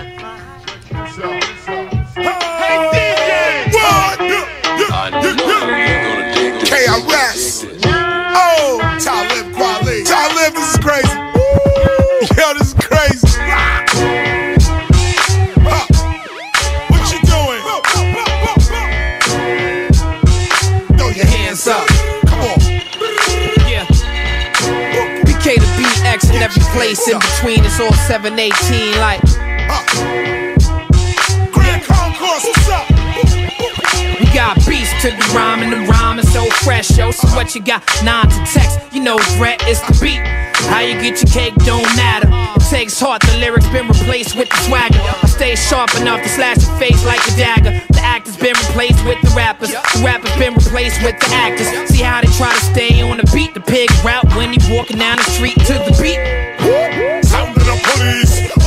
Between. 27.43 27.65
It's 27.65 27.79
all 27.79 27.93
718 27.93 28.99
like. 28.99 29.19
Uh. 29.69 29.83
Grand 31.51 31.83
Concourse, 31.83 32.45
what's 32.45 32.69
up? 32.69 32.89
We 34.19 34.25
got 34.33 34.55
beats 34.67 34.91
to 35.01 35.11
the 35.11 35.31
rhyme 35.35 35.61
and 35.61 35.73
the 35.73 35.91
rhyme 35.91 36.19
is 36.19 36.31
so 36.31 36.45
fresh, 36.63 36.97
yo. 36.97 37.11
So 37.11 37.27
what 37.35 37.53
you 37.55 37.61
got? 37.61 37.83
Nine 38.03 38.29
to 38.29 38.45
text, 38.45 38.79
you 38.93 39.01
know 39.01 39.17
threat 39.35 39.67
is 39.67 39.81
the 39.81 39.97
beat. 40.01 40.21
How 40.69 40.79
you 40.79 40.93
get 41.01 41.21
your 41.21 41.31
cake 41.31 41.55
don't 41.65 41.83
matter. 41.95 42.29
It 42.31 42.69
takes 42.69 42.99
heart, 42.99 43.21
the 43.21 43.37
lyrics 43.37 43.67
been 43.69 43.87
replaced 43.87 44.37
with 44.37 44.49
the 44.49 44.57
swagger. 44.63 44.99
I 44.99 45.27
stay 45.27 45.55
sharp 45.55 45.93
enough 45.99 46.23
to 46.23 46.29
slash 46.29 46.63
your 46.63 46.75
face 46.77 47.03
like 47.05 47.19
a 47.27 47.35
dagger. 47.35 47.71
The 47.91 47.99
actors 47.99 48.37
been 48.37 48.55
replaced 48.67 49.03
with 49.05 49.19
the 49.21 49.33
rappers. 49.35 49.71
The 49.71 50.01
rappers 50.03 50.31
been 50.37 50.53
replaced 50.53 51.03
with 51.03 51.19
the 51.19 51.27
actors. 51.33 51.67
See 51.89 52.03
how 52.03 52.21
they 52.21 52.31
try 52.37 52.53
to 52.53 52.63
stay 52.71 53.01
on 53.01 53.17
the 53.17 53.29
beat. 53.33 53.53
The 53.53 53.59
pig 53.59 53.89
route 54.03 54.25
when 54.35 54.53
he 54.53 54.59
walking 54.73 54.97
down 54.97 55.17
the 55.17 55.23
street 55.23 55.59
to 55.67 55.73
the 55.73 55.93
beat. 56.01 57.12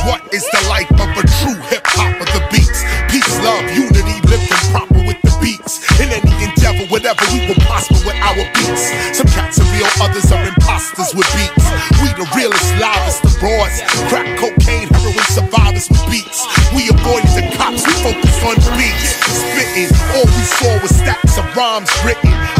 What 0.07 0.23
is 0.33 0.47
the 0.55 0.63
life 0.71 0.89
of 0.89 1.11
a 1.19 1.23
true 1.43 1.59
hip 1.67 1.83
hop 1.93 2.15
of 2.17 2.27
the 2.31 2.41
beats? 2.49 2.81
Peace, 3.11 3.27
love, 3.43 3.61
unity, 3.75 4.17
living 4.25 4.63
proper 4.71 5.03
with 5.05 5.19
the 5.21 5.35
beats. 5.43 5.83
In 5.99 6.09
any 6.09 6.31
endeavor, 6.47 6.87
whatever, 6.89 7.19
we 7.35 7.45
will 7.45 7.59
prosper 7.67 7.99
with 8.07 8.17
our 8.23 8.41
beats. 8.55 8.87
Some 9.13 9.27
cats 9.35 9.59
are 9.59 9.69
real, 9.75 9.91
others 10.01 10.31
are 10.31 10.47
imposters 10.47 11.13
with 11.13 11.27
beats. 11.37 11.67
We 12.01 12.09
the 12.17 12.25
realest, 12.33 12.65
livest, 12.81 13.19
the 13.21 13.33
rawest. 13.43 13.83
Crack 14.07 14.25
cocaine, 14.39 14.87
heroin 14.89 15.27
survivors 15.35 15.91
with 15.91 16.03
beats. 16.09 16.39
We 16.73 16.87
avoid 16.87 17.27
Shades 17.27 17.37
and 17.37 17.53
cops, 17.53 17.85
we 17.85 17.93
focus 18.03 18.43
on 18.43 18.55
beats. 18.77 19.15
Spitting, 19.25 19.91
all 20.15 20.25
we 20.25 20.43
saw 20.57 20.81
was 20.81 20.95
stacks 20.95 21.37
of 21.37 21.55
rhymes 21.55 21.89
written. 22.05 22.56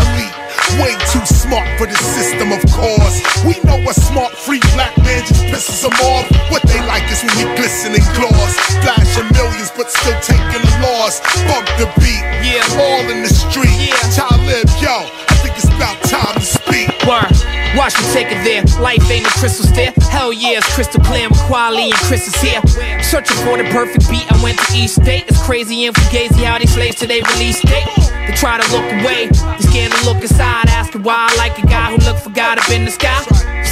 Elite, 1.48 1.58
way 1.58 1.68
too 1.68 1.78
smart 1.78 1.78
for 1.78 1.88
the 1.88 1.96
system, 1.96 2.52
of 2.52 2.62
course. 2.72 3.22
We 3.46 3.60
know 3.64 3.78
a 3.90 3.94
smart, 3.94 4.34
free 4.34 4.60
black 4.74 4.96
man 4.98 5.26
just 5.26 5.44
pisses 5.46 5.82
them 5.82 5.94
off. 6.04 6.30
What 6.52 6.64
they 6.64 6.80
like 6.86 7.04
is 7.12 7.24
when 7.24 7.36
we 7.38 7.56
glisten 7.56 7.94
and 7.94 8.04
gloss. 8.16 8.56
Flashing 8.84 9.30
millions, 9.34 9.72
but 9.76 9.90
still 9.90 10.20
taking 10.22 10.62
a 10.62 10.82
loss. 10.82 11.20
Bump 11.48 11.68
the 11.78 11.88
beat, 12.00 12.24
yeah, 12.44 12.64
all 12.80 13.10
in 13.10 13.24
the 13.24 13.30
street. 13.30 13.72
Yeah, 13.80 14.12
child 14.16 14.42
live, 14.46 14.70
yo. 14.82 15.08
I 15.30 15.36
think 15.42 15.56
it's 15.58 15.68
about 15.68 16.02
time 16.04 16.36
to 16.36 16.46
speak. 16.46 16.90
Word. 17.08 17.37
Watch 17.78 17.94
me 18.02 18.12
take 18.12 18.28
it 18.32 18.44
there. 18.44 18.64
Life 18.82 19.10
ain't 19.12 19.28
a 19.28 19.30
crystal 19.38 19.66
stair. 19.66 19.94
Hell 20.10 20.34
yeah, 20.34 20.58
it's 20.58 20.74
crystal 20.74 21.00
clear 21.04 21.30
Quali 21.46 21.92
and 21.92 21.94
Chris 22.10 22.28
is 22.28 22.36
here. 22.42 22.60
Searching 23.04 23.38
for 23.46 23.56
the 23.56 23.70
perfect 23.70 24.10
beat. 24.10 24.26
I 24.32 24.42
went 24.42 24.58
to 24.58 24.76
East 24.76 25.00
State. 25.02 25.26
It's 25.28 25.42
crazy 25.46 25.86
and 25.86 25.96
fugazi 25.96 26.44
how 26.44 26.58
they 26.58 26.66
slaves 26.66 26.96
to 26.98 27.08
their 27.08 27.22
release 27.34 27.62
date. 27.62 27.86
They 28.26 28.34
try 28.34 28.60
to 28.60 28.68
look 28.74 28.84
away. 29.00 29.30
They 29.30 29.64
scared 29.70 29.92
to 29.92 30.06
look 30.06 30.24
inside. 30.24 30.70
Asking 30.70 31.04
why 31.04 31.30
I 31.30 31.36
like 31.38 31.60
a 31.60 31.68
guy 31.68 31.92
who 31.92 31.98
look 31.98 32.18
for 32.18 32.32
God 32.32 32.58
up 32.58 32.70
in 32.72 32.84
the 32.86 32.92
sky. 32.92 33.22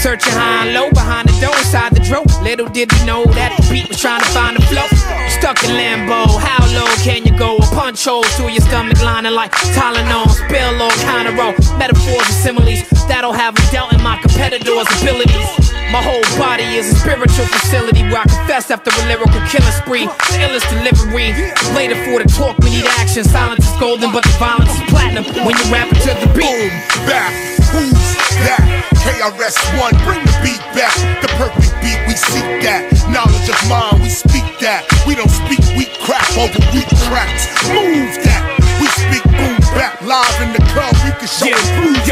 Searching 0.06 0.34
high 0.34 0.68
and 0.68 0.74
low 0.76 0.92
behind 0.92 1.28
the 1.28 1.34
door 1.42 1.58
inside 1.58 1.96
the 1.96 2.00
drawer. 2.00 2.30
Little 2.44 2.70
did 2.70 2.92
they 2.92 3.06
know 3.08 3.26
that 3.34 3.58
the 3.58 3.66
beat 3.74 3.90
was 3.90 3.98
trying 3.98 4.22
to 4.22 4.30
find 4.38 4.56
the 4.56 4.62
flow. 4.70 4.86
Stuck 5.34 5.58
in 5.66 5.74
Lambo, 5.74 6.30
How 6.38 6.62
low 6.78 6.86
can 7.02 7.26
you 7.26 7.36
go? 7.36 7.58
A 7.58 7.66
punch 7.74 8.06
holes 8.06 8.30
through 8.38 8.50
your 8.50 8.62
stomach 8.62 9.02
lining 9.02 9.34
like 9.34 9.50
Tylenol. 9.74 10.30
Spill 10.30 10.80
all 10.80 10.94
kind 11.10 11.28
of 11.28 11.34
roll. 11.34 11.58
Metaphors 11.80 12.22
and 12.22 12.38
similes 12.38 12.86
that'll 13.10 13.34
have 13.34 13.58
a 13.58 13.72
doubt 13.72 13.94
in 13.94 14.04
my 14.04 14.22
competitor's 14.22 14.86
abilities. 15.02 15.75
My 15.92 16.02
whole 16.02 16.26
body 16.38 16.66
is 16.76 16.92
a 16.92 16.96
spiritual 16.96 17.46
facility 17.46 18.04
where 18.10 18.22
I 18.22 18.28
confess 18.28 18.72
after 18.72 18.90
a 18.90 19.02
lyrical 19.08 19.40
killing 19.48 19.76
spree. 19.78 20.06
The 20.34 20.38
illest 20.42 20.68
delivery. 20.74 21.32
Later 21.78 21.96
for 22.04 22.20
the 22.20 22.28
talk, 22.28 22.58
we 22.60 22.70
need 22.82 22.88
action. 22.98 23.24
Silence 23.24 23.66
is 23.66 23.76
golden, 23.80 24.12
but 24.12 24.24
the 24.24 24.36
violence 24.42 24.74
is 24.74 24.84
platinum 24.90 25.26
when 25.46 25.54
you 25.56 25.66
rap 25.70 25.90
to 25.90 26.12
the 26.18 26.30
beat. 26.34 26.50
Boom, 26.50 26.74
back, 27.06 27.32
who's 27.70 27.94
that? 28.44 28.64
KRS-One, 29.06 29.94
bring 30.02 30.26
the 30.26 30.36
beat 30.42 30.64
back. 30.74 30.94
The 31.22 31.30
perfect 31.38 31.72
beat, 31.86 32.02
we 32.10 32.18
seek 32.18 32.66
that. 32.66 32.90
Knowledge 33.14 33.46
of 33.46 33.60
mind, 33.70 34.02
we 34.02 34.10
speak 34.10 34.46
that. 34.66 34.90
We 35.06 35.14
don't 35.14 35.30
speak 35.30 35.62
weak 35.78 35.94
crap 36.02 36.26
over 36.36 36.60
weak 36.74 36.90
tracks. 37.06 37.46
Move 37.70 38.18
that. 38.26 38.42
We 38.82 38.88
speak 38.90 39.24
boom 39.38 39.56
back 39.78 40.02
live 40.02 40.42
in 40.42 40.52
the 40.54 40.64
club. 40.74 40.95
Can 41.20 41.28
show 41.32 41.48
Yo, 41.48 41.56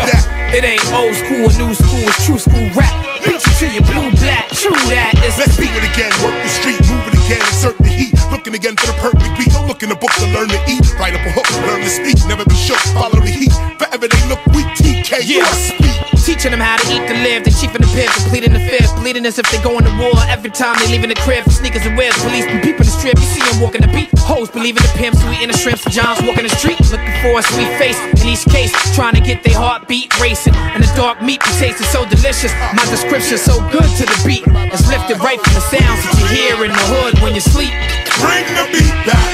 that. 0.07 0.53
It 0.55 0.63
ain't 0.63 0.84
old 0.95 1.11
school 1.15 1.43
or 1.49 1.53
new 1.59 1.73
school, 1.75 2.03
it's 2.07 2.23
true 2.25 2.39
school 2.39 2.67
rap. 2.71 2.93
Beat 3.25 3.41
you 3.43 3.53
to 3.59 3.67
your 3.73 3.84
blue 3.84 4.09
black, 4.23 4.47
true 4.55 4.71
that. 4.91 5.11
It's 5.27 5.35
Let's 5.38 5.57
beat 5.59 5.71
it 5.75 5.84
again, 5.84 6.11
work 6.23 6.35
the 6.39 6.47
street, 6.47 6.80
move 6.88 7.03
it 7.11 7.19
again, 7.19 7.43
insert 7.51 7.75
the 7.84 7.91
heat. 7.91 8.15
Looking 8.31 8.55
again 8.55 8.75
for 8.80 8.88
the 8.88 8.97
perfect 9.03 9.27
beat. 9.35 9.51
Don't 9.51 9.67
look 9.67 9.84
in 9.84 9.89
the 9.89 9.99
book 9.99 10.11
to 10.23 10.27
learn 10.31 10.47
to 10.49 10.59
eat. 10.71 10.88
Write 10.95 11.15
up 11.15 11.25
a 11.27 11.31
hook, 11.35 11.49
learn 11.67 11.81
to 11.84 11.89
speak, 11.91 12.15
never 12.27 12.45
be 12.45 12.55
shook. 12.55 12.80
Follow 12.95 13.19
the 13.19 13.27
heat. 13.31 13.51
Forever 13.75 14.07
they 14.07 14.23
look 14.31 14.39
weak. 14.55 14.67
TK, 14.80 15.27
you 15.27 15.38
Yeah. 15.38 15.51
must 15.51 15.67
speak. 15.75 16.12
Teaching 16.23 16.55
them 16.55 16.63
how 16.63 16.79
to 16.79 16.87
eat 16.87 17.03
to 17.11 17.15
live. 17.19 17.43
They 17.43 17.51
chief 17.51 17.75
in 17.75 17.83
the 17.83 17.91
pit, 17.91 18.07
completing 18.15 18.55
the 18.55 18.63
fifth. 18.63 18.95
Bleeding 18.95 19.27
as 19.27 19.39
if 19.39 19.43
they 19.51 19.59
going 19.59 19.83
to 19.83 19.91
war. 19.99 20.15
Every 20.31 20.49
time 20.49 20.79
they 20.79 20.87
leaving 20.87 21.11
the 21.11 21.19
crib 21.19 21.43
sneakers 21.51 21.83
and 21.83 21.99
whips. 21.99 22.15
Police 22.23 22.47
been 22.47 22.63
peeping 22.63 22.87
the 22.87 22.95
strip. 22.95 23.19
You 23.19 23.27
see 23.27 23.43
them 23.43 23.59
walking 23.59 23.83
the 23.83 23.91
beat. 23.91 24.07
Hoes 24.23 24.47
believing 24.47 24.79
the 24.79 24.93
pimps, 24.95 25.19
we 25.27 25.43
in 25.43 25.51
the 25.51 25.57
shrimps. 25.59 25.83
Johns 25.91 26.23
walking 26.23 26.47
the 26.47 26.55
street. 26.55 26.79
Looking 26.95 27.11
for 27.19 27.39
a 27.39 27.43
sweet 27.43 27.67
face. 27.75 27.99
In 28.23 28.23
each 28.23 28.47
case, 28.47 28.71
trying 28.95 29.19
to 29.19 29.23
get 29.23 29.43
their 29.43 29.59
heartbeat 29.59 30.15
racing. 30.23 30.55
And 30.55 30.79
the 30.79 30.87
dark 30.95 31.19
meat 31.19 31.43
be 31.43 31.51
tasting 31.59 31.91
so 31.91 32.07
delicious. 32.07 32.55
My 32.71 32.87
description 32.87 33.35
so 33.35 33.59
good 33.75 33.91
to 33.99 34.03
the 34.07 34.19
beat. 34.23 34.47
It's 34.71 34.87
lifted 34.87 35.19
right 35.19 35.43
from 35.43 35.53
the 35.59 35.65
sounds 35.67 36.07
that 36.07 36.15
you 36.23 36.25
hear 36.31 36.55
in 36.63 36.71
the 36.71 36.85
hood 36.87 37.19
when 37.19 37.35
you 37.35 37.43
sleep. 37.43 37.75
Bring 38.23 38.47
the 38.55 38.63
beat 38.71 38.95
back. 39.03 39.27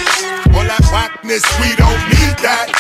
All 0.58 0.66
that 0.66 0.82
whackness, 0.90 1.46
we 1.62 1.70
don't 1.78 2.02
need 2.18 2.34
that. 2.42 2.74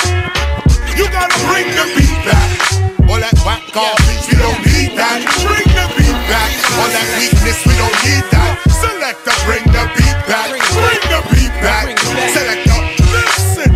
You 0.98 1.06
gotta 1.14 1.38
bring 1.45 1.69
the 1.77 1.86
beat 1.94 2.18
back. 2.26 2.89
All 3.10 3.18
that 3.18 3.34
whack 3.41 3.65
garbage, 3.73 4.22
we 4.30 4.38
don't 4.38 4.61
need 4.69 4.94
that. 4.94 5.26
Bring 5.41 5.65
the 5.73 5.86
beat 5.98 6.14
back. 6.30 6.53
All 6.77 6.90
that 6.94 7.10
weakness, 7.18 7.57
we 7.65 7.73
don't 7.73 7.98
need 8.06 8.22
that. 8.30 8.61
Selector, 8.69 9.34
bring 9.49 9.65
the 9.73 9.81
beat 9.98 10.14
back. 10.30 10.53
Bring 10.77 11.02
the 11.10 11.18
beat 11.34 11.49
back. 11.57 11.98
Selector, 12.30 12.77
listen. 13.10 13.73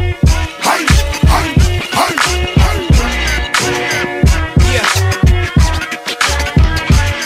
Hey, 0.61 0.85
hey, 1.34 1.49
hey, 1.97 2.14
Yeah. 4.69 4.85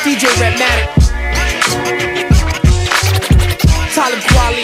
DJ 0.07 0.31
Redmatic. 0.39 0.88
Talib 3.93 4.23
Kweli. 4.31 4.63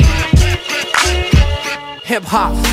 Hip 2.06 2.24
hop. 2.24 2.73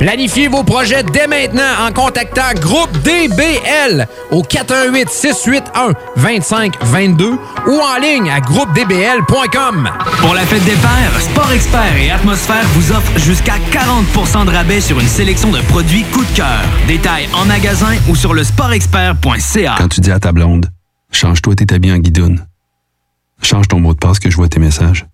Planifiez 0.00 0.48
vos 0.48 0.64
projets 0.64 1.02
dès 1.02 1.26
maintenant 1.26 1.86
en 1.86 1.92
contactant 1.92 2.54
Groupe 2.58 2.90
DBL 3.02 4.08
au 4.30 4.42
418 4.42 5.10
681 5.10 5.92
2522 6.16 7.32
ou 7.66 7.80
en 7.80 8.00
ligne 8.00 8.30
à 8.30 8.40
groupedbl.com. 8.40 9.90
Pour 10.20 10.34
la 10.34 10.40
fête 10.46 10.64
des 10.64 10.76
pères, 10.76 11.20
Sport 11.20 11.52
Expert 11.52 11.96
et 11.98 12.10
Atmosphère 12.10 12.64
vous 12.68 12.92
offrent 12.92 13.18
jusqu'à 13.18 13.56
40% 13.70 14.46
de 14.46 14.50
rabais 14.50 14.80
sur 14.80 14.98
une 14.98 15.06
sélection 15.06 15.50
de 15.50 15.60
produits 15.68 16.04
coup 16.04 16.24
de 16.24 16.34
cœur. 16.34 16.64
Détails 16.88 17.28
en 17.34 17.44
magasin 17.44 17.94
ou 18.08 18.16
sur 18.16 18.32
le 18.32 18.42
sportexpert.ca. 18.42 19.74
Quand 19.76 19.88
tu 19.88 20.00
dis 20.00 20.10
à 20.10 20.18
ta 20.18 20.32
blonde, 20.32 20.70
change-toi 21.12 21.56
tes 21.56 21.74
habits 21.74 21.92
en 21.92 21.98
guidoune. 21.98 22.46
Change 23.42 23.68
ton 23.68 23.80
mot 23.80 23.92
de 23.92 23.98
passe 23.98 24.18
que 24.18 24.30
je 24.30 24.36
vois 24.36 24.48
tes 24.48 24.60
messages. 24.60 25.04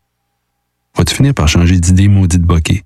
Vas-tu 0.97 1.17
finir 1.17 1.35
par 1.35 1.49
changer 1.49 1.81
d'idée 1.81 2.07
maudite 2.07 2.43
bokeh? 2.43 2.86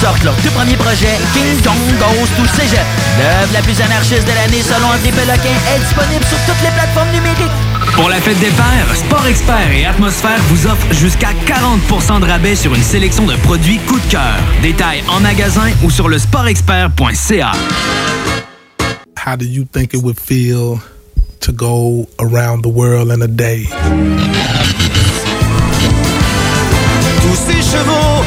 sortent 0.00 0.22
leur 0.24 0.36
tout 0.36 0.50
premier 0.50 0.76
projet, 0.76 1.18
King 1.34 1.60
Kong 1.62 1.76
Goes 1.98 2.28
to 2.36 2.46
Cégep. 2.54 2.84
L'œuvre 3.18 3.52
la 3.52 3.62
plus 3.62 3.80
anarchiste 3.80 4.26
de 4.26 4.32
l'année 4.32 4.62
selon 4.62 4.88
André 4.88 5.10
Péloquin 5.10 5.56
est 5.74 5.78
disponible 5.80 6.24
sur 6.24 6.38
toutes 6.46 6.62
les 6.62 6.70
plateformes 6.70 7.10
numériques. 7.10 7.58
Pour 7.94 8.08
la 8.08 8.16
fête 8.16 8.38
des 8.38 8.50
pères, 8.50 8.94
Sport 8.94 9.26
Expert 9.26 9.70
et 9.72 9.86
Atmosphère 9.86 10.38
vous 10.48 10.66
offrent 10.66 10.92
jusqu'à 10.92 11.30
40% 11.46 12.20
de 12.20 12.26
rabais 12.26 12.54
sur 12.54 12.74
une 12.74 12.82
sélection 12.82 13.26
de 13.26 13.34
produits 13.36 13.78
coup 13.78 13.98
de 13.98 14.10
cœur. 14.10 14.38
Détails 14.62 15.02
en 15.08 15.20
magasin 15.20 15.70
ou 15.82 15.90
sur 15.90 16.08
le 16.08 16.18
sportexpert.ca. 16.18 17.52
How 19.26 19.36
do 19.36 19.44
you 19.44 19.64
think 19.64 19.94
it 19.94 20.02
would 20.02 20.18
feel 20.18 20.80
to 21.40 21.52
go 21.52 22.08
around 22.20 22.62
the 22.62 22.70
world 22.72 23.10
in 23.10 23.20
a 23.22 23.26
day? 23.26 23.68
Tous 27.20 27.36
ces 27.46 27.62
chevaux 27.62 28.24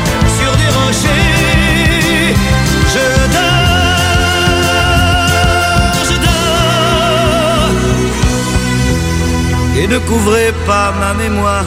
Ne 9.91 9.99
couvrez 9.99 10.53
pas 10.65 10.93
ma 10.93 11.13
mémoire 11.13 11.65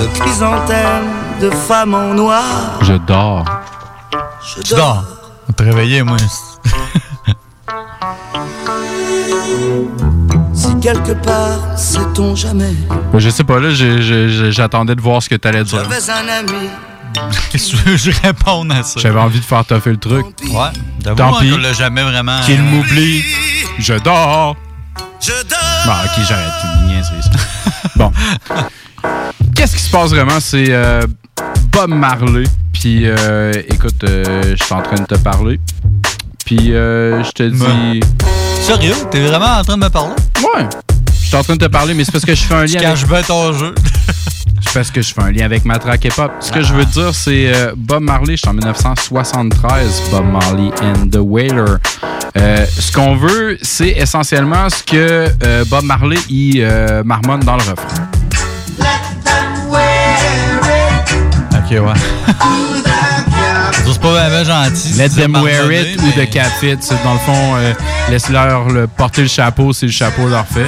de 0.00 0.06
chrysanthèmes, 0.18 1.12
de 1.40 1.48
femmes 1.50 1.94
en 1.94 2.12
noir. 2.12 2.42
Je 2.82 2.94
dors. 2.94 3.44
Je 4.66 4.74
dors? 4.74 5.04
Te 5.56 5.62
réveiller, 5.62 6.02
moi. 6.02 6.16
Si 10.52 10.76
quelque 10.80 11.12
part, 11.12 11.78
sait-on 11.78 12.34
jamais, 12.34 12.74
Ben, 13.12 13.20
Je 13.20 13.30
sais 13.30 13.44
pas, 13.44 13.60
là, 13.60 13.68
j'attendais 14.50 14.96
de 14.96 15.00
voir 15.00 15.22
ce 15.22 15.28
que 15.28 15.36
t'allais 15.36 15.62
dire. 15.62 15.84
j'avais 15.88 16.10
un 16.10 16.28
ami. 16.40 16.68
Qu'est-ce 17.52 17.70
que 17.72 17.76
tu 17.76 17.82
veux 17.84 17.92
que 17.92 17.96
je 17.96 18.10
réponde 18.22 18.72
à 18.72 18.82
ça? 18.82 18.98
J'avais 18.98 19.20
envie 19.20 19.38
de 19.38 19.44
faire 19.44 19.64
toffer 19.64 19.90
le 19.90 19.98
truc. 19.98 20.26
Ouais. 20.50 21.14
Tant 21.14 21.38
pis. 21.38 21.54
jamais 21.78 22.02
vraiment. 22.02 22.40
Qu'il 22.40 22.60
m'oublie. 22.60 23.22
Je 23.78 23.94
dors. 23.94 24.56
Je 25.20 25.32
dors. 25.48 25.58
Bon, 25.86 25.92
ok, 26.04 26.24
j'arrête. 26.26 26.52
Niaiserie, 26.86 27.30
bon. 27.96 28.12
Qu'est-ce 29.54 29.76
qui 29.76 29.82
se 29.82 29.90
passe 29.90 30.10
vraiment? 30.10 30.40
C'est 30.40 30.66
euh, 30.70 31.02
Bob 31.72 31.90
Marley. 31.90 32.44
Puis, 32.72 33.02
euh, 33.04 33.52
écoute, 33.70 34.04
euh, 34.04 34.54
je 34.56 34.62
suis 34.64 34.74
en 34.74 34.82
train 34.82 34.96
de 34.96 35.04
te 35.06 35.16
parler. 35.16 35.58
Puis, 36.44 36.72
euh, 36.74 37.22
je 37.24 37.30
te 37.32 37.42
dis. 37.42 38.00
Sérieux? 38.62 38.94
T'es 39.10 39.20
vraiment 39.26 39.58
en 39.58 39.64
train 39.64 39.76
de 39.76 39.84
me 39.84 39.88
parler? 39.88 40.14
Ouais. 40.40 40.68
Je 41.20 41.26
suis 41.26 41.36
en 41.36 41.42
train 41.42 41.56
de 41.56 41.64
te 41.66 41.70
parler, 41.70 41.92
mais 41.94 42.04
c'est 42.04 42.12
parce 42.12 42.24
que 42.24 42.34
je 42.34 42.42
fais 42.42 42.54
un 42.54 42.64
Tu 42.64 42.74
lien. 42.74 42.80
caches 42.80 43.02
avec... 43.04 43.08
bien 43.10 43.22
ton 43.22 43.52
jeu. 43.52 43.74
Parce 44.74 44.90
que 44.90 45.02
je 45.02 45.12
fais 45.12 45.22
un 45.22 45.30
lien 45.30 45.44
avec 45.44 45.64
ma 45.64 45.78
track 45.78 46.04
hip-hop. 46.04 46.32
Ce 46.40 46.52
que 46.52 46.62
je 46.62 46.74
veux 46.74 46.84
dire, 46.84 47.14
c'est 47.14 47.52
euh, 47.54 47.72
Bob 47.76 48.02
Marley, 48.02 48.32
je 48.36 48.42
suis 48.42 48.48
en 48.48 48.54
1973, 48.54 50.02
Bob 50.10 50.26
Marley 50.26 50.70
and 50.82 51.08
the 51.10 51.20
Wailer. 51.20 51.78
Euh, 52.36 52.66
ce 52.66 52.92
qu'on 52.92 53.16
veut, 53.16 53.58
c'est 53.62 53.88
essentiellement 53.88 54.68
ce 54.68 54.82
que 54.82 55.28
euh, 55.42 55.64
Bob 55.66 55.84
Marley 55.84 56.18
euh, 56.56 57.02
marmonne 57.02 57.40
dans 57.40 57.56
le 57.56 57.62
refrain. 57.62 58.08
Ok, 61.54 61.70
ouais. 61.70 63.07
C'est 63.86 64.00
pas 64.00 64.08
vraiment 64.28 64.44
gentil. 64.44 64.92
Let 64.96 65.08
them 65.10 65.34
wear 65.42 65.70
it 65.72 65.98
ou 65.98 66.02
mais- 66.16 66.26
The 66.26 66.30
Cat 66.30 66.50
Fit. 66.60 66.76
C'est 66.80 67.02
dans 67.02 67.14
le 67.14 67.18
fond, 67.20 67.56
euh, 67.56 67.72
laisse-leur 68.10 68.68
le- 68.68 68.86
porter 68.86 69.22
le 69.22 69.28
chapeau 69.28 69.72
si 69.72 69.86
le 69.86 69.92
chapeau 69.92 70.28
leur 70.28 70.46
fait. 70.46 70.66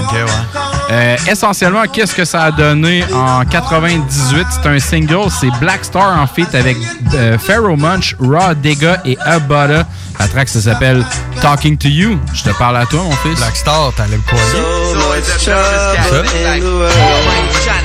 Euh, 0.91 1.17
essentiellement, 1.31 1.83
qu'est-ce 1.93 2.15
que 2.15 2.25
ça 2.25 2.45
a 2.45 2.51
donné 2.51 3.05
en 3.15 3.45
98? 3.45 4.47
C'est 4.51 4.69
un 4.69 4.79
single, 4.81 5.31
c'est 5.31 5.51
Black 5.61 5.85
Star 5.85 6.19
en 6.21 6.27
feat 6.27 6.53
avec 6.55 6.77
euh, 7.15 7.39
Pharaoh 7.39 7.77
Munch, 7.77 8.17
Raw 8.19 8.55
Digga 8.55 9.01
et 9.05 9.17
Abada. 9.21 9.87
La 10.19 10.27
track, 10.29 10.49
ça 10.49 10.61
s'appelle 10.61 11.05
Talking 11.41 11.77
to 11.79 11.89
You. 11.89 12.19
Je 12.35 12.43
te 12.43 12.51
parle 12.51 12.77
à 12.79 12.87
toi, 12.87 13.01
mon 13.05 13.13
fils. 13.17 13.39
Black 13.39 13.57
Star, 13.57 13.93
t'allais 13.97 14.17
le 14.17 14.23
poignet. 14.23 14.43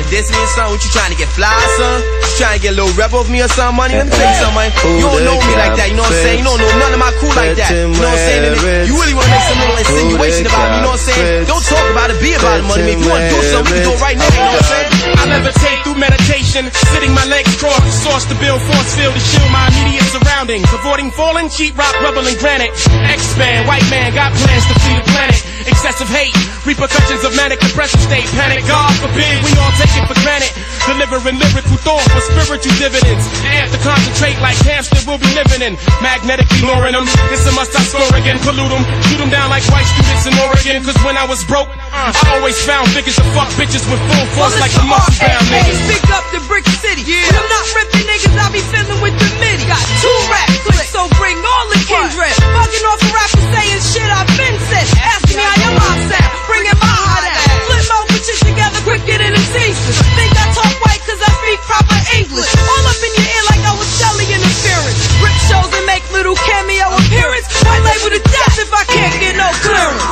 So 0.06 0.14
much 0.14 0.14
trouble 0.14 0.14
in 0.14 0.14
the 0.14 0.14
world. 0.14 0.14
You 0.14 0.14
trying 0.14 0.14
to 0.14 0.14
diss 0.14 0.30
me 0.32 0.38
or 0.38 0.48
something? 0.53 0.72
What 0.72 0.86
you 0.86 0.91
trying 0.91 1.11
to 1.11 1.18
get 1.18 1.30
fly, 1.34 1.53
son? 1.77 2.02
You 2.06 2.34
trying 2.38 2.56
to 2.56 2.61
get 2.61 2.72
a 2.73 2.77
little 2.77 2.94
rep 2.95 3.14
off 3.14 3.30
me 3.30 3.41
or 3.41 3.49
something, 3.49 3.76
money? 3.76 3.95
Let 3.95 4.06
me 4.06 4.14
tell 4.14 4.27
you 4.27 4.38
something. 4.38 4.72
You 4.86 5.07
don't 5.10 5.23
know 5.26 5.38
me 5.41 5.53
like 5.56 5.76
that, 5.76 5.88
you 5.90 5.98
know 5.98 6.06
what 6.06 6.14
I'm 6.14 6.22
saying? 6.22 6.40
You 6.40 6.45
don't 6.45 6.60
know 6.61 6.69
none 6.77 6.94
of 6.94 7.02
my 7.02 7.11
crew 7.18 7.34
like 7.34 7.56
that. 7.57 7.72
You 7.72 7.90
know 7.90 8.06
what 8.06 8.14
I'm 8.14 8.22
saying? 8.22 8.86
You 8.86 8.94
really 8.94 9.15
want 9.15 9.26
to 9.26 9.34
make 9.34 9.45
some 9.49 9.60
little 9.60 9.80
insinuation 9.82 10.45
about 10.45 10.68
me, 10.69 10.77
you 10.77 10.84
know 10.86 10.94
what 10.94 11.02
I'm 11.02 11.10
saying? 11.10 11.49
Don't 11.49 11.65
talk 11.65 11.86
about 11.90 12.11
it, 12.11 12.19
be 12.22 12.36
about 12.36 12.60
it, 12.60 12.65
money. 12.68 12.86
If 12.86 13.02
you 13.02 13.10
want 13.10 13.26
to 13.26 13.34
do 13.34 13.40
something, 13.49 13.73
we 13.73 13.82
can 13.82 13.90
do 13.90 13.94
it 13.95 14.02
right 14.03 14.18
now, 14.19 14.30
you 14.30 14.41
know 14.45 14.53
what 14.53 14.61
I'm 14.61 14.69
saying? 14.69 15.15
I 15.15 15.23
levitate 15.26 15.80
through 15.82 15.98
meditation, 15.98 16.44
sitting 16.64 17.11
my 17.11 17.26
legs 17.27 17.52
crossed, 17.60 17.84
source 17.99 18.23
to 18.32 18.36
build 18.40 18.61
force 18.64 18.95
field 18.95 19.11
to 19.11 19.19
shield 19.19 19.52
my 19.52 19.68
immediate 19.76 20.07
surroundings, 20.07 20.64
avoiding 20.72 21.11
falling, 21.11 21.49
sheet 21.49 21.76
rock, 21.76 21.91
rubble, 21.99 22.23
and 22.23 22.38
granite. 22.40 22.72
X-Man, 23.11 23.68
white 23.68 23.84
man, 23.91 24.15
got 24.15 24.32
plans 24.32 24.64
to 24.72 24.76
flee 24.80 24.95
the 24.95 25.03
planet. 25.11 25.44
Excessive 25.68 26.07
hate, 26.07 26.32
repercussions 26.64 27.26
of 27.26 27.36
manic 27.36 27.60
depressive 27.60 27.99
state, 27.99 28.23
panic. 28.40 28.64
God 28.69 28.94
forbid, 29.03 29.36
we 29.44 29.52
all 29.60 29.73
take 29.76 29.91
it 29.99 30.06
for 30.07 30.15
granted. 30.23 30.53
Delivering 30.86 31.41
lyrical 31.41 31.76
thought 31.82 32.06
for 32.14 32.22
spiritual 32.22 32.72
dividends. 32.77 33.26
Have 33.41 33.73
to 33.73 33.80
concentrate 33.82 34.38
like 34.40 34.56
hamster 34.61 35.02
we'll 35.10 35.18
be 35.18 35.27
living 35.34 35.65
in. 35.65 35.73
Magnetically 35.99 36.61
luring 36.61 36.94
them. 36.94 37.10
It's 37.34 37.41
a 37.49 37.53
must 37.57 37.73
I 37.73 37.82
score 37.82 38.06
again, 38.14 38.38
pollute 38.45 38.69
them. 38.69 38.86
Shoot 39.10 39.18
them 39.18 39.34
down 39.34 39.49
like 39.49 39.65
white 39.73 39.90
students 39.98 40.30
in 40.30 40.38
Oregon. 40.45 40.86
Cause 40.86 40.98
when 41.02 41.18
I 41.18 41.26
was 41.26 41.41
broke, 41.49 41.73
I 41.90 42.14
always 42.38 42.53
found 42.61 42.86
figures 42.94 43.18
to 43.18 43.26
fuck 43.34 43.49
bitches 43.57 43.82
with 43.90 43.98
full 44.14 44.27
force 44.38 44.53
like 44.61 44.72
the 44.77 44.86
muscle 44.86 45.18
bound 45.18 45.49
niggas. 45.49 45.82
Speak 45.90 46.06
up 46.14 46.22
to 46.38 46.44
Brick 46.47 46.65
City. 46.81 47.01
Yeah. 47.05 47.26
When 47.26 47.41
I'm 47.41 47.49
not 47.49 47.65
ripping 47.73 48.05
niggas, 48.05 48.35
I 48.38 48.45
be 48.53 48.61
fiddling 48.61 49.01
with 49.01 49.17
the 49.17 49.30
midi. 49.41 49.65
Got 49.65 49.81
two 50.01 50.17
rap 50.30 50.49
clicks, 50.61 50.93
so 50.93 51.09
bring 51.17 51.38
all 51.41 51.65
the 51.73 51.80
kindred. 51.89 52.34
Bugging 52.53 52.85
off 52.85 53.01
a 53.01 53.09
rapper 53.09 53.43
saying 53.53 53.81
shit 53.81 54.09
I've 54.09 54.30
been 54.38 54.57
said. 54.69 54.85
Asking 55.01 55.41
me 55.41 55.43
how 55.45 55.57
your 55.65 55.73
mom 55.73 55.97
sound, 56.05 56.31
bringing 56.45 56.77
my 56.77 56.93
heart 56.93 57.26
out. 57.26 57.45
Flip 57.65 57.85
my 57.89 58.01
bitches 58.13 58.39
together 58.45 58.80
quicker 58.85 59.17
than 59.17 59.34
a 59.34 59.43
seamstress. 59.53 59.97
Think 60.13 60.31
I 60.38 60.45
talk 60.53 60.73
white 60.85 61.01
cause 61.09 61.22
I 61.22 61.30
speak 61.41 61.59
proper 61.65 61.99
English. 62.13 62.51
All 62.61 62.85
up 62.85 62.99
in 63.01 63.11
your 63.17 63.26
ear 63.26 63.43
like 63.49 63.63
I 63.65 63.73
was 63.73 63.89
Shelly 63.97 64.27
interference. 64.30 64.97
Rip 65.22 65.38
shows 65.49 65.72
and 65.73 65.85
make 65.89 66.05
little 66.13 66.38
cameo 66.38 66.93
appearance. 66.93 67.49
White 67.65 67.84
label 67.85 68.13
to 68.13 68.22
death 68.22 68.55
if 68.61 68.69
I 68.69 68.84
can't 68.85 69.17
get 69.17 69.34
no 69.34 69.49
clearance. 69.65 70.03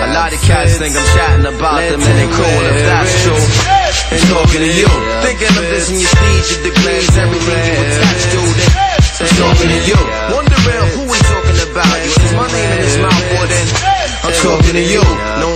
A 0.00 0.16
lot 0.16 0.32
of 0.32 0.40
cats 0.42 0.78
think 0.80 0.96
I'm 0.96 1.04
chatting 1.12 1.46
about 1.46 1.84
them 1.84 2.00
and 2.00 2.16
they 2.16 2.28
cool 2.32 2.60
if 2.72 2.80
that's 2.88 3.12
true. 3.22 3.79
And 4.10 4.22
talking 4.26 4.58
to 4.58 4.70
you, 4.74 4.90
thinking 5.22 5.54
of 5.54 5.66
this 5.70 5.86
in 5.86 6.02
your 6.02 6.10
speech, 6.10 6.46
your 6.50 6.62
degrees, 6.66 7.14
everything 7.14 7.62
you 7.62 7.78
attached 7.78 8.28
to. 8.34 8.42
I'm 9.22 9.30
talking 9.38 9.70
to 9.70 9.80
you, 9.86 9.98
wondering 10.34 10.86
who 10.98 11.02
we 11.06 11.18
talking 11.30 11.60
about. 11.70 11.94
You 12.02 12.10
is 12.10 12.34
my 12.34 12.50
name 12.50 12.70
in 12.74 12.80
his 12.82 12.98
mouth, 12.98 13.24
boy. 13.30 13.46
Then 13.46 13.66
I'm 14.26 14.34
talking 14.34 14.74
to 14.74 14.82
you, 14.82 15.02
no 15.38 15.48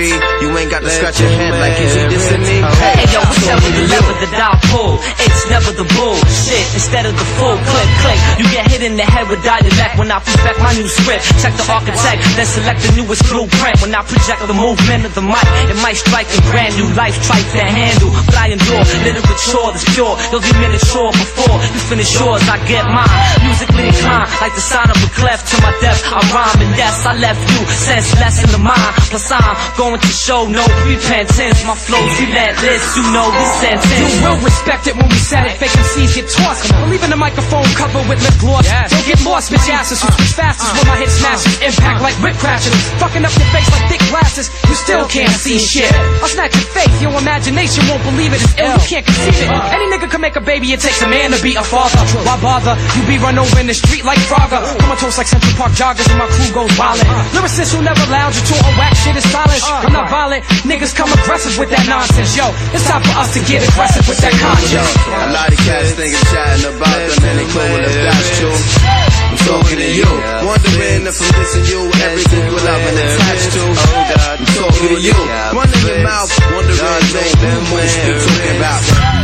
mystery. 0.00 0.40
You 0.40 0.48
ain't 0.56 0.70
got 0.70 0.80
to 0.82 0.90
scratch 0.90 1.20
your 1.20 1.28
head 1.28 1.52
like 1.60 1.76
is 1.80 1.92
he 1.94 2.02
dissing 2.08 2.40
me? 2.40 2.64
Hey 2.80 3.04
yo, 3.12 3.20
I'm 3.20 3.36
it's 3.36 3.46
never 3.46 3.68
the 3.68 3.76
to 3.76 3.82
you. 3.84 3.92
lever 3.92 4.14
that 4.24 4.40
I 4.40 4.52
pull. 4.72 4.96
It's 5.20 5.44
never 5.52 5.70
the 5.76 5.86
bullshit. 5.96 6.64
Instead 6.72 7.04
of 7.04 7.14
the 7.16 7.26
full 7.36 7.56
clip 7.68 7.88
click, 8.00 8.20
you 8.40 8.46
get 8.48 8.64
hit 8.70 8.82
in 8.82 8.96
the 8.96 9.04
head 9.04 9.28
with 9.28 9.42
dialect 9.44 10.00
when 10.00 10.08
I 10.08 10.18
project 10.20 10.58
my 10.64 10.72
new 10.72 10.88
script. 10.88 11.28
Check 11.40 11.52
the 11.60 11.66
architect, 11.68 12.24
then 12.36 12.46
select 12.48 12.80
the 12.80 12.92
newest 12.96 13.24
blueprint. 13.28 13.76
When 13.84 13.92
I 13.92 14.02
project 14.02 14.40
the 14.48 14.56
movement 14.56 15.04
of 15.04 15.12
the 15.14 15.24
mic, 15.24 15.44
it 15.68 15.78
might 15.84 16.00
strike 16.00 16.28
a 16.32 16.40
brand 16.48 16.72
new 16.80 16.88
life, 16.96 17.16
try 17.28 17.38
to 17.40 17.60
handle. 17.60 18.10
But 18.26 18.36
I 18.40 18.46
endure 18.56 18.82
literature 19.04 19.68
that's 19.72 19.84
pure. 19.92 20.16
You'll 20.32 20.44
be 20.44 20.52
miniature 20.56 21.12
before 21.12 21.56
you 21.60 21.80
finish 21.90 22.10
yours. 22.16 22.42
I 22.48 22.56
get 22.64 22.84
mine. 22.88 23.08
Musically 23.44 23.92
inclined, 23.92 24.30
like 24.40 24.54
the 24.56 24.64
sign 24.64 24.88
of 24.88 24.96
a 24.96 25.10
cleft 25.12 25.50
to 25.52 25.56
my 25.60 25.72
death. 25.84 26.00
I 26.08 26.20
rhyme 26.32 26.60
and 26.64 26.72
yes, 26.76 27.04
I 27.04 27.16
left 27.18 27.42
you 27.52 27.60
senseless 27.68 28.42
in 28.44 28.50
the 28.50 28.62
mind. 28.62 28.94
Plus 29.10 29.28
I'm 29.32 29.56
going 29.76 29.89
to 29.98 30.12
show 30.12 30.46
no 30.46 30.62
repentance. 30.86 31.64
My 31.66 31.74
flow's 31.74 32.14
relentless, 32.20 32.84
you 32.94 33.04
know 33.10 33.26
the 33.32 33.46
sentence. 33.58 33.90
You 33.90 34.22
will 34.22 34.38
respect 34.44 34.86
it 34.86 34.94
when 34.94 35.08
we 35.08 35.18
said 35.18 35.46
it. 35.48 35.56
Fake 35.58 35.74
MCs 35.74 36.14
get 36.14 36.28
tossed. 36.30 36.70
Leaving 36.86 37.10
the 37.10 37.16
microphone 37.16 37.66
covered 37.74 38.06
with 38.06 38.22
lip 38.22 38.36
gloss. 38.38 38.68
Don't 38.68 39.06
get 39.06 39.18
lost, 39.24 39.50
bitch 39.50 39.66
asses 39.72 40.02
who 40.02 40.12
switch 40.12 40.34
fastest 40.36 40.70
when 40.76 40.86
my 40.86 40.96
hit 41.00 41.10
smashes. 41.10 41.50
Uh-huh. 41.58 41.68
Impact 41.72 41.98
uh-huh. 41.98 42.06
like 42.06 42.16
whip 42.22 42.36
crashes. 42.38 42.74
Fucking 43.02 43.24
up 43.24 43.34
your 43.34 43.50
face 43.50 43.68
like 43.74 43.86
thick 43.90 44.02
glasses. 44.12 44.46
You 44.68 44.76
still 44.76 45.04
can't 45.08 45.32
see 45.32 45.58
shit. 45.58 45.90
I'll 46.22 46.30
snatch 46.30 46.54
your 46.54 46.68
faith. 46.70 46.92
Your 47.02 47.14
imagination 47.16 47.82
won't 47.90 48.04
believe 48.04 48.36
it. 48.36 48.44
It's 48.44 48.54
ill. 48.60 48.76
You 48.78 48.86
can't 48.86 49.06
conceive 49.06 49.40
it. 49.40 49.48
Uh-huh. 49.48 49.74
Any 49.74 49.90
nigga 49.90 50.06
can 50.06 50.20
make 50.20 50.36
a 50.36 50.44
baby. 50.44 50.70
It 50.70 50.80
takes 50.80 51.00
a 51.02 51.08
man 51.08 51.32
to 51.32 51.40
be 51.42 51.56
a 51.56 51.64
father. 51.64 51.98
Why 52.22 52.36
bother? 52.38 52.76
You 52.94 53.02
be 53.08 53.16
run 53.18 53.40
over 53.40 53.58
in 53.58 53.66
the 53.66 53.74
street 53.74 54.04
like 54.04 54.20
Frogger. 54.28 54.60
Comatose 54.84 55.16
like 55.18 55.26
Central 55.26 55.54
Park 55.56 55.72
joggers 55.72 56.06
and 56.10 56.18
my 56.20 56.28
crew 56.28 56.50
goes 56.52 56.72
violent. 56.76 57.08
Lyricists 57.32 57.72
who 57.74 57.82
never 57.82 58.04
lounge 58.12 58.36
into 58.36 58.54
a 58.54 58.70
whack 58.76 58.94
shit 59.00 59.16
is 59.16 59.24
silent. 59.32 59.62
I'm 59.80 59.92
not 59.92 60.10
violent. 60.10 60.44
Niggas 60.68 60.92
come 60.94 61.08
aggressive 61.12 61.56
with 61.56 61.70
that 61.72 61.88
nonsense. 61.88 62.36
Yo, 62.36 62.52
it's 62.76 62.84
time 62.84 63.00
for 63.00 63.16
us 63.16 63.32
to 63.32 63.40
get 63.48 63.64
aggressive 63.64 64.04
with 64.04 64.20
that 64.20 64.36
conscience. 64.36 64.90
A 65.08 65.32
lot 65.32 65.48
of 65.48 65.60
cats 65.64 65.96
think 65.96 66.12
I'm 66.12 66.26
chatting 66.28 66.66
about 66.76 67.00
them 67.00 67.20
and 67.24 67.36
they 67.40 67.48
cool 67.48 67.80
if 67.80 67.94
that's 68.04 68.28
true. 68.36 68.52
I'm 68.52 69.38
talking 69.48 69.78
to 69.80 69.88
you, 69.88 70.10
wondering 70.44 71.08
if 71.08 71.16
I'm 71.16 71.32
dissing 71.32 71.66
you, 71.70 71.80
everything 72.04 72.42
you 72.44 72.56
love 72.60 72.82
and 72.84 72.98
attached 72.98 73.50
to. 73.56 73.62
I'm 73.64 74.44
talking 74.58 74.88
to 74.92 75.00
you, 75.00 75.16
running 75.56 75.82
your 75.86 76.02
mouth, 76.04 76.30
wondering 76.52 76.80
don't 76.80 77.64
who 77.70 77.76
you 77.80 78.14
talking 78.20 78.56
about. 78.56 78.80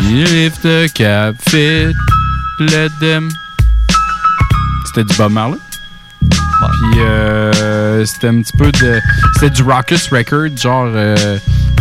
If 0.09 0.63
the 0.63 0.91
cap 0.95 1.37
fit, 1.37 1.95
let 2.59 2.91
them. 3.01 3.31
C'était 4.87 5.05
du 5.05 5.15
Bob 5.17 5.33
Marley. 5.33 5.66
Puis 6.71 7.01
euh, 7.01 8.05
c'était 8.05 8.29
un 8.29 8.41
petit 8.41 8.57
peu 8.57 8.71
de. 8.73 9.01
C'était 9.35 9.51
du 9.51 9.63
Raucous 9.63 10.09
Record, 10.11 10.57
genre. 10.57 10.89
euh, 10.95 11.39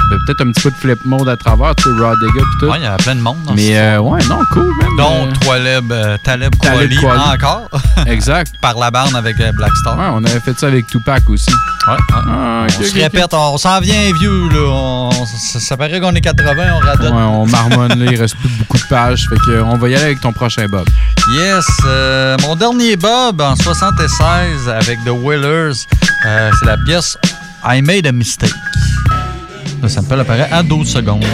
Peut-être 0.10 0.42
un 0.48 0.52
petit 0.52 0.62
peu 0.62 0.72
de 0.72 0.76
flip 0.76 1.00
mode 1.06 1.28
à 1.30 1.36
travers, 1.36 1.76
tu 1.76 1.84
sais, 1.84 1.90
Raw 1.90 2.16
Digga 2.16 2.34
pis 2.42 2.58
tout. 2.60 2.66
Ouais, 2.68 2.78
il 2.80 2.84
y 2.84 2.86
a 2.86 2.96
plein 2.98 3.16
de 3.16 3.22
monde 3.22 3.38
dans 3.46 3.54
Mais 3.54 3.78
euh, 3.78 4.00
ouais, 4.00 4.20
non, 4.30 4.40
cool, 4.52 4.72
man. 4.80 4.90
Dont 4.98 5.28
Euh, 5.28 5.32
Taleb, 5.46 5.92
euh, 5.92 6.18
Taleb 6.24 6.56
Taleb 6.62 6.92
encore. 7.04 7.70
exact. 8.08 8.54
Par 8.62 8.78
la 8.78 8.92
bande 8.92 9.16
avec 9.16 9.40
euh, 9.40 9.52
Black 9.52 9.72
Star. 9.82 9.98
Ouais, 9.98 10.06
on 10.14 10.24
avait 10.24 10.40
fait 10.40 10.58
ça 10.60 10.68
avec 10.68 10.88
Tupac 10.88 11.28
aussi. 11.30 11.50
Ouais, 11.88 11.96
Ah, 12.14 12.66
on 12.68 12.84
se 12.84 12.94
répète, 12.94 13.34
on 13.34 13.58
s'en 13.58 13.80
vient 13.80 14.12
vieux, 14.20 14.50
là. 14.50 14.70
On- 14.70 15.12
ça, 15.26 15.60
ça 15.60 15.78
paraît 15.78 16.00
qu'on 16.00 16.14
est 16.16 16.22
80, 16.22 16.64
on 16.76 16.80
radote. 16.86 17.12
Ouais, 17.12 17.18
on 17.22 17.46
marmonne 17.48 18.00
là, 18.00 18.12
il 18.12 18.16
reste 18.22 18.36
plus 18.38 18.50
beaucoup 18.50 18.78
de 18.78 18.84
pages. 18.90 19.28
Fait 19.30 19.36
que 19.38 19.52
euh, 19.52 19.64
on 19.66 19.78
va 19.78 19.90
y 19.90 19.96
aller 19.96 20.06
avec 20.06 20.22
ton 20.22 20.32
prochain 20.34 20.68
Bob. 20.68 20.88
Yes, 21.34 21.66
euh, 21.88 22.38
mon 22.44 22.56
dernier 22.56 22.96
Bob 22.96 23.42
en 23.42 23.56
76 23.56 24.70
avec 24.70 25.00
The 25.04 25.10
Willers, 25.10 25.74
euh, 26.28 26.52
c'est 26.60 26.66
la 26.66 26.78
pièce 26.86 27.18
I 27.68 27.82
made 27.82 28.06
a 28.08 28.12
mistake. 28.12 28.54
Le 29.82 29.90
sample 29.90 30.20
apparaît 30.20 30.50
à 30.52 30.64
12 30.64 30.88
secondes. 30.88 31.26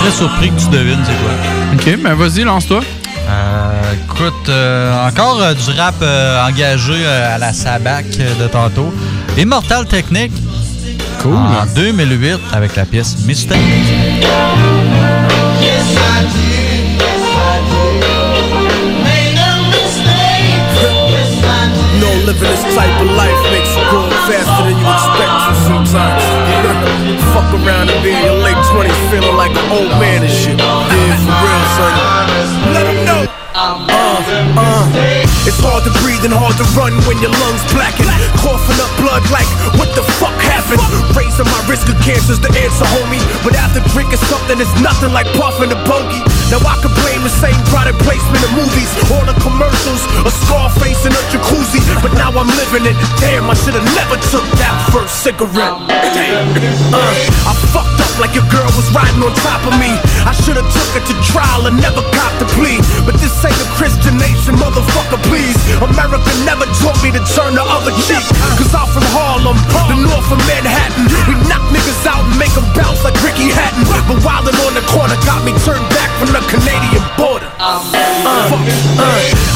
Très 0.00 0.10
surpris 0.12 0.50
que 0.50 0.60
tu 0.60 0.68
devines 0.68 0.98
c'est 1.04 1.12
quoi. 1.20 1.94
Ok, 1.94 2.02
ben 2.02 2.14
vas-y, 2.14 2.44
lance-toi. 2.44 2.80
Euh, 3.28 3.92
écoute, 4.04 4.48
euh, 4.48 5.06
encore 5.08 5.40
euh, 5.42 5.54
du 5.54 5.70
rap 5.78 5.96
euh, 6.02 6.46
engagé 6.46 6.94
euh, 6.96 7.34
à 7.34 7.38
la 7.38 7.52
Sabac 7.52 8.06
de 8.16 8.46
tantôt. 8.46 8.94
Immortal 9.36 9.86
Technique. 9.86 10.32
Cool. 11.22 11.34
En 11.34 11.66
2008 11.74 12.38
avec 12.52 12.76
la 12.76 12.84
pièce 12.84 13.16
Mistake. 13.26 13.58
Living 22.28 22.44
this 22.52 22.76
type 22.76 22.92
of 23.00 23.08
life 23.16 23.40
makes 23.48 23.72
you 23.72 23.80
grow 23.88 24.04
faster 24.28 24.60
than 24.68 24.76
you 24.76 24.84
expect 24.84 25.32
to 25.32 25.52
sometimes. 25.64 26.24
Fuck 27.32 27.48
around 27.56 27.88
and 27.88 28.00
be 28.04 28.12
in 28.12 28.20
your 28.20 28.36
late 28.44 28.60
20s 28.68 29.00
feeling 29.08 29.32
like 29.32 29.56
an 29.56 29.64
old 29.72 29.88
man 29.96 30.20
and 30.20 30.28
shit. 30.28 30.60
Yeah, 30.60 31.16
for 31.24 31.32
real, 31.40 31.64
son. 31.80 31.92
Let 32.76 32.84
'em 32.84 33.00
know. 33.08 33.22
Uh, 33.56 33.80
uh. 34.60 34.84
It's 35.48 35.56
hard 35.64 35.88
to 35.88 35.92
breathe 36.04 36.20
and 36.28 36.36
hard 36.36 36.52
to 36.60 36.66
run 36.76 36.92
when 37.08 37.16
your 37.24 37.32
lungs 37.32 37.64
blacken. 37.72 38.04
Coughing 38.44 38.76
up 38.76 38.92
blood 39.00 39.24
like, 39.32 39.48
what 39.80 39.88
the 39.96 40.04
fuck 40.20 40.36
happened? 40.44 40.84
Raising 41.16 41.48
my 41.48 41.64
risk 41.64 41.88
of 41.88 41.96
cancer's 42.04 42.36
the 42.38 42.52
answer, 42.60 42.84
homie. 42.92 43.24
But 43.40 43.56
after 43.56 43.80
drinking 43.96 44.20
something, 44.28 44.60
it's 44.60 44.76
nothing 44.84 45.16
like 45.16 45.26
puffing 45.32 45.72
a 45.72 45.80
bogey. 45.88 46.20
Now 46.48 46.64
I 46.64 46.80
could 46.80 46.94
blame 47.04 47.20
the 47.20 47.34
same 47.44 47.60
product 47.68 48.00
placement 48.00 48.40
in 48.40 48.52
movies, 48.56 48.88
all 49.12 49.24
the 49.28 49.36
commercials, 49.44 50.00
a 50.24 50.32
Scarface 50.32 51.04
in 51.04 51.12
a 51.12 51.22
jacuzzi. 51.28 51.80
But 52.00 52.14
now 52.14 52.32
I'm 52.32 52.48
living 52.48 52.88
it. 52.88 52.96
Damn, 53.20 53.50
I 53.50 53.54
should've 53.54 53.84
never 53.92 54.16
took 54.32 54.46
that 54.56 54.76
first 54.88 55.20
cigarette. 55.20 55.76
Damn. 56.16 56.48
Uh, 56.88 56.98
I 57.44 57.52
fucked 57.68 57.97
like 58.18 58.34
your 58.34 58.46
girl 58.50 58.66
was 58.74 58.90
riding 58.90 59.22
on 59.22 59.30
top 59.46 59.62
of 59.62 59.74
me. 59.78 59.94
I 60.26 60.34
should've 60.34 60.66
took 60.74 60.90
her 60.98 61.02
to 61.06 61.14
trial 61.30 61.70
and 61.70 61.78
never 61.78 62.02
copped 62.14 62.42
a 62.42 62.48
plea. 62.54 62.82
But 63.06 63.14
this 63.22 63.32
ain't 63.46 63.56
a 63.58 63.68
Christian 63.78 64.18
nation, 64.18 64.58
motherfucker, 64.58 65.22
please. 65.30 65.54
America 65.78 66.30
never 66.42 66.66
taught 66.82 66.98
me 67.02 67.14
to 67.14 67.22
turn 67.34 67.54
the 67.54 67.62
other 67.62 67.94
cheek. 68.06 68.22
Cause 68.58 68.74
I'm 68.74 68.90
from 68.90 69.06
Harlem, 69.14 69.58
the 69.86 69.96
north 70.02 70.28
of 70.34 70.40
Manhattan. 70.50 71.06
We 71.30 71.38
knock 71.46 71.62
niggas 71.70 72.02
out 72.10 72.26
and 72.26 72.36
make 72.42 72.52
them 72.58 72.66
bounce 72.74 73.06
like 73.06 73.14
Ricky 73.22 73.54
Hatton. 73.54 73.86
But 74.10 74.18
wildin' 74.26 74.58
on 74.66 74.74
the 74.74 74.84
corner 74.90 75.14
got 75.22 75.46
me 75.46 75.54
turned 75.62 75.86
back 75.94 76.10
from 76.18 76.34
the 76.34 76.42
Canadian 76.50 77.04
border. 77.14 77.46
Uh, 77.58 77.82
uh, 77.86 78.50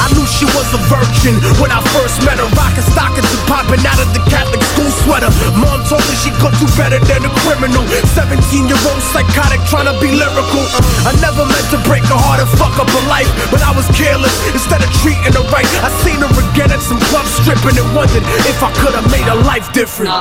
I 0.02 0.06
knew 0.14 0.26
she 0.26 0.46
was 0.46 0.68
a 0.74 0.80
virgin 0.86 1.34
when 1.58 1.74
I 1.74 1.82
first 1.94 2.22
met 2.22 2.38
her. 2.38 2.46
Rockin' 2.54 2.86
stockings 2.94 3.26
and 3.26 3.42
popping 3.50 3.82
out 3.82 3.98
of 3.98 4.10
the 4.14 4.22
Catholic 4.30 4.62
school 4.74 4.90
sweater. 5.02 5.30
Mom 5.58 5.82
told 5.90 6.04
me 6.06 6.14
she 6.20 6.30
could 6.38 6.54
do 6.62 6.66
better 6.78 7.00
than 7.02 7.26
a 7.26 7.32
criminal. 7.42 7.82
17 8.12 8.51
year 8.60 8.76
old 8.84 9.00
psychotic 9.00 9.64
trying 9.72 9.88
to 9.88 9.96
be 9.96 10.12
lyrical. 10.12 10.64
Uh, 10.76 11.08
I 11.08 11.16
never 11.24 11.48
meant 11.48 11.68
to 11.72 11.80
break 11.88 12.04
her 12.12 12.20
heart 12.20 12.44
and 12.44 12.50
fuck 12.60 12.76
up 12.76 12.88
her 12.92 13.04
life, 13.08 13.28
but 13.48 13.64
I 13.64 13.72
was 13.72 13.88
careless. 13.96 14.32
Instead 14.52 14.84
of 14.84 14.92
treating 15.00 15.32
her 15.32 15.44
right, 15.48 15.64
I 15.80 15.88
seen 16.04 16.20
her 16.20 16.28
again 16.28 16.68
at 16.68 16.84
some 16.84 17.00
club 17.08 17.24
stripping 17.40 17.80
and 17.80 17.88
wondered 17.96 18.24
if 18.44 18.60
I 18.60 18.68
could 18.76 18.92
have 18.92 19.08
made 19.08 19.24
her 19.24 19.40
life 19.48 19.72
different. 19.72 20.12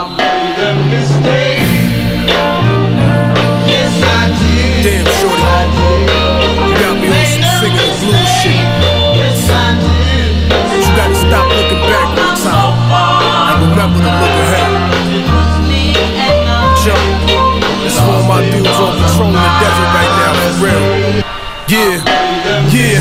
Damn, 4.82 5.06
shorty. 5.20 5.44
You 6.64 6.72
got 6.80 6.96
me 6.98 7.08
on 7.12 7.26
some 7.36 7.46
singing 7.60 7.84
the 7.84 7.98
blues 8.00 8.32
shit. 8.40 8.64
But 10.48 10.80
you 10.80 10.92
gotta 10.96 11.16
stop 11.20 11.48
looking 11.52 11.84
back 11.86 12.21
dudes 18.64 18.80
on 18.80 18.94
patrol 18.98 19.30
in 19.30 19.34
the 19.34 19.54
desert 19.60 19.90
right 19.98 20.14
now, 20.22 20.32
for 20.38 20.66
real. 20.66 21.24
Yeah, 21.68 22.41
yeah. 22.72 23.00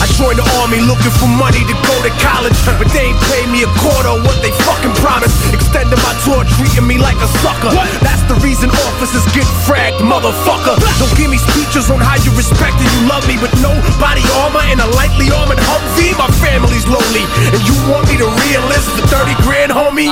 I 0.00 0.06
joined 0.16 0.40
the 0.40 0.46
army 0.60 0.80
looking 0.80 1.12
for 1.20 1.28
money 1.28 1.60
to 1.64 1.74
go 1.84 1.94
to 2.00 2.12
college, 2.20 2.56
but 2.64 2.88
they 2.92 3.12
ain't 3.12 3.20
pay 3.28 3.44
me 3.48 3.64
a 3.64 3.70
quarter 3.80 4.12
of 4.16 4.24
what 4.24 4.40
they 4.40 4.52
fucking 4.64 4.94
promised. 5.00 5.36
Extending 5.52 6.00
my 6.00 6.14
tour, 6.24 6.44
treating 6.56 6.86
me 6.86 6.96
like 6.96 7.16
a 7.20 7.28
sucker. 7.44 7.72
That's 8.00 8.24
the 8.28 8.36
reason 8.40 8.72
officers 8.88 9.24
get 9.36 9.46
fragged, 9.68 10.00
motherfucker. 10.00 10.76
Don't 11.00 11.14
give 11.16 11.28
me 11.28 11.38
speeches 11.38 11.92
on 11.92 12.00
how 12.00 12.16
you 12.24 12.32
respect 12.36 12.80
and 12.80 12.88
you 12.88 13.02
love 13.08 13.24
me, 13.28 13.36
but 13.36 13.52
no 13.60 13.72
body 14.00 14.24
armor 14.40 14.64
and 14.66 14.80
a 14.80 14.88
lightly 14.96 15.28
armored 15.32 15.60
Humvee. 15.60 16.16
My 16.16 16.30
family's 16.40 16.86
lonely, 16.88 17.24
and 17.52 17.60
you 17.68 17.76
want 17.88 18.08
me 18.08 18.16
to 18.16 18.28
re-enlist 18.28 18.88
for 18.96 19.04
30 19.12 19.36
grand, 19.44 19.70
homie? 19.72 20.08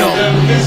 No. 0.00 0.08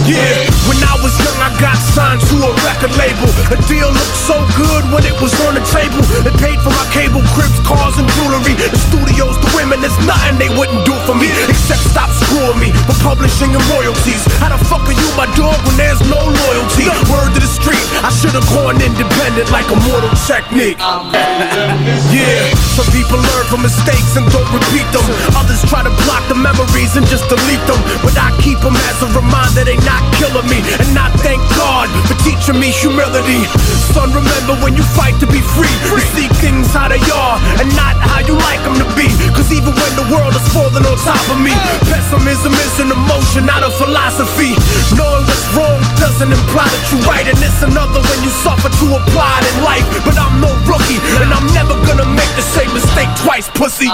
Yeah, 0.06 0.46
when 0.70 0.78
I 0.86 0.96
was 1.02 1.14
young, 1.18 1.40
I 1.42 1.50
got 1.58 1.78
signed 1.96 2.22
to 2.30 2.36
a 2.46 2.52
record 2.62 2.94
label. 3.00 3.30
A 3.50 3.58
deal 3.66 3.90
looked 3.90 4.20
so 4.30 4.38
good 4.54 4.84
when 4.94 5.04
it 5.06 5.18
was 5.22 5.34
on 5.48 5.58
the 5.58 5.66
table. 5.74 6.02
It 6.26 6.36
paid 6.38 6.60
for 6.62 6.70
my 6.70 6.86
cable, 6.94 7.22
cribs, 7.34 7.55
cars, 7.64 7.96
and 7.98 8.08
jewelry. 8.18 8.58
The 8.58 8.80
studios, 8.92 9.38
the 9.40 9.52
women, 9.56 9.80
there's 9.80 9.96
nothing 10.04 10.36
they 10.42 10.52
wouldn't 10.52 10.84
do 10.84 10.96
for 11.06 11.16
me 11.16 11.30
except 11.48 11.86
stop 11.88 12.10
screwing 12.12 12.60
me 12.60 12.70
for 12.90 12.98
publishing 13.06 13.54
and 13.54 13.64
royalties. 13.72 14.24
How 14.42 14.50
the 14.52 14.60
fuck 14.66 14.84
are 14.88 14.98
you 14.98 15.10
my 15.16 15.30
dog 15.38 15.56
when 15.64 15.78
there's 15.78 16.02
no 16.10 16.20
loyalty? 16.20 16.90
Word 17.08 17.32
to 17.38 17.40
the 17.40 17.52
street, 17.52 17.82
I 18.04 18.10
should've 18.12 18.46
gone 18.52 18.82
independent 18.82 19.52
like 19.54 19.68
a 19.70 19.78
mortal 19.88 20.12
technique. 20.28 20.80
yeah, 22.16 22.52
some 22.76 22.90
people 22.92 23.20
learn 23.22 23.46
from 23.48 23.62
mistakes 23.64 24.18
and 24.18 24.26
don't 24.34 24.50
repeat 24.52 24.88
them. 24.92 25.06
Others 25.38 25.64
try 25.70 25.86
to 25.86 25.94
block 26.08 26.26
the 26.28 26.36
memories 26.36 26.98
and 26.98 27.06
just 27.08 27.30
delete 27.30 27.64
them. 27.70 27.80
But 28.02 28.18
I 28.18 28.34
keep 28.42 28.60
them 28.60 28.76
as 28.90 29.00
a 29.06 29.10
reminder 29.14 29.64
they 29.64 29.78
not 29.86 30.02
killing 30.18 30.48
me. 30.50 30.60
And 30.82 30.98
I 30.98 31.14
thank 31.22 31.40
God 31.54 31.88
for 32.10 32.18
teaching 32.26 32.58
me 32.60 32.74
humility. 32.74 33.46
Son, 33.94 34.12
remember 34.12 34.58
when 34.64 34.76
you 34.76 34.84
fight 34.98 35.18
to 35.22 35.28
be 35.28 35.42
free, 35.56 35.72
you 35.92 36.02
see 36.18 36.28
things 36.42 36.74
how 36.74 36.90
they 36.90 37.02
are 37.14 37.38
and 37.62 37.70
not 37.76 37.96
how 38.00 38.20
you 38.26 38.36
like 38.48 38.62
them 38.64 38.76
to 38.82 38.88
be. 38.98 39.08
Cause 39.34 39.52
even 39.52 39.74
when 39.74 39.94
the 40.00 40.08
world 40.12 40.34
is 40.34 40.46
falling 40.54 40.86
on 40.86 40.98
top 41.04 41.22
of 41.30 41.40
me, 41.40 41.54
pessimism 41.90 42.54
is 42.54 42.76
an 42.80 42.90
emotion, 42.92 43.46
not 43.46 43.64
a 43.64 43.72
philosophy. 43.76 44.58
Knowing 44.96 45.24
what's 45.28 45.48
wrong 45.54 45.80
doesn't 46.02 46.32
imply 46.32 46.68
that 46.68 46.84
you're 46.92 47.06
right. 47.06 47.28
And 47.28 47.38
it's 47.40 47.62
another 47.62 48.02
when 48.02 48.20
you 48.24 48.32
suffer 48.44 48.70
to 48.70 48.86
apply 49.00 49.42
it 49.42 49.46
in 49.54 49.58
life. 49.64 49.86
But 50.04 50.18
I'm 50.18 50.42
no 50.42 50.52
rookie, 50.66 51.00
and 51.22 51.32
I'm 51.32 51.48
never 51.54 51.76
gonna 51.86 52.08
make 52.10 52.32
the 52.36 52.46
same 52.46 52.72
mistake 52.74 53.10
twice, 53.24 53.50
pussy. 53.54 53.90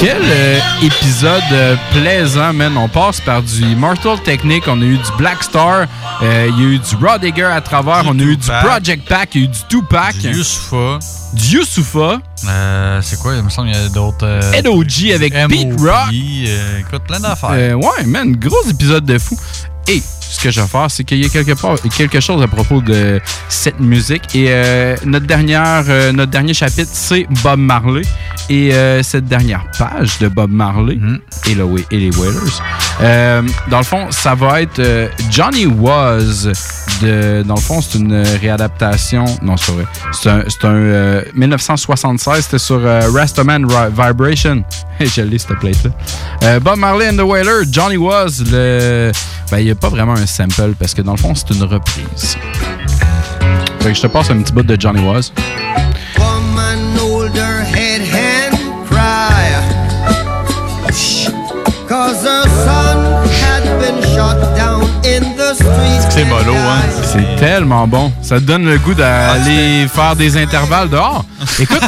Quel 0.00 0.22
euh, 0.22 0.58
épisode 0.82 1.42
euh, 1.52 1.74
plaisant, 1.90 2.52
man. 2.52 2.76
On 2.76 2.88
passe 2.88 3.20
par 3.20 3.42
du 3.42 3.62
Immortal 3.62 4.20
Technique, 4.20 4.64
on 4.68 4.80
a 4.80 4.84
eu 4.84 4.98
du 4.98 5.12
Black 5.16 5.42
Star, 5.42 5.86
euh, 6.22 6.48
il 6.50 6.62
y 6.62 6.66
a 6.66 6.68
eu 6.70 6.78
du 6.78 6.96
Raw 6.96 7.18
Digger 7.18 7.44
à 7.44 7.60
travers, 7.60 8.04
on 8.06 8.18
a 8.18 8.22
eu 8.22 8.36
du. 8.36 8.46
Project 8.46 9.08
Pack, 9.08 9.34
il 9.34 9.40
y 9.42 9.44
a 9.44 9.48
eu 9.48 9.50
du 9.50 9.58
Tupac. 9.68 10.16
Du 10.16 10.28
Youssoufa. 10.36 10.98
Du 11.34 11.56
Youssoufa. 11.56 12.20
Euh, 12.48 13.00
c'est 13.02 13.18
quoi? 13.18 13.34
Il 13.36 13.42
me 13.42 13.50
semble 13.50 13.70
qu'il 13.70 13.80
y 13.80 13.84
a 13.84 13.88
d'autres. 13.88 14.24
euh, 14.26 14.62
NOG 14.62 15.12
avec 15.14 15.32
Pete 15.48 15.80
Rock. 15.80 16.12
euh, 16.12 16.78
écoute, 16.80 17.02
plein 17.06 17.20
d'affaires. 17.20 17.50
Euh, 17.52 17.74
ouais, 17.74 18.04
man, 18.06 18.34
gros 18.36 18.62
épisode 18.68 19.04
de 19.04 19.18
fou. 19.18 19.36
Et 19.88 20.02
ce 20.28 20.40
que 20.40 20.50
je 20.50 20.60
vais 20.60 20.66
faire, 20.66 20.90
c'est 20.90 21.04
qu'il 21.04 21.22
y 21.22 21.26
a 21.26 21.28
quelque, 21.28 21.52
part, 21.60 21.76
quelque 21.96 22.20
chose 22.20 22.42
à 22.42 22.48
propos 22.48 22.80
de 22.80 23.20
cette 23.48 23.80
musique. 23.80 24.34
Et 24.34 24.46
euh, 24.48 24.96
notre, 25.04 25.26
dernière, 25.26 25.84
euh, 25.88 26.12
notre 26.12 26.30
dernier 26.30 26.54
chapitre, 26.54 26.90
c'est 26.92 27.26
Bob 27.42 27.60
Marley. 27.60 28.02
Et 28.48 28.72
euh, 28.72 29.02
cette 29.02 29.24
dernière 29.26 29.64
page 29.76 30.18
de 30.20 30.28
Bob 30.28 30.50
Marley 30.50 30.98
et, 31.48 31.54
le, 31.54 31.66
et 31.90 31.98
les 31.98 32.16
Wailers, 32.16 32.38
euh, 33.00 33.42
dans 33.70 33.78
le 33.78 33.84
fond, 33.84 34.06
ça 34.10 34.34
va 34.34 34.62
être 34.62 34.80
Johnny 35.30 35.66
Was. 35.66 36.48
De, 37.02 37.42
dans 37.42 37.56
le 37.56 37.60
fond, 37.60 37.80
c'est 37.82 37.98
une 37.98 38.24
réadaptation. 38.40 39.24
Non, 39.42 39.56
c'est 39.56 39.72
vrai. 39.72 39.84
C'est 40.12 40.30
un, 40.30 40.44
c'est 40.48 40.64
un, 40.64 40.74
euh, 40.74 41.22
1976. 41.34 42.44
C'était 42.44 42.58
sur 42.58 42.80
Rastaman 43.12 43.66
Vibration. 43.66 44.62
Je 45.00 45.22
l'ai, 45.22 45.38
cette 45.38 45.58
plate-là. 45.58 46.60
Bob 46.60 46.78
Marley 46.78 47.10
and 47.10 47.16
the 47.16 47.26
Wailer, 47.26 47.64
Johnny 47.70 47.96
Was. 47.96 48.42
Le... 48.50 49.12
Ben, 49.50 49.58
il 49.58 49.66
n'y 49.66 49.70
a 49.70 49.74
pas 49.74 49.88
vraiment 49.88 50.15
un 50.16 50.26
sample 50.26 50.74
parce 50.78 50.94
que 50.94 51.02
dans 51.02 51.12
le 51.12 51.18
fond, 51.18 51.34
c'est 51.34 51.54
une 51.54 51.64
reprise. 51.64 52.36
Fait 53.80 53.90
que 53.90 53.94
je 53.94 54.02
te 54.02 54.06
passe 54.06 54.30
un 54.30 54.42
petit 54.42 54.52
bout 54.52 54.62
de 54.62 54.76
Johnny 54.80 55.00
Was. 55.04 55.30
C'est 66.16 66.24
mollo, 66.24 66.54
hein? 66.54 66.80
C'est 67.02 67.36
tellement 67.36 67.86
bon. 67.86 68.10
Ça 68.22 68.36
te 68.36 68.44
donne 68.44 68.64
le 68.64 68.78
goût 68.78 68.94
d'aller 68.94 69.86
faire 69.86 70.16
des 70.16 70.36
intervalles 70.38 70.88
dehors. 70.88 71.26
Écoute, 71.60 71.82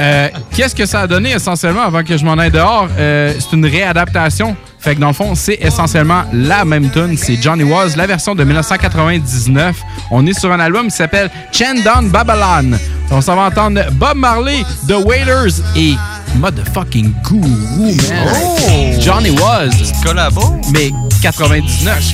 euh, 0.00 0.28
qu'est-ce 0.54 0.74
que 0.74 0.86
ça 0.86 1.00
a 1.00 1.06
donné 1.06 1.32
essentiellement 1.32 1.82
avant 1.82 2.02
que 2.02 2.16
je 2.16 2.24
m'en 2.24 2.38
aille 2.38 2.50
dehors? 2.50 2.88
Euh, 2.98 3.34
c'est 3.38 3.54
une 3.54 3.66
réadaptation 3.66 4.56
Fait 4.80 4.94
que 4.94 5.00
dans 5.00 5.08
le 5.08 5.12
fond, 5.12 5.34
c'est 5.34 5.58
essentiellement 5.60 6.24
la 6.32 6.64
même 6.64 6.90
tune. 6.90 7.16
C'est 7.18 7.40
Johnny 7.40 7.64
Was, 7.64 7.96
la 7.96 8.06
version 8.06 8.34
de 8.34 8.44
1999. 8.44 9.76
On 10.10 10.26
est 10.26 10.38
sur 10.38 10.50
un 10.50 10.58
album 10.58 10.88
qui 10.88 10.96
s'appelle 10.96 11.30
Chandon 11.52 12.08
Babylon. 12.08 12.78
On 13.10 13.20
s'en 13.20 13.36
va 13.36 13.42
entendre 13.42 13.82
Bob 13.92 14.16
Marley, 14.16 14.64
The 14.88 15.04
Wailers 15.04 15.60
et 15.76 15.94
Motherfucking 16.36 17.12
Guru, 17.24 17.94
man. 18.08 19.00
Johnny 19.00 19.30
Was. 19.30 19.92
Collabo? 20.02 20.60
Mais 20.72 20.90
99. 21.20 22.12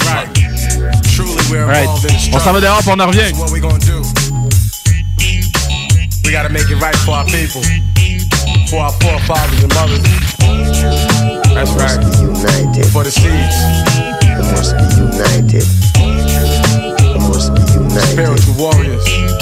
Right. 1.68 1.88
On 2.32 2.38
s'en 2.40 2.52
va 2.52 2.60
dehors 2.60 2.78
puis 2.80 2.90
on 2.90 2.98
en 3.00 3.06
revient. 3.06 3.32
We 6.24 6.32
gotta 6.32 6.48
make 6.48 6.68
it 6.68 6.82
right 6.82 6.96
for 6.96 7.14
our 7.14 7.24
people, 7.26 7.62
for 8.68 8.80
our 8.80 8.92
forefathers 9.00 9.62
and 9.62 9.72
mothers. 9.74 11.15
That's 11.56 11.72
right. 11.72 11.96
United. 12.20 12.84
For 12.92 13.02
the 13.02 13.10
seeds. 13.10 13.56
We 14.36 14.44
must 14.52 14.76
be 14.76 14.84
united. 15.00 15.64
We 15.96 17.18
must 17.32 17.54
be 17.54 17.62
united. 17.72 18.12
Spiritual 18.12 18.54
warriors. 18.58 19.35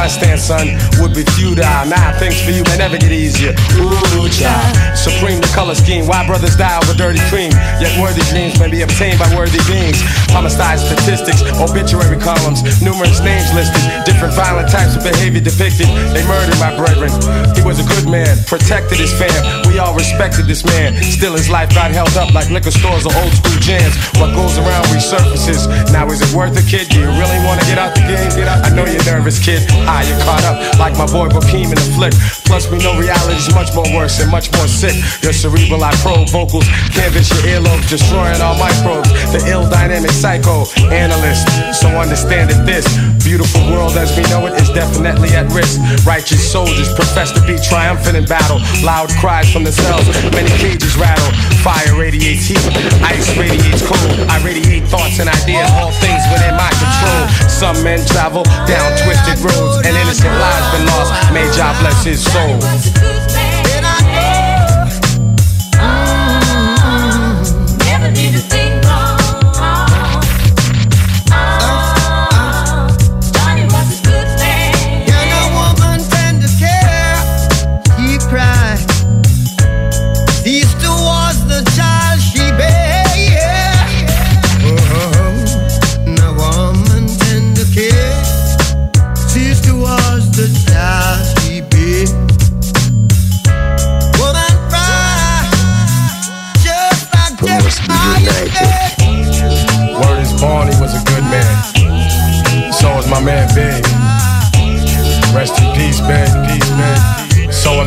My 0.00 0.08
stance, 0.08 0.48
son, 0.48 0.64
would 0.96 1.12
be 1.12 1.28
futile. 1.36 1.60
Nah, 1.84 2.16
things 2.16 2.40
for 2.40 2.56
you 2.56 2.64
may 2.72 2.80
never 2.80 2.96
get 2.96 3.12
easier. 3.12 3.52
Ooh, 3.76 4.32
child. 4.32 4.72
Supreme 4.96 5.44
the 5.44 5.52
color 5.52 5.76
scheme. 5.76 6.08
Why 6.08 6.24
brothers 6.24 6.56
die 6.56 6.72
over 6.80 6.96
dirty 6.96 7.20
cream? 7.28 7.52
Yet 7.84 7.92
worthy 8.00 8.24
dreams 8.32 8.56
may 8.56 8.72
be 8.72 8.80
obtained 8.80 9.20
by 9.20 9.28
worthy 9.36 9.60
beings. 9.68 10.00
Homicide 10.32 10.80
statistics, 10.80 11.44
obituary 11.60 12.16
columns, 12.16 12.64
numerous 12.80 13.20
names 13.20 13.52
listed, 13.52 13.84
different 14.08 14.32
violent 14.32 14.72
types 14.72 14.96
of 14.96 15.04
behavior 15.04 15.44
depicted. 15.44 15.92
They 16.16 16.24
murdered 16.24 16.56
my 16.56 16.72
brethren. 16.80 17.12
He 17.52 17.60
was 17.60 17.76
a 17.76 17.84
good 17.84 18.08
man, 18.08 18.40
protected 18.48 18.96
his 18.96 19.12
fam. 19.12 19.68
We 19.68 19.84
all 19.84 19.92
respected 19.92 20.48
this 20.48 20.64
man. 20.64 20.96
Still, 21.04 21.36
his 21.36 21.52
life 21.52 21.76
got 21.76 21.92
held 21.92 22.16
up 22.16 22.32
like 22.32 22.48
liquor 22.48 22.72
stores 22.72 23.04
or 23.04 23.12
old 23.20 23.36
school 23.36 23.60
jams. 23.60 23.92
What 24.16 24.32
goes 24.32 24.56
around 24.56 24.88
resurfaces. 24.96 25.68
Now, 25.92 26.08
is 26.08 26.24
it 26.24 26.32
worth 26.32 26.56
it, 26.56 26.64
kid? 26.64 26.88
Do 26.88 27.04
you 27.04 27.12
really 27.20 27.40
want 27.44 27.60
to 27.60 27.66
get 27.68 27.76
out 27.76 27.92
the 27.92 28.00
game? 28.08 28.32
I 28.48 28.72
know 28.72 28.88
you're 28.88 29.04
nervous, 29.04 29.36
kid. 29.36 29.60
Ah, 29.90 30.06
you're 30.06 30.22
caught 30.22 30.46
up 30.46 30.54
like 30.78 30.94
my 30.94 31.06
boy 31.10 31.26
Bokeem 31.26 31.66
in 31.66 31.74
the 31.74 31.88
flick. 31.98 32.14
Plus, 32.46 32.70
we 32.70 32.78
know 32.78 32.94
reality's 32.94 33.50
much 33.50 33.74
more 33.74 33.90
worse 33.90 34.22
and 34.22 34.30
much 34.30 34.46
more 34.54 34.70
sick. 34.70 34.94
Your 35.18 35.34
cerebral, 35.34 35.82
I 35.82 35.90
probe 35.98 36.30
vocals, 36.30 36.62
canvas 36.94 37.26
your 37.34 37.58
earlobes, 37.58 37.90
destroying 37.90 38.38
all 38.38 38.54
microbes. 38.54 39.10
The 39.34 39.42
ill 39.50 39.66
dynamic 39.68 40.14
psycho 40.14 40.70
analyst. 40.94 41.50
So 41.74 41.88
understand 41.98 42.50
that 42.50 42.62
this 42.62 42.86
beautiful 43.30 43.62
world 43.70 43.94
as 43.94 44.10
we 44.18 44.26
know 44.26 44.42
it 44.50 44.54
is 44.58 44.68
definitely 44.70 45.30
at 45.38 45.46
risk. 45.54 45.78
Righteous 46.04 46.42
soldiers 46.42 46.92
profess 46.98 47.30
to 47.30 47.40
be 47.46 47.54
triumphant 47.62 48.16
in 48.16 48.26
battle. 48.26 48.58
Loud 48.82 49.08
cries 49.22 49.46
from 49.52 49.62
the 49.62 49.70
cells, 49.70 50.02
many 50.34 50.50
cages 50.58 50.98
rattle. 50.98 51.30
Fire 51.62 51.94
radiates 51.94 52.50
heat, 52.50 52.66
ice 53.06 53.30
radiates 53.38 53.86
cold. 53.86 54.18
I 54.26 54.42
radiate 54.42 54.82
thoughts 54.90 55.22
and 55.22 55.30
ideas, 55.30 55.70
all 55.78 55.94
things 56.02 56.26
within 56.34 56.58
my 56.58 56.74
control. 56.74 57.22
Some 57.46 57.78
men 57.86 58.02
travel 58.10 58.42
down 58.66 58.90
twisted 58.98 59.38
roads, 59.46 59.86
and 59.86 59.94
innocent 59.94 60.34
lives 60.34 60.66
been 60.74 60.86
lost. 60.90 61.14
May 61.30 61.46
God 61.54 61.78
bless 61.78 62.02
his 62.02 62.18
soul. 62.34 63.09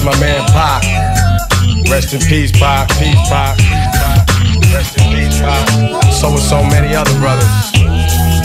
My 0.04 0.20
man 0.20 0.44
Pac. 0.52 0.84
Rest 1.90 2.14
in 2.14 2.20
peace, 2.20 2.52
Pac. 2.52 2.90
Peace, 3.00 3.16
Pac. 3.32 3.58
Rest 4.74 4.98
in 5.00 5.16
peace, 5.16 5.40
Pac. 5.40 5.64
So 6.12 6.28
is 6.36 6.44
so 6.44 6.62
many 6.62 6.94
other 6.94 7.18
brothers. 7.20 7.72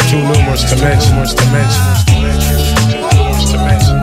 Too 0.07 0.23
numerous 0.23 0.63
to 0.71 0.77
mention. 0.79 1.19
To 1.19 1.47
mention. 1.51 1.83
Numerous 2.15 3.51
to 3.51 3.59
mention. 3.59 3.99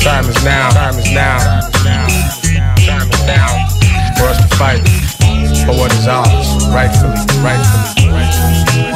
Time 0.00 0.24
is 0.24 0.42
now. 0.42 0.70
Time 0.70 0.98
is 0.98 1.12
now. 1.12 1.60
Time 2.88 3.10
is 3.10 3.26
now 3.26 3.68
for 4.16 4.24
us 4.32 4.40
to 4.40 4.56
fight 4.56 4.80
for 5.66 5.76
what 5.76 5.92
is 5.92 6.08
ours, 6.08 6.48
rightfully, 6.72 7.20
rightfully, 7.44 8.08
rightfully. 8.08 8.92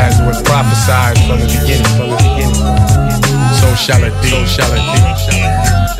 As 0.00 0.18
was 0.22 0.40
prophesied 0.42 1.18
from 1.28 1.40
the 1.40 1.46
beginning, 1.46 1.84
from 1.96 2.08
the 2.08 2.16
beginning. 2.16 2.56
So 3.60 3.68
shall 3.74 4.02
it 4.02 4.16
be, 4.22 4.30
so 4.30 4.46
shall 4.46 4.72
it 4.72 4.80
be, 4.80 5.99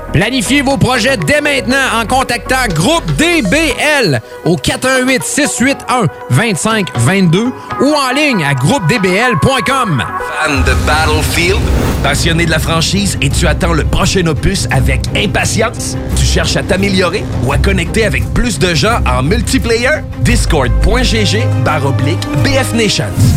Planifiez 0.13 0.61
vos 0.61 0.77
projets 0.77 1.15
dès 1.15 1.39
maintenant 1.39 1.77
en 2.01 2.05
contactant 2.05 2.67
Groupe 2.73 3.05
DBL 3.15 4.21
au 4.43 4.57
418 4.57 5.23
681 5.23 6.07
2522 6.29 7.45
ou 7.81 7.93
en 7.93 8.13
ligne 8.13 8.43
à 8.43 8.53
groupedbl.com. 8.53 10.03
Fan 10.43 10.63
de 10.63 10.73
Battlefield? 10.85 11.61
Passionné 12.03 12.45
de 12.45 12.51
la 12.51 12.59
franchise 12.59 13.17
et 13.21 13.29
tu 13.29 13.47
attends 13.47 13.73
le 13.73 13.85
prochain 13.85 14.25
opus 14.27 14.67
avec 14.71 15.01
impatience? 15.15 15.95
Tu 16.17 16.25
cherches 16.25 16.57
à 16.57 16.63
t'améliorer 16.63 17.23
ou 17.45 17.53
à 17.53 17.57
connecter 17.57 18.05
avec 18.05 18.33
plus 18.33 18.59
de 18.59 18.73
gens 18.73 18.99
en 19.07 19.23
multiplayer? 19.23 20.01
Discord.gg 20.19 21.63
barre 21.63 21.85
oblique 21.85 22.27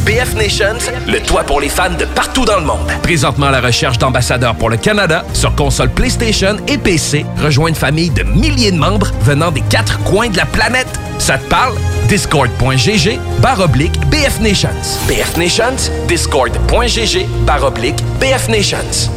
BF 0.05 0.35
Nations. 0.35 0.79
Le 1.07 1.21
toit 1.21 1.45
pour 1.45 1.61
les 1.61 1.69
fans 1.69 1.91
de 1.99 2.05
partout 2.05 2.45
dans 2.45 2.59
le 2.59 2.67
monde. 2.67 2.87
Présentement 3.03 3.47
à 3.47 3.51
la 3.51 3.61
recherche 3.61 3.99
d'ambassadeurs 3.99 4.55
pour 4.55 4.69
le 4.71 4.77
Canada 4.77 5.25
sur 5.33 5.55
console 5.55 5.91
PlayStation 5.91 6.57
et 6.69 6.79
PC. 6.79 7.25
Rejoins 7.43 7.69
une 7.69 7.75
famille 7.75 8.11
de 8.11 8.23
milliers 8.23 8.73
de 8.73 8.77
membres 8.77 9.11
venant 9.23 9.51
des 9.51 9.63
quatre 9.63 9.99
coins 10.05 10.29
de 10.29 10.37
la 10.37 10.47
planète. 10.47 10.89
Ça 11.19 11.39
te 11.39 11.49
parle? 11.49 11.75
Discord.gg 12.09 13.19
barre 13.41 13.61
oblique 13.61 13.99
BF 14.11 14.41
Nations. 14.41 14.69
BF 15.09 15.37
Nations, 15.37 15.91
Discord.gg 16.07 17.27
barre 17.47 17.65
oblique 17.65 18.03
BF 18.21 18.49
Nations. 18.49 19.11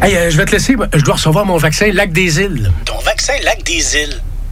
Hey, 0.00 0.16
euh, 0.16 0.30
je 0.30 0.36
vais 0.36 0.44
te 0.44 0.52
laisser. 0.52 0.74
Je 0.94 1.02
dois 1.02 1.14
recevoir 1.14 1.44
mon 1.44 1.56
vaccin 1.58 1.90
Lac 1.92 2.12
des 2.12 2.40
Îles. 2.40 2.72
Ton 2.84 2.98
vaccin 3.00 3.34
Lac 3.44 3.62
des 3.64 3.96
Îles. 3.96 4.20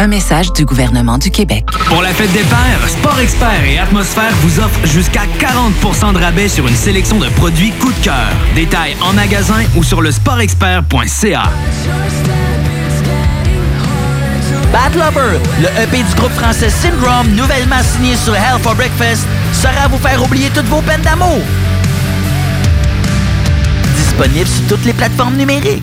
Un 0.00 0.06
message 0.06 0.50
du 0.54 0.64
gouvernement 0.64 1.18
du 1.18 1.30
Québec. 1.30 1.66
Pour 1.84 2.00
la 2.00 2.08
fête 2.08 2.32
des 2.32 2.38
pères, 2.44 2.88
Sport 2.88 3.20
Expert 3.20 3.62
et 3.66 3.78
Atmosphère 3.78 4.32
vous 4.36 4.58
offrent 4.58 4.86
jusqu'à 4.86 5.24
40% 5.38 6.14
de 6.14 6.18
rabais 6.18 6.48
sur 6.48 6.66
une 6.66 6.74
sélection 6.74 7.18
de 7.18 7.28
produits 7.28 7.70
coup 7.72 7.92
de 7.92 8.04
cœur. 8.04 8.32
Détails 8.54 8.96
en 9.02 9.12
magasin 9.12 9.62
ou 9.76 9.82
sur 9.82 10.00
le 10.00 10.10
sportexpert.ca. 10.10 11.42
Bad 14.72 14.94
Lover, 14.94 15.38
le 15.60 15.68
EP 15.82 16.02
du 16.02 16.14
groupe 16.14 16.32
français 16.32 16.70
Syndrome, 16.70 17.28
nouvellement 17.36 17.82
signé 17.82 18.16
sur 18.16 18.34
Hell 18.34 18.58
for 18.62 18.74
Breakfast, 18.74 19.26
sera 19.52 19.84
à 19.84 19.88
vous 19.88 19.98
faire 19.98 20.24
oublier 20.24 20.48
toutes 20.54 20.68
vos 20.68 20.80
peines 20.80 21.02
d'amour. 21.02 21.42
Disponible 23.98 24.48
sur 24.48 24.66
toutes 24.66 24.86
les 24.86 24.94
plateformes 24.94 25.36
numériques. 25.36 25.82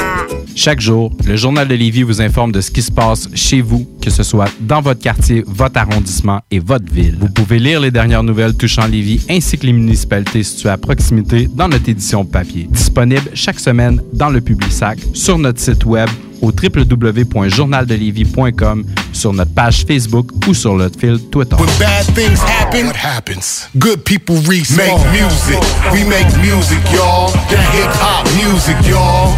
Chaque 0.55 0.81
jour, 0.81 1.11
le 1.25 1.35
Journal 1.35 1.67
de 1.67 1.75
Lévis 1.75 2.03
vous 2.03 2.21
informe 2.21 2.51
de 2.51 2.61
ce 2.61 2.69
qui 2.71 2.81
se 2.81 2.91
passe 2.91 3.27
chez 3.33 3.61
vous, 3.61 3.87
que 4.01 4.09
ce 4.09 4.23
soit 4.23 4.49
dans 4.59 4.81
votre 4.81 4.99
quartier, 5.01 5.43
votre 5.47 5.77
arrondissement 5.77 6.41
et 6.51 6.59
votre 6.59 6.91
ville. 6.91 7.17
Vous 7.19 7.29
pouvez 7.29 7.59
lire 7.59 7.79
les 7.79 7.91
dernières 7.91 8.23
nouvelles 8.23 8.55
touchant 8.55 8.85
Lévis 8.85 9.25
ainsi 9.29 9.57
que 9.57 9.65
les 9.65 9.73
municipalités 9.73 10.43
situées 10.43 10.69
à 10.69 10.77
proximité 10.77 11.47
dans 11.53 11.67
notre 11.67 11.89
édition 11.89 12.25
papier. 12.25 12.67
Disponible 12.69 13.29
chaque 13.33 13.59
semaine 13.59 14.01
dans 14.13 14.29
le 14.29 14.41
Publisac, 14.41 14.99
sur 15.13 15.37
notre 15.37 15.59
site 15.59 15.85
web 15.85 16.09
au 16.41 16.51
www.journaldelévis.com, 16.51 18.85
sur 19.13 19.31
notre 19.33 19.53
page 19.53 19.85
Facebook 19.85 20.31
ou 20.47 20.53
sur 20.53 20.75
notre 20.75 20.99
fil 20.99 21.19
Twitter. 21.29 21.55
When 21.55 21.69
bad 21.79 22.05
things 22.15 22.39
happen, 22.41 22.87
what 22.87 22.95
happens? 22.95 23.69
Good 23.77 24.03
people. 24.03 24.35
Make 24.41 24.67
music. 25.11 25.59
We 25.93 26.03
make 26.05 26.27
music, 26.37 26.79
y'all. 26.91 27.31
That 27.49 27.61
hip 27.73 27.91
hop 28.01 28.27
music, 28.35 28.75
y'all. 28.89 29.29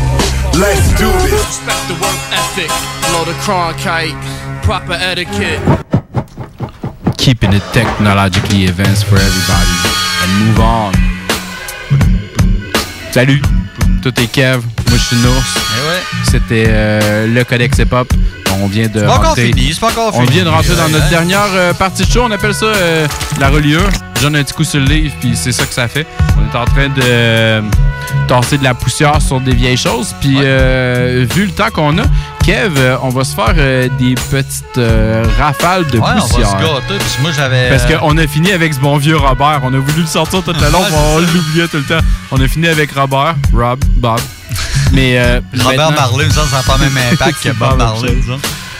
Let's 0.56 0.94
do 1.00 1.10
this. 1.26 1.34
Respect 1.34 1.88
the 1.88 1.96
work 1.96 2.20
ethic, 2.32 2.70
blow 3.10 3.26
the 3.26 3.34
cronkite, 3.42 4.14
proper 4.62 4.94
etiquette. 4.94 5.60
Keeping 7.18 7.54
it 7.54 7.64
technologically 7.74 8.68
advanced 8.68 9.06
for 9.06 9.16
everybody 9.16 9.78
and 10.22 10.30
move 10.46 10.60
on. 10.60 10.94
Salut, 13.12 13.42
tout 14.04 14.20
est 14.20 14.28
Kev, 14.28 14.62
moi 14.90 14.98
je 14.98 15.04
suis 15.04 15.18
Nours. 15.18 15.73
C'était 16.30 16.66
euh, 16.68 17.28
le 17.28 17.44
Codex 17.44 17.78
Hip 17.80 17.88
Hop. 17.94 18.12
On 18.62 18.68
vient 18.68 18.88
de 18.88 19.02
pas 19.02 19.16
encore 19.16 19.36
fini, 19.36 19.74
pas 19.80 19.88
encore 19.88 20.16
On 20.16 20.22
fini. 20.22 20.32
vient 20.36 20.44
de 20.46 20.50
rentrer 20.50 20.76
dans 20.76 20.88
notre 20.90 21.10
dernière 21.10 21.48
euh, 21.54 21.74
partie 21.74 22.06
de 22.06 22.12
show. 22.12 22.22
On 22.24 22.32
appelle 22.32 22.54
ça 22.54 22.66
euh, 22.68 23.08
la 23.40 23.50
reliure. 23.50 23.90
Je 24.18 24.22
donne 24.22 24.36
un 24.36 24.44
petit 24.44 24.54
coup 24.54 24.64
sur 24.64 24.80
le 24.80 24.86
livre, 24.86 25.14
puis 25.20 25.36
c'est 25.36 25.52
ça 25.52 25.66
que 25.66 25.74
ça 25.74 25.88
fait. 25.88 26.06
On 26.38 26.52
est 26.54 26.58
en 26.58 26.66
train 26.66 26.88
de 26.90 27.64
tasser 28.28 28.58
de 28.58 28.64
la 28.64 28.74
poussière 28.74 29.22
sur 29.22 29.42
des 29.42 29.54
vieilles 29.56 29.78
choses. 29.78 30.16
Puis 30.22 30.38
euh, 30.40 31.26
vu 31.34 31.46
le 31.46 31.52
temps 31.52 31.70
qu'on 31.74 31.98
a, 31.98 32.04
Kev, 32.46 32.98
on 33.02 33.10
va 33.10 33.24
se 33.24 33.34
faire 33.36 33.54
euh, 33.58 33.90
des 34.00 34.14
petites 34.16 34.78
euh, 34.78 35.26
rafales 35.40 35.88
de 35.88 35.98
Ouais, 35.98 36.04
on 36.04 36.16
va 36.16 36.22
poussière. 36.22 36.50
se 36.50 36.56
gâter. 36.56 37.00
Puis 37.00 37.22
moi, 37.22 37.32
j'avais. 37.36 37.70
Parce 37.70 37.86
qu'on 37.86 38.18
a 38.18 38.28
fini 38.28 38.52
avec 38.52 38.74
ce 38.76 38.80
bon 38.80 38.98
vieux 38.98 39.18
Robert. 39.18 39.62
On 39.64 39.74
a 39.74 39.78
voulu 39.80 40.02
le 40.02 40.08
sortir 40.08 40.44
tout 40.44 40.54
le 40.54 40.72
long, 40.72 40.84
on 41.16 41.20
l'oubliait 41.20 41.68
tout 41.68 41.78
le 41.78 41.84
temps. 41.84 42.04
On 42.32 42.40
a 42.40 42.48
fini 42.48 42.68
avec 42.68 42.92
Robert, 42.92 43.36
Rob, 43.54 43.80
Bob. 43.98 44.20
Mais 44.94 45.18
euh, 45.18 45.42
Robert 45.64 45.92
Marley, 45.92 46.30
ça, 46.30 46.44
n'a 46.56 46.64
pas 46.64 46.78
le 46.78 46.90
même 46.90 47.04
impact 47.14 47.44
que 47.44 47.50
Bob 47.50 47.78
Marley. 47.78 48.16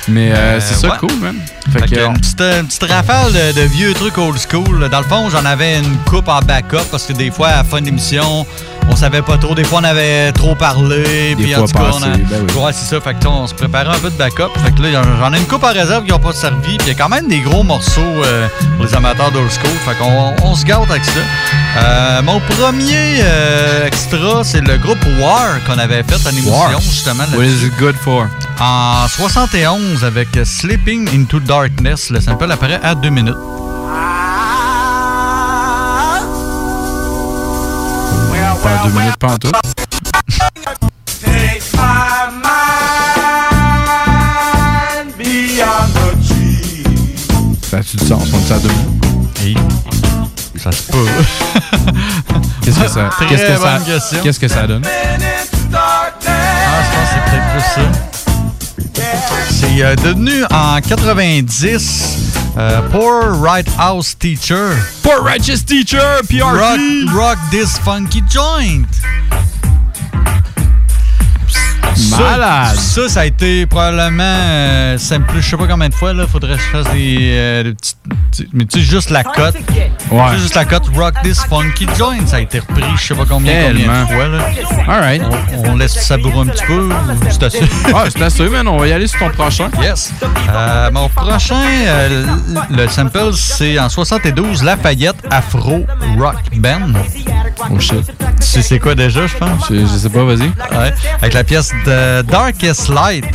Mais 0.08 0.32
euh, 0.32 0.36
Euh, 0.36 0.60
c'est 0.60 0.76
ça 0.76 0.92
ouais. 0.92 0.98
cool, 1.00 1.14
man. 1.22 1.36
Fait 1.72 1.80
Fait 1.80 1.88
que 1.88 1.96
que, 1.96 2.06
une, 2.06 2.18
petite, 2.20 2.42
une 2.42 2.68
petite 2.68 2.84
rafale 2.84 3.32
de, 3.32 3.54
de 3.54 3.62
vieux 3.62 3.94
trucs 3.94 4.18
old 4.18 4.38
school. 4.38 4.90
Dans 4.90 5.00
le 5.00 5.06
fond, 5.06 5.30
j'en 5.30 5.46
avais 5.46 5.80
une 5.80 5.98
coupe 6.10 6.28
en 6.28 6.42
backup 6.42 6.86
parce 6.92 7.06
que 7.06 7.14
des 7.14 7.32
fois, 7.32 7.48
à 7.48 7.58
la 7.58 7.64
fin 7.64 7.80
de 7.80 7.86
l'émission, 7.86 8.46
on 8.90 8.96
savait 8.96 9.22
pas 9.22 9.38
trop. 9.38 9.56
Des 9.56 9.64
fois, 9.64 9.80
on 9.82 9.84
avait 9.86 10.32
trop 10.32 10.56
parlé. 10.56 11.36
Puis 11.38 11.56
en 11.56 11.66
tout 11.66 11.74
cas, 11.74 11.92
on 11.94 12.04
a- 12.04 12.18
ben 12.18 12.46
oui. 12.56 12.62
Ouais, 12.62 12.72
c'est 12.74 12.86
ça. 12.96 13.02
Fait 13.02 13.14
que 13.14 13.28
on 13.28 13.48
se 13.48 13.54
préparait 13.54 13.96
un 13.96 14.00
peu 14.00 14.10
de 14.10 14.16
backup. 14.18 14.50
Fait 14.64 14.72
que 14.74 14.82
là, 14.82 15.02
j'en- 15.20 15.34
ai 15.34 15.38
une 15.38 15.46
coupe 15.46 15.64
en 15.64 15.74
réserve 15.74 16.04
qui 16.06 16.12
n'ont 16.12 16.20
pas 16.20 16.34
servi. 16.34 16.78
Puis 16.78 16.88
il 16.88 16.88
y 16.88 16.92
a 16.92 16.94
quand 16.96 17.10
même 17.10 17.28
des 17.28 17.40
gros 17.40 17.64
morceaux 17.64 18.02
euh, 18.02 18.48
pour 18.78 18.86
les 18.86 18.94
amateurs 18.96 19.32
d'old 19.32 19.50
school. 19.52 19.72
Fait 19.86 19.96
qu'on 19.98 20.34
on 20.44 20.56
se 20.56 20.66
gâte 20.66 20.90
avec 20.90 21.04
ça. 21.06 21.12
Euh, 21.78 22.22
mon 22.22 22.40
premier 22.42 23.20
euh, 23.22 23.88
extra, 23.88 24.44
c'est 24.44 24.62
le 24.62 24.78
groupe 24.78 25.00
War 25.20 25.60
qu'on 25.66 25.78
avait 25.80 26.04
fait 26.04 26.28
en 26.28 26.32
émission, 26.32 26.52
War. 26.54 26.80
justement. 26.82 27.24
What 27.36 27.44
is 27.46 27.66
it 27.66 27.74
good 27.80 27.96
for? 27.96 28.28
En 28.60 29.08
71, 29.08 30.04
avec 30.04 30.28
Sleeping 30.44 31.10
into 31.16 31.40
Darkness, 31.40 32.10
le 32.12 32.22
sample 32.22 32.52
apparaît 32.52 32.80
à 32.84 32.94
deux 32.96 33.10
minutes. 33.10 33.36
Pas 38.64 38.82
deux 38.86 38.92
minutes, 38.98 39.18
pas 39.18 39.28
en 39.28 39.38
tout. 39.38 39.52
Ça 47.70 47.78
a-tu 47.78 47.98
du 47.98 48.06
sens? 48.06 48.24
On 48.34 48.54
à 48.54 48.60
deux 48.60 48.70
minutes? 48.70 49.60
Ça 50.56 50.72
se 50.72 50.92
peut. 50.92 51.06
Qu'est-ce 52.64 52.80
que 52.80 52.88
ça, 52.88 53.10
qu'est-ce 53.28 53.44
que 53.44 53.58
ça, 53.58 54.18
qu'est-ce 54.24 54.40
que 54.40 54.48
ça 54.48 54.66
donne? 54.66 54.84
Ah, 55.74 56.12
c'est 57.12 57.22
peut-être 57.30 57.52
plus 57.52 57.62
ça. 57.76 58.14
C'est 59.50 59.84
euh, 59.84 59.96
devenu 59.96 60.46
en 60.50 60.80
90 60.80 62.23
Euh, 62.58 62.82
Poor 62.92 63.32
Right 63.42 63.68
House 63.80 64.16
Teacher. 64.18 64.76
Poor 65.02 65.24
Righteous 65.24 65.64
Teacher, 65.66 66.22
PRT. 66.30 66.44
Rock, 66.44 66.80
rock 67.14 67.38
this 67.52 67.78
funky 67.80 68.22
joint. 68.30 68.86
Ça- 71.96 72.18
Malade. 72.20 72.76
Ça, 72.78 73.10
ça 73.10 73.22
a 73.22 73.26
été 73.26 73.66
probablement 73.66 74.24
euh, 74.24 74.98
simple, 74.98 75.34
je 75.40 75.42
sais 75.50 75.58
pas 75.58 75.68
combien 75.68 75.90
de 75.90 75.94
fois, 75.96 76.14
là. 76.14 76.26
Faudrait 76.28 76.58
que 76.58 76.62
je 76.64 76.70
fasse 76.70 76.92
des, 76.94 77.18
euh, 77.34 77.64
des 77.64 77.74
petites. 77.74 77.98
Mais 78.54 78.66
tu 78.66 78.80
sais, 78.80 78.86
juste 78.86 79.10
la 79.10 79.24
cote. 79.24 79.56
Ouais. 80.12 80.22
Tu 80.30 80.36
sais, 80.36 80.42
Juste 80.42 80.56
la 80.56 80.66
cote 80.66 80.84
Rock 80.96 81.16
This 81.24 81.40
Funky 81.50 81.88
Joint. 81.98 82.26
Ça 82.28 82.38
a 82.38 82.40
été 82.42 82.60
repris, 82.60 82.84
je 82.98 83.02
sais 83.02 83.16
pas 83.16 83.26
combien, 83.28 83.70
combien 83.72 84.02
de 84.04 84.08
fois, 84.08 84.28
là. 84.28 84.40
Alright. 84.88 85.22
On, 85.64 85.70
on 85.72 85.76
laisse 85.78 85.94
savourer 85.94 86.40
un 86.40 86.46
petit 86.48 86.66
peu. 86.66 86.90
C'est 87.30 87.44
assez? 87.44 87.66
Ah, 87.94 88.06
c'est 88.10 88.22
assez, 88.22 88.48
man. 88.50 88.68
On 88.68 88.78
va 88.78 88.88
y 88.88 88.94
aller 88.94 89.08
sur 89.08 89.20
ton 89.20 89.30
prochain. 89.30 89.70
Yes. 89.82 90.12
Euh, 90.50 90.92
mon 90.92 91.10
prochain, 91.10 91.62
euh, 91.86 92.26
le 92.70 92.84
le 92.84 92.88
sample, 92.90 93.34
c'est 93.34 93.80
en 93.80 93.88
72, 93.90 94.64
Lafayette 94.64 95.16
Afro 95.32 95.86
Rock 96.20 96.36
Band. 96.56 96.94
Oh 97.70 97.80
shit. 97.80 98.06
Tu 98.40 98.46
sais 98.46 98.62
c'est 98.62 98.80
quoi 98.80 98.96
déjà, 98.96 99.26
je 99.28 99.36
pense? 99.38 99.68
Je, 99.70 99.76
je 99.82 99.86
sais 99.86 100.10
pas, 100.10 100.24
vas-y. 100.24 100.42
Ouais. 100.78 100.94
Avec 101.22 101.34
la 101.34 101.44
pièce 101.44 101.72
de 101.86 102.22
Darkest 102.24 102.90
Light. 102.90 103.26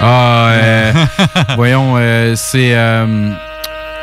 Ah, 0.00 0.48
euh, 0.52 0.92
voyons, 1.56 1.94
euh, 1.98 2.34
c'est. 2.36 2.74
euh, 2.74 3.32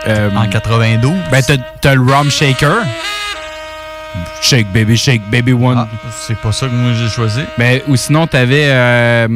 euh, 0.07 0.29
En 0.35 0.47
92. 0.47 1.13
Ben, 1.31 1.41
t'as, 1.81 1.93
le 1.95 2.01
Rum 2.01 2.29
Shaker. 2.31 2.73
Shake, 4.41 4.67
baby, 4.73 4.95
shake, 4.97 5.21
baby 5.29 5.53
one. 5.53 5.77
Ah, 5.77 5.87
c'est 6.25 6.37
pas 6.37 6.51
ça 6.51 6.67
que 6.67 6.71
moi 6.71 6.91
j'ai 6.93 7.09
choisi. 7.09 7.41
Ben, 7.57 7.81
ou 7.87 7.95
sinon, 7.95 8.25
t'avais 8.27 8.65
euh, 8.67 9.27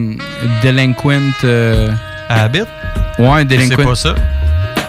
Delinquent. 0.64 1.34
euh, 1.44 1.90
Habit? 2.30 2.64
Ouais, 3.20 3.44
Delinquent. 3.46 3.76
C'est 3.78 3.84
pas 3.84 3.96
ça. 3.96 4.16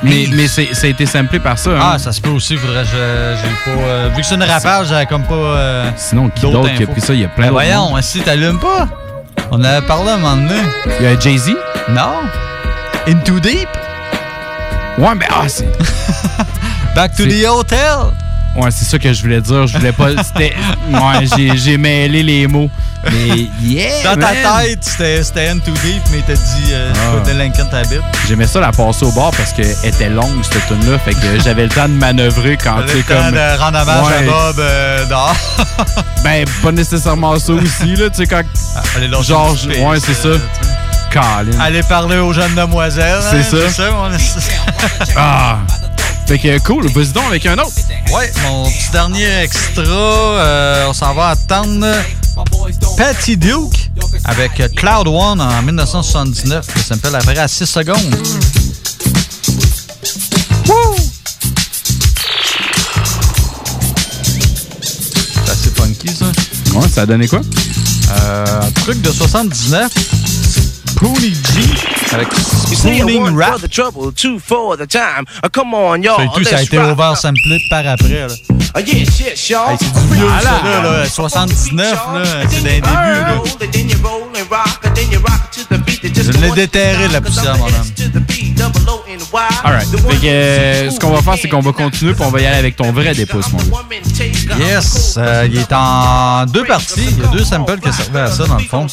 Mais, 0.05 0.27
mais 0.33 0.49
c'est, 0.49 0.75
ça 0.75 0.87
a 0.87 0.91
été 0.91 1.07
samplé 1.07 1.39
par 1.39 1.59
ça. 1.59 1.71
hein. 1.71 1.91
Ah, 1.95 1.99
ça 1.99 2.11
se 2.13 2.21
peut 2.21 2.31
aussi, 2.31 2.57
faudrait 2.57 2.85
j'ai 2.85 3.71
pas. 3.71 3.79
euh, 3.81 4.09
vu 4.15 4.21
que 4.23 4.27
c'est 4.27 4.35
une 4.35 4.43
rappage, 4.43 4.89
j'avais 4.89 5.07
comme 5.07 5.25
pas. 5.25 5.35
euh, 5.35 5.91
Sinon, 5.97 6.29
qui 6.31 6.43
d'autre 6.43 6.75
qui 6.75 6.83
a 6.85 6.87
pris 6.87 7.01
ça? 7.01 7.15
Il 7.15 7.21
y 7.21 7.25
a 7.25 7.29
plein 7.29 7.47
Ben 7.47 7.53
d'autres 7.53 7.65
voyons, 7.67 8.03
si 8.03 8.21
t'allumes 8.21 8.59
pas? 8.61 8.89
On 9.51 9.63
avait 9.63 9.87
parlé 9.87 10.11
à 10.11 10.15
un 10.15 10.19
moment 10.19 10.37
donné. 10.37 10.61
Il 11.01 11.05
y 11.05 11.09
a 11.09 11.19
Jay-Z? 11.19 11.53
Non. 11.91 12.15
Into 13.07 13.39
Deep? 13.41 13.69
Ouais, 15.03 15.15
mais 15.17 15.27
ah, 15.31 15.45
c'est. 15.49 15.67
Back 16.95 17.15
to 17.17 17.25
the 17.27 17.45
Hotel? 17.47 17.99
Ouais, 18.55 18.71
c'est 18.71 18.85
ça 18.85 18.99
que 18.99 19.13
je 19.13 19.23
voulais 19.23 19.41
dire. 19.41 19.67
Je 19.67 19.79
voulais 19.79 19.93
pas. 19.93 20.11
C'était. 20.23 20.55
Ouais, 20.91 21.27
j'ai, 21.37 21.57
j'ai 21.57 21.77
mêlé 21.79 22.23
les 22.23 22.47
mots. 22.47 22.71
Mais 23.11 23.49
yeah! 23.61 24.05
Dans 24.05 24.21
ta 24.21 24.33
man! 24.33 24.63
tête, 24.63 24.79
c'était 24.85 25.25
c'était 25.25 25.49
Into 25.49 25.73
Deep, 25.73 26.03
mais 26.13 26.23
t'as 26.25 26.35
dit 26.35 26.71
euh, 26.71 26.93
Ah. 26.95 27.17
pas 27.19 27.29
Delinquent 27.33 27.59
Habit. 27.73 27.97
J'aimais 28.29 28.47
ça 28.47 28.61
la 28.61 28.71
passer 28.71 29.05
au 29.05 29.11
bar 29.11 29.33
parce 29.37 29.53
qu'elle 29.53 29.75
était 29.83 30.09
longue, 30.09 30.41
cette 30.45 30.65
tune 30.69 30.89
là 30.89 30.99
Fait 31.01 31.15
que 31.15 31.41
j'avais 31.45 31.65
le 31.65 31.69
temps 31.69 31.89
de 31.89 31.95
manœuvrer 31.95 32.57
quand 32.63 32.81
tu 32.83 32.89
sais 32.91 32.97
le 32.99 33.03
temps 33.03 33.15
comme. 33.25 33.33
de 33.33 33.59
rendre 33.59 33.81
hommage 33.81 34.13
à 34.13 34.19
Ouais. 34.21 34.27
Bob 34.27 34.57
euh, 34.61 35.05
dehors. 35.07 35.37
Ben, 36.23 36.45
pas 36.63 36.71
nécessairement 36.71 37.37
ça 37.41 37.53
aussi, 37.55 37.97
là. 37.97 38.09
Tu 38.09 38.19
sais, 38.19 38.27
quand. 38.29 38.43
Lâcher 39.11 39.23
Genre, 39.25 39.57
ouais, 39.67 39.99
c'est 39.99 40.15
ça. 40.15 40.29
euh, 40.29 40.39
Colin. 41.13 41.61
Aller 41.61 41.83
parler 41.83 42.19
aux 42.19 42.33
jeunes 42.33 42.55
demoiselles. 42.55 43.21
C'est 43.31 43.57
hein, 43.57 43.71
ça. 43.71 43.85
est- 43.89 45.13
Ah! 45.17 45.59
Fait 46.27 46.39
que 46.39 46.59
cool, 46.61 46.87
vas-y 46.89 47.09
donc 47.13 47.25
avec 47.27 47.45
un 47.47 47.59
autre. 47.59 47.73
Ouais, 48.13 48.33
mon 48.43 48.65
petit 48.71 48.91
dernier 48.93 49.43
extra, 49.43 49.83
euh, 49.85 50.87
on 50.89 50.93
s'en 50.93 51.13
va 51.15 51.29
attendre 51.31 51.87
Patty 52.97 53.37
Duke 53.37 53.91
avec 54.25 54.53
Cloud 54.77 55.09
One 55.09 55.41
en 55.41 55.63
1979. 55.63 56.65
Ça 56.77 56.95
s'appelle 56.95 57.15
après 57.17 57.39
à 57.39 57.49
6 57.49 57.67
secondes. 57.67 58.17
Wouh! 60.69 60.97
C'est 65.45 65.51
assez 65.51 65.71
funky, 65.77 66.15
ça. 66.15 66.27
Ouais, 66.79 66.89
ça 66.89 67.03
a 67.03 67.07
donné 67.07 67.27
quoi? 67.29 67.41
Euh, 68.11 68.61
un 68.63 68.71
truc 68.83 69.03
de 69.03 69.11
79. 69.11 69.91
Pony 71.03 71.35
G 71.35 72.15
avec 72.15 72.29
Spooning 72.33 73.35
Rap. 73.37 73.55
for 73.55 73.59
the 73.59 73.69
trouble, 73.69 74.13
two 74.13 74.39
for 74.39 74.77
the 74.77 74.87
time. 74.87 75.25
Come 75.51 75.75
on, 75.75 76.01
y'all. 76.01 76.17
Ça 76.17 76.25
et 76.25 76.29
tout, 76.33 76.45
ça 76.45 76.59
a 76.59 76.63
été 76.63 76.77
samplé 77.17 77.59
par 77.69 77.85
après. 77.89 78.29
Là. 78.29 78.62
Yes, 78.81 79.49
y'all. 79.51 79.71
Hey, 79.71 79.77
c'est 79.79 79.93
du 79.93 80.15
vieux, 80.15 80.27
ça, 80.41 80.61
là, 80.65 80.83
là, 80.83 81.09
79, 81.09 81.93
là, 81.93 82.23
c'est 82.49 82.61
dans 82.61 82.65
les 82.65 82.81
débuts, 82.81 82.87
là. 82.87 83.43
Je 86.15 86.33
l'ai 86.41 86.51
déterré, 86.53 87.09
la 87.09 87.21
poussière, 87.21 87.57
mon 87.59 87.67
homme. 87.67 88.25
Alright. 89.65 89.89
Fait 89.89 90.17
que 90.17 90.27
euh, 90.27 90.91
ce 90.91 90.99
qu'on 90.99 91.11
va 91.11 91.23
faire, 91.23 91.35
c'est 91.41 91.49
qu'on 91.49 91.61
va 91.61 91.73
continuer 91.73 92.15
puis 92.15 92.25
on 92.25 92.31
va 92.31 92.41
y 92.41 92.47
aller 92.47 92.59
avec 92.59 92.77
ton 92.77 92.93
vrai 92.93 93.15
dépousse, 93.15 93.51
mon 93.53 93.59
gars. 93.59 93.85
Yes, 94.59 95.15
euh, 95.17 95.49
il 95.51 95.59
est 95.59 95.73
en 95.73 96.45
deux 96.47 96.65
parties. 96.65 97.07
Il 97.11 97.19
y 97.19 97.25
a 97.25 97.29
deux 97.29 97.45
samples 97.45 97.79
qui 97.79 97.93
servaient 97.93 98.21
à 98.21 98.31
ça, 98.31 98.47
dans 98.47 98.57
le 98.57 98.65
fond. 98.65 98.87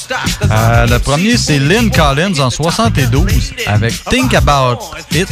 Euh, 0.49 0.88
le 0.88 0.99
premier, 0.99 1.38
c'est 1.38 1.60
Lynn 1.60 1.89
Collins 1.91 2.39
en 2.39 2.49
72 2.49 3.53
avec 3.68 4.03
Think 4.06 4.34
About 4.34 4.80
It. 5.11 5.27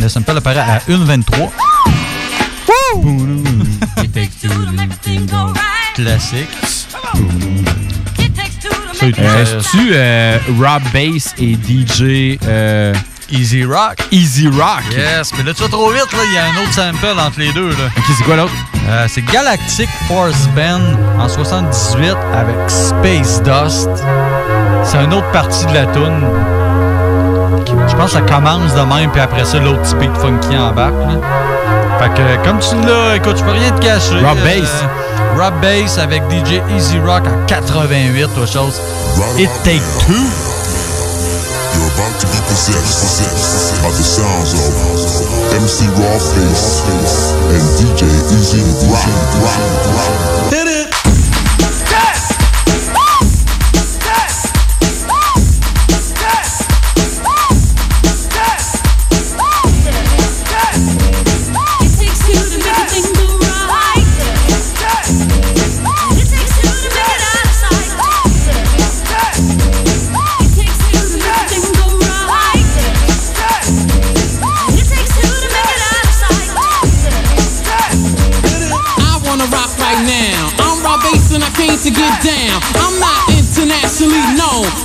Le 0.00 0.08
sample 0.08 0.36
apparaît 0.36 0.60
à 0.60 0.78
1.23. 0.88 1.50
Classique. 5.94 6.48
C'est-tu 8.98 9.90
euh, 9.92 10.38
Rob 10.58 10.82
Bass 10.92 11.34
et 11.38 11.54
DJ 11.54 12.38
euh, 12.46 12.94
Easy 13.30 13.64
Rock. 13.64 13.98
Easy 14.10 14.48
Rock? 14.48 14.82
Yes, 14.90 15.32
mais 15.36 15.44
là, 15.44 15.52
tu 15.54 15.62
vas 15.62 15.68
trop 15.68 15.90
vite, 15.90 16.12
là. 16.12 16.18
Il 16.26 16.34
y 16.34 16.38
a 16.38 16.46
un 16.46 16.62
autre 16.62 16.72
sample 16.72 17.18
entre 17.18 17.38
les 17.38 17.52
deux, 17.52 17.70
là. 17.70 17.86
Ok, 17.96 18.04
c'est 18.16 18.24
quoi 18.24 18.36
l'autre? 18.36 18.52
Euh, 18.88 19.06
c'est 19.08 19.22
Galactic 19.22 19.88
Force 20.08 20.48
Band 20.54 20.80
en 21.18 21.28
78 21.28 22.14
avec 22.32 22.56
Space 22.68 23.42
Dust. 23.42 23.88
C'est 24.84 25.04
une 25.04 25.12
autre 25.12 25.30
partie 25.32 25.66
de 25.66 25.74
la 25.74 25.86
tune. 25.86 26.24
Je 27.96 28.02
pense 28.02 28.12
que 28.12 28.18
ça 28.18 28.34
commence 28.34 28.74
de 28.74 28.80
même, 28.82 29.10
puis 29.10 29.20
après 29.22 29.44
ça, 29.46 29.58
l'autre 29.58 29.80
petit 29.82 29.94
beat 29.96 30.14
funky 30.18 30.56
embarque. 30.58 30.92
Là. 30.92 31.16
Fait 31.98 32.10
que, 32.10 32.44
comme 32.46 32.58
tu 32.58 32.74
l'as, 32.86 33.16
écoute, 33.16 33.38
je 33.38 33.42
peux 33.42 33.52
rien 33.52 33.70
te 33.70 33.80
cacher. 33.80 34.14
Rob 34.22 34.36
Euh, 34.36 34.44
Bass. 34.44 34.70
Rob 35.38 35.54
Bass 35.62 35.98
avec 35.98 36.22
DJ 36.30 36.60
Easy 36.76 36.98
Rock 36.98 37.22
en 37.26 37.46
88, 37.46 38.24
autre 38.24 38.46
chose. 38.46 38.74
It 39.38 39.48
Take 39.64 39.80
Two. 40.06 40.12
You're 40.12 41.90
about 41.96 42.20
to 42.20 42.26
be 42.26 42.40
possessed 42.48 43.82
by 43.82 43.90
the 43.90 44.04
sounds 44.04 44.52
of 44.52 45.54
MC 45.56 45.86
Rawface 45.96 46.84
and 47.48 47.64
DJ 47.80 48.04
Easy 48.32 48.62
Rock. 48.90 49.08
Hit 50.52 50.66
it. 50.68 50.75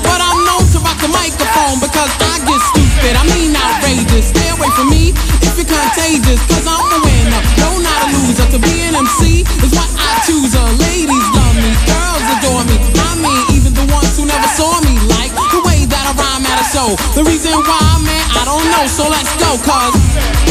But 0.05 0.19
I'm 0.21 0.39
known 0.47 0.63
to 0.71 0.79
rock 0.83 0.97
the 1.03 1.11
microphone 1.11 1.79
because 1.83 2.11
I 2.23 2.39
get 2.47 2.61
stupid. 2.71 3.13
I 3.17 3.23
mean 3.35 3.51
outrageous. 3.55 4.31
Stay 4.31 4.49
away 4.53 4.69
from 4.77 4.89
me 4.89 5.11
if 5.43 5.53
you're 5.57 5.67
contagious, 5.67 6.39
cause 6.47 6.65
I'm 6.67 6.87
a 6.91 6.99
winner. 7.03 7.41
No, 7.59 7.69
not 7.79 7.97
a 8.05 8.07
loser. 8.15 8.47
To 8.55 8.59
be 8.59 8.87
an 8.87 8.95
MC 8.95 9.43
is 9.63 9.71
what 9.73 9.89
I 9.97 10.21
choose. 10.23 10.53
Uh, 10.53 10.63
ladies 10.79 11.27
love 11.35 11.55
me, 11.59 11.71
girls 11.87 12.25
adore 12.39 12.63
me. 12.67 12.77
I 13.01 13.11
mean, 13.19 13.43
even 13.57 13.71
the 13.73 13.85
ones 13.91 14.15
who 14.15 14.25
never 14.25 14.49
saw 14.55 14.71
me 14.85 14.95
like 15.11 15.33
the 15.51 15.61
way 15.67 15.83
that 15.87 16.03
I 16.07 16.13
rhyme 16.15 16.45
at 16.45 16.57
a 16.61 16.67
show. 16.67 16.95
The 17.17 17.23
reason 17.23 17.55
why, 17.55 17.83
man, 18.05 18.25
I 18.37 18.43
don't 18.45 18.67
know. 18.71 18.85
So 18.87 19.09
let's 19.09 19.31
go, 19.39 19.57
cause. 19.65 20.50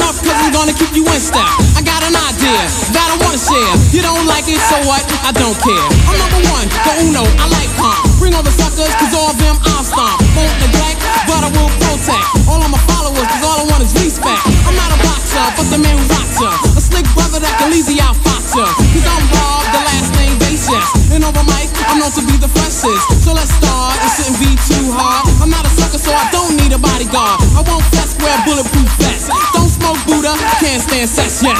Up, 0.00 0.16
cause 0.18 0.38
I'm 0.38 0.50
gonna 0.50 0.74
keep 0.74 0.94
you 0.96 1.04
in 1.06 1.20
step. 1.20 1.46
I 1.76 1.82
got 1.82 2.00
an 2.02 2.16
idea 2.16 2.62
that 2.94 3.06
I 3.12 3.16
wanna 3.20 3.38
share. 3.38 3.72
You 3.94 4.02
don't 4.02 4.26
like 4.26 4.48
it, 4.48 4.58
so 4.70 4.76
what? 4.88 5.02
I 5.22 5.30
don't 5.34 5.56
care. 5.60 5.86
I'm 6.08 6.16
number 6.18 6.40
one, 6.50 6.66
the 6.70 6.92
uno, 7.04 7.24
I 7.38 7.46
like 7.52 7.70
calm. 7.78 8.00
Bring 8.18 8.34
all 8.34 8.42
the 8.42 8.54
suckers, 8.54 8.90
cause 8.96 9.12
all 9.14 9.30
of 9.30 9.38
them 9.38 9.56
I'll 9.74 9.84
stomp. 9.84 10.18
Won't 10.34 10.56
neglect, 10.62 10.98
but 11.28 11.42
I 11.44 11.50
will 11.52 11.70
protect. 11.82 12.26
All 12.48 12.62
of 12.62 12.70
my 12.70 12.80
followers, 12.90 13.26
cause 13.28 13.44
all 13.44 13.58
I 13.60 13.66
want 13.68 13.82
is 13.84 13.92
respect. 13.98 14.42
I'm 14.66 14.74
not 14.74 14.90
a 14.94 14.98
boxer, 15.04 15.44
but 15.58 15.66
the 15.68 15.78
man 15.78 15.94
who 15.98 16.06
rocks 16.10 16.38
ya. 16.40 16.50
A 16.78 16.80
slick 16.80 17.06
brother 17.12 17.38
that 17.42 17.54
can 17.60 17.70
easy 17.74 18.00
out 18.00 18.16
fox 18.24 18.54
ya. 18.54 18.64
Cause 18.64 19.06
I'm 19.06 19.24
Rob, 19.30 19.64
the 19.74 19.82
last 19.84 20.10
name 20.16 20.36
basis. 20.40 20.86
And 21.12 21.22
over 21.22 21.44
mic, 21.50 21.68
I'm 21.86 22.00
known 22.00 22.14
to 22.14 22.22
be 22.24 22.38
the 22.40 22.50
freshest. 22.50 23.04
So 23.22 23.34
let's 23.34 23.52
start, 23.52 23.94
it 24.00 24.10
shouldn't 24.16 24.38
be 24.42 24.52
too 24.66 24.90
hard. 24.94 25.28
I'm 25.42 25.50
not 25.50 25.66
a 25.66 25.72
sucker, 25.72 25.98
so 25.98 26.10
I 26.14 26.26
don't 26.30 26.56
need 26.56 26.72
a 26.72 26.80
bodyguard. 26.80 27.42
I 27.54 27.62
won't 27.66 27.84
flex, 27.94 28.16
wear 28.18 28.34
bulletproof 28.46 28.88
vest. 28.98 29.30
Don't 29.54 29.73
smoke 29.84 30.06
Buddha, 30.06 30.34
can't 30.60 30.80
stand 30.80 31.08
sex, 31.08 31.42
yes. 31.42 31.58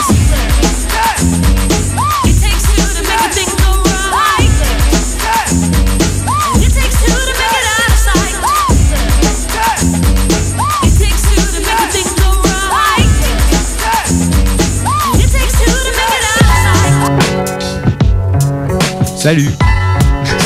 Salut! 19.17 19.49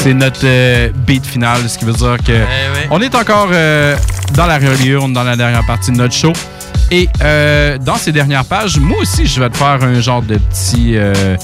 C'est 0.05 0.15
notre 0.15 0.39
euh, 0.45 0.91
beat 0.95 1.27
final, 1.27 1.69
ce 1.69 1.77
qui 1.77 1.85
veut 1.85 1.93
dire 1.93 2.17
que 2.25 2.45
on 2.91 3.01
est 3.01 3.13
encore 3.17 3.49
euh, 3.51 3.97
dans 4.35 4.47
la 4.47 4.59
reliure, 4.59 5.09
dans 5.09 5.25
la 5.25 5.35
dernière 5.35 5.67
partie 5.67 5.91
de 5.91 5.97
notre 5.97 6.15
show. 6.15 6.33
Et 6.91 7.09
euh, 7.23 7.77
dans 7.79 7.97
ces 7.97 8.13
dernières 8.13 8.45
pages, 8.47 8.79
moi 8.79 8.99
aussi, 9.03 9.27
je 9.27 9.41
vais 9.41 9.51
te 9.51 9.57
faire 9.59 9.79
un 9.83 10.01
genre 10.01 10.23
de 10.23 10.37
petit 10.39 10.95
euh, 10.97 11.37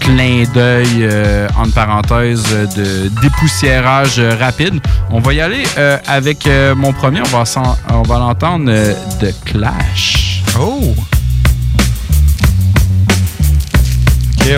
clin 0.00 0.42
d'œil, 0.52 0.86
euh, 1.02 1.46
entre 1.56 1.72
parenthèses, 1.74 2.42
de 2.76 3.08
dépoussiérage 3.22 4.18
rapide. 4.40 4.80
On 5.10 5.20
va 5.20 5.32
y 5.34 5.40
aller 5.40 5.62
euh, 5.78 5.98
avec 6.06 6.46
euh, 6.48 6.74
mon 6.74 6.92
premier. 6.92 7.20
On 7.20 7.36
va, 7.38 7.44
s'en- 7.44 7.76
on 7.90 8.02
va 8.02 8.18
l'entendre 8.18 8.66
de 8.66 9.32
Clash. 9.44 10.42
Oh! 10.58 10.94
Ok, 14.40 14.46
ouais. 14.46 14.56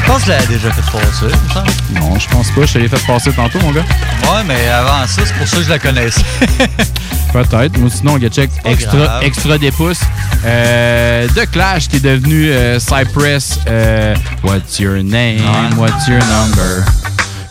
Je 0.00 0.06
pense 0.12 0.20
que 0.22 0.26
je 0.26 0.30
l'avais 0.30 0.46
déjà 0.46 0.70
fait 0.70 0.90
passer, 0.90 1.24
me 1.26 1.52
semble. 1.52 1.70
Non, 2.00 2.18
je 2.18 2.28
pense 2.28 2.50
pas. 2.52 2.64
Je 2.64 2.72
te 2.72 2.78
l'ai 2.78 2.88
fait 2.88 3.06
passer 3.06 3.32
tantôt, 3.32 3.58
mon 3.60 3.72
gars. 3.72 3.84
Ouais, 4.22 4.42
mais 4.46 4.66
avant 4.68 5.06
ça, 5.06 5.22
c'est 5.26 5.34
pour 5.34 5.46
ça 5.46 5.56
que 5.58 5.62
je 5.64 5.68
la 5.68 5.78
connaissais. 5.78 6.22
Peut-être. 7.32 7.78
Moi, 7.78 7.90
sinon, 7.90 8.14
on 8.14 8.28
check 8.28 8.50
extra, 8.64 8.96
grave. 8.98 9.22
extra 9.24 9.58
des 9.58 9.70
pouces. 9.70 10.00
Euh, 10.44 11.26
de 11.28 11.44
Clash, 11.44 11.88
qui 11.88 11.96
est 11.96 12.00
devenu 12.00 12.50
euh, 12.50 12.78
Cypress. 12.78 13.60
euh, 13.68 14.14
What's 14.42 14.78
your 14.78 15.02
name? 15.02 15.40
What's 15.76 16.06
your 16.08 16.20
number? 16.20 16.84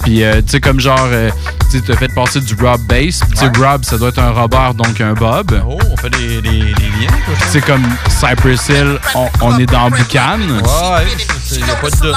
Puis, 0.04 0.24
euh, 0.24 0.42
tu 0.42 0.52
sais, 0.54 0.60
comme 0.62 0.80
genre, 0.80 1.08
euh, 1.12 1.30
tu 1.70 1.82
t'as 1.82 1.96
fait 1.96 2.14
passer 2.14 2.40
du 2.42 2.56
Rob 2.56 2.82
Bass. 2.82 3.20
Puis, 3.22 3.32
tu 3.32 3.38
sais, 3.38 3.52
Rob, 3.58 3.84
ça 3.84 3.98
doit 3.98 4.10
être 4.10 4.20
un 4.20 4.32
Robert, 4.32 4.74
donc 4.74 5.00
un 5.02 5.14
Bob. 5.14 5.62
Oh, 5.68 5.78
on 5.92 5.98
fait 5.98 6.10
des, 6.12 6.42
des, 6.42 6.50
des 6.52 6.64
liens. 6.64 7.12
C'est 7.50 7.62
comme 7.66 7.84
Cypress 8.10 8.70
Hill, 8.70 9.00
on, 9.16 9.28
on 9.42 9.58
est 9.60 9.66
dans 9.66 9.90
Boucan. 9.90 10.40
Ouais, 10.40 11.06
il 11.52 11.64
n'y 11.64 11.70
a 11.72 11.76
pas 11.76 11.90
de 11.90 11.96
doute. 11.98 12.16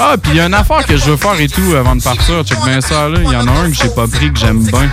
Ah, 0.00 0.14
puis 0.20 0.32
il 0.32 0.36
y 0.36 0.40
a 0.40 0.46
une 0.46 0.54
affaire 0.54 0.84
que 0.86 0.96
je 0.96 1.10
veux 1.10 1.16
faire 1.16 1.38
et 1.40 1.48
tout 1.48 1.74
avant 1.76 1.96
de 1.96 2.02
partir. 2.02 2.42
Check 2.44 2.58
bien 2.64 2.80
ça, 2.80 3.08
là. 3.08 3.18
Il 3.22 3.30
y 3.30 3.36
en 3.36 3.46
a 3.46 3.50
un 3.50 3.70
que 3.70 3.76
j'ai 3.76 3.88
pas 3.88 4.06
pris, 4.06 4.32
que 4.32 4.38
j'aime 4.38 4.62
bien. 4.64 4.88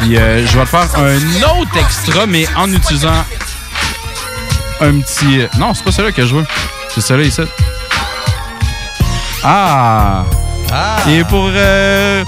Puis 0.00 0.16
euh, 0.16 0.46
je 0.46 0.58
vais 0.58 0.64
te 0.64 0.68
faire 0.68 0.88
un 0.98 1.60
autre 1.60 1.76
extra, 1.78 2.26
mais 2.26 2.46
en 2.56 2.70
utilisant 2.72 3.24
un 4.80 5.00
petit... 5.00 5.40
euh, 5.40 5.48
Non, 5.58 5.72
c'est 5.74 5.84
pas 5.84 5.92
celui-là 5.92 6.12
que 6.12 6.26
je 6.26 6.34
veux. 6.34 6.44
C'est 6.94 7.00
celui-là 7.00 7.28
ici. 7.28 7.42
Ah! 9.42 10.24
Et 11.08 11.22
pour 11.24 11.48
euh, 11.54 12.24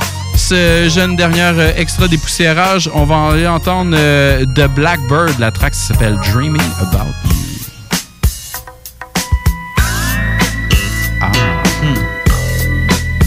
ce 0.49 0.89
jeune 0.89 1.15
dernier 1.15 1.43
euh, 1.43 1.73
extra 1.77 2.09
dépoussiérage, 2.09 2.89
on 2.95 3.05
va 3.05 3.33
aller 3.33 3.47
entendre 3.47 3.95
euh, 3.95 4.47
The 4.47 4.67
Blackbird. 4.67 5.39
La 5.39 5.51
track 5.51 5.75
s'appelle 5.75 6.19
Dreaming 6.33 6.63
About 6.81 7.13
You. 7.25 7.35
Ah. 11.21 11.31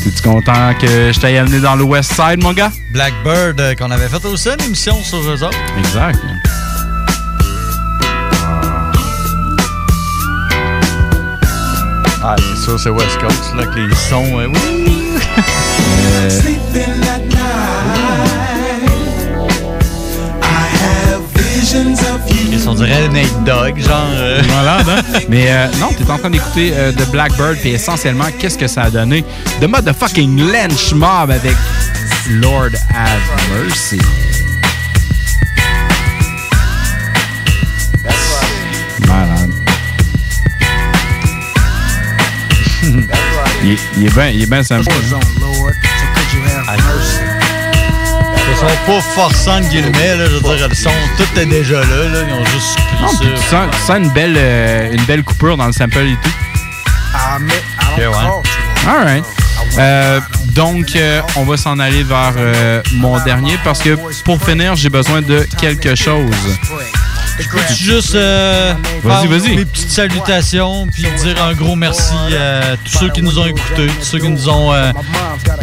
T'es-tu 0.03 0.21
content 0.23 0.73
que 0.81 1.11
je 1.13 1.19
t'aille 1.19 1.37
amené 1.37 1.59
dans 1.59 1.75
le 1.75 1.83
West 1.83 2.13
Side, 2.13 2.41
mon 2.41 2.53
gars? 2.53 2.71
Blackbird, 2.91 3.59
euh, 3.59 3.75
qu'on 3.75 3.91
avait 3.91 4.07
fait 4.07 4.25
aussi 4.25 4.49
une 4.49 4.65
émission 4.65 4.95
sur 5.03 5.19
eux 5.19 5.43
autres. 5.43 5.57
Exact. 5.77 6.17
Ah, 12.23 12.35
bien 12.35 12.55
sûr, 12.63 12.79
c'est 12.79 12.89
West 12.89 13.19
Coast, 13.19 13.55
là, 13.55 13.65
que 13.67 13.79
les 13.79 13.95
sons. 13.95 14.39
euh, 14.39 14.47
oui. 14.47 14.87
sont 21.65 22.73
dirait 22.75 23.07
Nate 23.09 23.43
Dogg, 23.43 23.79
genre. 23.79 24.07
euh. 24.13 24.41
Malade, 24.47 24.85
hein? 24.89 25.19
Mais 25.29 25.45
euh, 25.49 25.67
non, 25.79 25.89
t'es 25.97 26.09
en 26.09 26.17
train 26.17 26.29
d'écouter 26.29 26.71
euh, 26.73 26.91
The 26.91 27.09
Blackbird, 27.11 27.57
puis 27.59 27.69
essentiellement, 27.71 28.25
qu'est-ce 28.39 28.57
que 28.57 28.67
ça 28.67 28.83
a 28.83 28.89
donné? 28.89 29.23
The 29.59 29.65
motherfucking 29.67 30.51
lynch 30.51 30.93
mob 30.93 31.31
avec 31.31 31.55
Lord 32.29 32.71
Have 32.93 33.21
Mercy. 33.65 33.99
Malade. 39.07 39.51
il, 43.63 43.71
est- 43.71 43.77
il 43.97 44.05
est 44.07 44.13
bien 44.13 44.27
il 44.29 44.41
est 44.43 44.45
bien 44.49 44.63
sympa. 44.63 44.91
Ils 44.91 45.15
sont 48.61 48.85
pas 48.85 49.01
forçants 49.15 49.59
de 49.59 49.65
guillemets, 49.65 50.15
là, 50.15 50.25
je 50.25 50.35
veux 50.35 50.55
dire, 50.55 50.67
le 50.67 50.75
son, 50.75 50.89
tout 51.17 51.39
est 51.39 51.45
déjà 51.45 51.79
là, 51.79 52.09
là 52.13 52.19
ils 52.27 52.33
ont 52.33 52.45
juste 52.45 52.77
Non, 53.01 53.07
pris 53.07 53.17
puis 53.27 53.29
tu 53.35 53.41
ça. 53.41 53.49
sens, 53.49 53.69
tu 53.71 53.81
sens 53.87 53.97
une, 53.97 54.09
belle, 54.09 54.35
euh, 54.37 54.91
une 54.93 55.03
belle 55.05 55.23
coupure 55.23 55.57
dans 55.57 55.65
le 55.67 55.71
sample 55.73 55.97
et 55.99 56.17
tout. 56.21 56.31
Ok, 57.93 57.97
ouais. 57.97 58.05
Alright. 58.87 59.25
Euh, 59.77 60.19
donc, 60.53 60.95
euh, 60.95 61.21
on 61.37 61.43
va 61.43 61.57
s'en 61.57 61.79
aller 61.79 62.03
vers 62.03 62.33
euh, 62.37 62.81
mon 62.95 63.23
dernier 63.23 63.57
parce 63.63 63.79
que 63.79 63.97
pour 64.23 64.41
finir, 64.43 64.75
j'ai 64.75 64.89
besoin 64.89 65.21
de 65.21 65.47
quelque 65.59 65.95
chose. 65.95 66.35
Je 67.39 67.47
peux 67.49 67.59
juste 67.73 68.13
euh, 68.15 68.73
Vas-y, 69.03 69.27
faire 69.27 69.39
vas-y. 69.39 69.55
mes 69.55 69.65
petites 69.65 69.89
salutations 69.89 70.85
puis 70.93 71.03
dire 71.23 71.43
un 71.43 71.53
gros 71.53 71.75
merci 71.75 72.13
à 72.39 72.77
tous 72.77 72.97
ceux 72.99 73.09
qui 73.09 73.21
nous 73.21 73.39
ont 73.39 73.45
écoutés, 73.45 73.87
tous 73.99 74.05
ceux 74.05 74.19
qui 74.19 74.29
nous 74.29 74.47
ont 74.49 74.71
euh, 74.73 74.91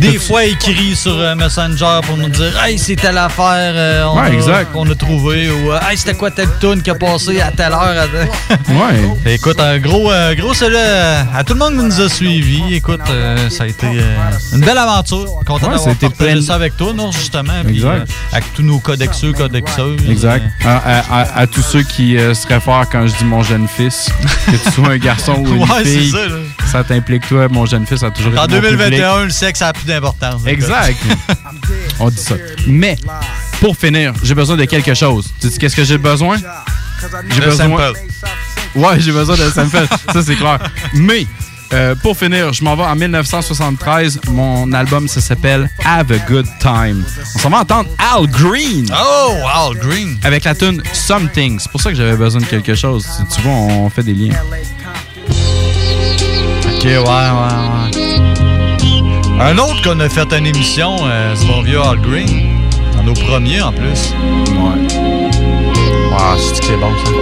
des 0.00 0.18
fois 0.18 0.44
écrit 0.44 0.96
sur 0.96 1.12
euh, 1.18 1.34
Messenger 1.36 2.00
pour 2.04 2.16
nous 2.16 2.28
dire 2.28 2.52
Hey, 2.64 2.78
c'est 2.78 2.96
telle 2.96 3.18
affaire 3.18 3.46
euh, 3.74 4.04
on 4.06 4.16
Ouais, 4.18 4.26
a- 4.26 4.32
exact. 4.32 4.72
qu'on 4.72 4.90
a 4.90 4.94
trouvé 4.94 5.50
ou 5.50 5.72
euh, 5.72 5.78
Hey, 5.88 5.96
c'était 5.96 6.14
quoi 6.14 6.30
telle 6.30 6.48
tune 6.60 6.82
qui 6.82 6.90
a 6.90 6.94
passé 6.96 7.40
à 7.40 7.52
telle 7.52 7.72
heure. 7.72 8.08
Ouais. 8.68 9.10
Écoute, 9.34 9.60
un 9.60 9.78
gros, 9.78 10.10
euh, 10.10 10.34
gros 10.34 10.54
salut 10.54 10.76
à, 10.76 11.44
tout 11.44 11.52
le 11.54 11.58
monde 11.60 11.76
qui 11.76 11.84
nous 11.84 12.00
a 12.00 12.08
suivis. 12.08 12.74
Écoute, 12.74 13.00
euh, 13.10 13.48
ça 13.50 13.64
a 13.64 13.66
été 13.68 13.86
euh, 13.86 14.16
une 14.52 14.60
belle 14.60 14.78
aventure. 14.78 15.26
Content 15.46 15.68
Ouais, 15.68 15.76
d'avoir 15.76 15.94
partagé 15.96 16.14
plein 16.16 16.34
de- 16.36 16.40
ça 16.40 16.54
avec 16.54 16.76
toi, 16.76 16.92
non, 16.92 17.12
justement. 17.12 17.52
puis, 17.64 17.76
Exact. 17.76 17.88
euh, 18.00 18.04
avec 18.32 18.52
tous 18.54 18.62
nos 18.62 18.78
codexeux, 18.80 19.32
codexeuses. 19.32 20.00
Exact. 20.08 20.44
À, 20.64 20.76
à- 20.76 21.20
à- 21.22 21.40
à 21.42 21.46
tous 21.58 21.62
ceux 21.72 21.82
qui 21.82 22.16
euh, 22.16 22.34
se 22.34 22.46
réfèrent 22.46 22.86
quand 22.90 23.04
je 23.04 23.16
dis 23.16 23.24
mon 23.24 23.42
jeune 23.42 23.66
fils, 23.66 24.08
que 24.46 24.52
tu 24.52 24.70
sois 24.70 24.90
un 24.90 24.96
garçon 24.96 25.34
ou 25.38 25.46
une 25.56 25.62
Ouais, 25.62 25.84
fille, 25.84 26.12
ça, 26.12 26.70
ça 26.70 26.84
t'implique 26.84 27.26
toi, 27.26 27.48
mon 27.48 27.66
jeune 27.66 27.84
fils 27.84 28.04
a 28.04 28.12
toujours 28.12 28.30
été 28.30 28.38
En 28.38 28.42
mon 28.42 28.60
public. 28.60 28.78
2021, 28.78 29.24
le 29.24 29.30
sexe 29.30 29.60
a 29.62 29.72
plus 29.72 29.84
d'importance. 29.84 30.40
Exact. 30.46 30.96
On 31.98 32.10
dit 32.10 32.16
ça. 32.16 32.36
Mais, 32.68 32.96
pour 33.60 33.76
finir, 33.76 34.12
j'ai 34.22 34.36
besoin 34.36 34.56
de 34.56 34.66
quelque 34.66 34.94
chose. 34.94 35.32
Tu 35.40 35.50
sais 35.50 35.58
qu'est-ce 35.58 35.74
que 35.74 35.82
j'ai 35.82 35.98
besoin? 35.98 36.36
J'ai 37.28 37.40
besoin. 37.40 37.66
sample. 37.68 37.98
Ouais, 38.76 39.00
j'ai 39.00 39.10
besoin 39.10 39.34
de 39.36 39.50
sample. 39.50 39.88
ça, 40.12 40.22
c'est 40.22 40.36
clair. 40.36 40.60
Mais, 40.94 41.26
euh, 41.72 41.94
pour 41.96 42.16
finir, 42.16 42.52
je 42.52 42.64
m'en 42.64 42.76
vais 42.76 42.84
en 42.84 42.96
1973. 42.96 44.20
Mon 44.30 44.72
album, 44.72 45.06
ça 45.08 45.20
s'appelle 45.20 45.68
Have 45.84 46.10
a 46.12 46.18
Good 46.28 46.46
Time. 46.60 47.04
On 47.34 47.38
s'en 47.38 47.50
va 47.50 47.58
entendre 47.58 47.88
Al 47.98 48.26
Green. 48.26 48.86
Oh, 48.92 49.34
Al 49.46 49.76
Green. 49.76 50.18
Avec 50.24 50.44
la 50.44 50.54
tune 50.54 50.82
Something. 50.92 51.58
C'est 51.58 51.70
pour 51.70 51.80
ça 51.80 51.90
que 51.90 51.96
j'avais 51.96 52.16
besoin 52.16 52.40
de 52.40 52.46
quelque 52.46 52.74
chose. 52.74 53.06
Tu, 53.18 53.36
tu 53.36 53.42
vois, 53.42 53.52
on 53.52 53.90
fait 53.90 54.02
des 54.02 54.14
liens. 54.14 54.36
Ok, 56.76 56.84
ouais, 56.84 56.96
ouais, 56.96 57.02
ouais. 57.02 58.08
Un 59.40 59.56
autre 59.58 59.82
qu'on 59.82 60.00
a 60.00 60.08
fait 60.08 60.32
une 60.36 60.46
émission, 60.46 60.96
euh, 61.02 61.34
c'est 61.36 61.46
mon 61.46 61.62
vieux 61.62 61.80
Al 61.80 62.00
Green. 62.00 62.58
Dans 62.96 63.04
nos 63.04 63.14
premiers 63.14 63.60
en 63.60 63.72
plus. 63.72 64.12
Ouais. 64.50 64.88
Ah, 66.18 66.34
c'est 66.38 66.60
que 66.60 66.66
c'est 66.66 66.76
bon 66.76 66.92
ça? 67.04 67.12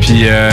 Puis 0.00 0.22
euh, 0.24 0.50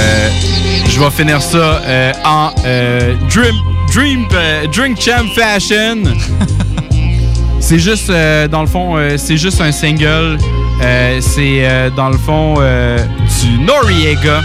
je 0.90 1.00
vais 1.00 1.12
finir 1.12 1.42
ça 1.42 1.58
euh, 1.58 2.14
en 2.26 2.52
euh, 2.66 3.16
Dream, 3.30 3.56
Dream, 3.94 4.28
euh, 4.34 4.66
Drink 4.68 5.00
Champ 5.00 5.26
Fashion. 5.36 6.04
c'est 7.60 7.80
juste, 7.80 8.12
dans 8.50 8.62
le 8.62 8.68
fond, 8.68 8.98
c'est 9.18 9.38
juste 9.38 9.62
un 9.62 9.72
single. 9.72 10.38
C'est 11.22 11.92
dans 11.96 12.10
le 12.10 12.18
fond 12.18 12.56
du 12.56 13.60
Noriega. 13.60 14.42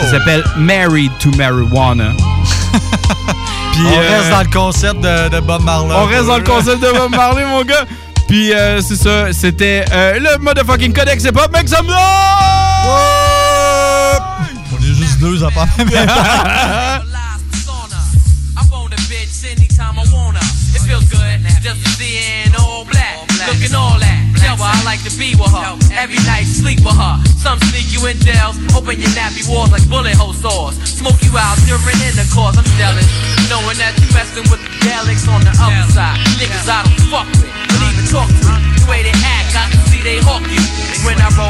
Ça 0.00 0.10
s'appelle 0.12 0.44
Married 0.56 1.12
to 1.20 1.30
Marijuana. 1.36 2.12
Puis, 3.72 3.82
On 3.84 3.98
reste 3.98 4.30
dans 4.30 4.42
le 4.42 4.52
concept 4.52 5.00
de, 5.00 5.28
de 5.28 5.40
Bob 5.40 5.62
Marley. 5.62 5.94
On 5.94 6.04
reste 6.04 6.26
dans 6.26 6.38
le 6.38 6.44
concept 6.44 6.80
de 6.80 6.92
Bob 6.92 7.10
Marley, 7.10 7.44
mon 7.44 7.62
gars. 7.62 7.84
Puis 8.26 8.52
c'est 8.80 8.96
ça, 8.96 9.32
c'était 9.32 9.84
le 9.92 10.38
motherfucking 10.38 10.92
codex 10.92 11.24
hip 11.24 11.36
hop. 11.36 11.52
Make 11.52 11.68
some 11.68 11.86
noise! 14.88 14.98
On 14.98 15.02
est 15.02 15.06
juste 15.06 15.18
deux 15.20 15.44
à 15.44 15.50
pas 15.50 15.66
I 19.98 20.04
wanna. 20.12 20.40
It 20.74 20.82
feels 20.86 21.04
good 21.10 21.40
just 21.62 21.82
to 21.82 21.90
see 21.96 22.16
her 22.16 22.46
in 22.46 22.54
all 22.56 22.84
black, 22.84 23.26
looking 23.46 23.74
all 23.74 23.98
that. 23.98 24.20
Tell 24.38 24.56
her 24.56 24.64
I 24.64 24.82
like 24.84 25.02
to 25.04 25.10
be 25.18 25.34
with 25.34 25.50
her. 25.50 25.76
Every 25.96 26.18
night 26.26 26.46
sleep 26.46 26.80
with 26.80 26.96
her. 26.96 27.16
Some 27.40 27.58
sneak 27.70 27.90
you 27.92 28.06
in 28.06 28.18
jails, 28.20 28.56
open 28.76 29.00
your 29.00 29.10
nappy 29.16 29.42
walls 29.48 29.72
like 29.72 29.88
bullet 29.88 30.14
hole 30.14 30.32
sores. 30.32 30.76
Smoke 30.84 31.18
you 31.22 31.36
out 31.36 31.58
during 31.66 31.98
intercourse. 32.04 32.56
I'm 32.56 32.68
jealous, 32.78 33.06
knowing 33.48 33.78
that 33.78 33.96
you 33.98 34.06
messing 34.14 34.46
with 34.50 34.62
the 34.62 34.70
Daleks 34.86 35.26
on 35.28 35.40
the 35.42 35.52
other 35.56 35.86
side. 35.92 36.18
Niggas 36.38 36.68
I 36.68 36.82
don't 36.84 37.00
fuck 37.10 37.26
with, 37.40 37.50
don't 37.50 37.90
even 37.92 38.06
talk 38.06 38.28
to. 38.28 38.52
The 38.78 38.86
way 38.90 39.02
they 39.02 39.16
act, 39.24 39.56
I 39.56 39.66
can 39.70 39.80
see 39.90 40.02
they 40.02 40.18
hawk 40.22 40.42
you. 40.46 40.57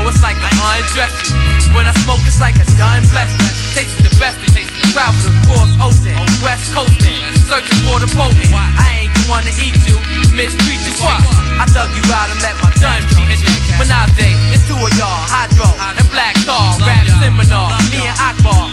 When 0.08 0.16
it's 0.16 0.24
like 0.24 0.40
I 0.40 0.48
undress 0.80 1.12
you. 1.28 1.36
When 1.76 1.84
I 1.84 1.92
smoke, 2.00 2.24
it's 2.24 2.40
like 2.40 2.56
a 2.56 2.64
done 2.80 3.04
blessing. 3.12 3.44
Tastes 3.76 3.92
the 4.00 4.08
best, 4.16 4.40
it 4.40 4.56
tastes 4.56 4.72
the 4.72 4.88
travel 4.96 5.20
across 5.44 5.68
ocean, 5.84 6.16
west 6.40 6.72
coasting, 6.72 7.20
searching 7.44 7.76
for 7.84 8.00
the 8.00 8.08
potent. 8.16 8.48
I 8.56 9.04
ain't 9.04 9.12
the 9.12 9.28
one 9.28 9.44
to 9.44 9.52
eat 9.60 9.76
you, 9.84 10.00
mistreat 10.32 10.80
you 10.80 10.96
fuck. 10.96 11.20
I 11.60 11.68
dug 11.76 11.92
you 11.92 12.00
out 12.08 12.32
and 12.32 12.40
let 12.40 12.56
my 12.64 12.72
gun 12.80 13.04
beat 13.20 13.36
you. 13.36 13.52
Menage, 13.76 14.32
it's 14.48 14.64
two 14.64 14.80
of 14.80 14.88
y'all, 14.96 15.12
Hydro 15.28 15.68
and 15.76 16.08
Black 16.08 16.40
Star, 16.40 16.72
rap 16.88 17.04
seminar. 17.20 17.68
Me 17.92 18.08
and 18.08 18.16
Akbar, 18.16 18.64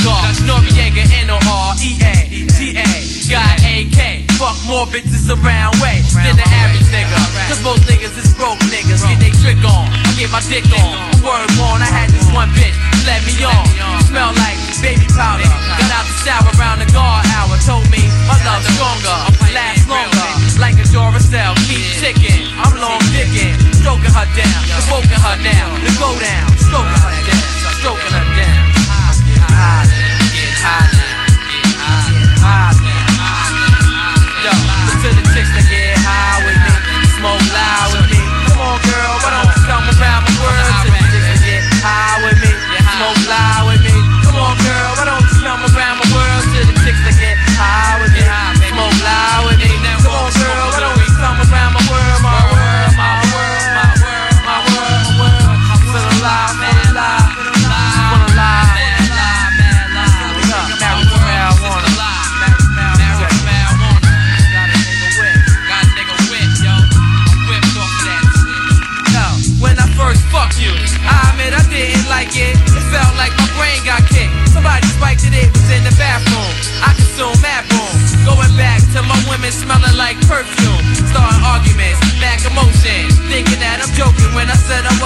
that's. 0.00 0.40
Noriega, 0.48 1.04
N-O-R, 1.28 1.68
E-A, 1.82 2.14
T-A, 2.48 2.88
got 3.28 3.56
AK. 3.60 4.24
Fuck 4.40 4.56
more 4.66 4.86
bitches 4.88 5.28
around 5.28 5.76
way 5.84 6.00
than 6.24 6.36
the 6.36 6.46
average 6.48 6.88
nigga. 6.88 7.20
Cause 7.48 7.60
most 7.62 7.84
niggas 7.84 8.16
is 8.16 8.32
broke 8.34 8.58
niggas, 8.72 9.04
get 9.04 9.20
they 9.20 9.32
trick 9.44 9.60
on. 9.62 9.86
I 9.92 10.10
get 10.16 10.30
my 10.32 10.40
dick 10.48 10.64
on, 10.72 10.96
word 11.22 11.50
on. 11.62 11.82
I 11.82 11.88
had 11.88 12.10
this 12.10 12.26
one 12.32 12.50
bitch, 12.56 12.74
let 13.06 13.20
me 13.28 13.34
on. 13.44 13.66
Smell 14.08 14.32
like 14.40 14.58
baby 14.82 15.06
powder. 15.14 15.46
Got 15.78 15.90
out 15.94 16.06
the 16.10 16.16
shower 16.26 16.50
around 16.58 16.82
the 16.82 16.90
guard 16.90 17.22
hour. 17.38 17.54
Told 17.62 17.86
me 17.94 18.02
my 18.26 18.34
love's 18.42 18.66
stronger, 18.74 19.18
last 19.54 19.86
longer. 19.86 20.28
Like 20.58 20.74
a 20.82 20.86
Duracell, 20.90 21.54
keep 21.70 21.86
ticking. 22.02 22.50
I'm 22.58 22.74
long 22.82 23.02
dicking, 23.14 23.54
stroking 23.78 24.10
her 24.10 24.28
down, 24.34 24.60
provoking 24.74 25.22
her 25.22 25.36
now. 25.46 25.70
To 25.78 25.90
go 26.02 26.10
down, 26.18 26.46
stroking 26.58 26.98
her 26.98 27.14
down, 27.30 27.46
stroking 27.78 28.12
her 28.12 28.24
down. 28.26 28.31
Yo, 30.62 30.70
to 35.02 35.08
the 35.10 35.22
chicks 35.34 35.50
that 35.50 35.66
get 35.68 35.98
high 35.98 36.38
with 36.46 36.54
me, 36.62 36.70
smoke 37.18 37.42
loud 37.50 38.01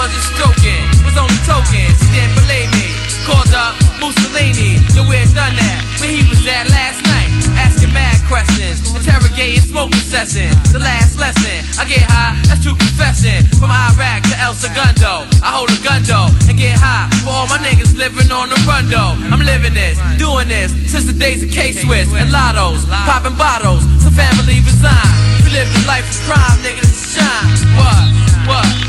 I 0.07 0.09
said 0.09 0.15
wasn't 0.15 0.23
stroking. 0.39 0.83
Was 1.03 1.17
only 1.19 1.35
token, 1.43 1.87
she 1.99 2.07
didn't 2.15 2.35
believe 2.39 2.71
me. 2.79 2.87
Called 3.27 3.51
up 3.51 3.75
Mussolini, 3.99 4.79
yo, 4.95 5.03
where 5.03 5.27
done 5.35 5.51
that? 5.59 5.79
Where 5.99 6.07
he 6.07 6.23
was 6.31 6.39
at 6.47 6.71
last 6.71 7.03
night? 7.03 7.27
Asking 7.59 7.91
mad 7.91 8.15
questions, 8.31 8.87
interrogating 8.95 9.59
smoking 9.59 9.99
sessions. 9.99 10.55
The 10.71 10.79
last 10.79 11.19
lesson, 11.19 11.59
I 11.75 11.83
get 11.83 12.07
high, 12.07 12.39
that's 12.47 12.63
true 12.63 12.79
confession. 12.79 13.43
From 13.59 13.67
Iraq 13.67 14.23
to 14.31 14.35
El 14.39 14.55
Segundo, 14.55 15.27
I 15.43 15.51
hold 15.51 15.75
a 15.75 15.79
gun 15.83 16.07
though 16.07 16.31
and 16.47 16.55
get 16.55 16.79
high. 16.79 17.11
For 17.27 17.35
all 17.35 17.51
my 17.51 17.59
niggas 17.59 17.99
living 17.99 18.31
on 18.31 18.47
the 18.47 18.59
run 18.63 18.87
though. 18.87 19.11
I'm 19.27 19.43
living 19.43 19.75
this, 19.75 19.99
doing 20.15 20.47
this 20.47 20.71
since 20.87 21.03
the 21.03 21.11
days 21.11 21.43
of 21.43 21.51
K 21.51 21.75
Swiss 21.75 22.07
and 22.15 22.31
Lottos, 22.31 22.87
popping 22.87 23.35
bottles. 23.35 23.83
So 23.99 24.07
family 24.15 24.63
resign. 24.63 25.11
We 25.43 25.51
live 25.51 25.67
the 25.67 25.83
life 25.83 26.07
of 26.07 26.15
crime, 26.23 26.63
nigga, 26.63 26.79
to 26.79 26.95
shine. 26.95 27.51
What? 27.75 28.07
What? 28.47 28.86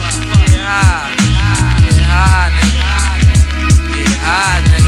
High, 0.70 1.16
get 1.80 1.96
high, 2.04 2.50
nigga. 2.50 2.84
Get 3.94 4.18
high, 4.18 4.60
nigga. 4.68 4.87